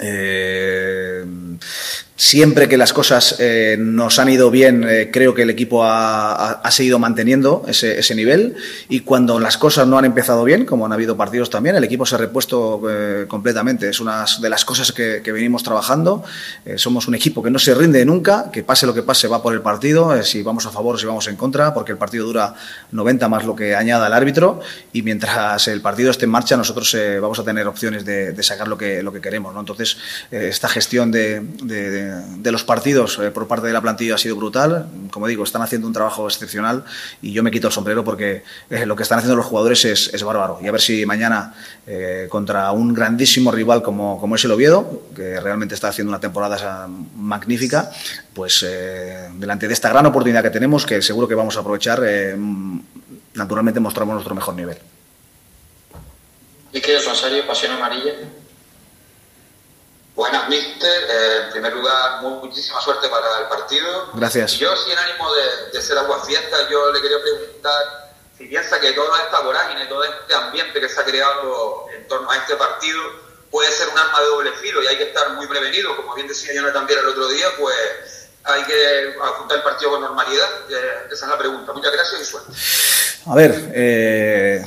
Eh, 0.00 1.24
siempre 2.16 2.68
que 2.68 2.76
las 2.76 2.92
cosas 2.92 3.36
eh, 3.38 3.76
nos 3.78 4.18
han 4.18 4.28
ido 4.28 4.50
bien, 4.50 4.84
eh, 4.88 5.10
creo 5.12 5.34
que 5.34 5.42
el 5.42 5.50
equipo 5.50 5.84
ha, 5.84 6.60
seguido 6.70 6.98
manteniendo 6.98 7.64
ese, 7.66 8.14
nivel 8.14 8.56
y 8.88 9.00
cuando 9.00 9.38
las 9.40 9.58
cosas 9.58 9.86
no 9.86 9.98
han 9.98 10.04
empezado 10.04 10.44
bien, 10.44 10.64
como 10.64 10.86
han 10.86 10.92
habido 10.92 11.16
partidos 11.16 11.50
también, 11.50 11.76
el 11.76 11.84
equipo 11.84 12.06
se 12.06 12.14
ha 12.14 12.18
repuesto 12.18 12.80
eh, 12.88 13.26
completamente. 13.28 13.88
Es 13.88 14.00
una 14.00 14.24
de 14.40 14.50
las 14.50 14.64
cosas 14.64 14.92
que, 14.92 15.32
venimos 15.32 15.62
trabajando. 15.62 16.22
Somos 16.76 17.08
un 17.08 17.14
equipo 17.14 17.42
que 17.42 17.50
no 17.50 17.58
se 17.58 17.74
rinde 17.74 18.04
nunca, 18.04 18.50
que 18.52 18.62
pase 18.62 18.86
lo 18.86 18.92
que 18.92 19.02
pase 19.02 19.28
va 19.28 19.42
por 19.42 19.54
el 19.54 19.62
partido, 19.62 20.22
si 20.22 20.42
vamos 20.42 20.66
a 20.66 20.70
favor 20.70 20.96
o 20.96 20.98
si 20.98 21.06
vamos 21.06 21.26
en 21.28 21.36
contra, 21.36 21.72
porque 21.72 21.92
el 21.92 21.98
partido 21.98 22.26
dura 22.26 22.54
90 22.90 23.28
más 23.30 23.44
lo 23.44 23.56
que 23.56 23.74
añada 23.74 24.08
el 24.08 24.12
árbitro 24.12 24.60
y 24.92 25.00
mientras 25.00 25.68
el 25.68 25.80
partido 25.80 26.10
esté 26.10 26.26
en 26.26 26.30
marcha 26.30 26.54
nosotros 26.56 26.94
vamos 27.20 27.38
a 27.38 27.44
tener 27.44 27.66
opciones 27.66 28.04
de, 28.04 28.42
sacar 28.42 28.68
lo 28.68 28.76
que, 28.76 29.20
queremos. 29.22 29.54
Entonces, 29.58 29.96
esta 30.30 30.68
gestión 30.68 31.10
de 31.10 31.40
de 32.02 32.52
los 32.52 32.64
partidos 32.64 33.18
eh, 33.18 33.30
por 33.30 33.46
parte 33.46 33.66
de 33.66 33.72
la 33.72 33.80
plantilla 33.80 34.14
ha 34.14 34.18
sido 34.18 34.36
brutal. 34.36 34.86
Como 35.10 35.26
digo, 35.26 35.44
están 35.44 35.62
haciendo 35.62 35.86
un 35.86 35.92
trabajo 35.92 36.26
excepcional 36.26 36.84
y 37.20 37.32
yo 37.32 37.42
me 37.42 37.50
quito 37.50 37.68
el 37.68 37.72
sombrero 37.72 38.04
porque 38.04 38.42
eh, 38.70 38.86
lo 38.86 38.96
que 38.96 39.02
están 39.02 39.18
haciendo 39.18 39.36
los 39.36 39.46
jugadores 39.46 39.84
es, 39.84 40.12
es 40.12 40.22
bárbaro. 40.22 40.58
Y 40.62 40.68
a 40.68 40.72
ver 40.72 40.80
si 40.80 41.04
mañana, 41.06 41.54
eh, 41.86 42.26
contra 42.28 42.70
un 42.72 42.94
grandísimo 42.94 43.50
rival 43.50 43.82
como, 43.82 44.20
como 44.20 44.36
es 44.36 44.44
el 44.44 44.52
Oviedo, 44.52 45.02
que 45.14 45.40
realmente 45.40 45.74
está 45.74 45.88
haciendo 45.88 46.10
una 46.10 46.20
temporada 46.20 46.88
magnífica, 47.16 47.90
pues 48.34 48.64
eh, 48.66 49.28
delante 49.34 49.68
de 49.68 49.74
esta 49.74 49.88
gran 49.88 50.06
oportunidad 50.06 50.42
que 50.42 50.50
tenemos, 50.50 50.86
que 50.86 51.02
seguro 51.02 51.28
que 51.28 51.34
vamos 51.34 51.56
a 51.56 51.60
aprovechar, 51.60 52.02
eh, 52.04 52.36
naturalmente 53.34 53.80
mostramos 53.80 54.14
nuestro 54.14 54.34
mejor 54.34 54.54
nivel. 54.54 54.78
Miquel 56.72 57.04
Rosario, 57.04 57.46
Pasión 57.46 57.72
Amarilla. 57.72 58.12
Buenas, 60.14 60.48
mister. 60.48 61.04
Eh, 61.08 61.42
en 61.44 61.50
primer 61.52 61.72
lugar, 61.72 62.20
muchísima 62.22 62.80
suerte 62.80 63.08
para 63.08 63.38
el 63.38 63.46
partido. 63.46 64.10
Gracias. 64.14 64.52
Yo, 64.58 64.74
sin 64.76 64.96
ánimo 64.96 65.32
de, 65.34 65.70
de 65.72 65.82
ser 65.82 65.96
aguafiesta, 65.96 66.68
yo 66.68 66.92
le 66.92 67.00
quería 67.00 67.18
preguntar 67.20 68.12
si 68.36 68.46
piensa 68.46 68.78
que 68.78 68.92
toda 68.92 69.22
esta 69.22 69.40
vorágine, 69.40 69.86
todo 69.86 70.04
este 70.04 70.34
ambiente 70.34 70.80
que 70.80 70.88
se 70.88 71.00
ha 71.00 71.04
creado 71.04 71.86
en 71.94 72.06
torno 72.08 72.30
a 72.30 72.36
este 72.36 72.56
partido 72.56 73.00
puede 73.50 73.70
ser 73.70 73.88
un 73.88 73.98
arma 73.98 74.20
de 74.20 74.26
doble 74.26 74.52
filo 74.52 74.82
y 74.82 74.86
hay 74.86 74.96
que 74.96 75.04
estar 75.04 75.30
muy 75.30 75.46
prevenido. 75.46 75.96
Como 75.96 76.14
bien 76.14 76.28
decía 76.28 76.52
Jonathan 76.54 76.74
también 76.74 76.98
el 76.98 77.06
otro 77.06 77.28
día, 77.28 77.46
pues 77.58 78.28
hay 78.44 78.64
que 78.64 79.14
afrontar 79.22 79.58
el 79.58 79.62
partido 79.62 79.92
con 79.92 80.00
normalidad. 80.02 80.48
Eh, 80.68 81.08
esa 81.10 81.24
es 81.24 81.30
la 81.30 81.38
pregunta. 81.38 81.72
Muchas 81.72 81.92
gracias 81.92 82.20
y 82.20 82.24
suerte. 82.24 82.52
A 83.26 83.34
ver, 83.34 83.70
eh 83.74 84.64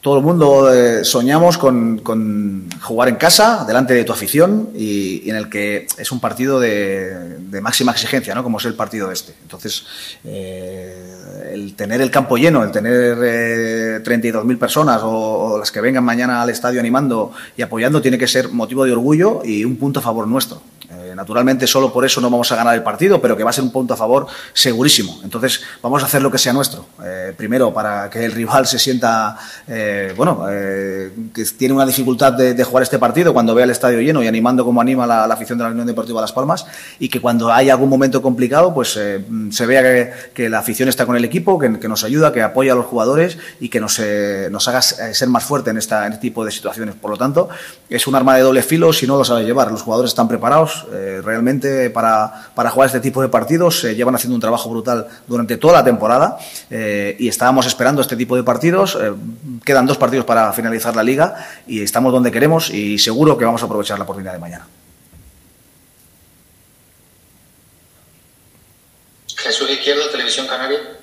todo 0.00 0.18
el 0.18 0.24
mundo 0.24 0.72
eh, 0.72 1.04
soñamos 1.04 1.58
con, 1.58 1.98
con 1.98 2.68
jugar 2.80 3.08
en 3.08 3.16
casa, 3.16 3.64
delante 3.66 3.94
de 3.94 4.04
tu 4.04 4.12
afición, 4.12 4.70
y, 4.74 5.28
en 5.28 5.36
el 5.36 5.48
que 5.48 5.86
es 5.98 6.12
un 6.12 6.20
partido 6.20 6.58
de, 6.58 7.38
de 7.38 7.60
máxima 7.60 7.92
exigencia, 7.92 8.34
¿no? 8.34 8.42
como 8.42 8.58
es 8.58 8.64
el 8.64 8.74
partido 8.74 9.10
este. 9.12 9.34
Entonces, 9.42 9.84
eh, 10.24 11.11
el 11.50 11.74
tener 11.74 12.00
el 12.00 12.10
campo 12.10 12.36
lleno, 12.36 12.62
el 12.62 12.70
tener 12.70 13.18
eh, 13.22 14.00
32.000 14.02 14.58
personas 14.58 15.00
o, 15.02 15.58
las 15.58 15.70
que 15.70 15.80
vengan 15.80 16.04
mañana 16.04 16.42
al 16.42 16.50
estadio 16.50 16.80
animando 16.80 17.32
y 17.56 17.62
apoyando, 17.62 18.00
tiene 18.00 18.18
que 18.18 18.26
ser 18.26 18.48
motivo 18.50 18.84
de 18.84 18.92
orgullo 18.92 19.42
y 19.44 19.64
un 19.64 19.76
punto 19.76 20.00
a 20.00 20.02
favor 20.02 20.26
nuestro. 20.26 20.62
Eh, 20.92 21.14
naturalmente, 21.14 21.66
solo 21.66 21.92
por 21.92 22.04
eso 22.04 22.20
no 22.20 22.28
vamos 22.28 22.52
a 22.52 22.56
ganar 22.56 22.74
el 22.74 22.82
partido, 22.82 23.20
pero 23.20 23.36
que 23.36 23.44
va 23.44 23.50
a 23.50 23.52
ser 23.52 23.64
un 23.64 23.72
punto 23.72 23.94
a 23.94 23.96
favor 23.96 24.26
segurísimo. 24.52 25.20
Entonces, 25.24 25.62
vamos 25.80 26.02
a 26.02 26.06
hacer 26.06 26.20
lo 26.20 26.30
que 26.30 26.38
sea 26.38 26.52
nuestro. 26.52 26.86
Eh, 27.02 27.32
primero, 27.36 27.72
para 27.72 28.10
que 28.10 28.24
el 28.24 28.32
rival 28.32 28.66
se 28.66 28.78
sienta, 28.78 29.38
eh, 29.66 30.12
bueno, 30.16 30.44
que 30.46 31.44
tiene 31.56 31.74
una 31.74 31.86
dificultad 31.86 32.32
de, 32.34 32.54
de 32.54 32.64
jugar 32.64 32.82
este 32.82 32.98
partido 32.98 33.32
cuando 33.32 33.54
vea 33.54 33.64
el 33.64 33.70
estadio 33.70 34.00
lleno 34.00 34.22
y 34.22 34.26
animando 34.26 34.64
como 34.64 34.80
anima 34.80 35.06
la, 35.06 35.24
afición 35.24 35.56
de 35.58 35.64
la 35.64 35.70
Unión 35.70 35.86
Deportiva 35.86 36.20
Las 36.20 36.32
Palmas, 36.32 36.66
y 36.98 37.08
que 37.08 37.20
cuando 37.20 37.50
hay 37.50 37.70
algún 37.70 37.88
momento 37.88 38.20
complicado, 38.20 38.74
pues 38.74 38.90
se 38.90 39.66
vea 39.66 39.82
que, 39.82 40.12
que 40.34 40.48
la 40.50 40.58
afición 40.58 40.88
está 40.88 41.06
con 41.06 41.16
el 41.16 41.24
equipo, 41.24 41.31
que, 41.32 41.80
que 41.80 41.88
nos 41.88 42.04
ayuda, 42.04 42.32
que 42.32 42.42
apoya 42.42 42.72
a 42.72 42.76
los 42.76 42.86
jugadores 42.86 43.38
y 43.60 43.68
que 43.68 43.80
nos, 43.80 43.98
eh, 43.98 44.48
nos 44.50 44.68
haga 44.68 44.80
eh, 44.80 45.14
ser 45.14 45.28
más 45.28 45.44
fuerte 45.44 45.70
en, 45.70 45.78
esta, 45.78 46.06
en 46.06 46.12
este 46.12 46.22
tipo 46.22 46.44
de 46.44 46.50
situaciones. 46.50 46.94
Por 46.94 47.10
lo 47.10 47.16
tanto, 47.16 47.48
es 47.88 48.06
un 48.06 48.14
arma 48.14 48.36
de 48.36 48.42
doble 48.42 48.62
filo 48.62 48.92
si 48.92 49.06
no 49.06 49.16
lo 49.16 49.24
sabes 49.24 49.46
llevar. 49.46 49.70
Los 49.70 49.82
jugadores 49.82 50.10
están 50.10 50.28
preparados 50.28 50.86
eh, 50.92 51.20
realmente 51.22 51.90
para, 51.90 52.50
jugar 52.70 52.86
este 52.86 53.00
tipo 53.00 53.22
de 53.22 53.28
partidos, 53.28 53.84
eh, 53.84 53.94
llevan 53.94 54.14
haciendo 54.14 54.34
un 54.34 54.40
trabajo 54.40 54.70
brutal 54.70 55.06
durante 55.26 55.56
toda 55.56 55.74
la 55.74 55.84
temporada 55.84 56.38
eh, 56.70 57.16
y 57.18 57.28
estábamos 57.28 57.66
esperando 57.66 58.00
este 58.00 58.16
tipo 58.16 58.36
de 58.36 58.42
partidos. 58.42 58.98
Quedan 59.64 59.86
dos 59.86 59.98
partidos 59.98 60.24
para 60.24 60.52
finalizar 60.52 60.96
la 60.96 61.02
liga 61.02 61.46
y 61.66 61.82
estamos 61.82 62.12
donde 62.12 62.30
queremos 62.30 62.70
y 62.70 62.98
seguro 62.98 63.36
que 63.36 63.44
vamos 63.44 63.62
a 63.62 63.66
aprovechar 63.66 63.98
la 63.98 64.04
oportunidad 64.04 64.32
de 64.32 64.38
mañana. 64.38 64.66
Jesús 69.36 69.70
Izquierdo, 69.70 70.08
Televisión 70.10 70.46
Canaria. 70.46 71.01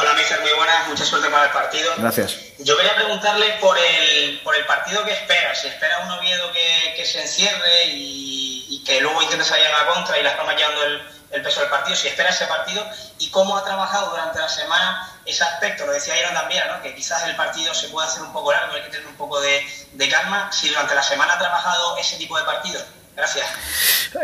Hola, 0.00 0.14
Mister, 0.14 0.40
muy 0.40 0.50
buenas, 0.52 0.88
mucha 0.88 1.04
suerte 1.04 1.28
para 1.28 1.44
el 1.44 1.50
partido. 1.50 1.92
Gracias. 1.98 2.38
Yo 2.60 2.74
quería 2.74 2.94
preguntarle 2.94 3.58
por 3.60 3.76
el, 3.76 4.40
por 4.42 4.56
el 4.56 4.64
partido 4.64 5.04
que 5.04 5.12
espera. 5.12 5.54
Si 5.54 5.68
espera 5.68 5.98
un 5.98 6.10
Oviedo 6.12 6.50
que, 6.52 6.94
que 6.96 7.04
se 7.04 7.20
encierre 7.20 7.84
y, 7.84 8.66
y 8.70 8.82
que 8.82 9.02
luego 9.02 9.20
intente 9.20 9.44
salir 9.44 9.66
a 9.66 9.84
la 9.84 9.92
contra 9.92 10.18
y 10.18 10.22
Las 10.22 10.36
Palmas 10.36 10.56
llevando 10.56 10.84
el, 10.84 11.02
el 11.32 11.42
peso 11.42 11.60
del 11.60 11.68
partido, 11.68 11.94
si 11.96 12.08
espera 12.08 12.30
ese 12.30 12.46
partido 12.46 12.82
y 13.18 13.28
cómo 13.30 13.58
ha 13.58 13.62
trabajado 13.62 14.08
durante 14.08 14.38
la 14.38 14.48
semana 14.48 15.20
ese 15.26 15.44
aspecto. 15.44 15.84
Lo 15.84 15.92
decía 15.92 16.18
Iron 16.18 16.32
también, 16.32 16.66
¿no? 16.68 16.80
que 16.80 16.94
quizás 16.94 17.22
el 17.24 17.36
partido 17.36 17.74
se 17.74 17.90
puede 17.90 18.08
hacer 18.08 18.22
un 18.22 18.32
poco 18.32 18.52
largo, 18.52 18.76
hay 18.76 18.82
que 18.84 18.88
tener 18.88 19.06
un 19.06 19.16
poco 19.16 19.38
de, 19.42 19.66
de 19.92 20.08
calma. 20.08 20.50
Si 20.50 20.70
durante 20.70 20.94
la 20.94 21.02
semana 21.02 21.34
ha 21.34 21.38
trabajado 21.38 21.98
ese 21.98 22.16
tipo 22.16 22.38
de 22.38 22.44
partido. 22.44 22.82
Gracias. 23.16 23.46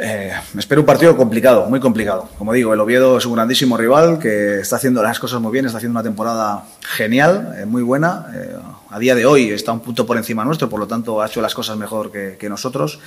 Eh, 0.01 0.33
espero 0.59 0.81
un 0.81 0.87
partido 0.87 1.17
complicado, 1.17 1.67
muy 1.67 1.81
complicado. 1.81 2.29
Como 2.39 2.53
digo, 2.53 2.75
el 2.75 2.81
Oviedo 2.81 3.19
es 3.19 3.27
un 3.27 3.35
grandísimo 3.35 3.77
rival 3.77 4.19
que 4.19 4.61
está 4.61 4.77
haciendo 4.77 5.03
las 5.03 5.19
cosas 5.19 5.41
muy 5.41 5.53
bien, 5.53 5.67
está 5.67 5.79
haciendo 5.79 5.99
una 5.99 6.03
temporada 6.03 6.65
genial, 6.81 7.55
eh, 7.59 7.67
muy 7.67 7.83
buena. 7.83 8.27
Eh, 8.35 8.57
a 8.91 8.99
día 8.99 9.15
de 9.15 9.27
hoy 9.27 9.51
está 9.51 9.73
un 9.73 9.81
punto 9.81 10.07
por 10.07 10.17
encima 10.17 10.45
nuestro, 10.45 10.69
por 10.69 10.81
lo 10.81 10.87
tanto 10.87 11.21
ha 11.21 11.27
hecho 11.27 11.41
las 11.41 11.55
cosas 11.55 11.77
mejor 11.77 12.11
que, 12.11 12.49
nosotros 12.49 13.01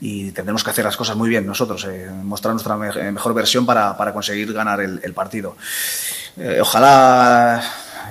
y 0.00 0.32
tendremos 0.32 0.64
que 0.64 0.70
hacer 0.70 0.84
las 0.84 0.96
cosas 0.96 1.16
muy 1.16 1.28
bien 1.28 1.46
nosotros, 1.46 1.86
eh, 1.88 2.10
mostrar 2.24 2.54
nuestra 2.54 2.76
me 2.76 3.12
mejor 3.12 3.34
versión 3.34 3.64
para, 3.64 4.12
conseguir 4.12 4.52
ganar 4.52 4.80
el, 4.80 5.14
partido. 5.14 5.56
Ojalá 6.60 7.62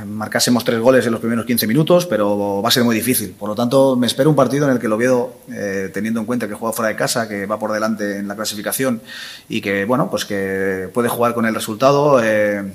marcásemos 0.05 0.63
tres 0.63 0.79
goles 0.79 1.05
en 1.05 1.11
los 1.11 1.19
primeros 1.19 1.45
15 1.45 1.67
minutos, 1.67 2.05
pero 2.05 2.61
va 2.61 2.69
a 2.69 2.71
ser 2.71 2.83
muy 2.83 2.95
difícil. 2.95 3.35
Por 3.37 3.49
lo 3.49 3.55
tanto, 3.55 3.95
me 3.95 4.07
espero 4.07 4.29
un 4.29 4.35
partido 4.35 4.65
en 4.65 4.73
el 4.73 4.79
que 4.79 4.87
el 4.87 4.93
Oviedo, 4.93 5.33
eh, 5.51 5.89
teniendo 5.93 6.19
en 6.19 6.25
cuenta 6.25 6.47
que 6.47 6.53
juega 6.53 6.73
fuera 6.73 6.89
de 6.89 6.95
casa, 6.95 7.27
que 7.27 7.45
va 7.45 7.59
por 7.59 7.71
delante 7.71 8.17
en 8.17 8.27
la 8.27 8.35
clasificación 8.35 9.01
y 9.47 9.61
que, 9.61 9.85
bueno, 9.85 10.09
pues 10.09 10.25
que 10.25 10.89
puede 10.93 11.09
jugar 11.09 11.33
con 11.33 11.45
el 11.45 11.55
resultado, 11.55 12.21
eh, 12.23 12.73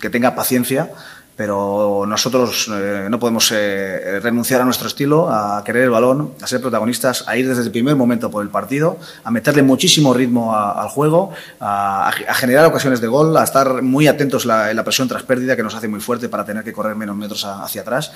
que 0.00 0.10
tenga 0.10 0.34
paciencia 0.34 0.90
pero 1.36 2.04
nosotros 2.06 2.70
eh, 2.72 3.06
no 3.10 3.18
podemos 3.18 3.50
eh, 3.52 4.20
renunciar 4.20 4.60
a 4.60 4.64
nuestro 4.64 4.88
estilo, 4.88 5.30
a 5.30 5.62
querer 5.64 5.84
el 5.84 5.90
balón, 5.90 6.34
a 6.42 6.46
ser 6.46 6.60
protagonistas, 6.60 7.24
a 7.26 7.36
ir 7.36 7.48
desde 7.48 7.62
el 7.62 7.70
primer 7.70 7.96
momento 7.96 8.30
por 8.30 8.42
el 8.42 8.50
partido, 8.50 8.98
a 9.24 9.30
meterle 9.30 9.62
muchísimo 9.62 10.12
ritmo 10.12 10.54
a, 10.54 10.82
al 10.82 10.88
juego, 10.88 11.32
a, 11.58 12.08
a, 12.08 12.34
generar 12.34 12.66
ocasiones 12.66 13.00
de 13.00 13.08
gol, 13.08 13.36
a 13.36 13.44
estar 13.44 13.82
muy 13.82 14.06
atentos 14.08 14.44
la, 14.44 14.70
en 14.70 14.76
la 14.76 14.84
presión 14.84 15.08
tras 15.08 15.22
pérdida 15.22 15.56
que 15.56 15.62
nos 15.62 15.74
hace 15.74 15.88
muy 15.88 16.00
fuerte 16.00 16.28
para 16.28 16.44
tener 16.44 16.64
que 16.64 16.72
correr 16.72 16.96
menos 16.96 17.16
metros 17.16 17.44
a, 17.44 17.62
hacia 17.64 17.80
atrás 17.80 18.12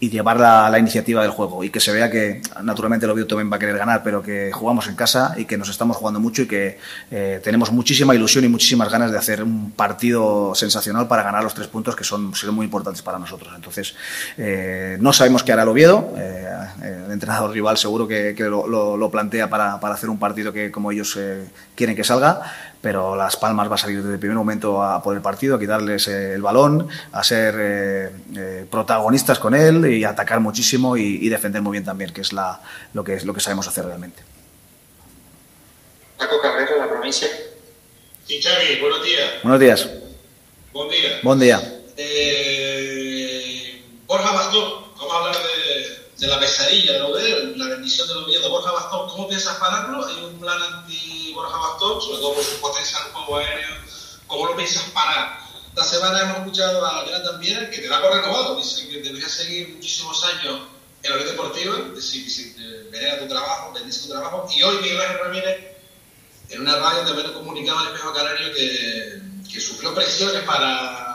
y 0.00 0.10
llevar 0.10 0.40
la, 0.40 0.68
la, 0.68 0.78
iniciativa 0.78 1.22
del 1.22 1.30
juego. 1.30 1.62
Y 1.62 1.70
que 1.70 1.80
se 1.80 1.92
vea 1.92 2.10
que 2.10 2.42
naturalmente 2.62 3.06
el 3.06 3.12
Oviedo 3.12 3.28
también 3.28 3.50
va 3.50 3.56
a 3.56 3.60
querer 3.60 3.78
ganar, 3.78 4.02
pero 4.02 4.22
que 4.22 4.50
jugamos 4.52 4.88
en 4.88 4.96
casa 4.96 5.34
y 5.36 5.44
que 5.44 5.56
nos 5.56 5.68
estamos 5.68 5.96
jugando 5.96 6.18
mucho 6.18 6.42
y 6.42 6.46
que 6.46 6.78
eh, 7.10 7.40
tenemos 7.44 7.70
muchísima 7.70 8.14
ilusión 8.14 8.44
y 8.44 8.48
muchísimas 8.48 8.90
ganas 8.90 9.12
de 9.12 9.18
hacer 9.18 9.42
un 9.42 9.70
partido 9.70 10.54
sensacional 10.54 11.06
para 11.06 11.22
ganar 11.22 11.44
los 11.44 11.54
tres 11.54 11.68
puntos 11.68 11.94
que 11.94 12.02
son, 12.02 12.34
son 12.34 12.55
muy 12.56 12.64
importantes 12.64 13.02
para 13.02 13.18
nosotros. 13.18 13.52
Entonces, 13.54 13.94
eh, 14.36 14.96
no 15.00 15.12
sabemos 15.12 15.44
qué 15.44 15.52
hará 15.52 15.62
el 15.62 15.68
Oviedo. 15.68 16.12
Eh, 16.16 16.46
el 16.82 17.12
entrenador 17.12 17.50
rival 17.52 17.78
seguro 17.78 18.06
que, 18.06 18.34
que 18.36 18.44
lo, 18.44 18.66
lo, 18.66 18.96
lo, 18.96 19.10
plantea 19.10 19.48
para, 19.48 19.80
para, 19.80 19.94
hacer 19.94 20.10
un 20.10 20.18
partido 20.18 20.52
que 20.52 20.70
como 20.70 20.92
ellos 20.92 21.16
eh, 21.16 21.46
quieren 21.74 21.96
que 21.96 22.04
salga, 22.04 22.42
pero 22.80 23.16
Las 23.16 23.36
Palmas 23.36 23.70
va 23.70 23.74
a 23.74 23.78
salir 23.78 23.98
desde 23.98 24.14
el 24.14 24.18
primer 24.18 24.36
momento 24.36 24.82
a 24.82 25.02
por 25.02 25.16
el 25.16 25.22
partido, 25.22 25.56
a 25.56 25.58
quitarles 25.58 26.08
eh, 26.08 26.34
el 26.34 26.42
balón, 26.42 26.88
a 27.12 27.24
ser 27.24 27.54
eh, 27.58 28.66
protagonistas 28.70 29.38
con 29.38 29.54
él 29.54 29.86
y 29.86 30.04
atacar 30.04 30.40
muchísimo 30.40 30.96
y, 30.96 31.18
y, 31.22 31.28
defender 31.28 31.62
muy 31.62 31.72
bien 31.72 31.84
también, 31.84 32.12
que 32.12 32.20
es 32.20 32.32
la, 32.32 32.60
lo, 32.92 33.04
que 33.04 33.14
es 33.14 33.24
lo 33.24 33.34
que 33.34 33.40
sabemos 33.40 33.66
hacer 33.68 33.84
realmente. 33.84 34.22
Paco 36.18 36.40
Cabrera, 36.40 36.76
la 36.78 36.88
provincia. 36.88 37.28
Sí, 38.26 38.40
Xavi, 38.42 38.80
buenos 38.80 39.04
días. 39.04 39.30
Buenos 39.42 39.60
días. 39.60 39.90
Buen 40.72 40.88
día. 40.90 41.20
Buen 41.22 41.38
día. 41.40 41.75
Eh, 41.98 43.82
Borja 44.06 44.30
Bastón, 44.32 44.84
vamos 44.98 45.12
a 45.14 45.16
hablar 45.16 45.36
de, 45.42 46.10
de 46.18 46.26
la 46.26 46.38
pesadilla 46.38 46.92
de 46.92 47.02
Oviedo, 47.02 47.56
la 47.56 47.68
bendición 47.68 48.06
del 48.08 48.18
Oviedo. 48.18 48.50
Borja 48.50 48.70
Bastón, 48.70 49.08
¿cómo 49.08 49.28
piensas 49.28 49.56
pararlo? 49.56 50.06
¿Hay 50.06 50.16
un 50.24 50.38
plan 50.38 50.60
anti-Borja 50.62 51.56
Bastón, 51.56 52.02
sobre 52.02 52.18
todo 52.18 52.34
por 52.34 52.44
su 52.44 52.60
potencia 52.60 52.98
en 52.98 53.12
juego 53.12 53.36
aéreo? 53.38 53.76
¿Cómo 54.26 54.46
lo 54.46 54.56
piensas 54.56 54.82
parar? 54.90 55.38
Esta 55.68 55.84
semana 55.84 56.20
hemos 56.20 56.38
escuchado 56.38 56.84
a 56.84 57.04
la 57.04 57.22
también 57.22 57.70
que 57.70 57.78
te 57.78 57.88
da 57.88 58.02
por 58.02 58.12
renovado, 58.12 58.56
dice 58.56 58.88
que 58.88 59.00
debería 59.00 59.28
seguir 59.28 59.68
muchísimos 59.70 60.22
años 60.24 60.60
en 61.02 61.10
la 61.10 61.16
vida 61.16 61.30
deportiva, 61.30 61.76
decir, 61.94 62.24
decir, 62.24 62.88
venera 62.90 63.18
tu 63.20 63.28
trabajo, 63.28 63.72
bendice 63.72 64.02
tu 64.02 64.08
trabajo. 64.08 64.48
Y 64.54 64.62
hoy 64.62 64.78
Miguel 64.82 65.00
Ángel 65.00 65.18
Ramírez, 65.18 65.58
en 66.50 66.60
una 66.60 66.76
radio 66.76 67.04
también 67.04 67.32
comunicaba 67.32 67.80
al 67.80 67.86
espejo 67.88 68.12
canario 68.12 68.54
que, 68.54 69.20
que 69.52 69.60
sufrió 69.60 69.94
presiones 69.94 70.42
para 70.44 71.05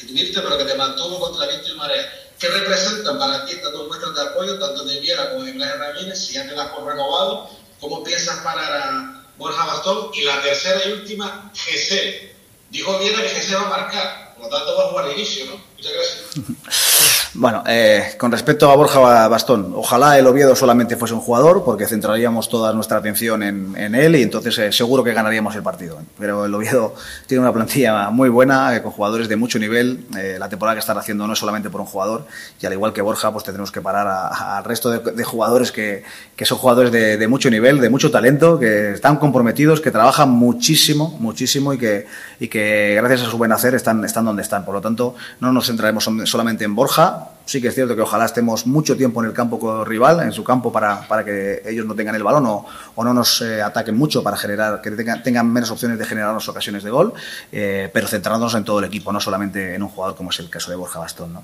destituirte, 0.00 0.40
pero 0.40 0.58
que 0.58 0.64
te 0.64 0.74
mantuvo 0.74 1.20
contra 1.20 1.46
viento 1.46 1.68
y 1.68 1.76
marea. 1.76 2.12
¿Qué 2.38 2.48
representan 2.48 3.18
para 3.18 3.44
ti 3.44 3.52
estas 3.52 3.72
dos 3.72 3.86
muestras 3.88 4.14
de 4.14 4.22
apoyo, 4.22 4.58
tanto 4.58 4.84
de 4.84 5.00
Viera 5.00 5.30
como 5.30 5.44
de 5.44 5.50
Ibrahim 5.50 5.78
Ramírez, 5.78 6.18
si 6.18 6.34
ya 6.34 6.48
te 6.48 6.54
das 6.54 6.70
por 6.70 6.86
renovado? 6.86 7.50
¿Cómo 7.80 8.02
piensas 8.02 8.38
parar 8.38 8.72
a 8.72 9.24
Borja 9.36 9.66
Bastón? 9.66 10.10
Y 10.14 10.22
la 10.22 10.40
tercera 10.40 10.80
y 10.86 10.92
última, 10.92 11.52
GC. 11.54 12.34
Dijo 12.70 12.98
Viera 12.98 13.22
que 13.22 13.28
GC 13.28 13.54
va 13.54 13.66
a 13.66 13.68
marcar, 13.68 14.34
por 14.36 14.44
lo 14.44 14.56
tanto 14.56 14.76
va 14.76 14.84
a 14.84 14.88
jugar 14.88 15.10
inicio, 15.12 15.46
¿no? 15.46 15.69
Muchas 15.80 15.92
gracias. 16.64 17.20
Bueno, 17.34 17.62
eh, 17.68 18.16
con 18.18 18.32
respecto 18.32 18.68
a 18.70 18.74
Borja 18.74 19.28
Bastón, 19.28 19.72
ojalá 19.76 20.18
el 20.18 20.26
Oviedo 20.26 20.56
solamente 20.56 20.96
fuese 20.96 21.14
un 21.14 21.20
jugador, 21.20 21.62
porque 21.64 21.86
centraríamos 21.86 22.48
toda 22.48 22.72
nuestra 22.72 22.98
atención 22.98 23.44
en, 23.44 23.76
en 23.76 23.94
él 23.94 24.16
y 24.16 24.22
entonces 24.22 24.58
eh, 24.58 24.72
seguro 24.72 25.04
que 25.04 25.12
ganaríamos 25.12 25.54
el 25.54 25.62
partido. 25.62 26.00
Pero 26.18 26.44
el 26.46 26.54
Oviedo 26.54 26.94
tiene 27.28 27.42
una 27.42 27.52
plantilla 27.52 28.10
muy 28.10 28.28
buena, 28.28 28.74
eh, 28.74 28.82
con 28.82 28.90
jugadores 28.90 29.28
de 29.28 29.36
mucho 29.36 29.60
nivel. 29.60 30.06
Eh, 30.18 30.36
la 30.40 30.48
temporada 30.48 30.74
que 30.74 30.80
están 30.80 30.98
haciendo 30.98 31.24
no 31.26 31.34
es 31.34 31.38
solamente 31.38 31.70
por 31.70 31.80
un 31.80 31.86
jugador, 31.86 32.26
y 32.60 32.66
al 32.66 32.72
igual 32.72 32.92
que 32.92 33.00
Borja, 33.00 33.32
pues 33.32 33.44
tendremos 33.44 33.70
que 33.70 33.80
parar 33.80 34.08
al 34.08 34.64
resto 34.64 34.90
de, 34.90 34.98
de, 35.12 35.24
jugadores 35.24 35.70
que, 35.70 36.02
que 36.34 36.44
son 36.44 36.58
jugadores 36.58 36.90
de, 36.90 37.16
de, 37.16 37.28
mucho 37.28 37.48
nivel, 37.48 37.80
de 37.80 37.90
mucho 37.90 38.10
talento, 38.10 38.58
que 38.58 38.92
están 38.92 39.16
comprometidos, 39.18 39.80
que 39.80 39.92
trabajan 39.92 40.30
muchísimo, 40.30 41.16
muchísimo 41.20 41.72
y 41.72 41.78
que, 41.78 42.06
y 42.40 42.48
que 42.48 42.94
gracias 42.96 43.28
a 43.28 43.30
su 43.30 43.38
buen 43.38 43.52
hacer 43.52 43.76
están, 43.76 44.04
están 44.04 44.24
donde 44.24 44.42
están. 44.42 44.64
Por 44.64 44.74
lo 44.74 44.80
tanto, 44.80 45.14
no 45.38 45.52
nos 45.52 45.69
centraremos 45.70 46.08
solamente 46.24 46.64
en 46.64 46.74
Borja, 46.74 47.28
sí 47.50 47.60
que 47.60 47.66
es 47.66 47.74
cierto 47.74 47.96
que 47.96 48.02
ojalá 48.02 48.26
estemos 48.26 48.64
mucho 48.66 48.96
tiempo 48.96 49.20
en 49.22 49.28
el 49.28 49.34
campo 49.34 49.84
rival, 49.84 50.20
en 50.20 50.30
su 50.30 50.44
campo, 50.44 50.70
para, 50.72 51.00
para 51.08 51.24
que 51.24 51.62
ellos 51.66 51.84
no 51.84 51.96
tengan 51.96 52.14
el 52.14 52.22
balón 52.22 52.46
o, 52.46 53.04
no 53.04 53.14
nos 53.14 53.42
eh, 53.42 53.60
ataquen 53.60 53.96
mucho 53.96 54.22
para 54.22 54.36
generar, 54.36 54.80
que 54.80 54.90
tengan, 54.92 55.50
menos 55.50 55.70
opciones 55.70 55.98
de 55.98 56.04
generarnos 56.04 56.48
ocasiones 56.48 56.84
de 56.84 56.90
gol, 56.90 57.12
eh, 57.50 57.90
pero 57.92 58.06
centrándonos 58.06 58.54
en 58.54 58.62
todo 58.62 58.78
el 58.78 58.84
equipo, 58.84 59.10
no 59.10 59.18
solamente 59.20 59.74
en 59.74 59.82
un 59.82 59.88
jugador 59.88 60.16
como 60.16 60.30
es 60.30 60.38
el 60.38 60.48
caso 60.48 60.70
de 60.70 60.76
Borja 60.76 61.00
Bastón. 61.00 61.38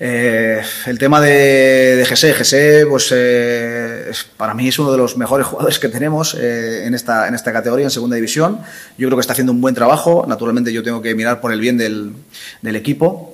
Eh, 0.00 0.60
el 0.86 0.98
tema 0.98 1.20
de, 1.20 1.96
de 1.96 2.04
Gese, 2.04 2.86
pues 2.86 3.14
para 4.36 4.54
mí 4.54 4.66
es 4.66 4.78
uno 4.80 4.90
de 4.90 4.98
los 4.98 5.16
mejores 5.16 5.46
jugadores 5.46 5.78
que 5.78 5.88
tenemos 5.88 6.34
en, 6.34 6.94
esta, 6.94 7.28
en 7.28 7.34
esta 7.34 7.52
categoría, 7.52 7.84
en 7.84 7.90
segunda 7.90 8.16
división. 8.16 8.58
Yo 8.98 9.06
creo 9.06 9.16
que 9.16 9.20
está 9.20 9.34
haciendo 9.34 9.52
un 9.52 9.60
buen 9.60 9.74
trabajo, 9.74 10.24
naturalmente 10.26 10.72
yo 10.72 10.82
tengo 10.82 11.00
que 11.00 11.14
mirar 11.14 11.40
por 11.40 11.52
el 11.52 11.60
bien 11.60 11.78
del 11.78 12.76
equipo 12.76 13.33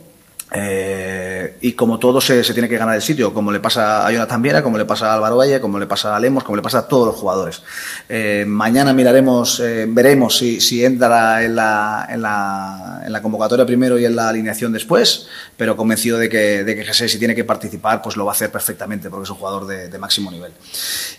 Eh, 0.52 1.56
y 1.60 1.72
como 1.74 1.98
todo 1.98 2.20
se, 2.20 2.42
se, 2.42 2.52
tiene 2.52 2.68
que 2.68 2.76
ganar 2.76 2.96
el 2.96 3.02
sitio, 3.02 3.32
como 3.32 3.52
le 3.52 3.60
pasa 3.60 4.04
a 4.04 4.10
Jonathan 4.10 4.42
Viera, 4.42 4.62
como 4.62 4.78
le 4.78 4.84
pasa 4.84 5.12
a 5.12 5.14
Álvaro 5.14 5.36
Valle, 5.36 5.60
como 5.60 5.78
le 5.78 5.86
pasa 5.86 6.16
a 6.16 6.20
Lemos, 6.20 6.42
como 6.42 6.56
le 6.56 6.62
pasa 6.62 6.78
a 6.78 6.88
todos 6.88 7.06
los 7.06 7.14
jugadores. 7.14 7.62
Eh, 8.08 8.44
mañana 8.48 8.92
miraremos, 8.92 9.60
eh, 9.60 9.86
veremos 9.88 10.38
si, 10.38 10.60
si 10.60 10.84
entra 10.84 11.44
en 11.44 11.54
la, 11.54 12.08
en, 12.10 12.22
la, 12.22 13.02
en 13.04 13.12
la, 13.12 13.22
convocatoria 13.22 13.64
primero 13.64 13.96
y 13.98 14.04
en 14.04 14.16
la 14.16 14.28
alineación 14.28 14.72
después, 14.72 15.28
pero 15.56 15.76
convencido 15.76 16.18
de 16.18 16.28
que, 16.28 16.64
de 16.64 16.74
que 16.74 16.92
si 16.92 17.18
tiene 17.18 17.34
que 17.34 17.44
participar, 17.44 18.02
pues 18.02 18.16
lo 18.16 18.24
va 18.24 18.32
a 18.32 18.34
hacer 18.34 18.50
perfectamente, 18.50 19.08
porque 19.08 19.24
es 19.24 19.30
un 19.30 19.36
jugador 19.36 19.66
de, 19.66 19.88
de 19.88 19.98
máximo 19.98 20.32
nivel. 20.32 20.52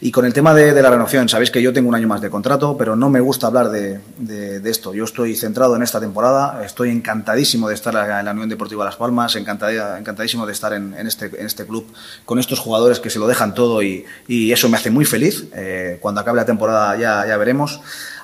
Y 0.02 0.12
con 0.12 0.26
el 0.26 0.34
tema 0.34 0.54
de, 0.54 0.74
de, 0.74 0.82
la 0.82 0.90
renovación, 0.90 1.30
sabéis 1.30 1.52
que 1.52 1.62
yo 1.62 1.72
tengo 1.72 1.88
un 1.88 1.96
año 1.96 2.08
más 2.08 2.20
de 2.20 2.30
contrato, 2.30 2.76
pero 2.76 2.98
no 2.98 3.10
me 3.10 3.22
gusta 3.22 3.48
hablar 3.48 3.70
de, 3.70 4.02
de 4.18 4.70
esto. 4.70 4.94
Yo 4.94 5.06
estoy 5.06 5.36
centrado 5.36 5.76
en 5.78 5.84
esta 5.84 6.02
temporada, 6.02 6.66
estoy 6.66 6.90
encantadísimo 6.90 7.70
de 7.70 7.76
estar 7.76 7.96
en 8.20 8.26
la 8.26 8.32
Unión 8.32 8.50
Deportiva 8.50 8.84
Las 8.84 8.98
Palmas 8.98 9.21
encantadísimo 9.36 10.46
de 10.46 10.54
estar 10.54 10.74
este, 10.74 11.26
en 11.26 11.46
este 11.46 11.66
club 11.66 11.86
con 12.26 12.40
estos 12.40 12.60
jugadores 12.60 13.00
que 13.00 13.10
se 13.10 13.20
lo 13.20 13.28
dejan 13.28 13.54
todo 13.54 13.82
y, 13.82 14.06
y 14.28 14.52
eso 14.52 14.70
me 14.70 14.78
hace 14.78 14.90
muy 14.90 15.06
feliz. 15.06 15.48
Eh, 15.54 15.98
cuando 16.02 16.22
acabe 16.22 16.38
la 16.38 16.46
temporada 16.46 16.96
ya, 16.98 17.26
ya 17.28 17.38
veremos. 17.38 17.82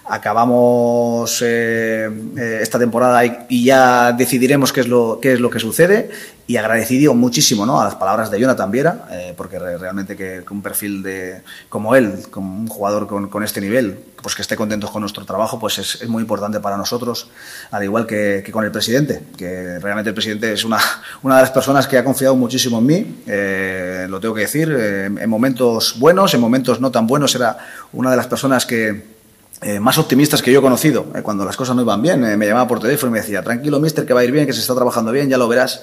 Acabamos 0.10 1.42
eh, 1.46 2.10
eh, 2.38 2.60
esta 2.62 2.80
temporada 2.80 3.26
y, 3.26 3.38
y, 3.50 3.66
ya 3.66 4.14
decidiremos 4.14 4.72
qué 4.72 4.82
es 4.82 4.88
lo, 4.88 5.20
qué 5.22 5.34
es 5.34 5.40
lo 5.40 5.50
que 5.50 5.60
sucede 5.60 6.10
y 6.48 6.56
agradecido 6.56 7.14
muchísimo 7.14 7.66
¿no? 7.66 7.82
a 7.82 7.84
las 7.84 7.96
palabras 7.96 8.32
de 8.32 8.40
Jonathan 8.40 8.72
Viera, 8.72 9.06
eh, 9.12 9.34
porque 9.36 9.60
realmente 9.60 10.16
que, 10.16 10.44
que, 10.48 10.54
un 10.54 10.62
perfil 10.62 11.04
de, 11.04 11.42
como 11.68 11.94
él, 11.94 12.24
como 12.32 12.58
un 12.58 12.68
jugador 12.68 13.06
con, 13.06 13.28
con, 13.28 13.44
este 13.44 13.60
nivel, 13.60 14.00
pues 14.22 14.34
que 14.34 14.42
esté 14.42 14.56
contentos 14.56 14.90
con 14.90 15.02
nuestro 15.02 15.26
trabajo, 15.26 15.60
pues 15.60 15.78
es, 15.78 16.02
es 16.02 16.08
muy 16.08 16.22
importante 16.22 16.62
para 16.62 16.78
nosotros, 16.78 17.30
al 17.70 17.84
igual 17.84 18.08
que, 18.08 18.44
que, 18.46 18.52
con 18.54 18.64
el 18.64 18.72
presidente, 18.72 19.24
que 19.38 19.78
realmente 19.80 20.10
el 20.10 20.14
presidente 20.14 20.54
es 20.54 20.64
una, 20.64 20.80
una 21.22 21.36
de 21.36 21.42
las 21.42 21.52
personas 21.52 21.86
que 21.86 21.98
ha 21.98 22.04
confiado 22.06 22.36
muchísimo 22.38 22.80
en 22.80 22.86
mí, 22.86 23.24
eh, 23.28 24.08
lo 24.10 24.22
tengo 24.22 24.34
que 24.34 24.42
decir, 24.42 24.74
eh, 24.74 25.06
en 25.06 25.30
momentos 25.30 26.00
buenos, 26.00 26.34
en 26.34 26.40
momentos 26.40 26.80
no 26.80 26.92
tan 26.92 27.08
buenos, 27.08 27.36
era 27.36 27.58
una 27.92 28.10
de 28.12 28.16
las 28.16 28.28
personas 28.28 28.66
que 28.66 29.17
eh, 29.60 29.80
más 29.80 29.98
optimistas 29.98 30.44
que 30.44 30.52
yo 30.52 30.60
he 30.60 30.62
conocido, 30.62 31.08
eh, 31.16 31.24
cuando 31.24 31.44
las 31.44 31.58
cosas 31.58 31.76
no 31.76 31.82
iban 31.82 32.00
bien, 32.00 32.24
eh, 32.24 32.38
me 32.38 32.46
llamaba 32.46 32.68
por 32.68 32.80
teléfono 32.80 33.10
y 33.10 33.14
me 33.14 33.22
decía, 33.22 33.42
tranquilo, 33.42 33.80
mister, 33.80 34.06
que 34.06 34.14
va 34.14 34.20
a 34.20 34.24
ir 34.24 34.32
bien, 34.32 34.46
que 34.46 34.54
se 34.54 34.60
está 34.60 34.76
trabajando 34.76 35.12
bien, 35.12 35.30
ya 35.30 35.38
lo 35.40 35.48
verás. 35.48 35.82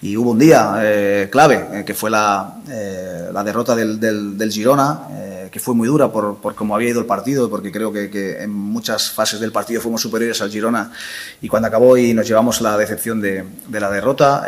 Y 0.00 0.16
hubo 0.16 0.30
un 0.30 0.38
día 0.38 1.28
clave, 1.30 1.84
que 1.84 1.92
fue 1.92 2.08
la, 2.08 2.58
la 3.32 3.42
derrota 3.42 3.74
del, 3.74 3.98
del, 3.98 4.52
Girona, 4.52 5.48
que 5.50 5.58
fue 5.58 5.74
muy 5.74 5.88
dura 5.88 6.12
por, 6.12 6.36
por 6.36 6.54
cómo 6.54 6.76
había 6.76 6.90
ido 6.90 7.00
el 7.00 7.06
partido, 7.06 7.50
porque 7.50 7.72
creo 7.72 7.92
que, 7.92 8.42
en 8.42 8.50
muchas 8.50 9.10
fases 9.10 9.40
del 9.40 9.50
partido 9.50 9.80
fuimos 9.80 10.02
superiores 10.02 10.40
al 10.40 10.50
Girona, 10.50 10.92
y 11.40 11.48
cuando 11.48 11.66
acabó 11.66 11.96
y 11.96 12.14
nos 12.14 12.28
llevamos 12.28 12.60
la 12.60 12.78
decepción 12.78 13.20
de, 13.20 13.44
de 13.66 13.80
la 13.80 13.90
derrota, 13.90 14.46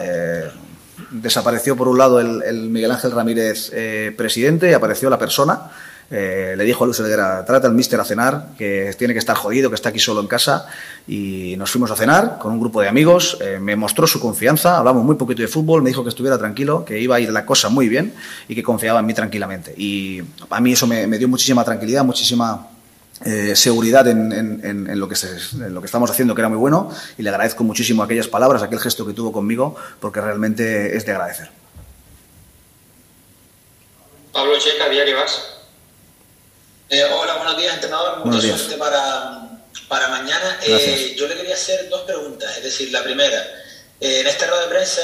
desapareció 1.10 1.76
por 1.76 1.88
un 1.88 1.98
lado 1.98 2.20
el 2.20 2.70
Miguel 2.70 2.92
Ángel 2.92 3.10
Ramírez 3.10 3.72
presidente 4.16 4.70
y 4.70 4.74
apareció 4.74 5.10
la 5.10 5.18
persona, 5.18 5.70
eh, 6.10 6.54
le 6.56 6.64
dijo 6.64 6.84
a 6.84 6.86
Luis 6.86 6.98
Helguera, 7.00 7.44
trata 7.44 7.66
al 7.66 7.74
mister 7.74 8.00
a 8.00 8.04
cenar, 8.04 8.48
que 8.56 8.94
tiene 8.96 9.12
que 9.12 9.18
estar 9.18 9.36
jodido, 9.36 9.68
que 9.68 9.74
está 9.74 9.90
aquí 9.90 9.98
solo 9.98 10.20
en 10.20 10.26
casa. 10.26 10.66
Y 11.06 11.54
nos 11.58 11.70
fuimos 11.70 11.90
a 11.90 11.96
cenar 11.96 12.38
con 12.38 12.52
un 12.52 12.60
grupo 12.60 12.80
de 12.80 12.88
amigos. 12.88 13.36
Eh, 13.40 13.58
me 13.60 13.76
mostró 13.76 14.06
su 14.06 14.18
confianza, 14.18 14.78
hablamos 14.78 15.04
muy 15.04 15.16
poquito 15.16 15.42
de 15.42 15.48
fútbol, 15.48 15.82
me 15.82 15.90
dijo 15.90 16.02
que 16.02 16.08
estuviera 16.08 16.38
tranquilo, 16.38 16.84
que 16.84 16.98
iba 16.98 17.16
a 17.16 17.20
ir 17.20 17.30
la 17.30 17.44
cosa 17.44 17.68
muy 17.68 17.88
bien 17.88 18.14
y 18.48 18.54
que 18.54 18.62
confiaba 18.62 19.00
en 19.00 19.06
mí 19.06 19.14
tranquilamente. 19.14 19.74
Y 19.76 20.22
a 20.48 20.60
mí 20.60 20.72
eso 20.72 20.86
me, 20.86 21.06
dio 21.18 21.28
muchísima 21.28 21.62
tranquilidad, 21.62 22.04
muchísima 22.04 22.68
eh, 23.24 23.54
seguridad 23.54 24.06
en, 24.08 24.98
lo 24.98 25.08
que 25.08 25.14
estamos 25.14 26.10
haciendo, 26.10 26.34
que 26.34 26.40
era 26.40 26.48
muy 26.48 26.58
bueno. 26.58 26.90
Y 27.18 27.22
le 27.22 27.28
agradezco 27.28 27.64
muchísimo 27.64 28.02
aquellas 28.02 28.28
palabras, 28.28 28.62
aquel 28.62 28.80
gesto 28.80 29.06
que 29.06 29.12
tuvo 29.12 29.30
conmigo, 29.30 29.76
porque 30.00 30.22
realmente 30.22 30.96
es 30.96 31.04
de 31.04 31.12
agradecer. 31.12 31.50
Pablo 34.32 34.52
Checa, 34.58 34.88
Diario 34.88 35.16
Vas. 35.16 35.57
Eh, 36.90 37.04
hola, 37.04 37.34
buenos 37.34 37.58
días, 37.58 37.74
entrenador. 37.74 38.24
Mucha 38.24 38.40
suerte 38.40 38.76
para, 38.78 39.46
para 39.88 40.08
mañana. 40.08 40.58
Eh, 40.62 41.14
yo 41.18 41.28
le 41.28 41.36
quería 41.36 41.54
hacer 41.54 41.86
dos 41.90 42.02
preguntas. 42.02 42.56
Es 42.56 42.62
decir, 42.62 42.90
la 42.90 43.02
primera, 43.02 43.38
eh, 44.00 44.20
en 44.20 44.26
este 44.26 44.46
rueda 44.46 44.62
de 44.62 44.68
prensa, 44.68 45.02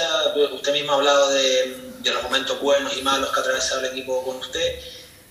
usted 0.54 0.72
mismo 0.72 0.92
ha 0.92 0.94
hablado 0.94 1.28
de, 1.28 1.76
de, 1.98 2.10
los 2.10 2.22
momentos 2.22 2.58
buenos 2.62 2.96
y 2.96 3.02
malos 3.02 3.30
que 3.30 3.38
ha 3.38 3.42
atravesado 3.42 3.80
el 3.80 3.86
equipo 3.86 4.24
con 4.24 4.36
usted. 4.36 4.80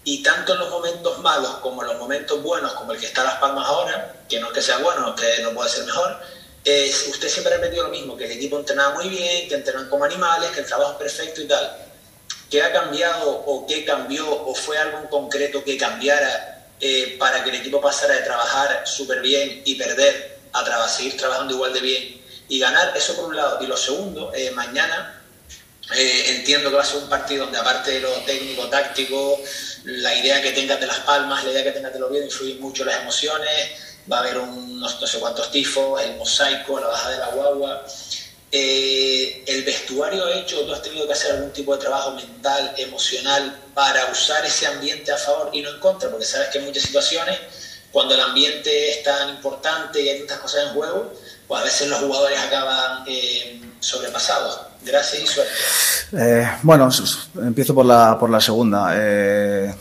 Y 0.03 0.21
tanto 0.21 0.53
en 0.53 0.59
los 0.59 0.69
momentos 0.69 1.17
malos 1.19 1.55
como 1.55 1.81
en 1.81 1.87
los 1.87 1.97
momentos 1.97 2.43
buenos, 2.43 2.73
como 2.73 2.91
el 2.91 2.99
que 2.99 3.07
está 3.07 3.21
a 3.21 3.25
Las 3.25 3.37
Palmas 3.37 3.65
ahora, 3.65 4.13
que 4.29 4.39
no 4.39 4.47
es 4.47 4.53
que 4.53 4.61
sea 4.61 4.77
bueno, 4.77 5.15
que 5.15 5.41
no 5.41 5.53
puede 5.55 5.71
ser 5.71 5.85
mejor, 5.85 6.19
usted 7.09 7.29
siempre 7.29 7.55
ha 7.55 7.57
repetido 7.57 7.85
lo 7.85 7.89
mismo, 7.89 8.15
que 8.15 8.25
el 8.25 8.31
equipo 8.33 8.59
entrenaba 8.59 8.93
muy 8.93 9.09
bien, 9.09 9.47
que 9.47 9.55
entrenan 9.55 9.89
como 9.89 10.05
animales, 10.05 10.51
que 10.51 10.59
el 10.59 10.67
trabajo 10.67 10.91
es 10.91 10.97
perfecto 10.97 11.41
y 11.41 11.47
tal. 11.47 11.92
¿Qué 12.53 12.61
ha 12.61 12.71
cambiado 12.71 13.31
o 13.47 13.65
qué 13.65 13.83
cambió 13.83 14.29
o 14.29 14.53
fue 14.53 14.77
algo 14.77 14.99
en 14.99 15.07
concreto 15.07 15.63
que 15.63 15.75
cambiara 15.75 16.67
eh, 16.79 17.15
para 17.17 17.43
que 17.43 17.49
el 17.49 17.55
equipo 17.55 17.81
pasara 17.81 18.13
de 18.13 18.21
trabajar 18.21 18.83
súper 18.85 19.21
bien 19.21 19.63
y 19.65 19.73
perder 19.73 20.37
a 20.51 20.63
tra 20.63 20.87
seguir 20.87 21.17
trabajando 21.17 21.55
igual 21.55 21.73
de 21.73 21.81
bien 21.81 22.21
y 22.47 22.59
ganar? 22.59 22.95
Eso 22.95 23.15
por 23.15 23.25
un 23.25 23.35
lado. 23.35 23.57
Y 23.63 23.65
lo 23.65 23.75
segundo, 23.75 24.31
eh, 24.35 24.51
mañana 24.51 25.19
eh, 25.95 26.25
entiendo 26.27 26.69
que 26.69 26.75
va 26.75 26.83
a 26.83 26.85
ser 26.85 26.97
un 26.97 27.09
partido 27.09 27.45
donde 27.45 27.57
aparte 27.57 27.89
de 27.89 28.01
lo 28.01 28.11
técnico, 28.21 28.67
táctico, 28.67 29.41
la 29.85 30.13
idea 30.13 30.39
que 30.39 30.51
tengas 30.51 30.79
de 30.79 30.85
las 30.85 30.99
palmas, 30.99 31.43
la 31.43 31.53
idea 31.53 31.63
que 31.63 31.71
tengas 31.71 31.91
de 31.91 32.01
lo 32.01 32.09
bien, 32.09 32.25
influyen 32.25 32.61
mucho 32.61 32.85
las 32.85 33.01
emociones, 33.01 33.71
va 34.11 34.17
a 34.17 34.19
haber 34.19 34.37
unos 34.37 35.01
no 35.01 35.07
sé 35.07 35.19
cuántos 35.19 35.49
tifos, 35.49 35.99
el 36.03 36.17
mosaico, 36.17 36.79
la 36.79 36.85
bajada 36.85 37.13
de 37.13 37.17
la 37.17 37.27
guagua 37.29 37.85
eh, 38.55 39.43
el 39.47 39.63
vestuario 39.63 40.25
ha 40.25 40.35
hecho, 40.35 40.63
tú 40.63 40.71
has 40.71 40.81
tenido 40.83 41.07
que 41.07 41.13
hacer 41.13 41.31
algún 41.31 41.51
tipo 41.51 41.75
de 41.75 41.81
trabajo 41.81 42.11
mental, 42.11 42.75
emocional, 42.77 43.57
para 43.73 44.11
usar 44.11 44.45
ese 44.45 44.67
ambiente 44.67 45.11
a 45.11 45.17
favor 45.17 45.49
y 45.51 45.63
no 45.63 45.71
en 45.71 45.79
contra, 45.79 46.11
porque 46.11 46.23
sabes 46.23 46.49
que 46.49 46.59
en 46.59 46.65
muchas 46.65 46.83
situaciones, 46.83 47.39
cuando 47.91 48.13
el 48.13 48.21
ambiente 48.21 48.91
es 48.91 49.03
tan 49.03 49.29
importante 49.29 49.99
y 50.03 50.07
hay 50.07 50.19
tantas 50.19 50.37
cosas 50.37 50.67
en 50.67 50.73
juego, 50.75 51.11
pues 51.47 51.61
a 51.61 51.63
veces 51.63 51.87
los 51.87 51.97
jugadores 51.97 52.39
acaban 52.39 53.03
eh, 53.07 53.59
sobrepasados. 53.79 54.59
Gracias 54.85 55.23
y 55.23 55.27
suerte. 55.27 55.53
Eh, 56.11 56.47
bueno, 56.61 56.89
empiezo 57.41 57.73
por 57.73 57.85
la, 57.85 58.19
por 58.19 58.29
la 58.29 58.39
segunda. 58.39 58.91
Eh, 58.95 59.73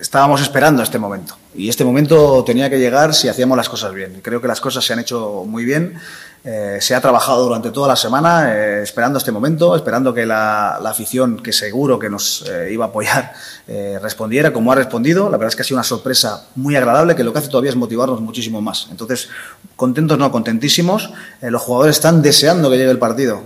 estábamos 0.00 0.40
esperando 0.40 0.82
este 0.82 0.98
momento 0.98 1.36
y 1.54 1.68
este 1.68 1.84
momento 1.84 2.44
tenía 2.44 2.70
que 2.70 2.78
llegar 2.78 3.14
si 3.14 3.28
hacíamos 3.28 3.56
las 3.56 3.68
cosas 3.68 3.92
bien. 3.92 4.20
Creo 4.22 4.40
que 4.40 4.48
las 4.48 4.60
cosas 4.60 4.84
se 4.84 4.92
han 4.92 5.00
hecho 5.00 5.44
muy 5.44 5.64
bien. 5.64 6.00
Eh, 6.44 6.78
se 6.80 6.94
ha 6.94 7.00
trabajado 7.00 7.44
durante 7.44 7.70
toda 7.70 7.88
la 7.88 7.96
semana 7.96 8.54
eh, 8.54 8.82
esperando 8.82 9.18
este 9.18 9.32
momento, 9.32 9.74
esperando 9.74 10.14
que 10.14 10.24
la, 10.24 10.76
afición, 10.76 11.42
que 11.42 11.52
seguro 11.52 11.98
que 11.98 12.08
nos 12.08 12.44
eh, 12.48 12.70
iba 12.72 12.86
a 12.86 12.88
apoyar, 12.88 13.32
respondiera 14.00 14.52
como 14.52 14.72
ha 14.72 14.74
respondido. 14.74 15.24
La 15.24 15.36
verdad 15.36 15.48
es 15.48 15.56
que 15.56 15.62
ha 15.62 15.64
sido 15.64 15.76
una 15.76 15.84
sorpresa 15.84 16.46
muy 16.54 16.76
agradable 16.76 17.14
que 17.14 17.24
lo 17.24 17.32
que 17.32 17.40
hace 17.40 17.48
todavía 17.48 17.70
es 17.70 17.76
motivarnos 17.76 18.20
muchísimo 18.20 18.62
más. 18.62 18.86
Entonces, 18.90 19.28
contentos, 19.76 20.16
no, 20.16 20.32
contentísimos. 20.32 21.10
Los 21.42 21.60
jugadores 21.60 21.96
están 21.96 22.22
deseando 22.22 22.70
que 22.70 22.78
llegue 22.78 22.90
el 22.90 22.98
partido 22.98 23.42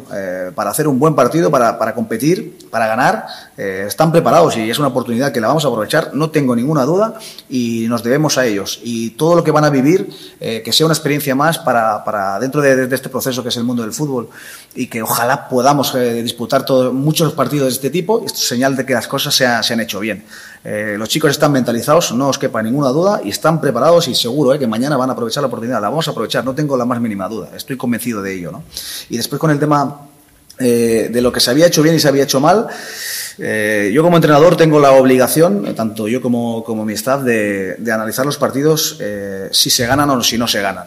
para 0.55 0.71
hacer 0.71 0.87
un 0.87 1.01
buen 1.01 1.17
partido, 1.17 1.51
para, 1.51 1.77
para 1.77 1.93
competir, 1.95 2.69
para 2.71 2.87
ganar. 2.87 3.27
están 3.57 4.13
preparados 4.13 4.57
y 4.57 4.71
es 4.71 4.79
una 4.79 4.89
oportunidad 4.89 5.33
que 5.33 5.41
la 5.41 5.49
vamos 5.49 5.65
a 5.65 5.69
aprovechar, 5.69 6.11
no 6.15 6.31
tengo 6.31 6.55
ninguna 6.55 6.85
duda, 6.85 7.15
y 7.49 7.87
nos 7.89 8.05
debemos 8.05 8.39
a 8.39 8.47
ellos. 8.47 8.81
Y 8.85 9.11
todo 9.11 9.35
lo 9.35 9.43
que 9.43 9.51
van 9.51 9.65
a 9.65 9.71
vivir, 9.71 10.09
que 10.39 10.73
sea 10.73 10.87
una 10.87 10.95
experiencia 10.95 11.35
más 11.35 11.59
para, 11.59 12.05
para 12.05 12.39
dentro 12.39 12.63
de 12.63 12.82
de 12.89 12.97
este 12.97 13.09
proceso 13.09 13.43
que 13.43 13.49
es 13.49 13.57
el 13.57 13.65
mundo 13.65 13.83
del 13.83 13.93
fútbol 13.93 14.29
y 14.75 14.87
que 14.87 15.03
ojalá 15.03 15.49
podamos 15.49 15.95
eh, 15.95 16.23
disputar 16.23 16.65
muchos 16.93 17.33
partidos 17.33 17.69
de 17.69 17.73
este 17.73 17.91
tipo. 17.91 18.23
Esto 18.25 18.39
es 18.39 18.47
señal 18.47 18.77
de 18.77 18.87
que 18.87 18.95
las 18.95 19.09
cosas 19.09 19.35
se, 19.35 19.47
ha, 19.47 19.63
se 19.63 19.75
han 19.75 19.81
hecho 19.81 20.01
bien. 20.01 20.25
Eh, 20.65 20.97
los 20.99 21.09
chicos 21.09 21.31
están 21.31 21.53
mentalizados, 21.53 22.13
no 22.13 22.29
os 22.29 22.39
quepa 22.39 22.63
ninguna 22.63 22.89
duda, 22.89 23.21
y 23.25 23.31
están 23.31 23.61
preparados 23.61 24.09
y 24.09 24.15
seguro 24.15 24.55
eh, 24.55 24.59
que 24.59 24.67
mañana 24.67 24.97
van 24.97 25.11
a 25.11 25.13
aprovechar 25.13 25.43
la 25.43 25.49
oportunidad. 25.49 25.81
La 25.81 25.89
vamos 25.89 26.07
a 26.09 26.13
aprovechar, 26.13 26.45
no 26.45 26.55
tengo 26.55 26.77
la 26.77 26.85
más 26.85 27.01
mínima 27.01 27.29
duda. 27.29 27.51
Estoy 27.55 27.77
convencido 27.77 28.23
de 28.23 28.35
ello. 28.35 28.53
¿no? 28.53 28.65
Y 29.09 29.17
después 29.17 29.39
con 29.39 29.51
el 29.51 29.59
tema 29.59 30.09
de 30.59 31.21
lo 31.21 31.33
que 31.33 31.41
se 31.41 31.51
había 31.51 31.67
hecho 31.67 31.83
bien 31.83 31.97
y 31.97 31.99
se 31.99 32.07
había 32.07 32.23
hecho 32.23 32.39
mal. 32.39 32.69
Yo 33.37 34.03
como 34.05 34.17
entrenador 34.17 34.57
tengo 34.57 34.79
la 34.79 34.93
obligación, 34.93 35.75
tanto 35.75 36.07
yo 36.07 36.23
como, 36.23 36.85
mi 36.85 36.93
staff, 36.93 37.23
de, 37.23 37.77
analizar 37.93 38.25
los 38.25 38.37
partidos 38.37 38.97
si 39.51 39.71
se 39.71 39.87
ganan 39.87 40.09
o 40.11 40.23
si 40.23 40.39
no 40.39 40.47
se 40.47 40.63
ganan. 40.63 40.85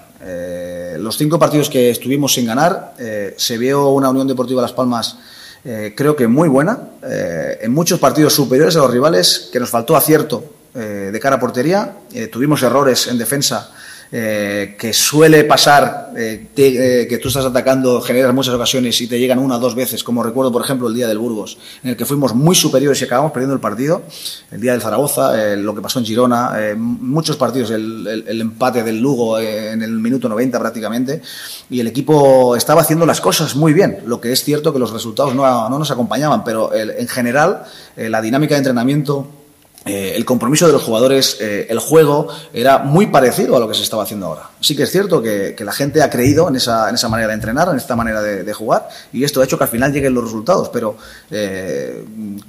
Eh, 1.06 1.08
los 1.08 1.18
cinco 1.18 1.38
partidos 1.38 1.70
que 1.70 1.92
estuvimos 1.92 2.34
sin 2.34 2.48
ganar, 2.48 2.96
eh, 2.98 3.36
se 3.38 3.58
vio 3.58 3.90
una 3.90 4.10
Unión 4.10 4.28
Deportiva 4.28 4.62
Las 4.62 4.74
Palmas 4.74 5.18
creo 5.96 6.16
que 6.16 6.28
muy 6.28 6.48
buena, 6.48 6.78
en 7.02 7.74
muchos 7.74 8.00
partidos 8.00 8.36
superiores 8.36 8.76
a 8.76 8.82
los 8.82 8.92
rivales, 8.92 9.50
que 9.52 9.60
nos 9.60 9.72
faltó 9.72 9.96
acierto 9.96 10.44
de 10.76 11.20
cara 11.20 11.38
a 11.38 11.40
portería, 11.40 11.92
tuvimos 12.32 12.62
errores 12.62 13.08
en 13.08 13.18
defensa 13.18 13.72
eh, 14.12 14.76
que 14.78 14.94
suele 14.94 15.44
pasar 15.46 16.12
eh, 16.16 16.48
eh, 16.56 17.08
que 17.10 17.18
tú 17.18 17.28
estás 17.28 17.46
atacando, 17.46 18.00
generas 18.02 18.34
muchas 18.34 18.54
ocasiones 18.54 19.02
y 19.02 19.08
te 19.08 19.20
llegan 19.20 19.40
una 19.40 19.58
o 19.58 19.60
dos 19.60 19.74
veces, 19.74 20.04
como 20.04 20.22
recuerdo, 20.22 20.52
por 20.52 20.64
ejemplo, 20.64 20.88
el 20.88 20.94
día 20.94 21.08
del 21.08 21.18
Burgos, 21.18 21.58
en 21.84 21.90
el 21.90 21.98
que 21.98 22.06
fuimos 22.06 22.36
muy 22.36 22.56
superiores 22.56 23.02
y 23.02 23.06
acabamos 23.06 23.32
perdiendo 23.32 23.56
el 23.56 23.60
partido, 23.60 24.04
el 24.52 24.62
día 24.62 24.74
del 24.74 24.82
Zaragoza, 24.82 25.56
lo 25.56 25.74
que 25.74 25.82
pasó 25.82 26.00
en 26.00 26.06
Girona, 26.06 26.54
muchos 26.78 27.36
partidos, 27.36 27.72
el, 27.72 28.26
empate 28.40 28.84
del 28.84 29.00
Lugo 29.00 29.40
en 29.40 29.82
el 29.82 29.92
minuto 29.92 30.30
90 30.30 30.60
prácticamente, 30.60 31.22
y 31.70 31.80
el 31.80 31.88
equipo 31.88 32.56
estaba 32.56 32.82
haciendo 32.82 33.06
las 33.06 33.22
cosas 33.22 33.56
muy 33.56 33.74
bien, 33.74 34.00
lo 34.06 34.22
que 34.22 34.32
es 34.32 34.44
cierto 34.44 34.72
que 34.72 34.80
los 34.80 34.94
resultados 34.94 35.34
no, 35.36 35.70
no 35.70 35.80
nos 35.80 35.92
acompañaban, 35.92 36.44
pero 36.44 36.74
en 36.74 37.08
general 37.08 37.64
la 37.96 38.22
dinámica 38.22 38.54
de 38.56 38.60
entrenamiento 38.60 39.28
eh, 39.86 40.14
el 40.16 40.26
compromiso 40.26 40.66
de 40.66 40.74
los 40.74 40.82
jugadores, 40.82 41.38
eh, 41.40 41.68
el 41.70 41.78
juego, 41.78 42.28
era 42.52 42.80
muy 42.80 43.06
parecido 43.06 43.56
a 43.56 43.60
lo 43.60 43.68
que 43.68 43.76
se 43.76 43.84
estaba 43.84 44.02
haciendo 44.02 44.26
ahora. 44.26 44.50
Sí 44.60 44.76
que 44.76 44.84
es 44.84 44.92
cierto 44.92 45.22
que, 45.22 45.56
la 45.60 45.72
gente 45.72 46.02
ha 46.02 46.10
creído 46.10 46.48
en 46.48 46.56
esa, 46.56 46.90
en 46.90 46.96
esa 46.96 47.08
manera 47.08 47.28
de 47.30 47.36
entrenar, 47.36 47.70
en 47.70 47.78
esta 47.78 47.96
manera 47.96 48.22
de, 48.22 48.54
jugar, 48.54 48.90
y 49.14 49.24
esto 49.24 49.42
ha 49.42 49.44
hecho 49.44 49.58
que 49.58 49.64
al 49.64 49.70
final 49.70 49.94
lleguen 49.94 50.16
los 50.16 50.24
resultados. 50.24 50.70
Pero 50.70 50.98
eh, 51.30 52.04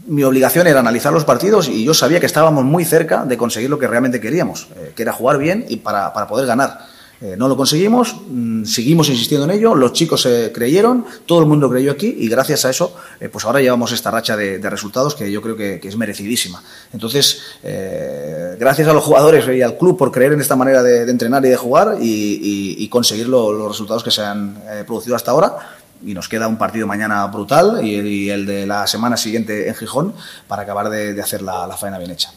mi 0.07 0.23
obligación 0.23 0.67
era 0.67 0.81
analizar 0.81 1.13
los 1.13 1.25
partidos 1.25 1.69
y 1.69 1.85
yo 1.85 1.93
sabía 1.93 2.21
que 2.21 2.27
estábamos 2.27 2.65
muy 2.65 2.87
cerca 2.87 3.27
de 3.27 3.37
conseguir 3.37 3.69
lo 3.69 3.79
que 3.79 3.87
realmente 3.87 4.19
queríamos, 4.19 4.69
que 4.95 5.03
era 5.03 5.13
jugar 5.13 5.37
bien 5.37 5.67
y 5.69 5.77
para, 5.77 6.13
para 6.15 6.27
poder 6.27 6.47
ganar. 6.47 6.96
Eh, 7.19 7.35
no 7.39 7.49
lo 7.49 7.57
conseguimos, 7.57 8.15
mm, 8.29 8.65
seguimos 8.65 9.09
insistiendo 9.09 9.47
en 9.47 9.53
ello, 9.53 9.75
los 9.75 9.95
chicos 9.95 10.21
se 10.21 10.53
creyeron, 10.53 11.07
todo 11.25 11.41
el 11.41 11.47
mundo 11.47 11.71
creyó 11.71 11.93
aquí 11.93 12.15
y 12.19 12.29
gracias 12.29 12.67
a 12.67 12.71
eso, 12.71 12.95
eh, 13.21 13.31
pues 13.31 13.47
ahora 13.47 13.61
llevamos 13.63 13.91
esta 13.93 14.11
racha 14.11 14.37
de, 14.37 14.59
resultados 14.69 15.15
que 15.15 15.33
yo 15.33 15.41
creo 15.41 15.57
que, 15.57 15.81
es 15.83 15.97
merecidísima. 15.97 16.63
Entonces, 16.93 17.41
eh, 17.63 18.57
gracias 18.61 18.89
a 18.89 18.93
los 18.93 19.03
jugadores 19.03 19.49
y 19.49 19.63
al 19.63 19.79
club 19.79 19.97
por 19.97 20.13
creer 20.13 20.35
en 20.35 20.43
esta 20.43 20.57
manera 20.57 20.83
de, 20.83 21.11
entrenar 21.11 21.43
y 21.47 21.49
de 21.49 21.57
jugar 21.57 21.97
y, 22.01 22.87
conseguir 22.91 23.29
lo- 23.29 23.53
los 23.53 23.69
resultados 23.69 24.05
que 24.05 24.11
se 24.11 24.23
han 24.23 24.63
producido 24.87 25.17
hasta 25.17 25.31
ahora. 25.31 25.79
Y 26.05 26.13
nos 26.13 26.29
queda 26.29 26.47
un 26.47 26.59
partido 26.59 26.87
mañana 26.87 27.27
brutal 27.29 27.83
y, 27.83 28.29
el 28.29 28.45
de 28.45 28.67
la 28.67 28.87
semana 28.87 29.17
siguiente 29.17 29.69
en 29.69 29.75
Gijón 29.75 30.13
para 30.47 30.63
acabar 30.63 30.91
de, 30.91 31.15
de 31.15 31.23
hacer 31.23 31.41
la, 31.41 31.67
la 31.67 31.77
faena 31.79 31.99
bien 31.99 32.11
hecha. 32.11 32.31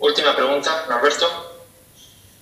Última 0.00 0.34
pregunta, 0.34 0.70
Norberto. 0.88 1.47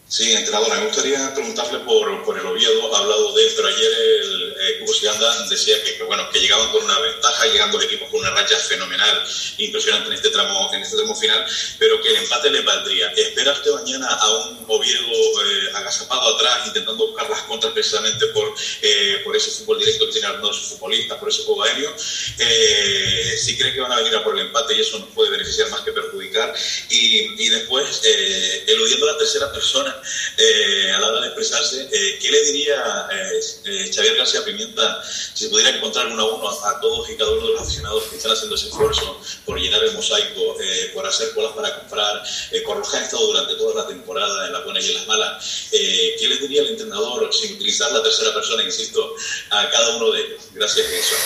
Sí, 0.09 0.33
entrenador, 0.33 0.73
me 0.79 0.87
gustaría 0.87 1.35
preguntarle 1.35 1.81
por, 1.81 2.25
por 2.25 2.39
el 2.39 2.47
Oviedo, 2.47 2.95
ha 2.95 2.99
hablado 3.01 3.33
de 3.33 3.43
él, 3.43 3.53
pero 3.57 3.67
ayer 3.67 3.93
el 4.23 4.55
eh, 4.57 4.79
Hugo 4.83 4.93
Siganda 4.93 5.47
decía 5.51 5.83
que, 5.83 5.97
que, 5.97 6.05
bueno, 6.05 6.31
que 6.31 6.39
llegaban 6.39 6.71
con 6.71 6.85
una 6.85 6.97
ventaja, 7.01 7.47
llegando 7.47 7.77
el 7.79 7.87
equipo 7.87 8.09
con 8.09 8.21
una 8.21 8.31
racha 8.31 8.57
fenomenal, 8.57 9.25
impresionante 9.59 10.07
en 10.07 10.15
este 10.15 10.31
tramo, 10.31 10.71
en 10.73 10.83
este 10.83 10.97
tramo 10.97 11.13
final, 11.17 11.45
pero 11.81 12.01
que 12.01 12.11
el 12.11 12.17
empate 12.19 12.51
le 12.51 12.61
valdría. 12.61 13.09
¿Espera 13.17 13.51
usted 13.51 13.73
mañana 13.73 14.07
a 14.07 14.31
un 14.31 14.65
Oviedo 14.69 15.03
eh, 15.03 15.71
agazapado 15.75 16.37
atrás, 16.37 16.69
intentando 16.69 17.09
buscar 17.09 17.29
las 17.29 17.43
contras 17.43 17.73
precisamente 17.73 18.27
por, 18.29 18.55
eh, 18.83 19.21
por 19.25 19.37
ese 19.37 19.51
fútbol 19.51 19.81
directo 19.81 20.07
que 20.07 20.13
tiene 20.13 20.29
algunos 20.29 20.57
de 20.57 20.63
sus 20.63 20.79
futbolistas, 20.79 21.19
por 21.19 21.29
ese 21.31 21.43
juego 21.43 21.65
aéreo? 21.65 21.93
Eh, 22.39 23.37
¿Sí 23.43 23.59
cree 23.59 23.75
que 23.75 23.81
van 23.81 23.91
a 23.93 23.97
venir 23.97 24.15
a 24.15 24.23
por 24.23 24.39
el 24.39 24.47
empate 24.47 24.77
y 24.77 24.81
eso 24.83 25.01
nos 25.01 25.09
puede 25.11 25.31
beneficiar 25.31 25.69
más 25.71 25.81
que 25.81 25.91
perjudicar? 25.91 26.55
Y, 26.91 27.45
y 27.45 27.49
después, 27.49 28.03
eh, 28.05 28.65
eludiendo 28.69 29.07
la 29.07 29.19
tercera 29.19 29.53
persona, 29.53 29.96
eh, 30.37 30.93
a 30.93 31.01
la 31.01 31.09
hora 31.09 31.21
de 31.21 31.27
expresarse, 31.29 31.89
eh, 31.93 32.19
¿qué 32.21 32.31
le 32.31 32.43
diría 32.45 33.09
eh, 33.13 33.41
eh, 33.65 33.91
Xavier 33.95 34.17
García 34.17 34.45
Pimienta 34.45 35.03
si 35.35 35.45
se 35.45 35.51
pudiera 35.51 35.71
encontrar 35.71 36.07
uno 36.07 36.23
a 36.23 36.35
uno 36.35 36.49
a 36.49 36.81
todos 36.81 37.09
y 37.11 37.17
cada 37.17 37.31
uno 37.33 37.47
de 37.47 37.53
los 37.53 37.63
aficionados 37.63 38.05
que 38.05 38.17
están 38.17 38.33
haciendo 38.33 38.57
ese 38.57 38.69
esfuerzo 38.69 39.21
por 39.45 39.59
llenar 39.59 39.83
el 39.85 39.93
mosaico, 39.93 40.61
eh, 40.61 40.91
por 40.95 41.07
hacer 41.07 41.33
colas 41.35 41.53
para 41.53 41.79
comprar, 41.81 42.23
con 42.65 42.79
los 42.79 42.91
que 42.91 42.97
han 42.97 43.05
estado 43.05 43.27
durante 43.27 43.55
toda 43.55 43.83
la 43.83 43.87
temporada 43.89 44.47
en 44.47 44.53
las 44.53 44.65
buenas 44.65 44.85
y 44.85 44.89
en 44.91 44.95
las 44.97 45.07
malas? 45.07 45.45
¿Qué 45.71 46.27
le 46.29 46.37
diría 46.39 46.63
el 46.63 46.69
entrenador 46.69 47.33
sin 47.33 47.55
utilizar 47.55 47.93
la 47.93 48.03
tercera 48.03 48.33
persona, 48.33 48.63
insisto, 48.63 49.15
a 49.51 49.71
cada 49.71 49.97
uno 49.97 50.11
de 50.13 50.21
ellos? 50.21 50.43
Gracias, 50.55 50.87
Jesús. 50.87 51.19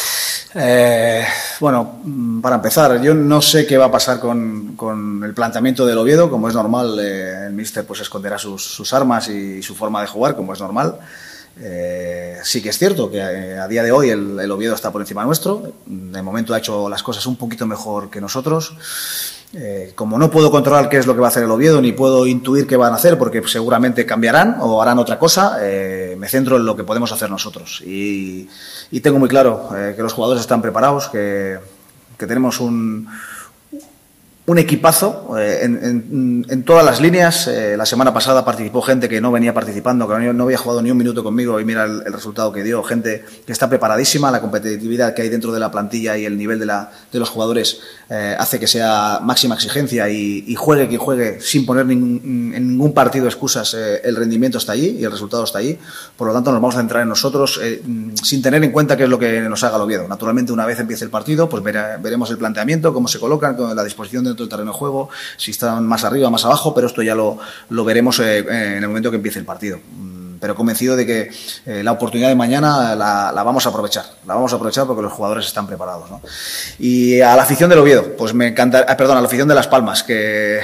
Eh, 0.54 1.24
bueno, 1.60 2.00
para 2.42 2.56
empezar, 2.56 3.00
yo 3.00 3.14
no 3.14 3.40
sé 3.40 3.66
qué 3.66 3.78
va 3.78 3.86
a 3.86 3.90
pasar 3.90 4.18
con, 4.18 4.74
con 4.74 5.22
el 5.22 5.32
planteamiento 5.32 5.86
del 5.86 5.98
Oviedo, 5.98 6.28
como 6.28 6.48
es 6.48 6.54
normal, 6.54 6.98
eh, 7.00 7.46
el 7.46 7.52
míster 7.52 7.84
pues 7.86 8.00
esconderá 8.00 8.36
sus, 8.36 8.64
sus 8.64 8.92
armas 8.92 9.28
y, 9.28 9.62
su 9.62 9.76
forma 9.76 10.00
de 10.00 10.08
jugar, 10.08 10.34
como 10.34 10.52
es 10.52 10.60
normal. 10.60 10.98
Eh, 11.62 12.38
sí 12.42 12.62
que 12.62 12.70
es 12.70 12.78
cierto 12.78 13.10
que 13.10 13.18
eh, 13.18 13.58
a 13.58 13.68
día 13.68 13.82
de 13.82 13.92
hoy 13.92 14.10
el, 14.10 14.40
el 14.40 14.50
Oviedo 14.50 14.74
está 14.74 14.90
por 14.90 15.02
encima 15.02 15.24
nuestro, 15.24 15.74
de 15.86 16.22
momento 16.22 16.54
ha 16.54 16.58
hecho 16.58 16.88
las 16.88 17.02
cosas 17.02 17.26
un 17.26 17.36
poquito 17.36 17.66
mejor 17.66 18.10
que 18.10 18.20
nosotros. 18.20 18.74
Eh, 19.52 19.94
como 19.96 20.16
no 20.16 20.30
puedo 20.30 20.48
controlar 20.52 20.88
qué 20.88 20.98
es 20.98 21.08
lo 21.08 21.14
que 21.14 21.20
va 21.20 21.26
a 21.26 21.30
hacer 21.30 21.42
el 21.42 21.50
Oviedo, 21.50 21.80
ni 21.80 21.90
puedo 21.90 22.24
intuir 22.24 22.68
qué 22.68 22.76
van 22.76 22.92
a 22.92 22.96
hacer, 22.96 23.18
porque 23.18 23.42
seguramente 23.48 24.06
cambiarán 24.06 24.58
o 24.60 24.80
harán 24.80 25.00
otra 25.00 25.18
cosa, 25.18 25.58
eh, 25.60 26.14
me 26.16 26.28
centro 26.28 26.56
en 26.56 26.64
lo 26.64 26.76
que 26.76 26.84
podemos 26.84 27.10
hacer 27.10 27.30
nosotros. 27.30 27.82
Y, 27.84 28.48
y 28.90 29.00
tengo 29.00 29.18
muy 29.18 29.28
claro 29.28 29.70
eh, 29.76 29.94
que 29.96 30.02
los 30.02 30.12
jugadores 30.12 30.40
están 30.40 30.62
preparados, 30.62 31.08
que, 31.08 31.58
que 32.18 32.26
tenemos 32.26 32.60
un, 32.60 33.08
un 34.50 34.58
equipazo 34.58 35.36
eh, 35.38 35.60
en, 35.62 35.76
en- 35.84 36.46
en 36.48 36.64
todas 36.64 36.84
las 36.84 37.00
líneas. 37.00 37.46
Eh, 37.46 37.76
la 37.76 37.86
semana 37.86 38.12
pasada 38.12 38.44
participó 38.44 38.82
gente 38.82 39.08
que 39.08 39.20
no 39.20 39.30
venía 39.30 39.54
participando, 39.54 40.08
que 40.08 40.14
no, 40.18 40.32
no 40.32 40.44
había 40.44 40.58
jugado 40.58 40.82
ni 40.82 40.90
un 40.90 40.96
minuto 40.98 41.22
conmigo 41.22 41.60
y 41.60 41.64
mira 41.64 41.84
el, 41.84 42.02
el 42.04 42.12
resultado 42.12 42.50
que 42.50 42.64
dio. 42.64 42.82
Gente 42.82 43.24
que 43.46 43.52
está 43.52 43.68
preparadísima, 43.68 44.30
la 44.32 44.40
competitividad 44.40 45.14
que 45.14 45.22
hay 45.22 45.28
dentro 45.28 45.52
de 45.52 45.60
la 45.60 45.70
plantilla 45.70 46.16
y 46.18 46.24
el 46.24 46.36
nivel 46.36 46.58
de, 46.58 46.66
la, 46.66 46.90
de 47.12 47.18
los 47.20 47.28
jugadores 47.28 47.78
eh, 48.08 48.34
hace 48.36 48.58
que 48.58 48.66
sea 48.66 49.20
máxima 49.22 49.54
exigencia 49.54 50.08
y, 50.10 50.44
y 50.48 50.54
juegue 50.56 50.88
quien 50.88 50.98
juegue 51.00 51.40
sin 51.40 51.64
poner 51.64 51.88
en 51.88 52.52
ningún 52.68 52.92
partido 52.92 53.26
excusas. 53.26 53.74
eh, 53.74 54.00
el 54.02 54.16
rendimiento 54.16 54.58
está 54.58 54.72
allí 54.72 54.96
y 54.98 55.04
el 55.04 55.12
resultado 55.12 55.44
está 55.44 55.60
allí. 55.60 55.78
Por 56.16 56.26
lo 56.26 56.34
tanto, 56.34 56.50
nos 56.50 56.60
vamos 56.60 56.74
a 56.74 56.78
centrar 56.78 57.02
en 57.04 57.08
nosotros 57.08 57.60
eh, 57.62 57.82
sin 58.20 58.42
tener 58.42 58.64
en 58.64 58.72
cuenta 58.72 58.96
qué 58.96 59.04
es 59.04 59.08
lo 59.08 59.18
que 59.20 59.42
nos 59.42 59.62
haga 59.62 59.76
el 59.76 59.82
Oviedo. 59.82 60.08
Naturalmente, 60.08 60.52
una 60.52 60.66
vez 60.66 60.80
empiece 60.80 61.04
el 61.04 61.10
partido, 61.10 61.48
pues 61.48 61.62
veremos 61.62 62.28
el 62.30 62.36
planteamiento, 62.38 62.92
cómo 62.92 63.06
se 63.06 63.20
colocan, 63.20 63.54
con 63.54 63.76
la 63.76 63.84
disposición 63.84 64.24
dentro 64.40 64.44
del 64.44 64.48
terreno 64.50 64.72
de 64.72 64.78
juego, 64.78 65.08
si 65.36 65.50
están 65.50 65.86
más 65.86 66.04
arriba, 66.04 66.30
más 66.30 66.44
abajo, 66.44 66.74
pero 66.74 66.86
esto 66.86 67.02
ya 67.02 67.14
lo, 67.14 67.38
lo 67.68 67.84
veremos 67.84 68.18
eh, 68.20 68.38
eh, 68.40 68.74
en 68.76 68.82
el 68.82 68.88
momento 68.88 69.10
que 69.10 69.16
empiece 69.16 69.38
el 69.38 69.44
partido. 69.44 69.78
Mm, 69.78 70.38
Pero 70.40 70.54
convencido 70.54 70.96
de 70.96 71.04
que 71.04 71.30
eh, 71.66 71.82
la 71.84 71.92
oportunidad 71.92 72.28
de 72.30 72.34
mañana 72.34 72.94
la, 72.96 73.30
la 73.32 73.42
vamos 73.42 73.66
a 73.66 73.68
aprovechar. 73.68 74.04
La 74.26 74.34
vamos 74.34 74.52
a 74.52 74.56
aprovechar 74.56 74.86
porque 74.86 75.02
los 75.02 75.12
jugadores 75.12 75.46
están 75.46 75.66
preparados. 75.66 76.08
Y 76.78 77.20
a 77.20 77.36
la 77.36 77.42
afición 77.42 77.68
del 77.68 77.78
Oviedo, 77.80 78.16
pues 78.16 78.32
me 78.32 78.46
encanta, 78.48 78.86
ah, 78.88 78.96
perdón, 78.96 79.18
a 79.18 79.20
la 79.20 79.26
afición 79.26 79.48
de 79.48 79.54
Las 79.54 79.66
Palmas, 79.68 80.02
que 80.02 80.60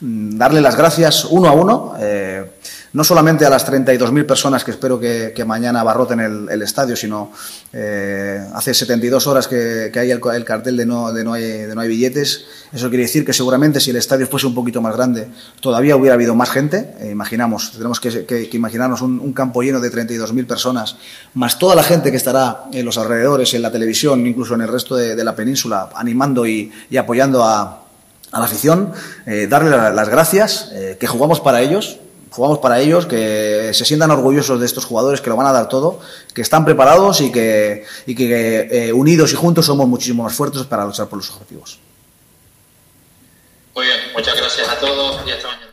mm, 0.00 0.36
darle 0.36 0.60
las 0.60 0.74
gracias 0.76 1.24
uno 1.26 1.48
a 1.48 1.52
uno. 1.52 1.94
eh, 2.00 2.50
no 2.92 3.04
solamente 3.04 3.46
a 3.46 3.50
las 3.50 3.70
32.000 3.70 4.26
personas 4.26 4.64
que 4.64 4.72
espero 4.72 4.98
que, 4.98 5.44
mañana 5.46 5.80
abarroten 5.80 6.20
el, 6.20 6.62
estadio, 6.62 6.96
sino 6.96 7.32
eh, 7.72 8.44
hace 8.54 8.74
72 8.74 9.26
horas 9.26 9.46
que, 9.46 9.92
hay 9.94 10.10
el, 10.10 10.20
el 10.34 10.44
cartel 10.44 10.76
de 10.76 10.86
no, 10.86 11.06
hay, 11.32 11.88
billetes. 11.88 12.44
Eso 12.72 12.88
quiere 12.88 13.04
decir 13.04 13.24
que 13.24 13.32
seguramente 13.32 13.80
si 13.80 13.90
el 13.90 13.96
estadio 13.96 14.26
fuese 14.26 14.46
un 14.46 14.54
poquito 14.54 14.82
más 14.82 14.96
grande, 14.96 15.28
todavía 15.60 15.94
hubiera 15.96 16.14
habido 16.14 16.34
más 16.34 16.50
gente. 16.50 16.94
Eh, 17.00 17.10
imaginamos, 17.10 17.72
tenemos 17.72 18.00
que, 18.00 18.26
que- 18.26 18.48
imaginarnos 18.52 19.02
un, 19.02 19.32
campo 19.32 19.62
lleno 19.62 19.80
de 19.80 19.90
32.000 19.90 20.46
personas, 20.46 20.96
más 21.34 21.58
toda 21.58 21.76
la 21.76 21.84
gente 21.84 22.10
que 22.10 22.16
estará 22.16 22.64
en 22.72 22.84
los 22.84 22.98
alrededores, 22.98 23.54
en 23.54 23.62
la 23.62 23.70
televisión, 23.70 24.26
incluso 24.26 24.54
en 24.54 24.62
el 24.62 24.68
resto 24.68 24.96
de, 24.96 25.20
la 25.22 25.36
península, 25.36 25.90
animando 25.94 26.46
y, 26.46 26.72
apoyando 26.98 27.44
a, 27.44 27.84
la 28.32 28.44
afición, 28.44 28.92
eh, 29.26 29.46
darle 29.48 29.70
la- 29.70 29.90
las 29.90 30.08
gracias, 30.08 30.70
eh, 30.72 30.96
que 30.98 31.06
jugamos 31.06 31.40
para 31.40 31.60
ellos, 31.60 31.98
jugamos 32.30 32.58
para 32.58 32.80
ellos, 32.80 33.06
que 33.06 33.70
se 33.74 33.84
sientan 33.84 34.10
orgullosos 34.10 34.60
de 34.60 34.66
estos 34.66 34.84
jugadores, 34.84 35.20
que 35.20 35.30
lo 35.30 35.36
van 35.36 35.46
a 35.46 35.52
dar 35.52 35.68
todo, 35.68 36.00
que 36.34 36.42
están 36.42 36.64
preparados 36.64 37.20
y 37.20 37.32
que, 37.32 37.84
y 38.06 38.14
que 38.14 38.68
eh, 38.70 38.92
unidos 38.92 39.32
y 39.32 39.36
juntos 39.36 39.66
somos 39.66 39.86
muchísimo 39.88 40.22
más 40.22 40.34
fuertes 40.34 40.62
para 40.64 40.84
luchar 40.84 41.08
por 41.08 41.18
los 41.18 41.30
objetivos. 41.30 41.78
Muy 43.74 43.86
bien, 43.86 43.98
muchas 44.14 44.36
gracias 44.36 44.68
a 44.68 44.78
todos 44.78 45.20
y 45.26 45.30
hasta 45.30 45.48
mañana. 45.48 45.69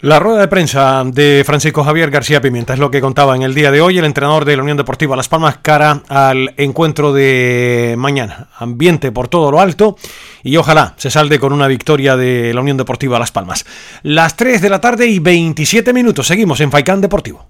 La 0.00 0.20
rueda 0.20 0.42
de 0.42 0.46
prensa 0.46 1.02
de 1.04 1.42
Francisco 1.44 1.82
Javier 1.82 2.12
García 2.12 2.40
Pimienta 2.40 2.72
es 2.72 2.78
lo 2.78 2.88
que 2.88 3.00
contaba 3.00 3.34
en 3.34 3.42
el 3.42 3.52
día 3.52 3.72
de 3.72 3.80
hoy 3.80 3.98
el 3.98 4.04
entrenador 4.04 4.44
de 4.44 4.56
la 4.56 4.62
Unión 4.62 4.76
Deportiva 4.76 5.16
Las 5.16 5.28
Palmas 5.28 5.58
cara 5.60 6.02
al 6.08 6.54
encuentro 6.56 7.12
de 7.12 7.96
mañana. 7.98 8.46
Ambiente 8.58 9.10
por 9.10 9.26
todo 9.26 9.50
lo 9.50 9.60
alto 9.60 9.96
y 10.44 10.56
ojalá 10.56 10.94
se 10.98 11.10
salde 11.10 11.40
con 11.40 11.52
una 11.52 11.66
victoria 11.66 12.16
de 12.16 12.54
la 12.54 12.60
Unión 12.60 12.76
Deportiva 12.76 13.18
Las 13.18 13.32
Palmas. 13.32 13.66
Las 14.04 14.36
3 14.36 14.62
de 14.62 14.70
la 14.70 14.80
tarde 14.80 15.08
y 15.08 15.18
27 15.18 15.92
minutos. 15.92 16.28
Seguimos 16.28 16.60
en 16.60 16.70
Faicán 16.70 17.00
Deportivo. 17.00 17.48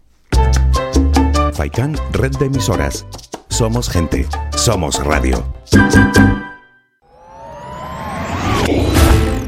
Faikán, 1.53 1.99
red 2.13 2.35
de 2.39 2.47
emisoras. 2.47 3.05
Somos 3.51 3.91
gente, 3.91 4.27
somos 4.57 5.05
radio. 5.05 5.45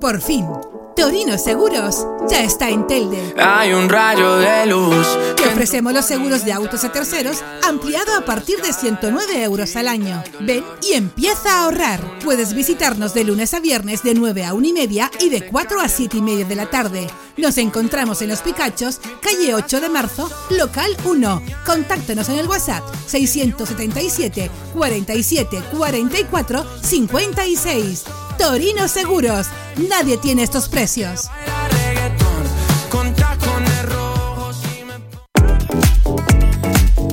Por 0.00 0.20
fin, 0.20 0.46
Torino 0.94 1.38
Seguros 1.38 2.06
ya 2.28 2.44
está 2.44 2.68
en 2.68 2.86
Telde. 2.86 3.34
Hay 3.38 3.72
un 3.72 3.88
rayo 3.88 4.36
de 4.36 4.66
luz. 4.66 5.06
Te 5.36 5.46
ofrecemos 5.48 5.92
los 5.94 6.04
seguros 6.04 6.44
de 6.44 6.52
autos 6.52 6.84
a 6.84 6.92
terceros 6.92 7.42
ampliado 7.66 8.14
a 8.14 8.20
partir 8.24 8.60
de 8.60 8.74
109 8.74 9.42
euros 9.42 9.74
al 9.74 9.88
año. 9.88 10.22
Ven 10.40 10.64
y 10.82 10.94
empieza 10.94 11.50
a 11.50 11.64
ahorrar. 11.64 12.18
Puedes 12.22 12.52
visitarnos 12.52 13.14
de 13.14 13.24
lunes 13.24 13.54
a 13.54 13.60
viernes 13.60 14.02
de 14.02 14.14
9 14.14 14.44
a 14.44 14.52
1 14.52 14.66
y 14.66 14.72
media 14.74 15.10
y 15.18 15.30
de 15.30 15.46
4 15.46 15.80
a 15.80 15.88
7 15.88 16.18
y 16.18 16.22
media 16.22 16.44
de 16.44 16.56
la 16.56 16.66
tarde. 16.68 17.06
Nos 17.38 17.56
encontramos 17.56 18.20
en 18.20 18.28
Los 18.28 18.40
Picachos, 18.40 19.00
calle 19.22 19.54
8 19.54 19.80
de 19.80 19.88
marzo, 19.88 20.30
local 20.50 20.94
1. 21.04 21.42
Contáctanos 21.64 22.28
en 22.28 22.38
el 22.38 22.48
WhatsApp 22.48 22.84
677 23.06 24.50
47 24.74 25.62
44 25.72 26.66
56. 26.82 28.25
Torino 28.38 28.88
Seguros. 28.88 29.48
Nadie 29.88 30.16
tiene 30.16 30.42
estos 30.42 30.68
precios. 30.68 31.30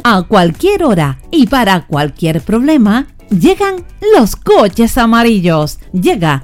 A 0.03 0.23
cualquier 0.23 0.83
hora 0.83 1.19
y 1.31 1.47
para 1.47 1.87
cualquier 1.87 2.41
problema, 2.41 3.07
llegan 3.29 3.85
los 4.15 4.35
coches 4.35 4.97
amarillos. 4.97 5.79
Llega 5.93 6.43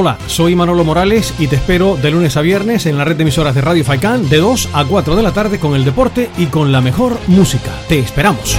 Hola, 0.00 0.16
soy 0.28 0.54
Manolo 0.54 0.84
Morales 0.84 1.34
y 1.40 1.48
te 1.48 1.56
espero 1.56 1.96
de 1.96 2.12
lunes 2.12 2.36
a 2.36 2.40
viernes 2.40 2.86
en 2.86 2.96
la 2.96 3.04
red 3.04 3.16
de 3.16 3.22
emisoras 3.22 3.56
de 3.56 3.62
Radio 3.62 3.84
Faicán 3.84 4.28
de 4.28 4.36
2 4.36 4.68
a 4.72 4.84
4 4.84 5.16
de 5.16 5.24
la 5.24 5.32
tarde 5.32 5.58
con 5.58 5.74
el 5.74 5.84
deporte 5.84 6.30
y 6.38 6.46
con 6.46 6.70
la 6.70 6.80
mejor 6.80 7.18
música. 7.26 7.72
Te 7.88 7.98
esperamos. 7.98 8.56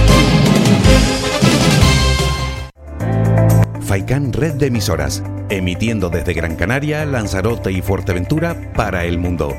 Faicán 3.80 4.34
Red 4.34 4.56
de 4.56 4.66
Emisoras, 4.66 5.22
emitiendo 5.48 6.10
desde 6.10 6.34
Gran 6.34 6.56
Canaria, 6.56 7.06
Lanzarote 7.06 7.72
y 7.72 7.80
Fuerteventura 7.80 8.72
para 8.74 9.06
el 9.06 9.16
mundo. 9.16 9.56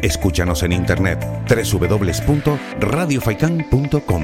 Escúchanos 0.00 0.62
en 0.62 0.72
internet 0.72 1.22
www.radiofaikan.com. 1.46 4.22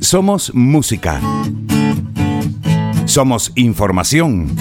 Somos 0.00 0.54
música. 0.54 1.20
Somos 3.04 3.52
información. 3.56 4.54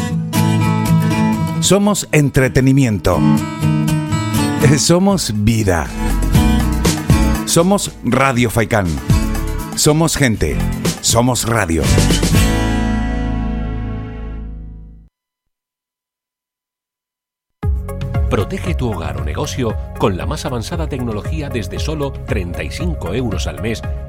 Somos 1.59 2.07
entretenimiento. 2.11 3.19
Somos 4.77 5.34
vida. 5.43 5.85
Somos 7.45 7.91
Radio 8.03 8.49
Faikán. 8.49 8.88
Somos 9.76 10.18
gente. 10.18 10.57
Somos 11.01 11.47
radio. 11.47 11.84
Protege 18.30 18.76
tu 18.76 18.91
hogar 18.91 19.22
o 19.22 19.23
negocio 19.23 19.76
con 19.99 20.18
la 20.18 20.26
más 20.26 20.45
avanzada 20.45 20.88
tecnología 20.88 21.47
desde 21.49 21.80
solo 21.80 22.11
35 22.11 23.14
euros 23.14 23.47
al 23.47 23.61
mes 23.61 23.81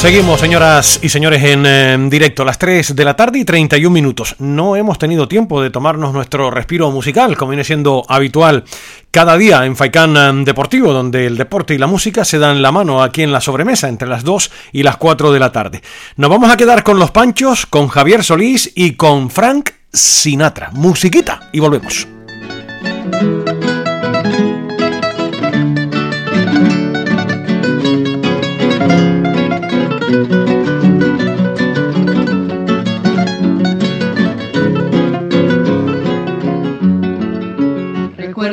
Seguimos, 0.00 0.40
señoras 0.40 0.98
y 1.02 1.10
señores, 1.10 1.44
en 1.44 1.66
eh, 1.66 1.98
directo, 2.08 2.42
las 2.42 2.56
3 2.56 2.96
de 2.96 3.04
la 3.04 3.16
tarde 3.16 3.38
y 3.38 3.44
31 3.44 3.92
minutos. 3.92 4.34
No 4.38 4.74
hemos 4.74 4.98
tenido 4.98 5.28
tiempo 5.28 5.60
de 5.60 5.68
tomarnos 5.68 6.14
nuestro 6.14 6.50
respiro 6.50 6.90
musical, 6.90 7.36
como 7.36 7.50
viene 7.50 7.64
siendo 7.64 8.06
habitual 8.08 8.64
cada 9.10 9.36
día 9.36 9.66
en 9.66 9.76
Faikán 9.76 10.16
eh, 10.16 10.44
Deportivo, 10.46 10.94
donde 10.94 11.26
el 11.26 11.36
deporte 11.36 11.74
y 11.74 11.78
la 11.78 11.86
música 11.86 12.24
se 12.24 12.38
dan 12.38 12.62
la 12.62 12.72
mano 12.72 13.02
aquí 13.02 13.22
en 13.22 13.30
la 13.30 13.42
sobremesa, 13.42 13.90
entre 13.90 14.08
las 14.08 14.24
2 14.24 14.50
y 14.72 14.84
las 14.84 14.96
4 14.96 15.32
de 15.32 15.38
la 15.38 15.52
tarde. 15.52 15.82
Nos 16.16 16.30
vamos 16.30 16.50
a 16.50 16.56
quedar 16.56 16.82
con 16.82 16.98
los 16.98 17.10
Panchos, 17.10 17.66
con 17.66 17.88
Javier 17.88 18.24
Solís 18.24 18.72
y 18.74 18.92
con 18.92 19.28
Frank 19.28 19.68
Sinatra. 19.92 20.70
Musiquita 20.72 21.50
y 21.52 21.60
volvemos. 21.60 22.08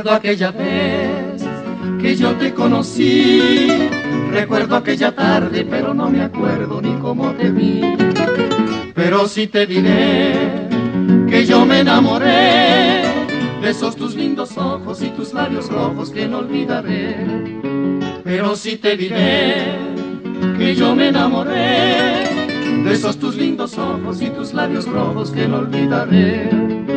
Recuerdo 0.07 0.19
aquella 0.19 0.51
vez 0.51 1.43
que 2.01 2.15
yo 2.15 2.31
te 2.35 2.53
conocí. 2.53 3.67
Recuerdo 4.31 4.77
aquella 4.77 5.13
tarde, 5.13 5.67
pero 5.69 5.93
no 5.93 6.09
me 6.09 6.21
acuerdo 6.21 6.81
ni 6.81 6.93
cómo 7.01 7.31
te 7.33 7.49
vi. 7.49 7.81
Pero 8.95 9.27
sí 9.27 9.47
te 9.47 9.65
diré 9.65 10.69
que 11.29 11.45
yo 11.45 11.65
me 11.65 11.81
enamoré 11.81 13.03
de 13.61 13.69
esos 13.69 13.97
tus 13.97 14.15
lindos 14.15 14.57
ojos 14.57 15.01
y 15.01 15.09
tus 15.09 15.33
labios 15.33 15.69
rojos 15.69 16.09
que 16.09 16.25
no 16.25 16.37
olvidaré. 16.37 17.17
Pero 18.23 18.55
sí 18.55 18.77
te 18.77 18.95
diré 18.95 19.75
que 20.57 20.73
yo 20.73 20.95
me 20.95 21.09
enamoré 21.09 22.29
de 22.81 22.93
esos 22.93 23.17
tus 23.17 23.35
lindos 23.35 23.77
ojos 23.77 24.21
y 24.21 24.29
tus 24.29 24.53
labios 24.53 24.87
rojos 24.87 25.31
que 25.31 25.49
no 25.49 25.57
olvidaré. 25.57 26.96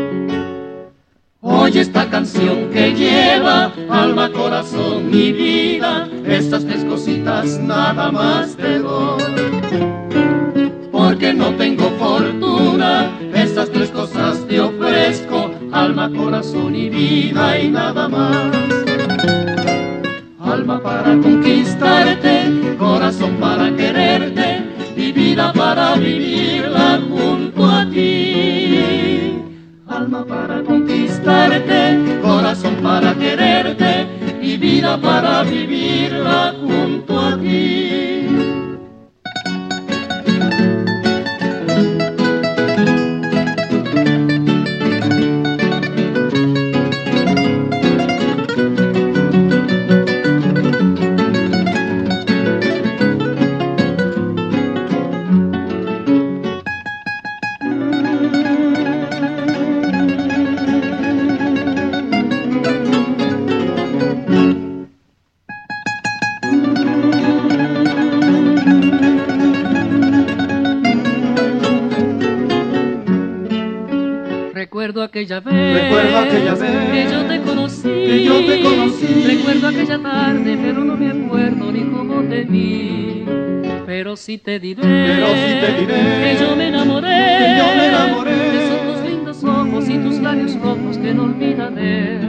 Oye 1.42 1.80
esta 1.80 2.10
canción 2.10 2.68
que 2.70 2.92
lleva 2.92 3.72
alma, 3.88 4.30
corazón 4.30 5.08
y 5.10 5.32
vida, 5.32 6.06
estas 6.26 6.66
tres 6.66 6.84
cositas 6.84 7.58
nada 7.58 8.12
más 8.12 8.54
te 8.56 8.78
doy. 8.78 9.22
Porque 10.92 11.32
no 11.32 11.54
tengo 11.54 11.88
fortuna, 11.98 13.10
estas 13.32 13.70
tres 13.70 13.88
cosas 13.88 14.46
te 14.48 14.60
ofrezco, 14.60 15.50
alma, 15.72 16.10
corazón 16.10 16.76
y 16.76 16.90
vida 16.90 17.58
y 17.58 17.70
nada 17.70 18.06
más. 18.06 18.54
Alma 20.40 20.78
para 20.82 21.16
conquistarte, 21.16 22.76
corazón 22.78 23.36
para 23.40 23.74
quererte 23.74 24.62
y 24.94 25.10
vida 25.12 25.54
para 25.54 25.94
vivirla 25.94 27.00
junto 27.08 27.64
a 27.64 27.88
ti. 27.88 29.38
Alma 29.86 30.22
para 30.26 30.56
conquistarte, 30.56 30.79
corazón 32.22 32.76
para 32.82 33.14
quererte 33.14 34.06
y 34.42 34.56
vida 34.56 34.98
para 35.00 35.42
vivirla 35.42 36.54
junto 36.60 37.18
a 37.18 37.36
ti. 37.38 38.69
Aquella 75.10 75.40
vez, 75.40 75.82
Recuerdo 75.82 76.18
aquella 76.18 76.54
vez 76.54 76.90
que 76.92 77.12
yo 77.12 77.24
te 77.26 77.40
conocí, 77.40 77.82
que 77.82 78.24
yo 78.24 78.46
te 78.46 78.62
conocí. 78.62 79.24
Recuerdo 79.26 79.68
aquella 79.68 79.98
tarde, 79.98 80.58
pero 80.62 80.84
no 80.84 80.96
me 80.96 81.10
acuerdo 81.10 81.72
ni 81.72 81.80
cómo 81.90 82.22
te 82.22 82.44
vi. 82.44 83.24
Pero 83.86 84.16
sí 84.16 84.38
te 84.38 84.60
diré, 84.60 84.82
Pero 84.82 85.26
sí 85.26 85.52
te 85.62 85.80
diré 85.80 86.00
que 86.22 86.36
yo 86.40 86.54
me 86.54 86.68
enamoré, 86.68 87.08
que 87.08 87.58
yo 87.58 87.66
me 87.76 87.86
enamoré. 87.88 88.36
de 88.36 88.64
esos 88.64 88.80
tus 88.86 89.10
lindos 89.10 89.44
ojos 89.44 89.88
y 89.88 89.98
tus 89.98 90.18
labios 90.20 90.54
rojos 90.60 90.96
que 90.96 91.12
no 91.12 91.24
olvidaré. 91.24 92.20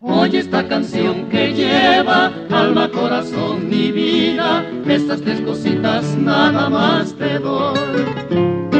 Oye 0.00 0.38
esta 0.38 0.68
canción 0.68 1.30
que 1.30 1.54
lleva 1.54 2.30
alma, 2.50 2.90
corazón 2.90 3.68
y 3.72 3.90
vida, 3.90 4.66
estas 4.86 5.22
tres 5.22 5.40
cositas 5.40 6.14
nada 6.18 6.68
más 6.68 7.14
te 7.14 7.38
doy. 7.38 8.79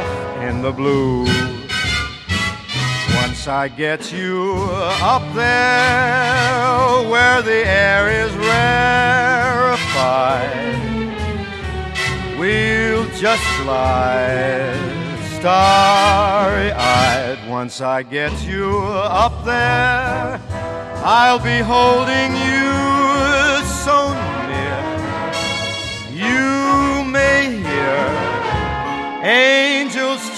in 0.41 0.61
the 0.61 0.71
blue. 0.71 1.25
Once 3.15 3.47
I 3.47 3.67
get 3.67 4.11
you 4.11 4.55
up 5.01 5.23
there 5.33 7.09
where 7.09 7.41
the 7.41 7.65
air 7.65 8.09
is 8.25 8.31
rarefied, 8.35 9.61
we'll 12.39 13.05
just 13.17 13.43
glide 13.61 14.91
starry 15.39 16.71
eyed. 16.71 17.39
Once 17.47 17.81
I 17.81 18.03
get 18.03 18.31
you 18.43 18.79
up 19.23 19.43
there, 19.43 20.39
I'll 21.03 21.39
be 21.39 21.59
holding 21.59 22.31
you 22.47 22.71
so 23.83 24.13
near. 24.49 24.81
You 26.25 27.03
may 27.05 27.57
hear 27.57 28.05
angels 29.23 30.30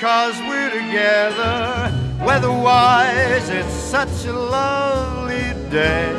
cause 0.00 0.38
we're 0.40 0.70
together. 0.70 1.92
Weatherwise, 2.24 3.48
it's 3.48 3.72
such 3.72 4.26
a 4.26 4.32
lovely 4.32 5.54
day. 5.70 6.12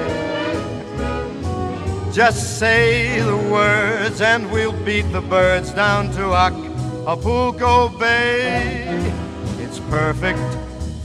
Just 2.12 2.58
say 2.58 3.22
the 3.22 3.38
words 3.38 4.22
and 4.22 4.52
we'll 4.52 4.72
beat 4.84 5.12
the 5.12 5.22
birds 5.22 5.72
down 5.72 6.12
to 6.14 6.34
Acapulco 6.34 7.90
Bay. 8.00 9.12
It's 9.60 9.80
perfect 9.92 10.40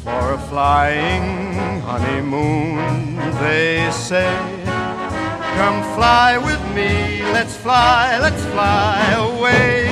for 0.03 0.33
a 0.33 0.39
flying 0.49 1.81
honeymoon, 1.83 3.17
they 3.41 3.91
say. 3.93 4.35
Come 5.57 5.83
fly 5.95 6.39
with 6.39 6.63
me, 6.75 7.23
let's 7.33 7.55
fly, 7.57 8.19
let's 8.19 8.43
fly 8.47 9.13
away. 9.13 9.92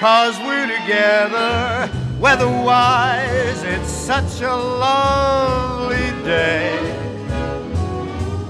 cause 0.00 0.38
we're 0.40 0.66
together. 0.66 1.90
Weatherwise, 2.20 3.62
it's 3.62 3.90
such 3.90 4.40
a 4.40 4.54
lovely 4.54 6.10
day. 6.24 6.74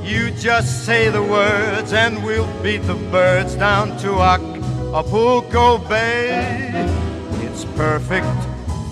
You 0.04 0.30
just 0.30 0.84
say 0.84 1.08
the 1.08 1.22
words 1.22 1.92
and 1.92 2.24
we'll 2.24 2.46
beat 2.62 2.82
the 2.82 2.94
birds 3.10 3.54
down 3.56 3.96
to 3.98 4.22
Acapulco 4.22 5.78
Bay. 5.78 6.70
It's 7.42 7.64
perfect 7.76 8.26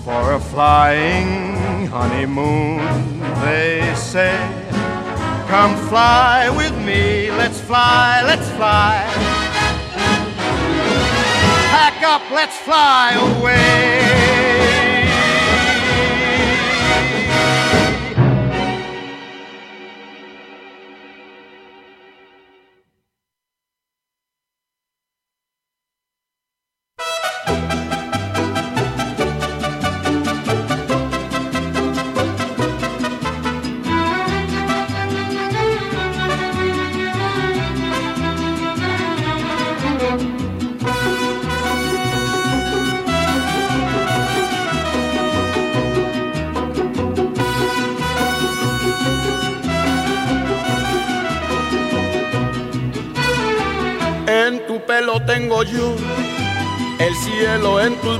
for 0.03 0.33
a 0.33 0.39
flying 0.39 1.87
honeymoon, 1.87 3.19
they 3.41 3.93
say. 3.95 4.37
Come 5.47 5.75
fly 5.87 6.49
with 6.49 6.75
me, 6.85 7.31
let's 7.31 7.61
fly, 7.61 8.21
let's 8.25 8.49
fly. 8.51 9.44
Up, 12.07 12.21
let's 12.29 12.55
fly 12.59 13.13
away. 13.39 14.94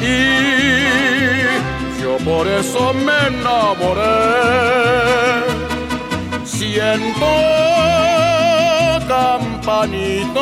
y 0.00 2.02
yo 2.02 2.16
por 2.24 2.46
eso 2.46 2.94
me 2.94 3.26
enamoré. 3.28 4.06
Siento 6.44 7.26
campanitas 9.08 10.36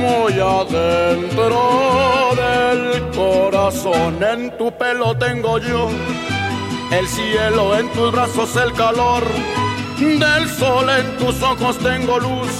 muy 0.00 0.40
adentro 0.40 1.60
del 2.36 3.10
corazón. 3.10 4.22
En 4.22 4.56
tu 4.56 4.70
pelo 4.72 5.16
tengo 5.16 5.58
yo 5.58 5.90
el 6.90 7.06
cielo, 7.08 7.76
en 7.76 7.88
tus 7.90 8.12
brazos 8.12 8.54
el 8.56 8.72
calor 8.72 9.24
del 9.98 10.48
sol, 10.48 10.88
en 10.90 11.16
tus 11.16 11.42
ojos 11.42 11.78
tengo 11.78 12.18
luz 12.18 12.50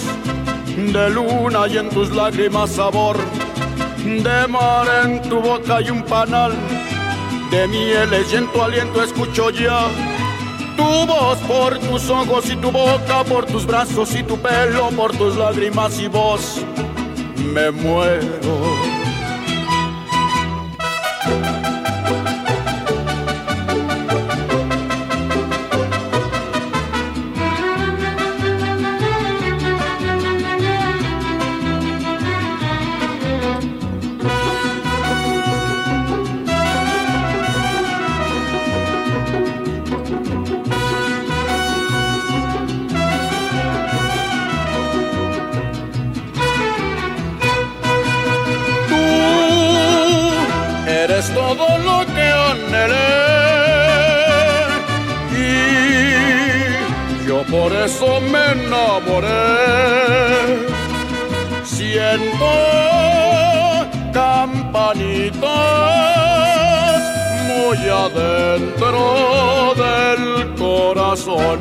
de 0.77 1.11
luna 1.11 1.67
y 1.69 1.79
en 1.79 1.89
tus 1.89 2.11
lágrimas 2.11 2.71
sabor 2.71 3.17
de 4.05 4.47
mar, 4.47 4.87
en 5.05 5.23
tu 5.23 5.41
boca 5.41 5.77
hay 5.77 5.91
un 5.91 6.03
panal 6.03 6.53
de 7.51 7.67
mieles 7.67 8.33
y 8.33 8.37
en 8.37 8.47
tu 8.53 8.63
aliento 8.63 9.03
escucho 9.03 9.51
ya 9.51 9.89
tu 10.77 10.85
voz 11.07 11.39
por 11.39 11.79
tus 11.79 12.11
ojos 12.11 12.51
y 12.51 12.57
tu 12.57 12.71
boca, 12.71 13.25
por 13.25 13.47
tus 13.47 13.67
brazos 13.67 14.15
y 14.15 14.23
tu 14.23 14.39
pelo, 14.39 14.91
por 14.91 15.17
tus 15.17 15.35
lágrimas 15.37 15.99
y 15.99 16.09
voz 16.09 16.63
me 17.55 17.71
muero. 17.71 18.97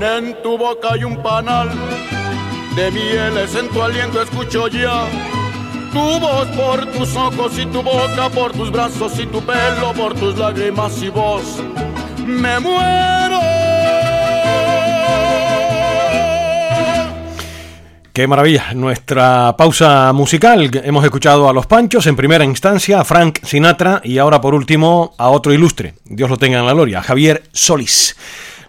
En 0.02 0.42
tu 0.44 0.58
boca 0.58 0.90
hay 0.94 1.04
un 1.04 1.22
panal 1.24 1.70
de 2.76 2.92
mieles, 2.92 3.56
en 3.56 3.70
tu 3.70 3.82
aliento 3.82 4.22
escucho 4.22 4.68
ya 4.68 5.08
tu 5.96 6.20
voz 6.20 6.48
por 6.50 6.86
tus 6.88 7.16
ojos 7.16 7.58
y 7.58 7.66
tu 7.68 7.82
boca, 7.82 8.30
por 8.30 8.52
tus 8.52 8.70
brazos 8.70 9.18
y 9.18 9.26
tu 9.28 9.42
pelo, 9.42 9.94
por 9.96 10.14
tus 10.14 10.38
lágrimas 10.38 11.02
y 11.02 11.08
voz. 11.08 11.64
Me 12.26 12.60
muero. 12.60 13.40
Qué 18.12 18.28
maravilla, 18.28 18.74
nuestra 18.74 19.56
pausa 19.58 20.12
musical. 20.12 20.70
Hemos 20.84 21.06
escuchado 21.06 21.48
a 21.48 21.54
Los 21.54 21.68
Panchos 21.68 22.08
en 22.08 22.18
primera 22.18 22.44
instancia, 22.44 23.00
a 23.00 23.06
Frank 23.06 23.40
Sinatra 23.44 24.02
y 24.04 24.18
ahora 24.18 24.42
por 24.42 24.54
último 24.54 25.14
a 25.18 25.30
otro 25.30 25.54
ilustre, 25.54 25.96
Dios 26.04 26.30
lo 26.30 26.38
tenga 26.38 26.60
en 26.60 26.66
la 26.66 26.74
gloria, 26.74 27.02
Javier 27.02 27.44
Solís. 27.54 28.18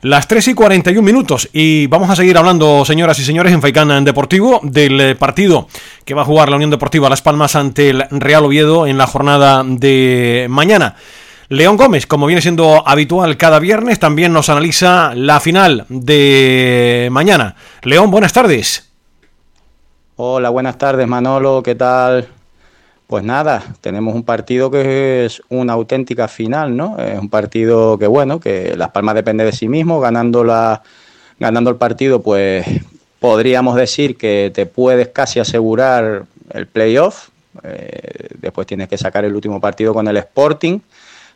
Las 0.02 0.28
3 0.28 0.48
y 0.48 0.54
41 0.54 1.02
minutos 1.02 1.48
y 1.52 1.86
vamos 1.86 2.10
a 2.10 2.16
seguir 2.16 2.36
hablando, 2.36 2.84
señoras 2.84 3.18
y 3.18 3.24
señores, 3.24 3.52
en 3.52 3.62
Faicán 3.62 4.04
Deportivo 4.04 4.60
del 4.62 5.00
eh, 5.00 5.14
partido 5.14 5.68
que 6.04 6.12
va 6.12 6.22
a 6.22 6.24
jugar 6.26 6.50
la 6.50 6.56
Unión 6.56 6.70
Deportiva 6.70 7.08
Las 7.08 7.22
Palmas 7.22 7.56
ante 7.56 7.90
el 7.90 8.04
Real 8.10 8.44
Oviedo 8.44 8.86
en 8.86 8.98
la 8.98 9.06
jornada 9.06 9.64
de 9.64 10.46
mañana. 10.50 10.96
León 11.48 11.76
Gómez, 11.76 12.06
como 12.06 12.26
viene 12.26 12.42
siendo 12.42 12.86
habitual 12.86 13.36
cada 13.38 13.58
viernes, 13.58 13.98
también 13.98 14.32
nos 14.32 14.50
analiza 14.50 15.14
la 15.14 15.40
final 15.40 15.86
de 15.88 17.08
mañana. 17.10 17.54
León, 17.82 18.10
buenas 18.10 18.32
tardes. 18.32 18.90
Hola, 20.16 20.50
buenas 20.50 20.76
tardes 20.76 21.06
Manolo, 21.06 21.62
¿qué 21.62 21.74
tal? 21.74 22.28
Pues 23.06 23.22
nada, 23.22 23.62
tenemos 23.80 24.16
un 24.16 24.24
partido 24.24 24.68
que 24.68 25.26
es 25.26 25.40
una 25.48 25.74
auténtica 25.74 26.26
final, 26.26 26.76
¿no? 26.76 26.98
Es 26.98 27.16
un 27.20 27.28
partido 27.28 27.98
que, 27.98 28.08
bueno, 28.08 28.40
que 28.40 28.76
Las 28.76 28.90
Palmas 28.90 29.14
depende 29.14 29.44
de 29.44 29.52
sí 29.52 29.68
mismo, 29.68 30.00
ganando, 30.00 30.42
la, 30.42 30.82
ganando 31.38 31.70
el 31.70 31.76
partido, 31.76 32.20
pues 32.20 32.66
podríamos 33.20 33.76
decir 33.76 34.16
que 34.16 34.50
te 34.52 34.66
puedes 34.66 35.08
casi 35.08 35.38
asegurar 35.38 36.24
el 36.52 36.66
playoff. 36.66 37.28
Eh, 37.62 38.28
después 38.40 38.66
tienes 38.66 38.88
que 38.88 38.98
sacar 38.98 39.24
el 39.24 39.36
último 39.36 39.60
partido 39.60 39.94
con 39.94 40.08
el 40.08 40.16
Sporting. 40.16 40.80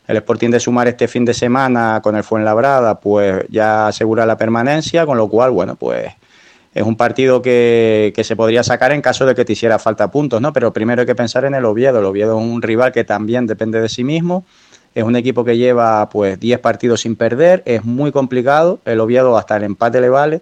El 0.07 0.17
Sporting 0.17 0.49
de 0.49 0.59
sumar 0.59 0.89
este 0.89 1.07
fin 1.07 1.23
de 1.23 1.33
semana 1.33 2.01
con 2.03 2.17
el 2.17 2.23
Fuenlabrada, 2.25 2.99
pues 2.99 3.45
ya 3.49 3.87
asegura 3.87 4.25
la 4.25 4.35
permanencia, 4.35 5.05
con 5.05 5.17
lo 5.17 5.29
cual, 5.29 5.51
bueno, 5.51 5.75
pues 5.75 6.11
es 6.73 6.83
un 6.83 6.95
partido 6.95 7.41
que, 7.41 8.13
que, 8.15 8.23
se 8.23 8.35
podría 8.35 8.63
sacar 8.63 8.93
en 8.93 9.01
caso 9.01 9.25
de 9.25 9.35
que 9.35 9.43
te 9.43 9.53
hiciera 9.53 9.77
falta 9.77 10.09
puntos, 10.09 10.41
¿no? 10.41 10.53
Pero 10.53 10.71
primero 10.71 11.01
hay 11.01 11.05
que 11.05 11.15
pensar 11.15 11.43
en 11.43 11.53
el 11.53 11.65
Oviedo. 11.65 11.99
El 11.99 12.05
Oviedo 12.05 12.39
es 12.39 12.45
un 12.45 12.61
rival 12.61 12.93
que 12.93 13.03
también 13.03 13.45
depende 13.45 13.81
de 13.81 13.89
sí 13.89 14.05
mismo. 14.05 14.45
Es 14.95 15.03
un 15.03 15.15
equipo 15.15 15.43
que 15.43 15.57
lleva 15.57 16.09
pues 16.09 16.39
10 16.39 16.59
partidos 16.59 17.01
sin 17.01 17.15
perder. 17.15 17.61
Es 17.65 17.83
muy 17.83 18.11
complicado. 18.11 18.79
El 18.85 19.01
Oviedo 19.01 19.37
hasta 19.37 19.57
el 19.57 19.63
empate 19.63 19.99
le 19.99 20.09
vale. 20.09 20.41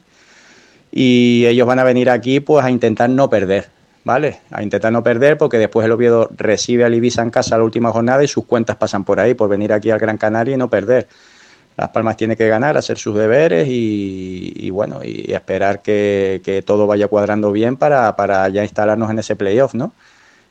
y 0.91 1.45
ellos 1.47 1.67
van 1.67 1.79
a 1.79 1.83
venir 1.83 2.09
aquí 2.09 2.39
pues 2.39 2.65
a 2.65 2.71
intentar 2.71 3.09
no 3.09 3.29
perder, 3.29 3.69
¿vale? 4.03 4.39
A 4.51 4.63
intentar 4.63 4.91
no 4.91 5.03
perder 5.03 5.37
porque 5.37 5.57
después 5.57 5.85
el 5.85 5.91
Oviedo 5.91 6.29
recibe 6.35 6.83
al 6.83 6.95
Ibiza 6.95 7.21
en 7.21 7.29
casa 7.29 7.57
la 7.57 7.63
última 7.63 7.91
jornada 7.91 8.23
y 8.23 8.27
sus 8.27 8.45
cuentas 8.45 8.75
pasan 8.75 9.03
por 9.03 9.19
ahí, 9.19 9.35
por 9.35 9.49
venir 9.49 9.71
aquí 9.73 9.91
al 9.91 9.99
Gran 9.99 10.17
Canaria 10.17 10.55
y 10.55 10.57
no 10.57 10.69
perder. 10.69 11.07
Las 11.79 11.89
Palmas 11.91 12.17
tiene 12.17 12.35
que 12.35 12.49
ganar, 12.49 12.75
hacer 12.75 12.97
sus 12.97 13.15
deberes 13.15 13.65
y, 13.69 14.69
bueno, 14.69 14.99
y 15.01 15.31
esperar 15.31 15.81
que, 15.81 16.41
que, 16.43 16.61
todo 16.61 16.85
vaya 16.87 17.07
cuadrando 17.07 17.53
bien 17.53 17.77
para, 17.77 18.17
para 18.17 18.49
ya 18.49 18.63
instalarnos 18.63 19.09
en 19.09 19.19
ese 19.19 19.37
playoff, 19.37 19.73
¿no? 19.75 19.93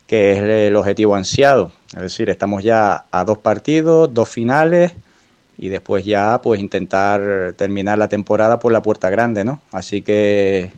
Que 0.06 0.32
es 0.32 0.38
el 0.38 0.74
objetivo 0.74 1.14
ansiado. 1.16 1.70
Es 1.94 2.00
decir, 2.00 2.30
estamos 2.30 2.64
ya 2.64 3.04
a 3.10 3.24
dos 3.24 3.36
partidos, 3.36 4.14
dos 4.14 4.26
finales 4.30 4.92
y 5.58 5.68
después 5.68 6.02
ya 6.02 6.40
pues 6.42 6.60
intentar 6.60 7.52
terminar 7.58 7.98
la 7.98 8.08
temporada 8.08 8.58
por 8.58 8.72
la 8.72 8.80
puerta 8.80 9.10
grande, 9.10 9.44
¿no? 9.44 9.60
Así 9.70 10.00
que 10.00 10.72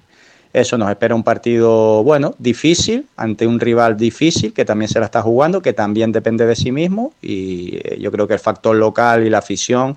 eso 0.53 0.77
nos 0.77 0.91
espera 0.91 1.15
un 1.15 1.23
partido 1.23 2.03
bueno, 2.03 2.35
difícil, 2.41 3.07
ante 3.17 3.47
un 3.47 3.61
rival 3.61 3.97
difícil 3.97 4.53
que 4.53 4.65
también 4.65 4.89
se 4.89 4.99
la 4.99 5.05
está 5.05 5.23
jugando, 5.23 5.63
que 5.63 5.75
también 5.75 6.11
depende 6.11 6.45
de 6.45 6.57
sí 6.57 6.73
mismo 6.73 7.13
y 7.23 7.77
eh, 7.85 7.99
yo 8.01 8.11
creo 8.11 8.27
que 8.27 8.35
el 8.35 8.41
factor 8.41 8.75
local 8.75 9.25
y 9.25 9.31
la 9.31 9.39
afición 9.39 9.97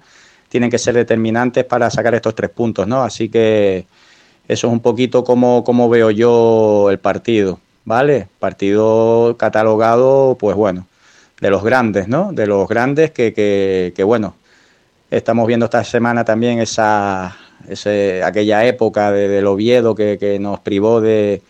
tienen 0.53 0.69
que 0.69 0.77
ser 0.77 0.93
determinantes 0.93 1.65
para 1.65 1.89
sacar 1.89 2.13
estos 2.13 2.35
tres 2.35 2.51
puntos, 2.51 2.87
¿no? 2.87 3.01
Así 3.01 3.27
que 3.27 3.87
eso 4.47 4.67
es 4.67 4.71
un 4.71 4.81
poquito 4.81 5.23
como, 5.23 5.63
como 5.63 5.89
veo 5.89 6.11
yo 6.11 6.91
el 6.91 6.99
partido, 6.99 7.59
¿vale? 7.85 8.27
Partido 8.37 9.35
catalogado, 9.35 10.37
pues 10.39 10.55
bueno, 10.55 10.85
de 11.41 11.49
los 11.49 11.63
grandes, 11.63 12.07
¿no? 12.07 12.33
De 12.33 12.45
los 12.45 12.67
grandes 12.67 13.09
que, 13.09 13.33
que, 13.33 13.93
que 13.95 14.03
bueno, 14.03 14.35
estamos 15.09 15.47
viendo 15.47 15.65
esta 15.65 15.83
semana 15.83 16.23
también 16.23 16.59
esa, 16.59 17.35
ese, 17.67 18.21
aquella 18.21 18.63
época 18.63 19.11
de, 19.11 19.27
del 19.29 19.47
Oviedo 19.47 19.95
que, 19.95 20.19
que 20.19 20.37
nos 20.37 20.59
privó 20.59 21.01
de, 21.01 21.41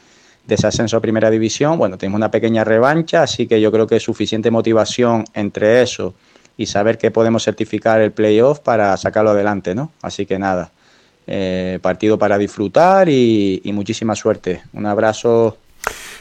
de, 0.47 0.55
ese 0.55 0.67
ascenso 0.67 0.95
a 0.95 1.01
Primera 1.01 1.30
División. 1.30 1.77
Bueno, 1.77 1.97
tenemos 1.97 2.19
una 2.19 2.31
pequeña 2.31 2.63
revancha, 2.63 3.23
así 3.23 3.47
que 3.47 3.59
yo 3.59 3.69
creo 3.69 3.85
que 3.85 3.99
suficiente 3.99 4.49
motivación 4.49 5.25
entre 5.34 5.81
eso 5.81 6.13
y 6.57 6.65
saber 6.65 6.97
que 6.97 7.11
podemos 7.11 7.43
certificar 7.43 8.01
el 8.01 8.11
playoff 8.11 8.59
para 8.59 8.95
sacarlo 8.97 9.31
adelante, 9.31 9.75
¿no? 9.75 9.91
Así 10.01 10.25
que 10.25 10.38
nada, 10.39 10.71
eh, 11.27 11.80
partido 11.81 12.17
para 12.17 12.38
disfrutar 12.38 13.09
y, 13.09 13.61
y 13.63 13.73
muchísima 13.73 14.15
suerte. 14.15 14.61
Un 14.73 14.85
abrazo. 14.85 15.57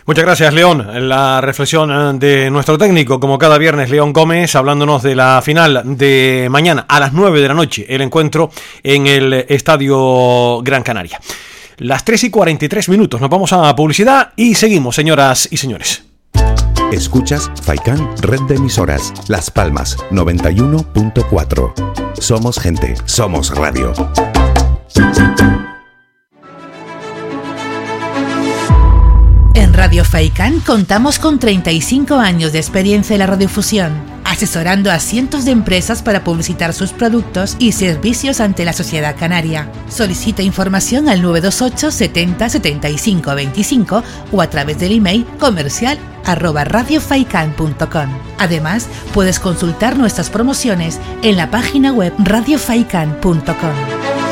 Muchas 0.04 0.24
gracias, 0.24 0.52
León. 0.52 1.08
La 1.08 1.40
reflexión 1.40 2.18
de 2.18 2.50
nuestro 2.50 2.76
técnico, 2.76 3.20
como 3.20 3.38
cada 3.38 3.56
viernes, 3.56 3.88
León 3.88 4.12
Gómez, 4.12 4.56
hablándonos 4.56 5.02
de 5.02 5.14
la 5.14 5.40
final 5.42 5.96
de 5.96 6.48
mañana 6.50 6.86
a 6.88 6.98
las 6.98 7.12
9 7.12 7.40
de 7.40 7.48
la 7.48 7.54
noche, 7.54 7.86
el 7.88 8.00
encuentro 8.00 8.50
en 8.82 9.06
el 9.06 9.32
Estadio 9.48 10.60
Gran 10.62 10.82
Canaria. 10.82 11.20
Las 11.78 12.04
3 12.04 12.24
y 12.24 12.30
43 12.30 12.88
minutos, 12.88 13.20
nos 13.20 13.30
vamos 13.30 13.52
a 13.52 13.74
publicidad 13.76 14.32
y 14.36 14.56
seguimos, 14.56 14.96
señoras 14.96 15.48
y 15.50 15.56
señores. 15.56 16.11
Escuchas 16.92 17.50
Faikan 17.62 18.06
Red 18.20 18.42
de 18.48 18.56
Emisoras, 18.56 19.14
Las 19.26 19.50
Palmas 19.50 19.96
91.4. 20.10 21.72
Somos 22.20 22.58
gente, 22.60 22.94
somos 23.06 23.54
radio. 23.54 23.94
Radio 29.72 30.04
Faicán 30.04 30.60
contamos 30.60 31.18
con 31.18 31.38
35 31.38 32.16
años 32.16 32.52
de 32.52 32.58
experiencia 32.58 33.14
en 33.14 33.20
la 33.20 33.26
radiofusión, 33.26 33.90
asesorando 34.22 34.90
a 34.90 34.98
cientos 34.98 35.46
de 35.46 35.50
empresas 35.50 36.02
para 36.02 36.24
publicitar 36.24 36.74
sus 36.74 36.92
productos 36.92 37.56
y 37.58 37.72
servicios 37.72 38.40
ante 38.40 38.66
la 38.66 38.74
sociedad 38.74 39.16
canaria. 39.18 39.72
Solicita 39.88 40.42
información 40.42 41.08
al 41.08 41.22
928 41.22 41.90
70 41.90 42.48
75 42.50 43.34
25 43.34 44.02
o 44.30 44.42
a 44.42 44.50
través 44.50 44.78
del 44.78 44.92
email 44.92 45.26
comercial 45.38 45.98
arroba. 46.26 46.64
Además, 48.38 48.88
puedes 49.14 49.40
consultar 49.40 49.96
nuestras 49.96 50.28
promociones 50.28 51.00
en 51.22 51.38
la 51.38 51.50
página 51.50 51.92
web 51.92 52.12
radiofaikan.com. 52.18 54.31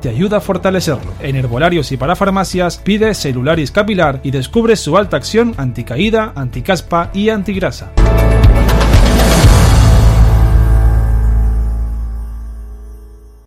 te 0.00 0.08
ayuda 0.08 0.38
a 0.38 0.40
fortalecerlo. 0.40 1.12
En 1.20 1.36
herbolarios 1.36 1.92
y 1.92 1.96
para 1.96 2.16
farmacias 2.16 2.78
pide 2.78 3.14
Celularis 3.14 3.70
Capilar 3.70 4.20
y 4.22 4.30
descubre 4.30 4.76
su 4.76 4.96
alta 4.96 5.16
acción 5.16 5.54
anticaída, 5.56 6.32
anticaspa 6.34 7.10
y 7.12 7.28
antigrasa. 7.28 7.92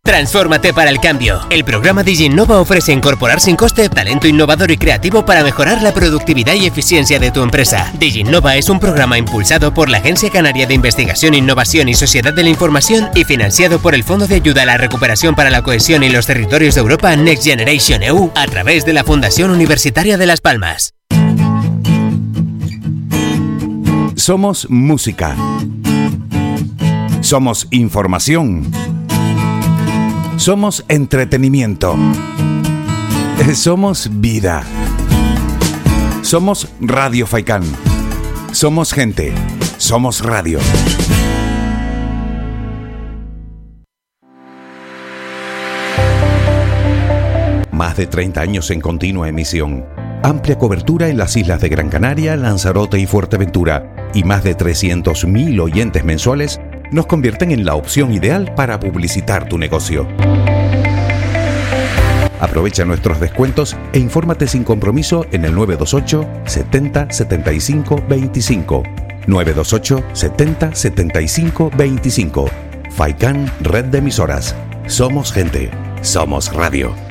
Transfórmate 0.03 0.73
para 0.73 0.89
el 0.89 0.99
cambio. 0.99 1.39
El 1.51 1.63
programa 1.63 2.01
DigiNova 2.01 2.59
ofrece 2.59 2.91
incorporar 2.91 3.39
sin 3.39 3.55
coste 3.55 3.87
talento 3.87 4.27
innovador 4.27 4.71
y 4.71 4.77
creativo 4.77 5.25
para 5.25 5.43
mejorar 5.43 5.83
la 5.83 5.93
productividad 5.93 6.55
y 6.55 6.65
eficiencia 6.65 7.19
de 7.19 7.29
tu 7.29 7.43
empresa. 7.43 7.91
DigiNova 7.99 8.55
es 8.55 8.69
un 8.69 8.79
programa 8.79 9.19
impulsado 9.19 9.75
por 9.75 9.89
la 9.89 9.99
Agencia 9.99 10.31
Canaria 10.31 10.65
de 10.65 10.73
Investigación, 10.73 11.35
Innovación 11.35 11.87
y 11.87 11.93
Sociedad 11.93 12.33
de 12.33 12.41
la 12.41 12.49
Información 12.49 13.09
y 13.13 13.25
financiado 13.25 13.77
por 13.77 13.93
el 13.93 14.03
Fondo 14.03 14.25
de 14.25 14.35
Ayuda 14.35 14.63
a 14.63 14.65
la 14.65 14.77
Recuperación 14.77 15.35
para 15.35 15.51
la 15.51 15.61
Cohesión 15.61 16.01
y 16.03 16.09
los 16.09 16.25
Territorios 16.25 16.73
de 16.73 16.81
Europa 16.81 17.15
Next 17.15 17.43
Generation 17.43 18.01
EU 18.01 18.31
a 18.33 18.47
través 18.47 18.85
de 18.85 18.93
la 18.93 19.03
Fundación 19.03 19.51
Universitaria 19.51 20.17
de 20.17 20.25
Las 20.25 20.41
Palmas. 20.41 20.95
Somos 24.15 24.67
música. 24.67 25.35
Somos 27.21 27.67
información. 27.69 28.90
Somos 30.41 30.83
entretenimiento. 30.87 31.95
Somos 33.53 34.09
vida. 34.11 34.63
Somos 36.23 36.67
Radio 36.79 37.27
Faicán. 37.27 37.61
Somos 38.51 38.91
gente. 38.91 39.35
Somos 39.77 40.23
radio. 40.23 40.57
Más 47.71 47.95
de 47.97 48.07
30 48.07 48.41
años 48.41 48.71
en 48.71 48.81
continua 48.81 49.29
emisión. 49.29 49.85
Amplia 50.23 50.57
cobertura 50.57 51.09
en 51.09 51.19
las 51.19 51.37
islas 51.37 51.61
de 51.61 51.69
Gran 51.69 51.89
Canaria, 51.89 52.35
Lanzarote 52.35 52.97
y 52.97 53.05
Fuerteventura. 53.05 54.09
Y 54.15 54.23
más 54.23 54.43
de 54.43 54.57
300.000 54.57 55.61
oyentes 55.61 56.03
mensuales 56.03 56.59
nos 56.91 57.07
convierten 57.07 57.51
en 57.51 57.65
la 57.65 57.75
opción 57.75 58.13
ideal 58.13 58.53
para 58.55 58.79
publicitar 58.79 59.47
tu 59.47 59.57
negocio. 59.57 60.07
Aprovecha 62.39 62.85
nuestros 62.85 63.19
descuentos 63.19 63.77
e 63.93 63.99
infórmate 63.99 64.47
sin 64.47 64.63
compromiso 64.63 65.25
en 65.31 65.45
el 65.45 65.53
928 65.53 66.27
70 66.45 67.11
75 67.11 68.03
25. 68.09 68.83
928 69.27 70.03
70 70.13 70.75
75 70.75 71.71
25. 71.77 72.45
Faikan 72.91 73.51
Red 73.61 73.85
de 73.85 73.99
Emisoras. 73.99 74.55
Somos 74.87 75.31
gente. 75.31 75.69
Somos 76.01 76.51
radio. 76.51 77.10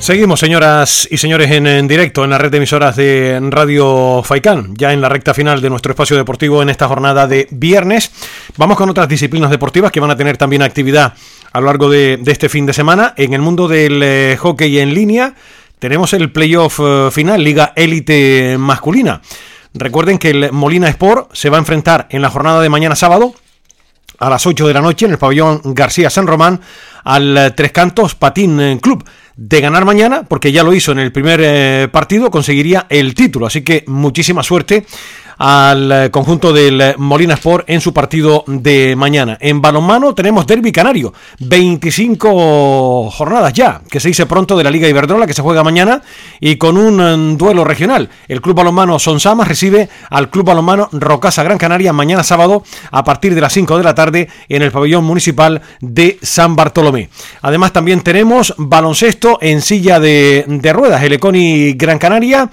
Seguimos, 0.00 0.40
señoras 0.40 1.06
y 1.10 1.18
señores, 1.18 1.50
en, 1.50 1.86
directo 1.86 2.24
en 2.24 2.30
la 2.30 2.38
red 2.38 2.50
de 2.50 2.56
emisoras 2.56 2.96
de 2.96 3.38
Radio 3.50 4.22
Faicán, 4.22 4.74
ya 4.74 4.92
en 4.92 5.02
la 5.02 5.08
recta 5.08 5.34
final 5.34 5.60
de 5.60 5.68
nuestro 5.68 5.92
espacio 5.92 6.16
deportivo 6.16 6.62
en 6.62 6.70
esta 6.70 6.88
jornada 6.88 7.26
de 7.26 7.46
viernes. 7.50 8.10
Vamos 8.56 8.78
con 8.78 8.88
otras 8.88 9.08
disciplinas 9.08 9.50
deportivas 9.50 9.92
que 9.92 10.00
van 10.00 10.10
a 10.10 10.16
tener 10.16 10.38
también 10.38 10.62
actividad 10.62 11.12
a 11.52 11.60
lo 11.60 11.66
largo 11.66 11.90
de, 11.90 12.16
de 12.16 12.32
este 12.32 12.48
fin 12.48 12.64
de 12.64 12.72
semana. 12.72 13.12
En 13.16 13.34
el 13.34 13.42
mundo 13.42 13.68
del 13.68 14.02
eh, 14.02 14.36
hockey 14.40 14.78
en 14.78 14.94
línea 14.94 15.34
tenemos 15.78 16.14
el 16.14 16.32
playoff 16.32 16.80
eh, 16.80 17.08
final, 17.12 17.42
Liga 17.42 17.72
Élite 17.76 18.56
masculina. 18.58 19.20
Recuerden 19.74 20.18
que 20.18 20.30
el 20.30 20.52
Molina 20.52 20.88
Sport 20.88 21.34
se 21.34 21.50
va 21.50 21.58
a 21.58 21.60
enfrentar 21.60 22.06
en 22.10 22.22
la 22.22 22.30
jornada 22.30 22.62
de 22.62 22.68
mañana 22.70 22.96
sábado 22.96 23.34
a 24.18 24.30
las 24.30 24.46
8 24.46 24.66
de 24.66 24.74
la 24.74 24.80
noche 24.80 25.04
en 25.06 25.12
el 25.12 25.18
pabellón 25.18 25.60
García 25.64 26.08
San 26.08 26.26
Román 26.26 26.60
al 27.04 27.36
eh, 27.36 27.50
Tres 27.50 27.72
Cantos 27.72 28.14
Patín 28.14 28.78
Club 28.78 29.04
de 29.38 29.60
ganar 29.60 29.84
mañana, 29.84 30.24
porque 30.24 30.50
ya 30.50 30.64
lo 30.64 30.74
hizo 30.74 30.90
en 30.90 30.98
el 30.98 31.12
primer 31.12 31.40
eh, 31.40 31.88
partido, 31.92 32.28
conseguiría 32.28 32.86
el 32.88 33.14
título. 33.14 33.46
Así 33.46 33.62
que 33.62 33.84
muchísima 33.86 34.42
suerte 34.42 34.84
al 35.38 35.92
eh, 35.92 36.10
conjunto 36.10 36.52
del 36.52 36.80
eh, 36.80 36.94
Molina 36.98 37.34
Sport 37.34 37.70
en 37.70 37.80
su 37.80 37.94
partido 37.94 38.42
de 38.48 38.96
mañana. 38.96 39.38
En 39.40 39.62
balonmano 39.62 40.12
tenemos 40.12 40.44
Derby 40.44 40.72
Canario, 40.72 41.14
25 41.38 43.10
jornadas 43.10 43.52
ya, 43.52 43.80
que 43.88 44.00
se 44.00 44.08
dice 44.08 44.26
pronto 44.26 44.56
de 44.56 44.64
la 44.64 44.72
Liga 44.72 44.88
Iberdrola 44.88 45.28
que 45.28 45.34
se 45.34 45.42
juega 45.42 45.62
mañana 45.62 46.02
y 46.40 46.56
con 46.56 46.76
un 46.76 47.38
duelo 47.38 47.62
regional. 47.62 48.10
El 48.26 48.40
Club 48.40 48.56
Balonmano 48.56 48.98
Sonsamas 48.98 49.46
recibe 49.46 49.88
al 50.10 50.30
Club 50.30 50.46
Balonmano 50.46 50.88
Rocasa 50.90 51.44
Gran 51.44 51.58
Canaria 51.58 51.92
mañana 51.92 52.24
sábado 52.24 52.64
a 52.90 53.04
partir 53.04 53.36
de 53.36 53.40
las 53.40 53.52
5 53.52 53.78
de 53.78 53.84
la 53.84 53.94
tarde 53.94 54.28
en 54.48 54.62
el 54.62 54.72
pabellón 54.72 55.04
municipal 55.04 55.62
de 55.80 56.18
San 56.22 56.56
Bartolomé. 56.56 57.10
Además 57.42 57.72
también 57.72 58.00
tenemos 58.00 58.54
baloncesto 58.58 59.27
en 59.40 59.60
silla 59.60 60.00
de, 60.00 60.44
de 60.46 60.72
ruedas, 60.72 61.02
el 61.02 61.12
Econi 61.12 61.74
Gran 61.74 61.98
Canaria 61.98 62.48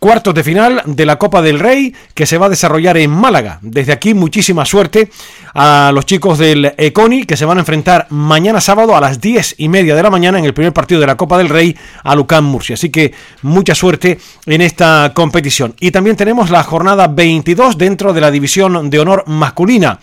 cuartos 0.00 0.34
de 0.34 0.42
final 0.42 0.82
de 0.86 1.06
la 1.06 1.16
Copa 1.16 1.42
del 1.42 1.60
Rey 1.60 1.94
que 2.14 2.26
se 2.26 2.38
va 2.38 2.46
a 2.46 2.48
desarrollar 2.48 2.96
en 2.96 3.10
Málaga. 3.10 3.58
Desde 3.60 3.92
aquí 3.92 4.14
muchísima 4.14 4.64
suerte 4.64 5.10
a 5.54 5.92
los 5.94 6.06
chicos 6.06 6.38
del 6.38 6.72
Econi 6.78 7.24
que 7.24 7.36
se 7.36 7.44
van 7.44 7.58
a 7.58 7.60
enfrentar 7.60 8.06
mañana 8.08 8.62
sábado 8.62 8.96
a 8.96 9.00
las 9.00 9.20
diez 9.20 9.54
y 9.58 9.68
media 9.68 9.94
de 9.94 10.02
la 10.02 10.10
mañana 10.10 10.38
en 10.38 10.46
el 10.46 10.54
primer 10.54 10.72
partido 10.72 11.00
de 11.02 11.06
la 11.06 11.16
Copa 11.18 11.36
del 11.36 11.50
Rey 11.50 11.76
a 12.02 12.16
Lucán 12.16 12.44
Murcia. 12.44 12.74
Así 12.74 12.88
que 12.88 13.12
mucha 13.42 13.74
suerte 13.74 14.18
en 14.46 14.62
esta 14.62 15.12
competición. 15.14 15.74
Y 15.78 15.90
también 15.90 16.16
tenemos 16.16 16.50
la 16.50 16.64
jornada 16.64 17.06
22 17.06 17.76
dentro 17.76 18.14
de 18.14 18.22
la 18.22 18.30
división 18.30 18.88
de 18.88 18.98
honor 18.98 19.24
masculina 19.26 20.00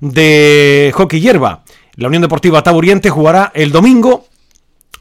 de 0.00 0.92
hockey 0.94 1.20
hierba. 1.20 1.62
La 1.96 2.08
Unión 2.08 2.22
Deportiva 2.22 2.62
Taburiente 2.62 3.08
jugará 3.08 3.52
el 3.54 3.72
domingo 3.72 4.26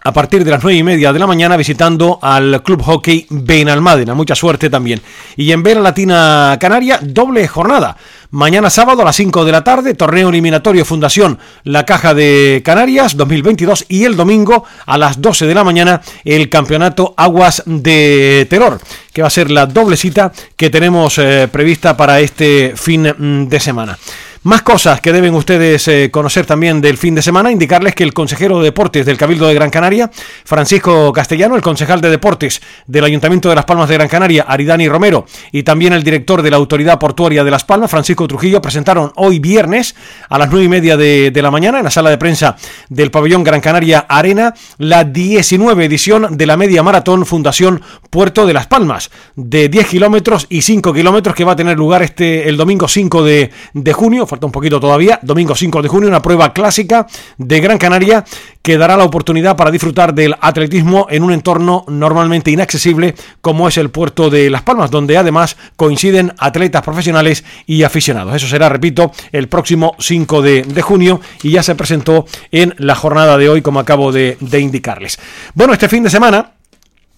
a 0.02 0.14
partir 0.14 0.44
de 0.44 0.52
las 0.52 0.64
nueve 0.64 0.78
y 0.78 0.84
media 0.84 1.12
de 1.12 1.20
la 1.20 1.28
mañana 1.28 1.58
visitando 1.58 2.20
al 2.22 2.64
Club 2.64 2.82
Hockey 2.82 3.28
Benalmádena. 3.30 4.14
Mucha 4.14 4.36
suerte 4.36 4.70
también. 4.70 5.02
Y 5.36 5.52
en 5.52 5.62
Vera 5.62 5.82
Latina 5.82 6.58
Canaria, 6.60 7.00
doble 7.02 7.48
jornada. 7.48 7.98
Mañana 8.32 8.70
sábado 8.70 9.02
a 9.02 9.06
las 9.06 9.16
5 9.16 9.44
de 9.44 9.52
la 9.52 9.64
tarde, 9.64 9.96
torneo 9.96 10.30
eliminatorio 10.30 10.86
Fundación 10.86 11.40
La 11.64 11.86
Caja 11.86 12.14
de 12.14 12.62
Canarias 12.64 13.18
2022 13.18 13.86
y 13.90 14.04
el 14.04 14.16
domingo 14.16 14.66
a 14.86 15.00
las 15.00 15.20
12 15.20 15.48
de 15.48 15.56
la 15.56 15.64
mañana 15.64 16.02
el 16.24 16.48
campeonato 16.48 17.16
Aguas 17.18 17.64
de 17.66 18.46
Terror, 18.48 18.80
que 19.14 19.24
va 19.24 19.30
a 19.30 19.32
ser 19.32 19.50
la 19.50 19.66
doble 19.66 19.98
cita 19.98 20.32
que 20.56 20.70
tenemos 20.70 21.18
eh, 21.18 21.48
prevista 21.52 21.98
para 21.98 22.20
este 22.20 22.74
fin 22.76 23.50
de 23.50 23.60
semana. 23.60 23.98
Más 24.44 24.62
cosas 24.62 25.02
que 25.02 25.12
deben 25.12 25.34
ustedes 25.34 25.86
eh, 25.90 26.10
conocer 26.12 26.46
también 26.46 26.80
del 26.80 26.96
fin 26.96 27.14
de 27.14 27.22
semana, 27.22 27.52
indicarles 27.52 27.94
que 27.94 28.06
el 28.06 28.14
consejero 28.14 28.60
de 28.60 28.66
deportes 28.66 29.06
del 29.06 29.18
Cabildo 29.18 29.46
de 29.46 29.54
Gran 29.54 29.70
Canaria, 29.70 30.10
Francisco 30.46 31.12
Castellano, 31.12 31.58
el 31.58 31.62
concejal 31.62 32.00
de 32.00 32.10
deportes 32.10 32.62
del 32.88 33.04
Ayuntamiento 33.04 33.50
de 33.50 33.56
Las 33.56 33.66
Palmas 33.66 33.90
de 33.90 33.96
Gran 33.96 34.08
Canaria, 34.08 34.46
Aridani 34.48 34.88
Romero, 34.88 35.26
y 35.52 35.64
también 35.64 35.92
el 35.92 36.04
director 36.04 36.42
de 36.42 36.52
la 36.52 36.56
Autoridad 36.56 37.00
Portuaria 37.00 37.44
de 37.44 37.52
Las 37.52 37.66
Palmas, 37.66 37.92
Francisco 37.92 38.30
Trujillo, 38.30 38.62
presentaron 38.62 39.12
hoy 39.18 39.40
viernes 39.40 39.94
a 40.30 40.38
las 40.38 40.50
nueve 40.50 40.68
y 40.68 40.70
media 40.70 40.96
de, 40.96 41.34
la 41.36 41.52
mañana 41.52 41.80
en 41.80 41.84
la 41.84 41.92
sala 41.92 42.10
de 42.10 42.18
prensa 42.18 42.56
del 42.88 43.12
pabellón 43.12 43.44
Gran 43.44 43.60
Canaria 43.60 44.06
Arena 44.08 44.54
la 44.78 45.04
19 45.04 45.84
edición 45.84 46.38
de 46.38 46.46
la 46.46 46.56
media 46.56 46.82
maratón 46.82 47.26
Fundación 47.26 47.82
Puerto 48.10 48.46
de 48.46 48.54
Las 48.54 48.68
Palmas, 48.68 49.12
de 49.36 49.68
10 49.68 49.86
kilómetros 49.88 50.48
y 50.50 50.62
5 50.62 50.94
kilómetros 50.94 51.36
que 51.36 51.44
va 51.44 51.52
a 51.54 51.58
tener 51.58 51.78
lugar 51.78 52.04
este 52.04 52.48
el 52.48 52.56
domingo 52.56 52.88
5 52.88 53.24
de, 53.26 53.52
de 53.74 53.94
junio 53.94 54.29
falta 54.30 54.46
un 54.46 54.52
poquito 54.52 54.80
todavía, 54.80 55.20
domingo 55.24 55.56
5 55.56 55.82
de 55.82 55.90
junio, 55.90 56.08
una 56.08 56.22
prueba 56.22 56.54
clásica 56.54 57.08
de 57.38 57.60
Gran 57.60 57.78
Canaria 57.78 58.24
que 58.62 58.78
dará 58.78 58.96
la 58.96 59.04
oportunidad 59.04 59.58
para 59.58 59.72
disfrutar 59.72 60.14
del 60.14 60.36
atletismo 60.40 61.08
en 61.10 61.24
un 61.24 61.34
entorno 61.34 61.84
normalmente 61.88 62.52
inaccesible 62.52 63.16
como 63.42 63.68
es 63.68 63.78
el 63.78 63.90
puerto 63.90 64.30
de 64.30 64.50
Las 64.50 64.62
Palmas, 64.62 64.92
donde 64.92 65.18
además 65.18 65.58
coinciden 65.76 66.34
atletas 66.38 66.84
profesionales 66.84 67.44
y 67.66 67.84
aficionados. 67.84 68.36
Eso 68.36 68.48
será, 68.48 68.70
repito, 68.70 69.12
el 69.32 69.48
próximo 69.48 69.96
5 69.98 70.42
de, 70.42 70.62
de 70.62 70.82
junio 70.82 71.20
y 71.42 71.52
ya 71.52 71.64
se 71.64 71.76
presentó 71.76 72.26
en 72.52 72.76
la 72.78 72.96
jornada 72.96 73.38
de 73.38 73.50
hoy, 73.50 73.62
como 73.62 73.80
acabo 73.80 74.12
de, 74.12 74.38
de 74.40 74.60
indicarles. 74.60 75.20
Bueno, 75.56 75.74
este 75.74 75.90
fin 75.90 76.04
de 76.04 76.10
semana, 76.12 76.52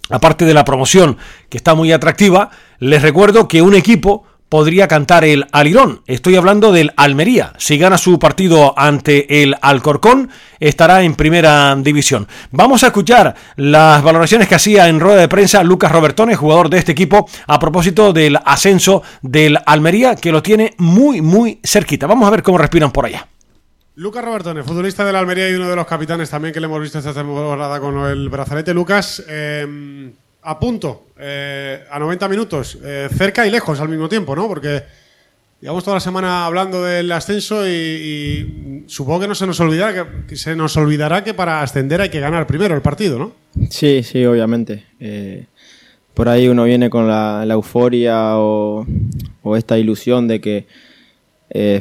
aparte 0.10 0.46
de 0.46 0.54
la 0.54 0.64
promoción 0.64 1.18
que 1.50 1.58
está 1.58 1.76
muy 1.76 1.92
atractiva, 1.92 2.50
les 2.80 3.02
recuerdo 3.02 3.48
que 3.48 3.62
un 3.62 3.76
equipo 3.76 4.24
podría 4.52 4.90
cantar 4.90 5.24
el 5.24 5.48
alirón. 5.54 6.02
Estoy 6.08 6.36
hablando 6.36 6.74
del 6.74 6.92
Almería. 6.98 7.54
Si 7.58 7.78
gana 7.78 7.98
su 7.98 8.20
partido 8.20 8.78
ante 8.78 9.44
el 9.44 9.56
Alcorcón, 9.62 10.30
estará 10.60 11.04
en 11.04 11.16
primera 11.16 11.74
división. 11.78 12.28
Vamos 12.52 12.84
a 12.84 12.88
escuchar 12.88 13.34
las 13.56 14.04
valoraciones 14.04 14.50
que 14.50 14.56
hacía 14.56 14.90
en 14.90 15.00
rueda 15.00 15.22
de 15.22 15.30
prensa 15.30 15.64
Lucas 15.64 15.90
Robertone, 15.90 16.36
jugador 16.36 16.70
de 16.70 16.80
este 16.80 16.92
equipo, 16.92 17.30
a 17.48 17.60
propósito 17.60 18.12
del 18.12 18.38
ascenso 18.44 19.04
del 19.22 19.58
Almería, 19.66 20.16
que 20.16 20.34
lo 20.34 20.44
tiene 20.44 20.76
muy, 20.78 21.22
muy 21.22 21.62
cerquita. 21.64 22.06
Vamos 22.06 22.28
a 22.28 22.32
ver 22.32 22.44
cómo 22.44 22.58
respiran 22.58 22.92
por 22.92 23.06
allá. 23.06 23.26
Lucas 23.96 24.26
Robertone, 24.26 24.64
futbolista 24.64 25.06
del 25.06 25.16
Almería 25.16 25.50
y 25.50 25.54
uno 25.54 25.70
de 25.70 25.78
los 25.78 25.88
capitanes 25.88 26.30
también 26.30 26.54
que 26.54 26.60
le 26.60 26.66
hemos 26.66 26.82
visto 26.82 27.00
esta 27.00 27.14
temporada 27.14 27.80
con 27.80 27.98
el 28.00 28.28
brazalete. 28.28 28.74
Lucas, 28.74 29.24
eh, 29.30 30.12
a 30.44 30.60
punto, 30.60 31.08
eh, 31.20 31.84
a 31.90 32.00
90 32.00 32.28
minutos, 32.28 32.78
eh, 32.84 33.08
cerca 33.16 33.46
y 33.46 33.52
lejos 33.52 33.80
al 33.80 33.90
mismo 33.90 34.10
tiempo, 34.10 34.36
¿no? 34.36 34.48
Porque 34.48 34.84
llevamos 35.60 35.84
toda 35.84 35.98
la 35.98 36.02
semana 36.02 36.46
hablando 36.46 36.84
del 36.84 37.12
ascenso 37.12 37.68
y, 37.68 38.84
supongo 38.88 39.22
que 39.22 39.28
no 39.28 39.36
se 39.36 39.46
nos 39.46 39.60
olvidará 39.60 41.24
que, 41.24 41.34
para 41.34 41.62
ascender 41.62 42.02
hay 42.02 42.10
que 42.10 42.20
ganar 42.20 42.48
primero 42.48 42.76
el 42.76 42.82
partido, 42.82 43.20
¿no? 43.20 43.34
Sí, 43.70 44.02
sí, 44.04 44.26
obviamente. 44.26 44.86
Eh, 45.00 45.46
por 46.14 46.28
ahí 46.28 46.48
uno 46.48 46.64
viene 46.64 46.90
con 46.90 47.08
la, 47.08 47.46
euforia 47.48 48.38
o, 48.38 48.86
o, 49.44 49.56
esta 49.56 49.78
ilusión 49.78 50.28
de 50.28 50.42
que 50.42 50.66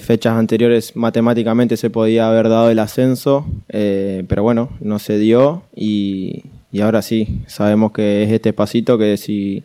fechas 0.01 0.37
anteriores 0.37 0.97
matemáticamente 0.97 1.77
se 1.77 1.91
podía 1.91 2.29
haber 2.29 2.49
dado 2.49 2.71
el 2.71 2.79
ascenso, 2.81 3.47
pero 3.69 4.43
bueno, 4.43 4.71
no 4.81 4.99
se 4.99 5.17
dio 5.17 5.63
y 5.77 6.43
y 6.73 6.81
ahora 6.81 7.03
sí, 7.03 7.41
sabemos 7.47 7.93
que 7.93 8.23
es 8.23 8.31
este 8.33 8.53
pasito 8.53 8.97
que 8.99 9.17
si, 9.17 9.63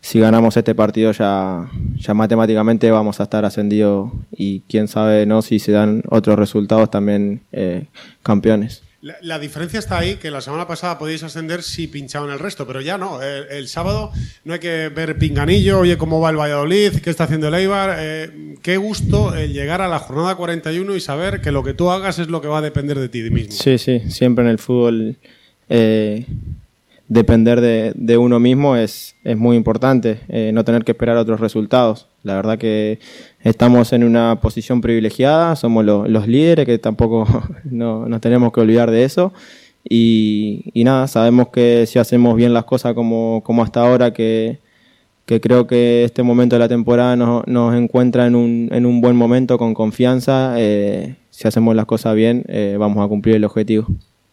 si 0.00 0.20
ganamos 0.20 0.56
este 0.56 0.74
partido 0.74 1.12
ya, 1.12 1.68
ya 1.96 2.14
matemáticamente 2.14 2.90
vamos 2.90 3.20
a 3.20 3.24
estar 3.24 3.44
ascendidos 3.44 4.10
y 4.30 4.60
quién 4.68 4.88
sabe 4.88 5.26
no 5.26 5.42
si 5.42 5.58
se 5.58 5.72
dan 5.72 6.02
otros 6.10 6.38
resultados 6.38 6.90
también 6.90 7.42
eh, 7.52 7.86
campeones. 8.22 8.82
La, 9.00 9.14
la 9.22 9.38
diferencia 9.38 9.78
está 9.78 9.96
ahí, 9.98 10.16
que 10.16 10.28
la 10.28 10.40
semana 10.40 10.66
pasada 10.66 10.98
podíais 10.98 11.22
ascender 11.22 11.62
si 11.62 11.86
pinchaban 11.86 12.30
el 12.30 12.40
resto, 12.40 12.66
pero 12.66 12.80
ya 12.80 12.98
no. 12.98 13.22
El, 13.22 13.46
el 13.48 13.68
sábado 13.68 14.10
no 14.44 14.54
hay 14.54 14.58
que 14.58 14.88
ver 14.88 15.16
pinganillo, 15.16 15.78
oye, 15.78 15.96
cómo 15.96 16.20
va 16.20 16.30
el 16.30 16.36
Valladolid, 16.36 16.94
qué 17.00 17.08
está 17.08 17.24
haciendo 17.24 17.46
el 17.46 17.54
Eibar. 17.54 17.94
eh, 18.00 18.56
qué 18.60 18.76
gusto 18.76 19.36
el 19.36 19.52
llegar 19.52 19.82
a 19.82 19.88
la 19.88 20.00
jornada 20.00 20.34
41 20.34 20.96
y 20.96 21.00
saber 21.00 21.40
que 21.40 21.52
lo 21.52 21.62
que 21.62 21.74
tú 21.74 21.90
hagas 21.92 22.18
es 22.18 22.26
lo 22.26 22.40
que 22.40 22.48
va 22.48 22.58
a 22.58 22.62
depender 22.62 22.98
de 22.98 23.08
ti 23.08 23.22
mismo. 23.30 23.52
Sí, 23.52 23.78
sí, 23.78 24.00
siempre 24.08 24.44
en 24.44 24.50
el 24.50 24.58
fútbol 24.58 25.16
eh, 25.68 26.26
depender 27.08 27.60
de, 27.60 28.18
uno 28.18 28.38
mismo 28.38 28.76
es, 28.76 29.16
es 29.24 29.36
muy 29.36 29.56
importante, 29.56 30.20
eh, 30.28 30.50
no 30.52 30.64
tener 30.64 30.84
que 30.84 30.92
esperar 30.92 31.16
otros 31.16 31.40
resultados. 31.40 32.06
La 32.22 32.34
verdad 32.34 32.58
que 32.58 32.98
estamos 33.42 33.92
en 33.92 34.04
una 34.04 34.38
posición 34.40 34.80
privilegiada, 34.80 35.56
somos 35.56 35.84
lo- 35.84 36.06
los 36.06 36.26
líderes, 36.28 36.66
que 36.66 36.78
tampoco 36.78 37.26
no, 37.64 38.06
nos 38.08 38.20
tenemos 38.20 38.52
que 38.52 38.60
olvidar 38.60 38.90
de 38.90 39.04
eso. 39.04 39.32
Y, 39.90 40.70
nada, 40.84 41.06
sabemos 41.08 41.48
que 41.48 41.86
si 41.86 41.98
hacemos 41.98 42.36
bien 42.36 42.52
las 42.52 42.64
cosas 42.64 42.92
como, 42.94 43.42
como 43.44 43.62
hasta 43.62 43.80
ahora, 43.80 44.12
que, 44.12 44.58
que 45.24 45.40
creo 45.40 45.66
que 45.66 46.04
este 46.04 46.22
momento 46.22 46.56
de 46.56 46.60
la 46.60 46.68
temporada 46.68 47.16
nos, 47.16 47.46
nos 47.46 47.74
encuentra 47.74 48.26
en 48.26 48.34
un, 48.34 48.68
en 48.72 48.84
un 48.84 49.00
buen 49.00 49.16
momento, 49.16 49.56
con 49.56 49.72
confianza, 49.72 50.56
eh, 50.58 51.16
si 51.30 51.48
hacemos 51.48 51.74
las 51.74 51.86
cosas 51.86 52.14
bien, 52.14 52.44
eh, 52.48 52.76
vamos 52.78 53.02
a 53.02 53.08
cumplir 53.08 53.36
el 53.36 53.44
objetivo. 53.44 53.86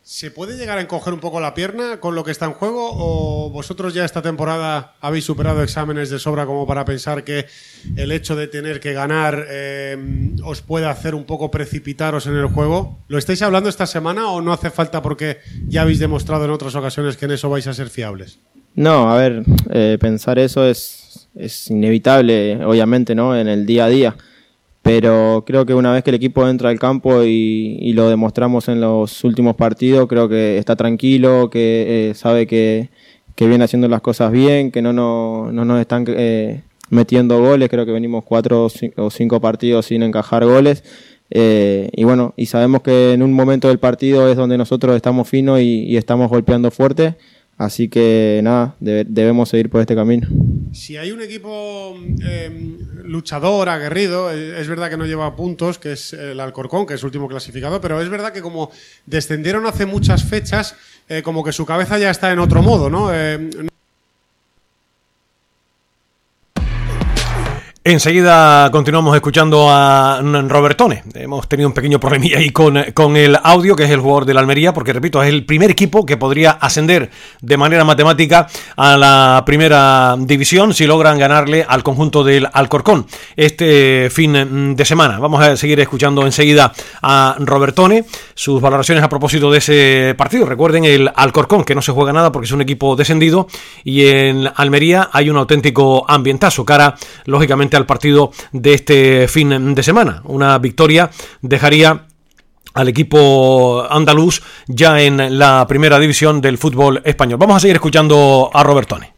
¿Se 0.08 0.30
puede 0.30 0.56
llegar 0.56 0.78
a 0.78 0.82
encoger 0.82 1.16
un 1.16 1.20
poco 1.20 1.40
la 1.40 1.56
pierna 1.56 2.00
con 2.00 2.14
lo 2.14 2.24
que 2.24 2.30
está 2.30 2.46
en 2.46 2.54
juego 2.54 2.92
o 2.94 3.50
vosotros 3.50 3.96
ya 3.96 4.06
esta 4.06 4.22
temporada 4.22 4.94
habéis 5.02 5.26
superado 5.26 5.64
exámenes 5.64 6.12
de 6.12 6.20
sobra 6.20 6.46
como 6.46 6.68
para 6.68 6.86
pensar 6.86 7.24
que 7.24 7.48
el 7.96 8.12
hecho 8.12 8.36
de 8.36 8.46
tener 8.46 8.80
que 8.80 8.94
ganar 8.94 9.48
eh, 9.50 9.98
os 10.44 10.62
puede 10.62 10.86
hacer 10.86 11.16
un 11.16 11.24
poco 11.24 11.50
precipitaros 11.50 12.28
en 12.28 12.36
el 12.36 12.46
juego? 12.46 13.00
¿Lo 13.08 13.18
estáis 13.18 13.42
hablando 13.42 13.68
esta 13.68 13.88
semana 13.88 14.30
o 14.30 14.42
no 14.42 14.54
hace 14.54 14.70
falta 14.70 15.02
porque 15.02 15.40
ya 15.68 15.82
habéis 15.82 15.98
demostrado 15.98 16.46
en 16.46 16.52
otras 16.52 16.76
ocasiones 16.76 17.18
que 17.18 17.26
en 17.26 17.32
eso 17.32 17.50
vais 17.50 17.66
a 17.66 17.74
ser 17.74 17.90
fiables? 17.90 18.38
No, 18.76 19.12
a 19.12 19.18
ver, 19.18 19.42
eh, 19.72 19.98
pensar 20.00 20.38
eso 20.38 20.68
es, 20.68 21.30
es 21.36 21.72
inevitable, 21.72 22.64
obviamente, 22.64 23.16
¿no? 23.16 23.36
En 23.36 23.48
el 23.48 23.66
día 23.66 23.86
a 23.86 23.90
día. 23.90 24.16
Pero 24.86 25.44
creo 25.48 25.66
que 25.66 25.74
una 25.74 25.92
vez 25.92 26.04
que 26.04 26.12
el 26.12 26.16
equipo 26.16 26.48
entra 26.48 26.70
al 26.70 26.78
campo 26.78 27.24
y, 27.24 27.92
lo 27.94 28.08
demostramos 28.08 28.70
en 28.70 28.82
los 28.82 29.24
últimos 29.24 29.56
partidos, 29.56 30.08
creo 30.08 30.30
que 30.30 30.60
está 30.60 30.76
tranquilo, 30.76 31.50
que 31.50 32.10
eh, 32.12 32.14
sabe 32.14 32.46
que, 32.46 32.90
que 33.36 33.48
viene 33.48 33.64
haciendo 33.64 33.88
las 33.88 34.02
cosas 34.02 34.32
bien, 34.32 34.70
que 34.70 34.84
no, 34.84 34.94
no, 34.94 35.52
no 35.52 35.66
nos 35.66 35.82
están 35.82 36.06
eh, 36.10 36.62
metiendo 36.92 37.40
goles. 37.40 37.68
Creo 37.70 37.84
que 37.88 37.94
venimos 37.94 38.24
cuatro 38.26 38.66
o 38.66 38.70
cin- 38.70 38.94
o 38.98 39.10
cinco 39.10 39.42
partidos 39.42 39.88
sin 39.88 40.04
encajar 40.04 40.46
goles. 40.46 40.84
Eh, 41.32 41.90
y 41.94 42.04
bueno, 42.04 42.36
y 42.38 42.46
sabemos 42.46 42.84
que 42.84 43.14
en 43.14 43.24
un 43.24 43.34
momento 43.34 43.70
del 43.70 43.80
partido 43.80 44.30
es 44.30 44.38
donde 44.38 44.56
nosotros 44.56 44.96
estamos 44.96 45.28
finos 45.28 45.62
y, 45.62 45.98
estamos 45.98 46.30
golpeando 46.30 46.70
fuerte. 46.70 47.16
Así 47.58 47.88
que 47.88 48.40
nada, 48.44 48.76
debe- 48.80 49.06
debemos 49.10 49.50
seguir 49.50 49.72
por 49.72 49.82
este 49.82 49.96
camino. 49.96 50.28
Si 50.76 50.98
hay 50.98 51.12
un 51.14 51.22
equipo 51.22 51.98
eh, 52.22 52.52
luchador, 53.06 53.70
aguerrido, 53.70 54.30
eh, 54.30 54.60
es 54.60 54.68
verdad 54.68 54.90
que 54.90 54.98
no 54.98 55.06
lleva 55.06 55.34
puntos, 55.34 55.80
que 55.80 55.94
es 55.94 56.12
el 56.12 56.38
Alcorcón, 56.38 56.86
que 56.86 56.96
es 56.96 57.04
último 57.04 57.30
clasificado, 57.30 57.80
pero 57.80 58.02
es 58.02 58.10
verdad 58.10 58.34
que 58.34 58.42
como 58.42 58.70
descendieron 59.06 59.66
hace 59.68 59.86
muchas 59.86 60.26
fechas, 60.26 60.76
eh, 61.08 61.22
como 61.24 61.46
que 61.46 61.54
su 61.54 61.66
cabeza 61.66 61.98
ya 61.98 62.12
está 62.12 62.30
en 62.34 62.40
otro 62.40 62.62
modo, 62.62 62.90
¿no? 62.90 63.10
Eh, 63.14 63.50
Enseguida 67.88 68.72
continuamos 68.72 69.14
escuchando 69.14 69.68
a 69.70 70.20
Robertone. 70.20 71.04
Hemos 71.14 71.48
tenido 71.48 71.70
un 71.70 71.74
pequeño 71.76 72.00
problemilla 72.00 72.40
ahí 72.40 72.50
con, 72.50 72.84
con 72.96 73.16
el 73.16 73.38
audio, 73.44 73.76
que 73.76 73.84
es 73.84 73.92
el 73.92 74.00
jugador 74.00 74.26
de 74.26 74.34
la 74.34 74.40
Almería, 74.40 74.74
porque 74.74 74.92
repito, 74.92 75.22
es 75.22 75.30
el 75.30 75.46
primer 75.46 75.70
equipo 75.70 76.04
que 76.04 76.18
podría 76.18 76.50
ascender 76.50 77.12
de 77.42 77.58
manera 77.58 77.84
matemática 77.84 78.48
a 78.76 78.98
la 78.98 79.44
primera 79.46 80.16
división 80.18 80.74
si 80.74 80.88
logran 80.88 81.20
ganarle 81.20 81.64
al 81.70 81.84
conjunto 81.84 82.24
del 82.24 82.50
Alcorcón 82.52 83.06
este 83.36 84.10
fin 84.10 84.76
de 84.76 84.84
semana. 84.84 85.20
Vamos 85.20 85.44
a 85.44 85.56
seguir 85.56 85.80
escuchando 85.80 86.26
enseguida 86.26 86.74
a 87.04 87.36
Robertone, 87.38 88.04
sus 88.34 88.60
valoraciones 88.60 89.04
a 89.04 89.10
propósito 89.10 89.52
de 89.52 89.60
ese 89.60 90.16
partido. 90.18 90.48
Recuerden 90.48 90.86
el 90.86 91.12
Alcorcón, 91.16 91.64
que 91.64 91.76
no 91.76 91.84
se 91.84 91.92
juega 91.92 92.12
nada 92.12 92.32
porque 92.32 92.48
es 92.48 92.52
un 92.52 92.62
equipo 92.62 92.96
descendido, 92.96 93.48
y 93.84 94.08
en 94.08 94.50
Almería 94.56 95.12
hay 95.14 95.30
un 95.30 95.38
auténtico 95.38 96.04
ambientazo, 96.10 96.66
cara, 96.66 96.96
lógicamente, 97.26 97.75
al 97.76 97.86
partido 97.86 98.32
de 98.52 98.74
este 98.74 99.28
fin 99.28 99.76
de 99.76 99.84
semana. 99.84 100.22
Una 100.26 100.58
victoria 100.58 101.10
dejaría 101.42 102.06
al 102.74 102.88
equipo 102.90 103.86
andaluz 103.90 104.42
ya 104.68 105.02
en 105.02 105.40
la 105.40 105.66
primera 105.68 105.98
división 106.00 106.42
del 106.42 106.58
fútbol 106.58 107.02
español. 107.06 107.40
Vamos 107.40 107.58
a 107.58 107.60
seguir 107.62 107.76
escuchando 107.78 108.50
a 108.54 108.64
Robertone. 108.64 109.14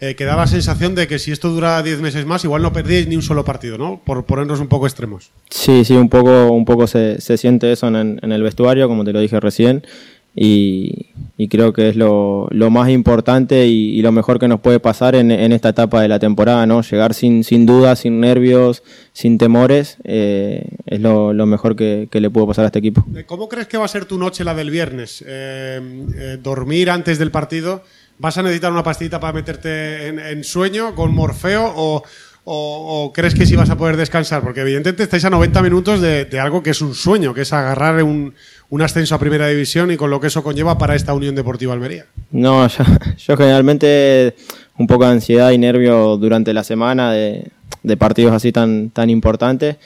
eh, 0.00 0.14
que 0.16 0.24
da 0.24 0.36
la 0.36 0.46
sensación 0.46 0.94
de 0.94 1.06
que 1.06 1.18
si 1.18 1.32
esto 1.32 1.50
dura 1.50 1.82
10 1.82 2.00
meses 2.00 2.26
más, 2.26 2.44
igual 2.44 2.62
no 2.62 2.72
perdíais 2.72 3.06
ni 3.06 3.16
un 3.16 3.22
solo 3.22 3.44
partido, 3.44 3.78
¿no? 3.78 4.00
Por 4.04 4.24
ponernos 4.24 4.60
un 4.60 4.66
poco 4.68 4.86
extremos. 4.86 5.30
Sí, 5.50 5.84
sí, 5.84 5.94
un 5.94 6.08
poco, 6.08 6.50
un 6.50 6.64
poco 6.64 6.86
se, 6.86 7.20
se 7.20 7.36
siente 7.36 7.70
eso 7.72 7.88
en, 7.88 8.18
en 8.22 8.32
el 8.32 8.42
vestuario, 8.42 8.88
como 8.88 9.04
te 9.04 9.12
lo 9.12 9.20
dije 9.20 9.38
recién, 9.40 9.86
y, 10.34 11.06
y 11.36 11.48
creo 11.48 11.72
que 11.72 11.88
es 11.88 11.96
lo, 11.96 12.48
lo 12.50 12.70
más 12.70 12.88
importante 12.90 13.66
y, 13.66 13.98
y 13.98 14.02
lo 14.02 14.12
mejor 14.12 14.38
que 14.38 14.48
nos 14.48 14.60
puede 14.60 14.80
pasar 14.80 15.14
en, 15.14 15.30
en 15.30 15.52
esta 15.52 15.68
etapa 15.68 16.02
de 16.02 16.08
la 16.08 16.18
temporada, 16.18 16.66
¿no? 16.66 16.82
Llegar 16.82 17.14
sin, 17.14 17.44
sin 17.44 17.66
dudas, 17.66 18.00
sin 18.00 18.20
nervios, 18.20 18.82
sin 19.12 19.38
temores, 19.38 19.98
eh, 20.04 20.66
es 20.86 21.00
lo, 21.00 21.32
lo 21.32 21.46
mejor 21.46 21.76
que, 21.76 22.08
que 22.10 22.20
le 22.20 22.30
pudo 22.30 22.48
pasar 22.48 22.64
a 22.64 22.66
este 22.66 22.80
equipo. 22.80 23.04
Eh, 23.14 23.24
¿Cómo 23.26 23.48
crees 23.48 23.68
que 23.68 23.78
va 23.78 23.84
a 23.84 23.88
ser 23.88 24.04
tu 24.06 24.18
noche 24.18 24.44
la 24.44 24.54
del 24.54 24.70
viernes? 24.70 25.24
Eh, 25.26 26.38
¿Dormir 26.42 26.90
antes 26.90 27.18
del 27.18 27.30
partido? 27.30 27.82
¿Vas 28.18 28.38
a 28.38 28.42
necesitar 28.42 28.70
una 28.70 28.84
pastillita 28.84 29.18
para 29.18 29.32
meterte 29.32 30.06
en, 30.06 30.20
en 30.20 30.44
sueño 30.44 30.94
con 30.94 31.12
Morfeo 31.12 31.72
o, 31.74 32.04
o- 32.44 33.04
o 33.06 33.12
crees 33.12 33.34
que 33.34 33.46
sí 33.46 33.56
vas 33.56 33.70
a 33.70 33.76
poder 33.76 33.96
descansar? 33.96 34.42
Porque 34.42 34.60
evidentemente 34.60 35.02
estáis 35.02 35.24
a 35.24 35.30
90 35.30 35.62
minutos 35.62 36.00
de, 36.00 36.24
de 36.26 36.40
algo 36.40 36.62
que 36.62 36.70
es 36.70 36.80
un 36.82 36.94
sueño, 36.94 37.32
que 37.34 37.42
es 37.42 37.52
agarrar 37.52 38.02
un, 38.02 38.34
un 38.70 38.82
ascenso 38.82 39.14
a 39.14 39.18
primera 39.18 39.48
división 39.48 39.90
y 39.90 39.96
con 39.96 40.10
lo 40.10 40.20
que 40.20 40.26
eso 40.28 40.42
conlleva 40.42 40.76
para 40.78 40.94
esta 40.94 41.14
Unión 41.14 41.34
Deportiva 41.34 41.72
Almería. 41.72 42.06
No, 42.30 42.66
yo, 42.68 42.84
yo 43.16 43.36
generalmente 43.36 44.34
un 44.76 44.86
poco 44.86 45.04
de 45.06 45.12
ansiedad 45.12 45.50
y 45.52 45.58
nervio 45.58 46.16
durante 46.16 46.52
la 46.52 46.64
semana 46.64 47.12
de, 47.12 47.48
de 47.82 47.96
partidos 47.96 48.32
así 48.34 48.50
tan, 48.52 48.90
tan 48.90 49.08
importantes, 49.10 49.76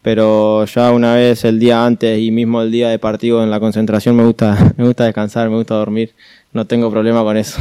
pero 0.00 0.64
ya 0.64 0.90
una 0.92 1.14
vez 1.16 1.44
el 1.44 1.58
día 1.58 1.84
antes 1.84 2.18
y 2.18 2.30
mismo 2.30 2.62
el 2.62 2.70
día 2.70 2.88
de 2.88 2.98
partido 2.98 3.42
en 3.44 3.50
la 3.50 3.60
concentración 3.60 4.16
me 4.16 4.24
gusta, 4.24 4.72
me 4.76 4.84
gusta 4.86 5.04
descansar, 5.04 5.50
me 5.50 5.56
gusta 5.56 5.74
dormir, 5.74 6.14
no 6.52 6.66
tengo 6.66 6.90
problema 6.90 7.22
con 7.22 7.36
eso. 7.36 7.58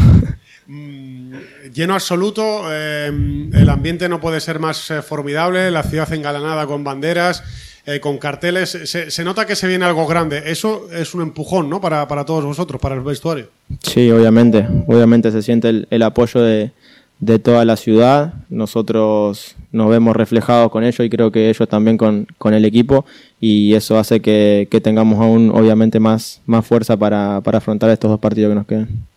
Lleno 1.73 1.93
absoluto, 1.93 2.63
eh, 2.71 3.07
el 3.07 3.69
ambiente 3.69 4.09
no 4.09 4.19
puede 4.19 4.39
ser 4.39 4.59
más 4.59 4.91
eh, 4.91 5.01
formidable, 5.01 5.71
la 5.71 5.83
ciudad 5.83 6.11
engalanada 6.13 6.65
con 6.67 6.83
banderas, 6.83 7.43
eh, 7.85 7.99
con 7.99 8.17
carteles, 8.17 8.69
se, 8.69 9.23
nota 9.23 9.45
que 9.45 9.55
se 9.55 9.67
viene 9.67 9.85
algo 9.85 10.05
grande. 10.05 10.43
Eso 10.45 10.89
es 10.91 11.13
un 11.13 11.21
empujón, 11.21 11.69
¿no? 11.69 11.79
Para, 11.79 12.07
para 12.07 12.25
todos 12.25 12.43
vosotros, 12.43 12.81
para 12.81 12.95
el 12.95 13.01
vestuario. 13.01 13.47
Sí, 13.81 14.11
obviamente, 14.11 14.67
obviamente 14.87 15.31
se 15.31 15.41
siente 15.41 15.85
el, 15.89 16.03
apoyo 16.03 16.41
de, 16.41 16.71
de 17.19 17.39
toda 17.39 17.63
la 17.65 17.77
ciudad, 17.77 18.33
nosotros 18.49 19.55
nos 19.71 19.89
vemos 19.89 20.15
reflejados 20.15 20.71
con 20.71 20.83
ellos 20.83 20.99
y 20.99 21.09
creo 21.09 21.31
que 21.31 21.49
ellos 21.49 21.67
también 21.69 21.97
con, 21.97 22.27
el 22.53 22.65
equipo 22.65 23.05
y 23.39 23.73
eso 23.73 23.97
hace 23.97 24.19
que, 24.21 24.67
que 24.69 24.81
tengamos 24.81 25.19
aún 25.19 25.51
obviamente 25.53 25.99
más, 25.99 26.41
más 26.45 26.65
fuerza 26.65 26.97
para, 26.97 27.41
para 27.41 27.59
afrontar 27.59 27.89
estos 27.89 28.11
dos 28.11 28.19
partidos 28.19 28.51
que 28.51 28.55
nos 28.55 28.67
quedan. 28.67 29.07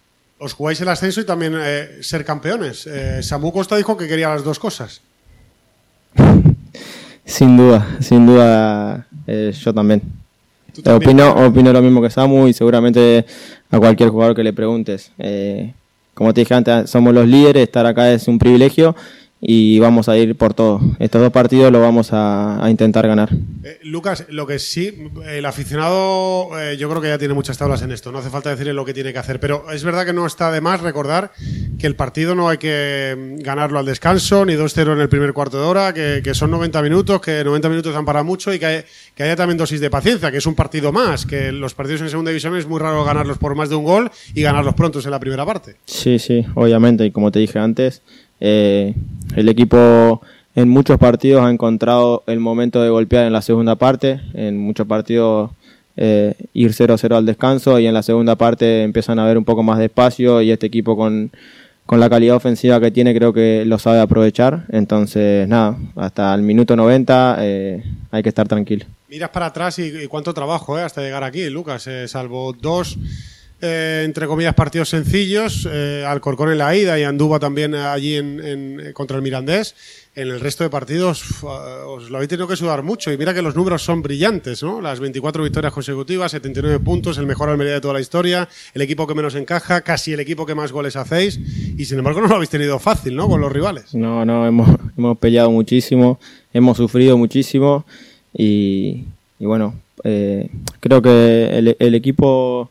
Os 0.43 0.55
jugáis 0.55 0.81
el 0.81 0.89
ascenso 0.89 1.21
y 1.21 1.27
también 1.27 1.53
eh, 1.55 1.99
ser 2.01 2.25
campeones. 2.25 2.87
Eh, 2.87 3.23
Samu 3.23 3.53
Costa 3.53 3.77
dijo 3.77 3.95
que 3.95 4.09
quería 4.09 4.31
las 4.31 4.43
dos 4.43 4.59
cosas. 4.59 5.03
Sin 7.27 7.59
duda, 7.59 7.87
sin 8.01 8.27
duda, 8.27 9.07
eh, 9.27 9.53
yo 9.55 9.73
también. 9.73 10.03
también, 10.83 11.21
opino, 11.21 11.47
opino 11.47 11.73
lo 11.73 11.81
mismo 11.83 12.03
que 12.03 12.11
Samu 12.11 12.49
y 12.49 12.53
seguramente 12.53 13.25
a 13.71 13.79
cualquier 13.79 14.09
jugador 14.09 14.35
que 14.35 14.43
le 14.43 14.53
preguntes. 14.53 15.13
Como 16.15 16.35
te 16.35 16.41
dije 16.41 16.55
antes, 16.55 16.91
somos 16.91 17.15
los 17.15 17.29
líderes, 17.29 17.63
estar 17.63 17.87
acá 17.87 18.11
es 18.11 18.27
un 18.27 18.39
privilegio 18.39 18.97
y 19.41 19.79
vamos 19.79 20.09
a 20.09 20.17
ir 20.19 20.37
por 20.37 20.53
todo. 20.55 20.81
Estos 20.99 21.21
dos 21.23 21.33
partidos 21.33 21.73
lo 21.73 21.81
vamos 21.81 22.13
a, 22.13 22.63
a 22.65 22.71
intentar 22.71 23.07
ganar. 23.07 23.31
Eh, 23.65 23.79
Lucas, 23.85 24.27
lo 24.29 24.47
que 24.47 24.59
sí, 24.59 25.09
el 25.27 25.47
aficionado 25.47 26.49
eh, 26.61 26.77
yo 26.77 26.89
creo 26.91 27.01
que 27.01 27.09
ya 27.09 27.19
tiene 27.19 27.35
muchas 27.35 27.57
tablas 27.57 27.83
en 27.83 27.91
esto, 27.93 28.13
no 28.13 28.19
hace 28.19 28.29
falta 28.31 28.51
decirle 28.51 28.73
lo 28.75 28.85
que 28.85 28.93
tiene 28.95 29.13
que 29.13 29.19
hacer, 29.19 29.41
pero 29.41 29.71
es 29.73 29.83
verdad 29.85 30.05
que 30.05 30.13
no 30.13 30.27
está 30.27 30.51
de 30.53 30.61
más 30.61 30.81
recordar 30.81 31.33
que 31.79 31.87
el 31.87 31.97
partido 31.97 32.35
no 32.35 32.49
hay 32.49 32.59
que 32.59 33.17
mm, 33.39 33.43
ganarlo 33.43 33.79
al 33.79 33.87
descanso, 33.87 34.45
ni 34.45 34.55
2-0 34.55 34.93
en 34.93 35.01
el 35.01 35.09
primer 35.09 35.33
cuarto 35.33 35.59
de 35.61 35.67
hora, 35.67 35.95
que, 35.95 36.21
que 36.23 36.35
son 36.35 36.51
90 36.51 36.83
minutos, 36.83 37.21
que 37.21 37.43
90 37.43 37.69
minutos 37.71 37.95
dan 37.95 38.05
para 38.05 38.23
mucho 38.23 38.53
y 38.53 38.59
que, 38.59 38.67
hay- 38.67 38.85
que 39.15 39.23
haya 39.23 39.37
también 39.37 39.57
dosis 39.57 39.81
de 39.81 39.89
paciencia, 39.91 40.31
que 40.31 40.39
es 40.39 40.47
un 40.47 40.55
partido 40.55 40.93
más, 40.93 41.25
que 41.27 41.51
los 41.53 41.75
partidos 41.75 42.03
en 42.03 42.11
segunda 42.11 42.31
división 42.31 42.57
es 42.57 42.67
muy 42.67 42.79
raro 42.79 43.05
ganarlos 43.05 43.39
por 43.39 43.55
más 43.55 43.69
de 43.71 43.77
un 43.77 43.85
gol 43.85 44.11
y 44.35 44.43
ganarlos 44.43 44.75
prontos 44.75 45.05
en 45.07 45.11
la 45.13 45.19
primera 45.21 45.47
parte. 45.47 45.77
Sí, 45.87 46.19
sí, 46.19 46.45
obviamente, 46.55 47.05
y 47.07 47.11
como 47.11 47.31
te 47.33 47.39
dije 47.39 47.59
antes, 47.59 48.03
eh, 48.41 48.95
el 49.37 49.49
equipo 49.49 50.21
en 50.55 50.69
muchos 50.69 50.99
partidos 50.99 51.43
ha 51.45 51.51
encontrado 51.51 52.25
el 52.27 52.41
momento 52.41 52.83
de 52.83 52.91
golpear 52.91 53.27
en 53.27 53.33
la 53.33 53.43
segunda 53.43 53.77
parte, 53.77 54.21
en 54.35 54.59
muchos 54.59 54.87
partidos 54.87 55.51
eh, 55.97 56.35
ir 56.53 56.73
0-0 56.73 57.15
al 57.15 57.27
descanso 57.27 57.79
y 57.79 57.87
en 57.87 57.95
la 57.95 58.03
segunda 58.03 58.37
parte 58.37 58.83
empiezan 58.83 59.19
a 59.19 59.27
ver 59.27 59.39
un 59.39 59.45
poco 59.45 59.63
más 59.63 59.79
de 59.79 59.87
espacio 59.87 60.41
y 60.43 60.51
este 60.51 60.67
equipo 60.67 60.97
con, 60.97 61.31
con 61.91 61.99
la 61.99 62.09
calidad 62.09 62.37
ofensiva 62.37 62.81
que 62.81 62.93
tiene 62.93 63.13
creo 63.13 63.33
que 63.33 63.65
lo 63.67 63.79
sabe 63.79 64.01
aprovechar. 64.01 64.65
Entonces, 64.71 65.49
nada, 65.49 65.77
hasta 65.97 66.33
el 66.35 66.43
minuto 66.43 66.77
90 66.77 67.37
eh, 67.41 67.85
hay 68.13 68.23
que 68.23 68.29
estar 68.29 68.47
tranquilo. 68.47 68.87
Miras 69.09 69.31
para 69.31 69.47
atrás 69.47 69.77
y, 69.81 70.05
y 70.05 70.07
cuánto 70.07 70.33
trabajo 70.33 70.79
eh, 70.79 70.83
hasta 70.83 71.03
llegar 71.03 71.25
aquí, 71.25 71.51
Lucas, 71.51 71.89
eh, 71.89 72.07
salvo 72.07 72.53
dos, 72.53 72.97
eh, 73.61 74.03
entre 74.05 74.27
comillas, 74.27 74.55
partidos 74.55 74.89
sencillos, 74.89 75.69
eh, 75.71 76.05
Alcorcón 76.07 76.51
en 76.51 76.59
la 76.59 76.75
ida 76.75 76.99
y 76.99 77.03
Anduba 77.05 77.39
también 77.39 77.75
allí 77.75 78.17
en, 78.17 78.41
en- 78.45 78.93
contra 78.93 79.17
el 79.17 79.23
Mirandés. 79.23 79.75
En 80.17 80.27
el 80.27 80.41
resto 80.41 80.65
de 80.65 80.71
partidos 80.71 81.23
os 81.45 82.11
lo 82.11 82.17
habéis 82.17 82.29
tenido 82.29 82.49
que 82.49 82.57
sudar 82.57 82.83
mucho 82.83 83.13
y 83.13 83.17
mira 83.17 83.33
que 83.33 83.43
los 83.43 83.55
números 83.55 83.83
son 83.83 84.03
brillantes, 84.03 84.61
¿no? 84.61 84.81
Las 84.81 84.99
24 84.99 85.43
victorias 85.45 85.73
consecutivas, 85.73 86.33
79 86.33 86.81
puntos, 86.81 87.17
el 87.19 87.27
mejor 87.27 87.49
Almería 87.49 87.75
de 87.75 87.81
toda 87.81 87.95
la 87.95 88.01
historia, 88.01 88.49
el 88.75 88.83
equipo 88.83 89.07
que 89.07 89.15
menos 89.15 89.37
encaja, 89.37 89.83
casi 89.83 90.13
el 90.13 90.19
equipo 90.21 90.45
que 90.47 90.57
más 90.57 90.73
goles 90.73 90.97
hacéis 90.97 91.39
y 91.79 91.85
sin 91.85 91.99
embargo 91.99 92.21
no 92.21 92.27
lo 92.27 92.35
habéis 92.35 92.51
tenido 92.51 92.81
fácil, 92.81 93.15
¿no? 93.15 93.29
Con 93.29 93.41
los 93.41 93.53
rivales. 93.53 93.95
No, 93.95 94.25
no, 94.25 94.47
hemos, 94.49 94.69
hemos 94.99 95.17
peleado 95.19 95.51
muchísimo, 95.53 96.19
hemos 96.53 96.77
sufrido 96.77 97.17
muchísimo 97.17 97.87
y, 98.37 99.05
bueno, 99.39 99.75
eh, 100.03 100.49
creo 100.81 101.01
que 101.01 101.77
el 101.79 101.95
equipo 101.95 102.71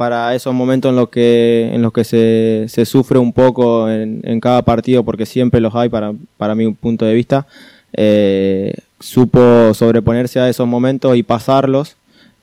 para 0.00 0.34
esos 0.34 0.54
momentos 0.54 0.88
en 0.88 0.96
los 0.96 1.10
que, 1.10 1.68
en 1.74 1.82
los 1.82 1.92
que 1.92 2.04
se, 2.04 2.64
se 2.68 2.86
sufre 2.86 3.18
un 3.18 3.34
poco 3.34 3.90
en, 3.90 4.22
en 4.24 4.40
cada 4.40 4.62
partido, 4.62 5.04
porque 5.04 5.26
siempre 5.26 5.60
los 5.60 5.74
hay 5.74 5.90
para, 5.90 6.14
para 6.38 6.54
mi 6.54 6.72
punto 6.72 7.04
de 7.04 7.12
vista, 7.12 7.46
eh, 7.92 8.72
supo 8.98 9.74
sobreponerse 9.74 10.40
a 10.40 10.48
esos 10.48 10.66
momentos 10.66 11.14
y 11.18 11.22
pasarlos. 11.22 11.96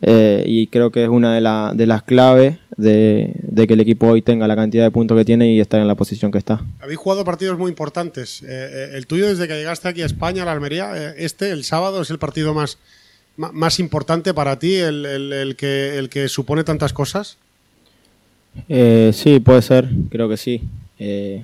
eh, 0.03 0.43
y 0.45 0.67
creo 0.67 0.91
que 0.91 1.01
es 1.01 1.09
una 1.09 1.33
de, 1.33 1.41
la- 1.41 1.71
de 1.73 1.87
las 1.87 2.03
claves 2.03 2.57
de, 2.77 3.31
de 3.41 3.65
que 3.65 3.73
el 3.73 3.79
equipo 3.79 4.05
hoy 4.05 4.21
tenga 4.21 4.47
la 4.47 4.55
cantidad 4.55 4.83
de 4.83 4.91
puntos 4.91 5.17
que 5.17 5.25
tiene 5.25 5.51
y 5.51 5.59
estar 5.59 5.79
en 5.81 5.87
la 5.87 5.95
posición 5.95 6.31
que 6.31 6.37
está. 6.37 6.61
Habéis 6.79 6.99
jugado 6.99 7.25
partidos 7.25 7.57
muy 7.57 7.69
importantes. 7.69 8.43
Eh, 8.47 8.91
el 8.93 9.07
tuyo 9.07 9.25
desde 9.27 9.47
que 9.47 9.55
llegaste 9.55 9.87
aquí 9.87 10.03
a 10.03 10.05
España, 10.05 10.43
a 10.43 10.45
la 10.45 10.51
Almería, 10.51 11.15
este, 11.17 11.49
el 11.49 11.63
sábado, 11.63 12.03
es 12.03 12.11
el 12.11 12.19
partido 12.19 12.53
más, 12.53 12.77
más 13.37 13.79
importante 13.79 14.35
para 14.35 14.59
ti, 14.59 14.75
el- 14.75 15.07
el 15.33 15.55
que, 15.55 15.97
el 15.97 16.09
que 16.09 16.27
supone 16.27 16.63
tantas 16.63 16.93
cosas. 16.93 17.37
Eh, 18.69 19.11
sí, 19.13 19.39
puede 19.39 19.61
ser, 19.61 19.87
creo 20.09 20.27
que 20.29 20.37
sí. 20.37 20.61
Eh, 20.99 21.43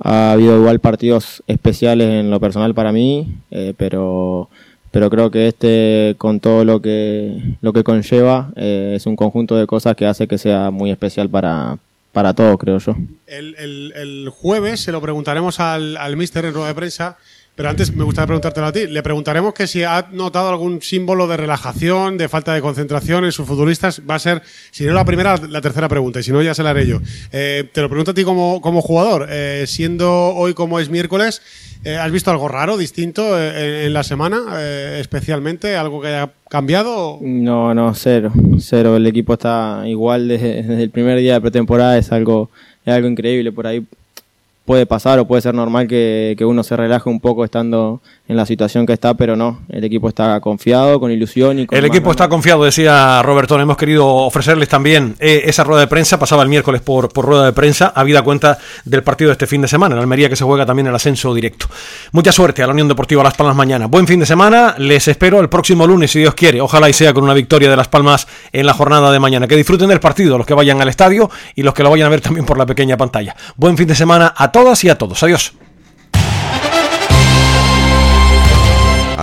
ha 0.00 0.32
habido 0.32 0.56
igual 0.58 0.80
partidos 0.80 1.42
especiales 1.46 2.08
en 2.08 2.30
lo 2.30 2.40
personal 2.40 2.74
para 2.74 2.92
mí, 2.92 3.26
eh, 3.50 3.74
pero, 3.76 4.48
pero 4.90 5.08
creo 5.10 5.30
que 5.30 5.48
este, 5.48 6.14
con 6.18 6.40
todo 6.40 6.64
lo 6.64 6.82
que, 6.82 7.56
lo 7.60 7.72
que 7.72 7.84
conlleva, 7.84 8.50
eh, 8.56 8.94
es 8.96 9.06
un 9.06 9.16
conjunto 9.16 9.56
de 9.56 9.66
cosas 9.66 9.96
que 9.96 10.06
hace 10.06 10.26
que 10.26 10.38
sea 10.38 10.70
muy 10.70 10.90
especial 10.90 11.28
para, 11.28 11.78
para 12.12 12.34
todos, 12.34 12.58
creo 12.58 12.78
yo. 12.78 12.96
El, 13.26 13.54
el- 13.56 13.92
el 13.96 14.28
jueves 14.30 14.80
se 14.80 14.92
lo 14.92 15.00
preguntaremos 15.00 15.60
al, 15.60 15.96
al 15.96 16.16
míster 16.16 16.44
en 16.44 16.54
rueda 16.54 16.68
de 16.68 16.74
prensa, 16.74 17.16
pero 17.54 17.68
antes 17.68 17.94
me 17.94 18.04
gustaría 18.04 18.26
preguntártelo 18.26 18.66
a 18.66 18.72
ti. 18.72 18.86
Le 18.86 19.02
preguntaremos 19.02 19.54
que 19.54 19.66
si 19.66 19.82
ha 19.82 20.08
notado 20.12 20.48
algún 20.48 20.82
símbolo 20.82 21.26
de 21.26 21.36
relajación, 21.36 22.18
de 22.18 22.28
falta 22.28 22.54
de 22.54 22.60
concentración 22.60 23.24
en 23.24 23.32
sus 23.32 23.46
futbolistas. 23.46 24.02
Va 24.08 24.16
a 24.16 24.18
ser, 24.18 24.42
si 24.70 24.84
no 24.84 24.92
la 24.92 25.04
primera, 25.04 25.36
la 25.36 25.60
tercera 25.60 25.88
pregunta, 25.88 26.20
y 26.20 26.22
si 26.22 26.32
no 26.32 26.42
ya 26.42 26.54
se 26.54 26.62
la 26.62 26.70
haré 26.70 26.86
yo. 26.86 27.00
Eh, 27.32 27.68
te 27.72 27.80
lo 27.80 27.88
pregunto 27.88 28.10
a 28.10 28.14
ti 28.14 28.24
como, 28.24 28.60
como 28.60 28.82
jugador. 28.82 29.28
Eh, 29.30 29.64
siendo 29.66 30.10
hoy 30.34 30.54
como 30.54 30.80
es 30.80 30.90
miércoles, 30.90 31.42
eh, 31.84 31.96
¿has 31.96 32.10
visto 32.10 32.30
algo 32.30 32.48
raro, 32.48 32.78
distinto 32.78 33.38
eh, 33.38 33.84
en, 33.84 33.92
la 33.92 34.02
semana, 34.02 34.42
eh, 34.56 34.98
especialmente? 35.00 35.76
¿Algo 35.76 36.00
que 36.00 36.08
haya 36.08 36.32
cambiado? 36.48 37.18
No, 37.20 37.74
no, 37.74 37.94
cero, 37.94 38.32
cero. 38.58 38.96
El 38.96 39.06
equipo 39.06 39.34
está 39.34 39.82
igual 39.86 40.26
desde, 40.28 40.62
desde 40.62 40.82
el 40.82 40.90
primer 40.90 41.18
día 41.18 41.34
de 41.34 41.42
pretemporada, 41.42 41.98
es 41.98 42.10
algo, 42.10 42.50
es 42.86 42.94
algo 42.94 43.06
increíble. 43.06 43.52
Por 43.52 43.66
ahí 43.66 43.86
puede 44.64 44.86
pasar 44.86 45.18
o 45.18 45.26
puede 45.26 45.42
ser 45.42 45.54
normal 45.54 45.86
que, 45.88 46.34
que 46.38 46.44
uno 46.44 46.62
se 46.62 46.76
relaje 46.76 47.08
un 47.08 47.20
poco 47.20 47.44
estando 47.44 48.00
en 48.26 48.36
la 48.36 48.46
situación 48.46 48.86
que 48.86 48.94
está, 48.94 49.12
pero 49.14 49.36
no, 49.36 49.60
el 49.68 49.84
equipo 49.84 50.08
está 50.08 50.40
confiado, 50.40 50.98
con 50.98 51.10
ilusión 51.10 51.58
y 51.58 51.66
con 51.66 51.76
El 51.76 51.84
equipo 51.84 52.10
está 52.10 52.26
confiado, 52.26 52.64
decía 52.64 53.22
Robertón. 53.22 53.60
Hemos 53.60 53.76
querido 53.76 54.06
ofrecerles 54.06 54.68
también 54.68 55.14
eh, 55.18 55.42
esa 55.44 55.62
rueda 55.62 55.82
de 55.82 55.88
prensa. 55.88 56.18
Pasaba 56.18 56.42
el 56.42 56.48
miércoles 56.48 56.80
por, 56.80 57.10
por 57.12 57.26
rueda 57.26 57.44
de 57.44 57.52
prensa, 57.52 57.92
habida 57.94 58.22
cuenta 58.22 58.56
del 58.86 59.02
partido 59.02 59.28
de 59.28 59.32
este 59.32 59.46
fin 59.46 59.60
de 59.60 59.68
semana. 59.68 59.94
En 59.94 60.00
Almería 60.00 60.30
que 60.30 60.36
se 60.36 60.44
juega 60.44 60.64
también 60.64 60.86
el 60.86 60.94
ascenso 60.94 61.34
directo. 61.34 61.66
Mucha 62.12 62.32
suerte 62.32 62.62
a 62.62 62.66
la 62.66 62.72
Unión 62.72 62.88
Deportiva 62.88 63.22
Las 63.22 63.34
Palmas 63.34 63.56
mañana. 63.56 63.88
Buen 63.88 64.06
fin 64.06 64.20
de 64.20 64.26
semana. 64.26 64.74
Les 64.78 65.06
espero 65.06 65.40
el 65.40 65.50
próximo 65.50 65.86
lunes, 65.86 66.10
si 66.10 66.20
Dios 66.20 66.34
quiere. 66.34 66.62
Ojalá 66.62 66.88
y 66.88 66.94
sea 66.94 67.12
con 67.12 67.24
una 67.24 67.34
victoria 67.34 67.68
de 67.68 67.76
Las 67.76 67.88
Palmas 67.88 68.26
en 68.52 68.64
la 68.64 68.72
jornada 68.72 69.12
de 69.12 69.20
mañana. 69.20 69.46
Que 69.46 69.56
disfruten 69.56 69.90
del 69.90 70.00
partido 70.00 70.38
los 70.38 70.46
que 70.46 70.54
vayan 70.54 70.80
al 70.80 70.88
estadio 70.88 71.30
y 71.54 71.62
los 71.62 71.74
que 71.74 71.82
lo 71.82 71.90
vayan 71.90 72.06
a 72.06 72.10
ver 72.10 72.22
también 72.22 72.46
por 72.46 72.56
la 72.56 72.64
pequeña 72.64 72.96
pantalla. 72.96 73.36
Buen 73.56 73.76
fin 73.76 73.86
de 73.86 73.94
semana 73.94 74.32
a 74.34 74.50
todas 74.50 74.82
y 74.84 74.88
a 74.88 74.96
todos. 74.96 75.22
Adiós. 75.22 75.52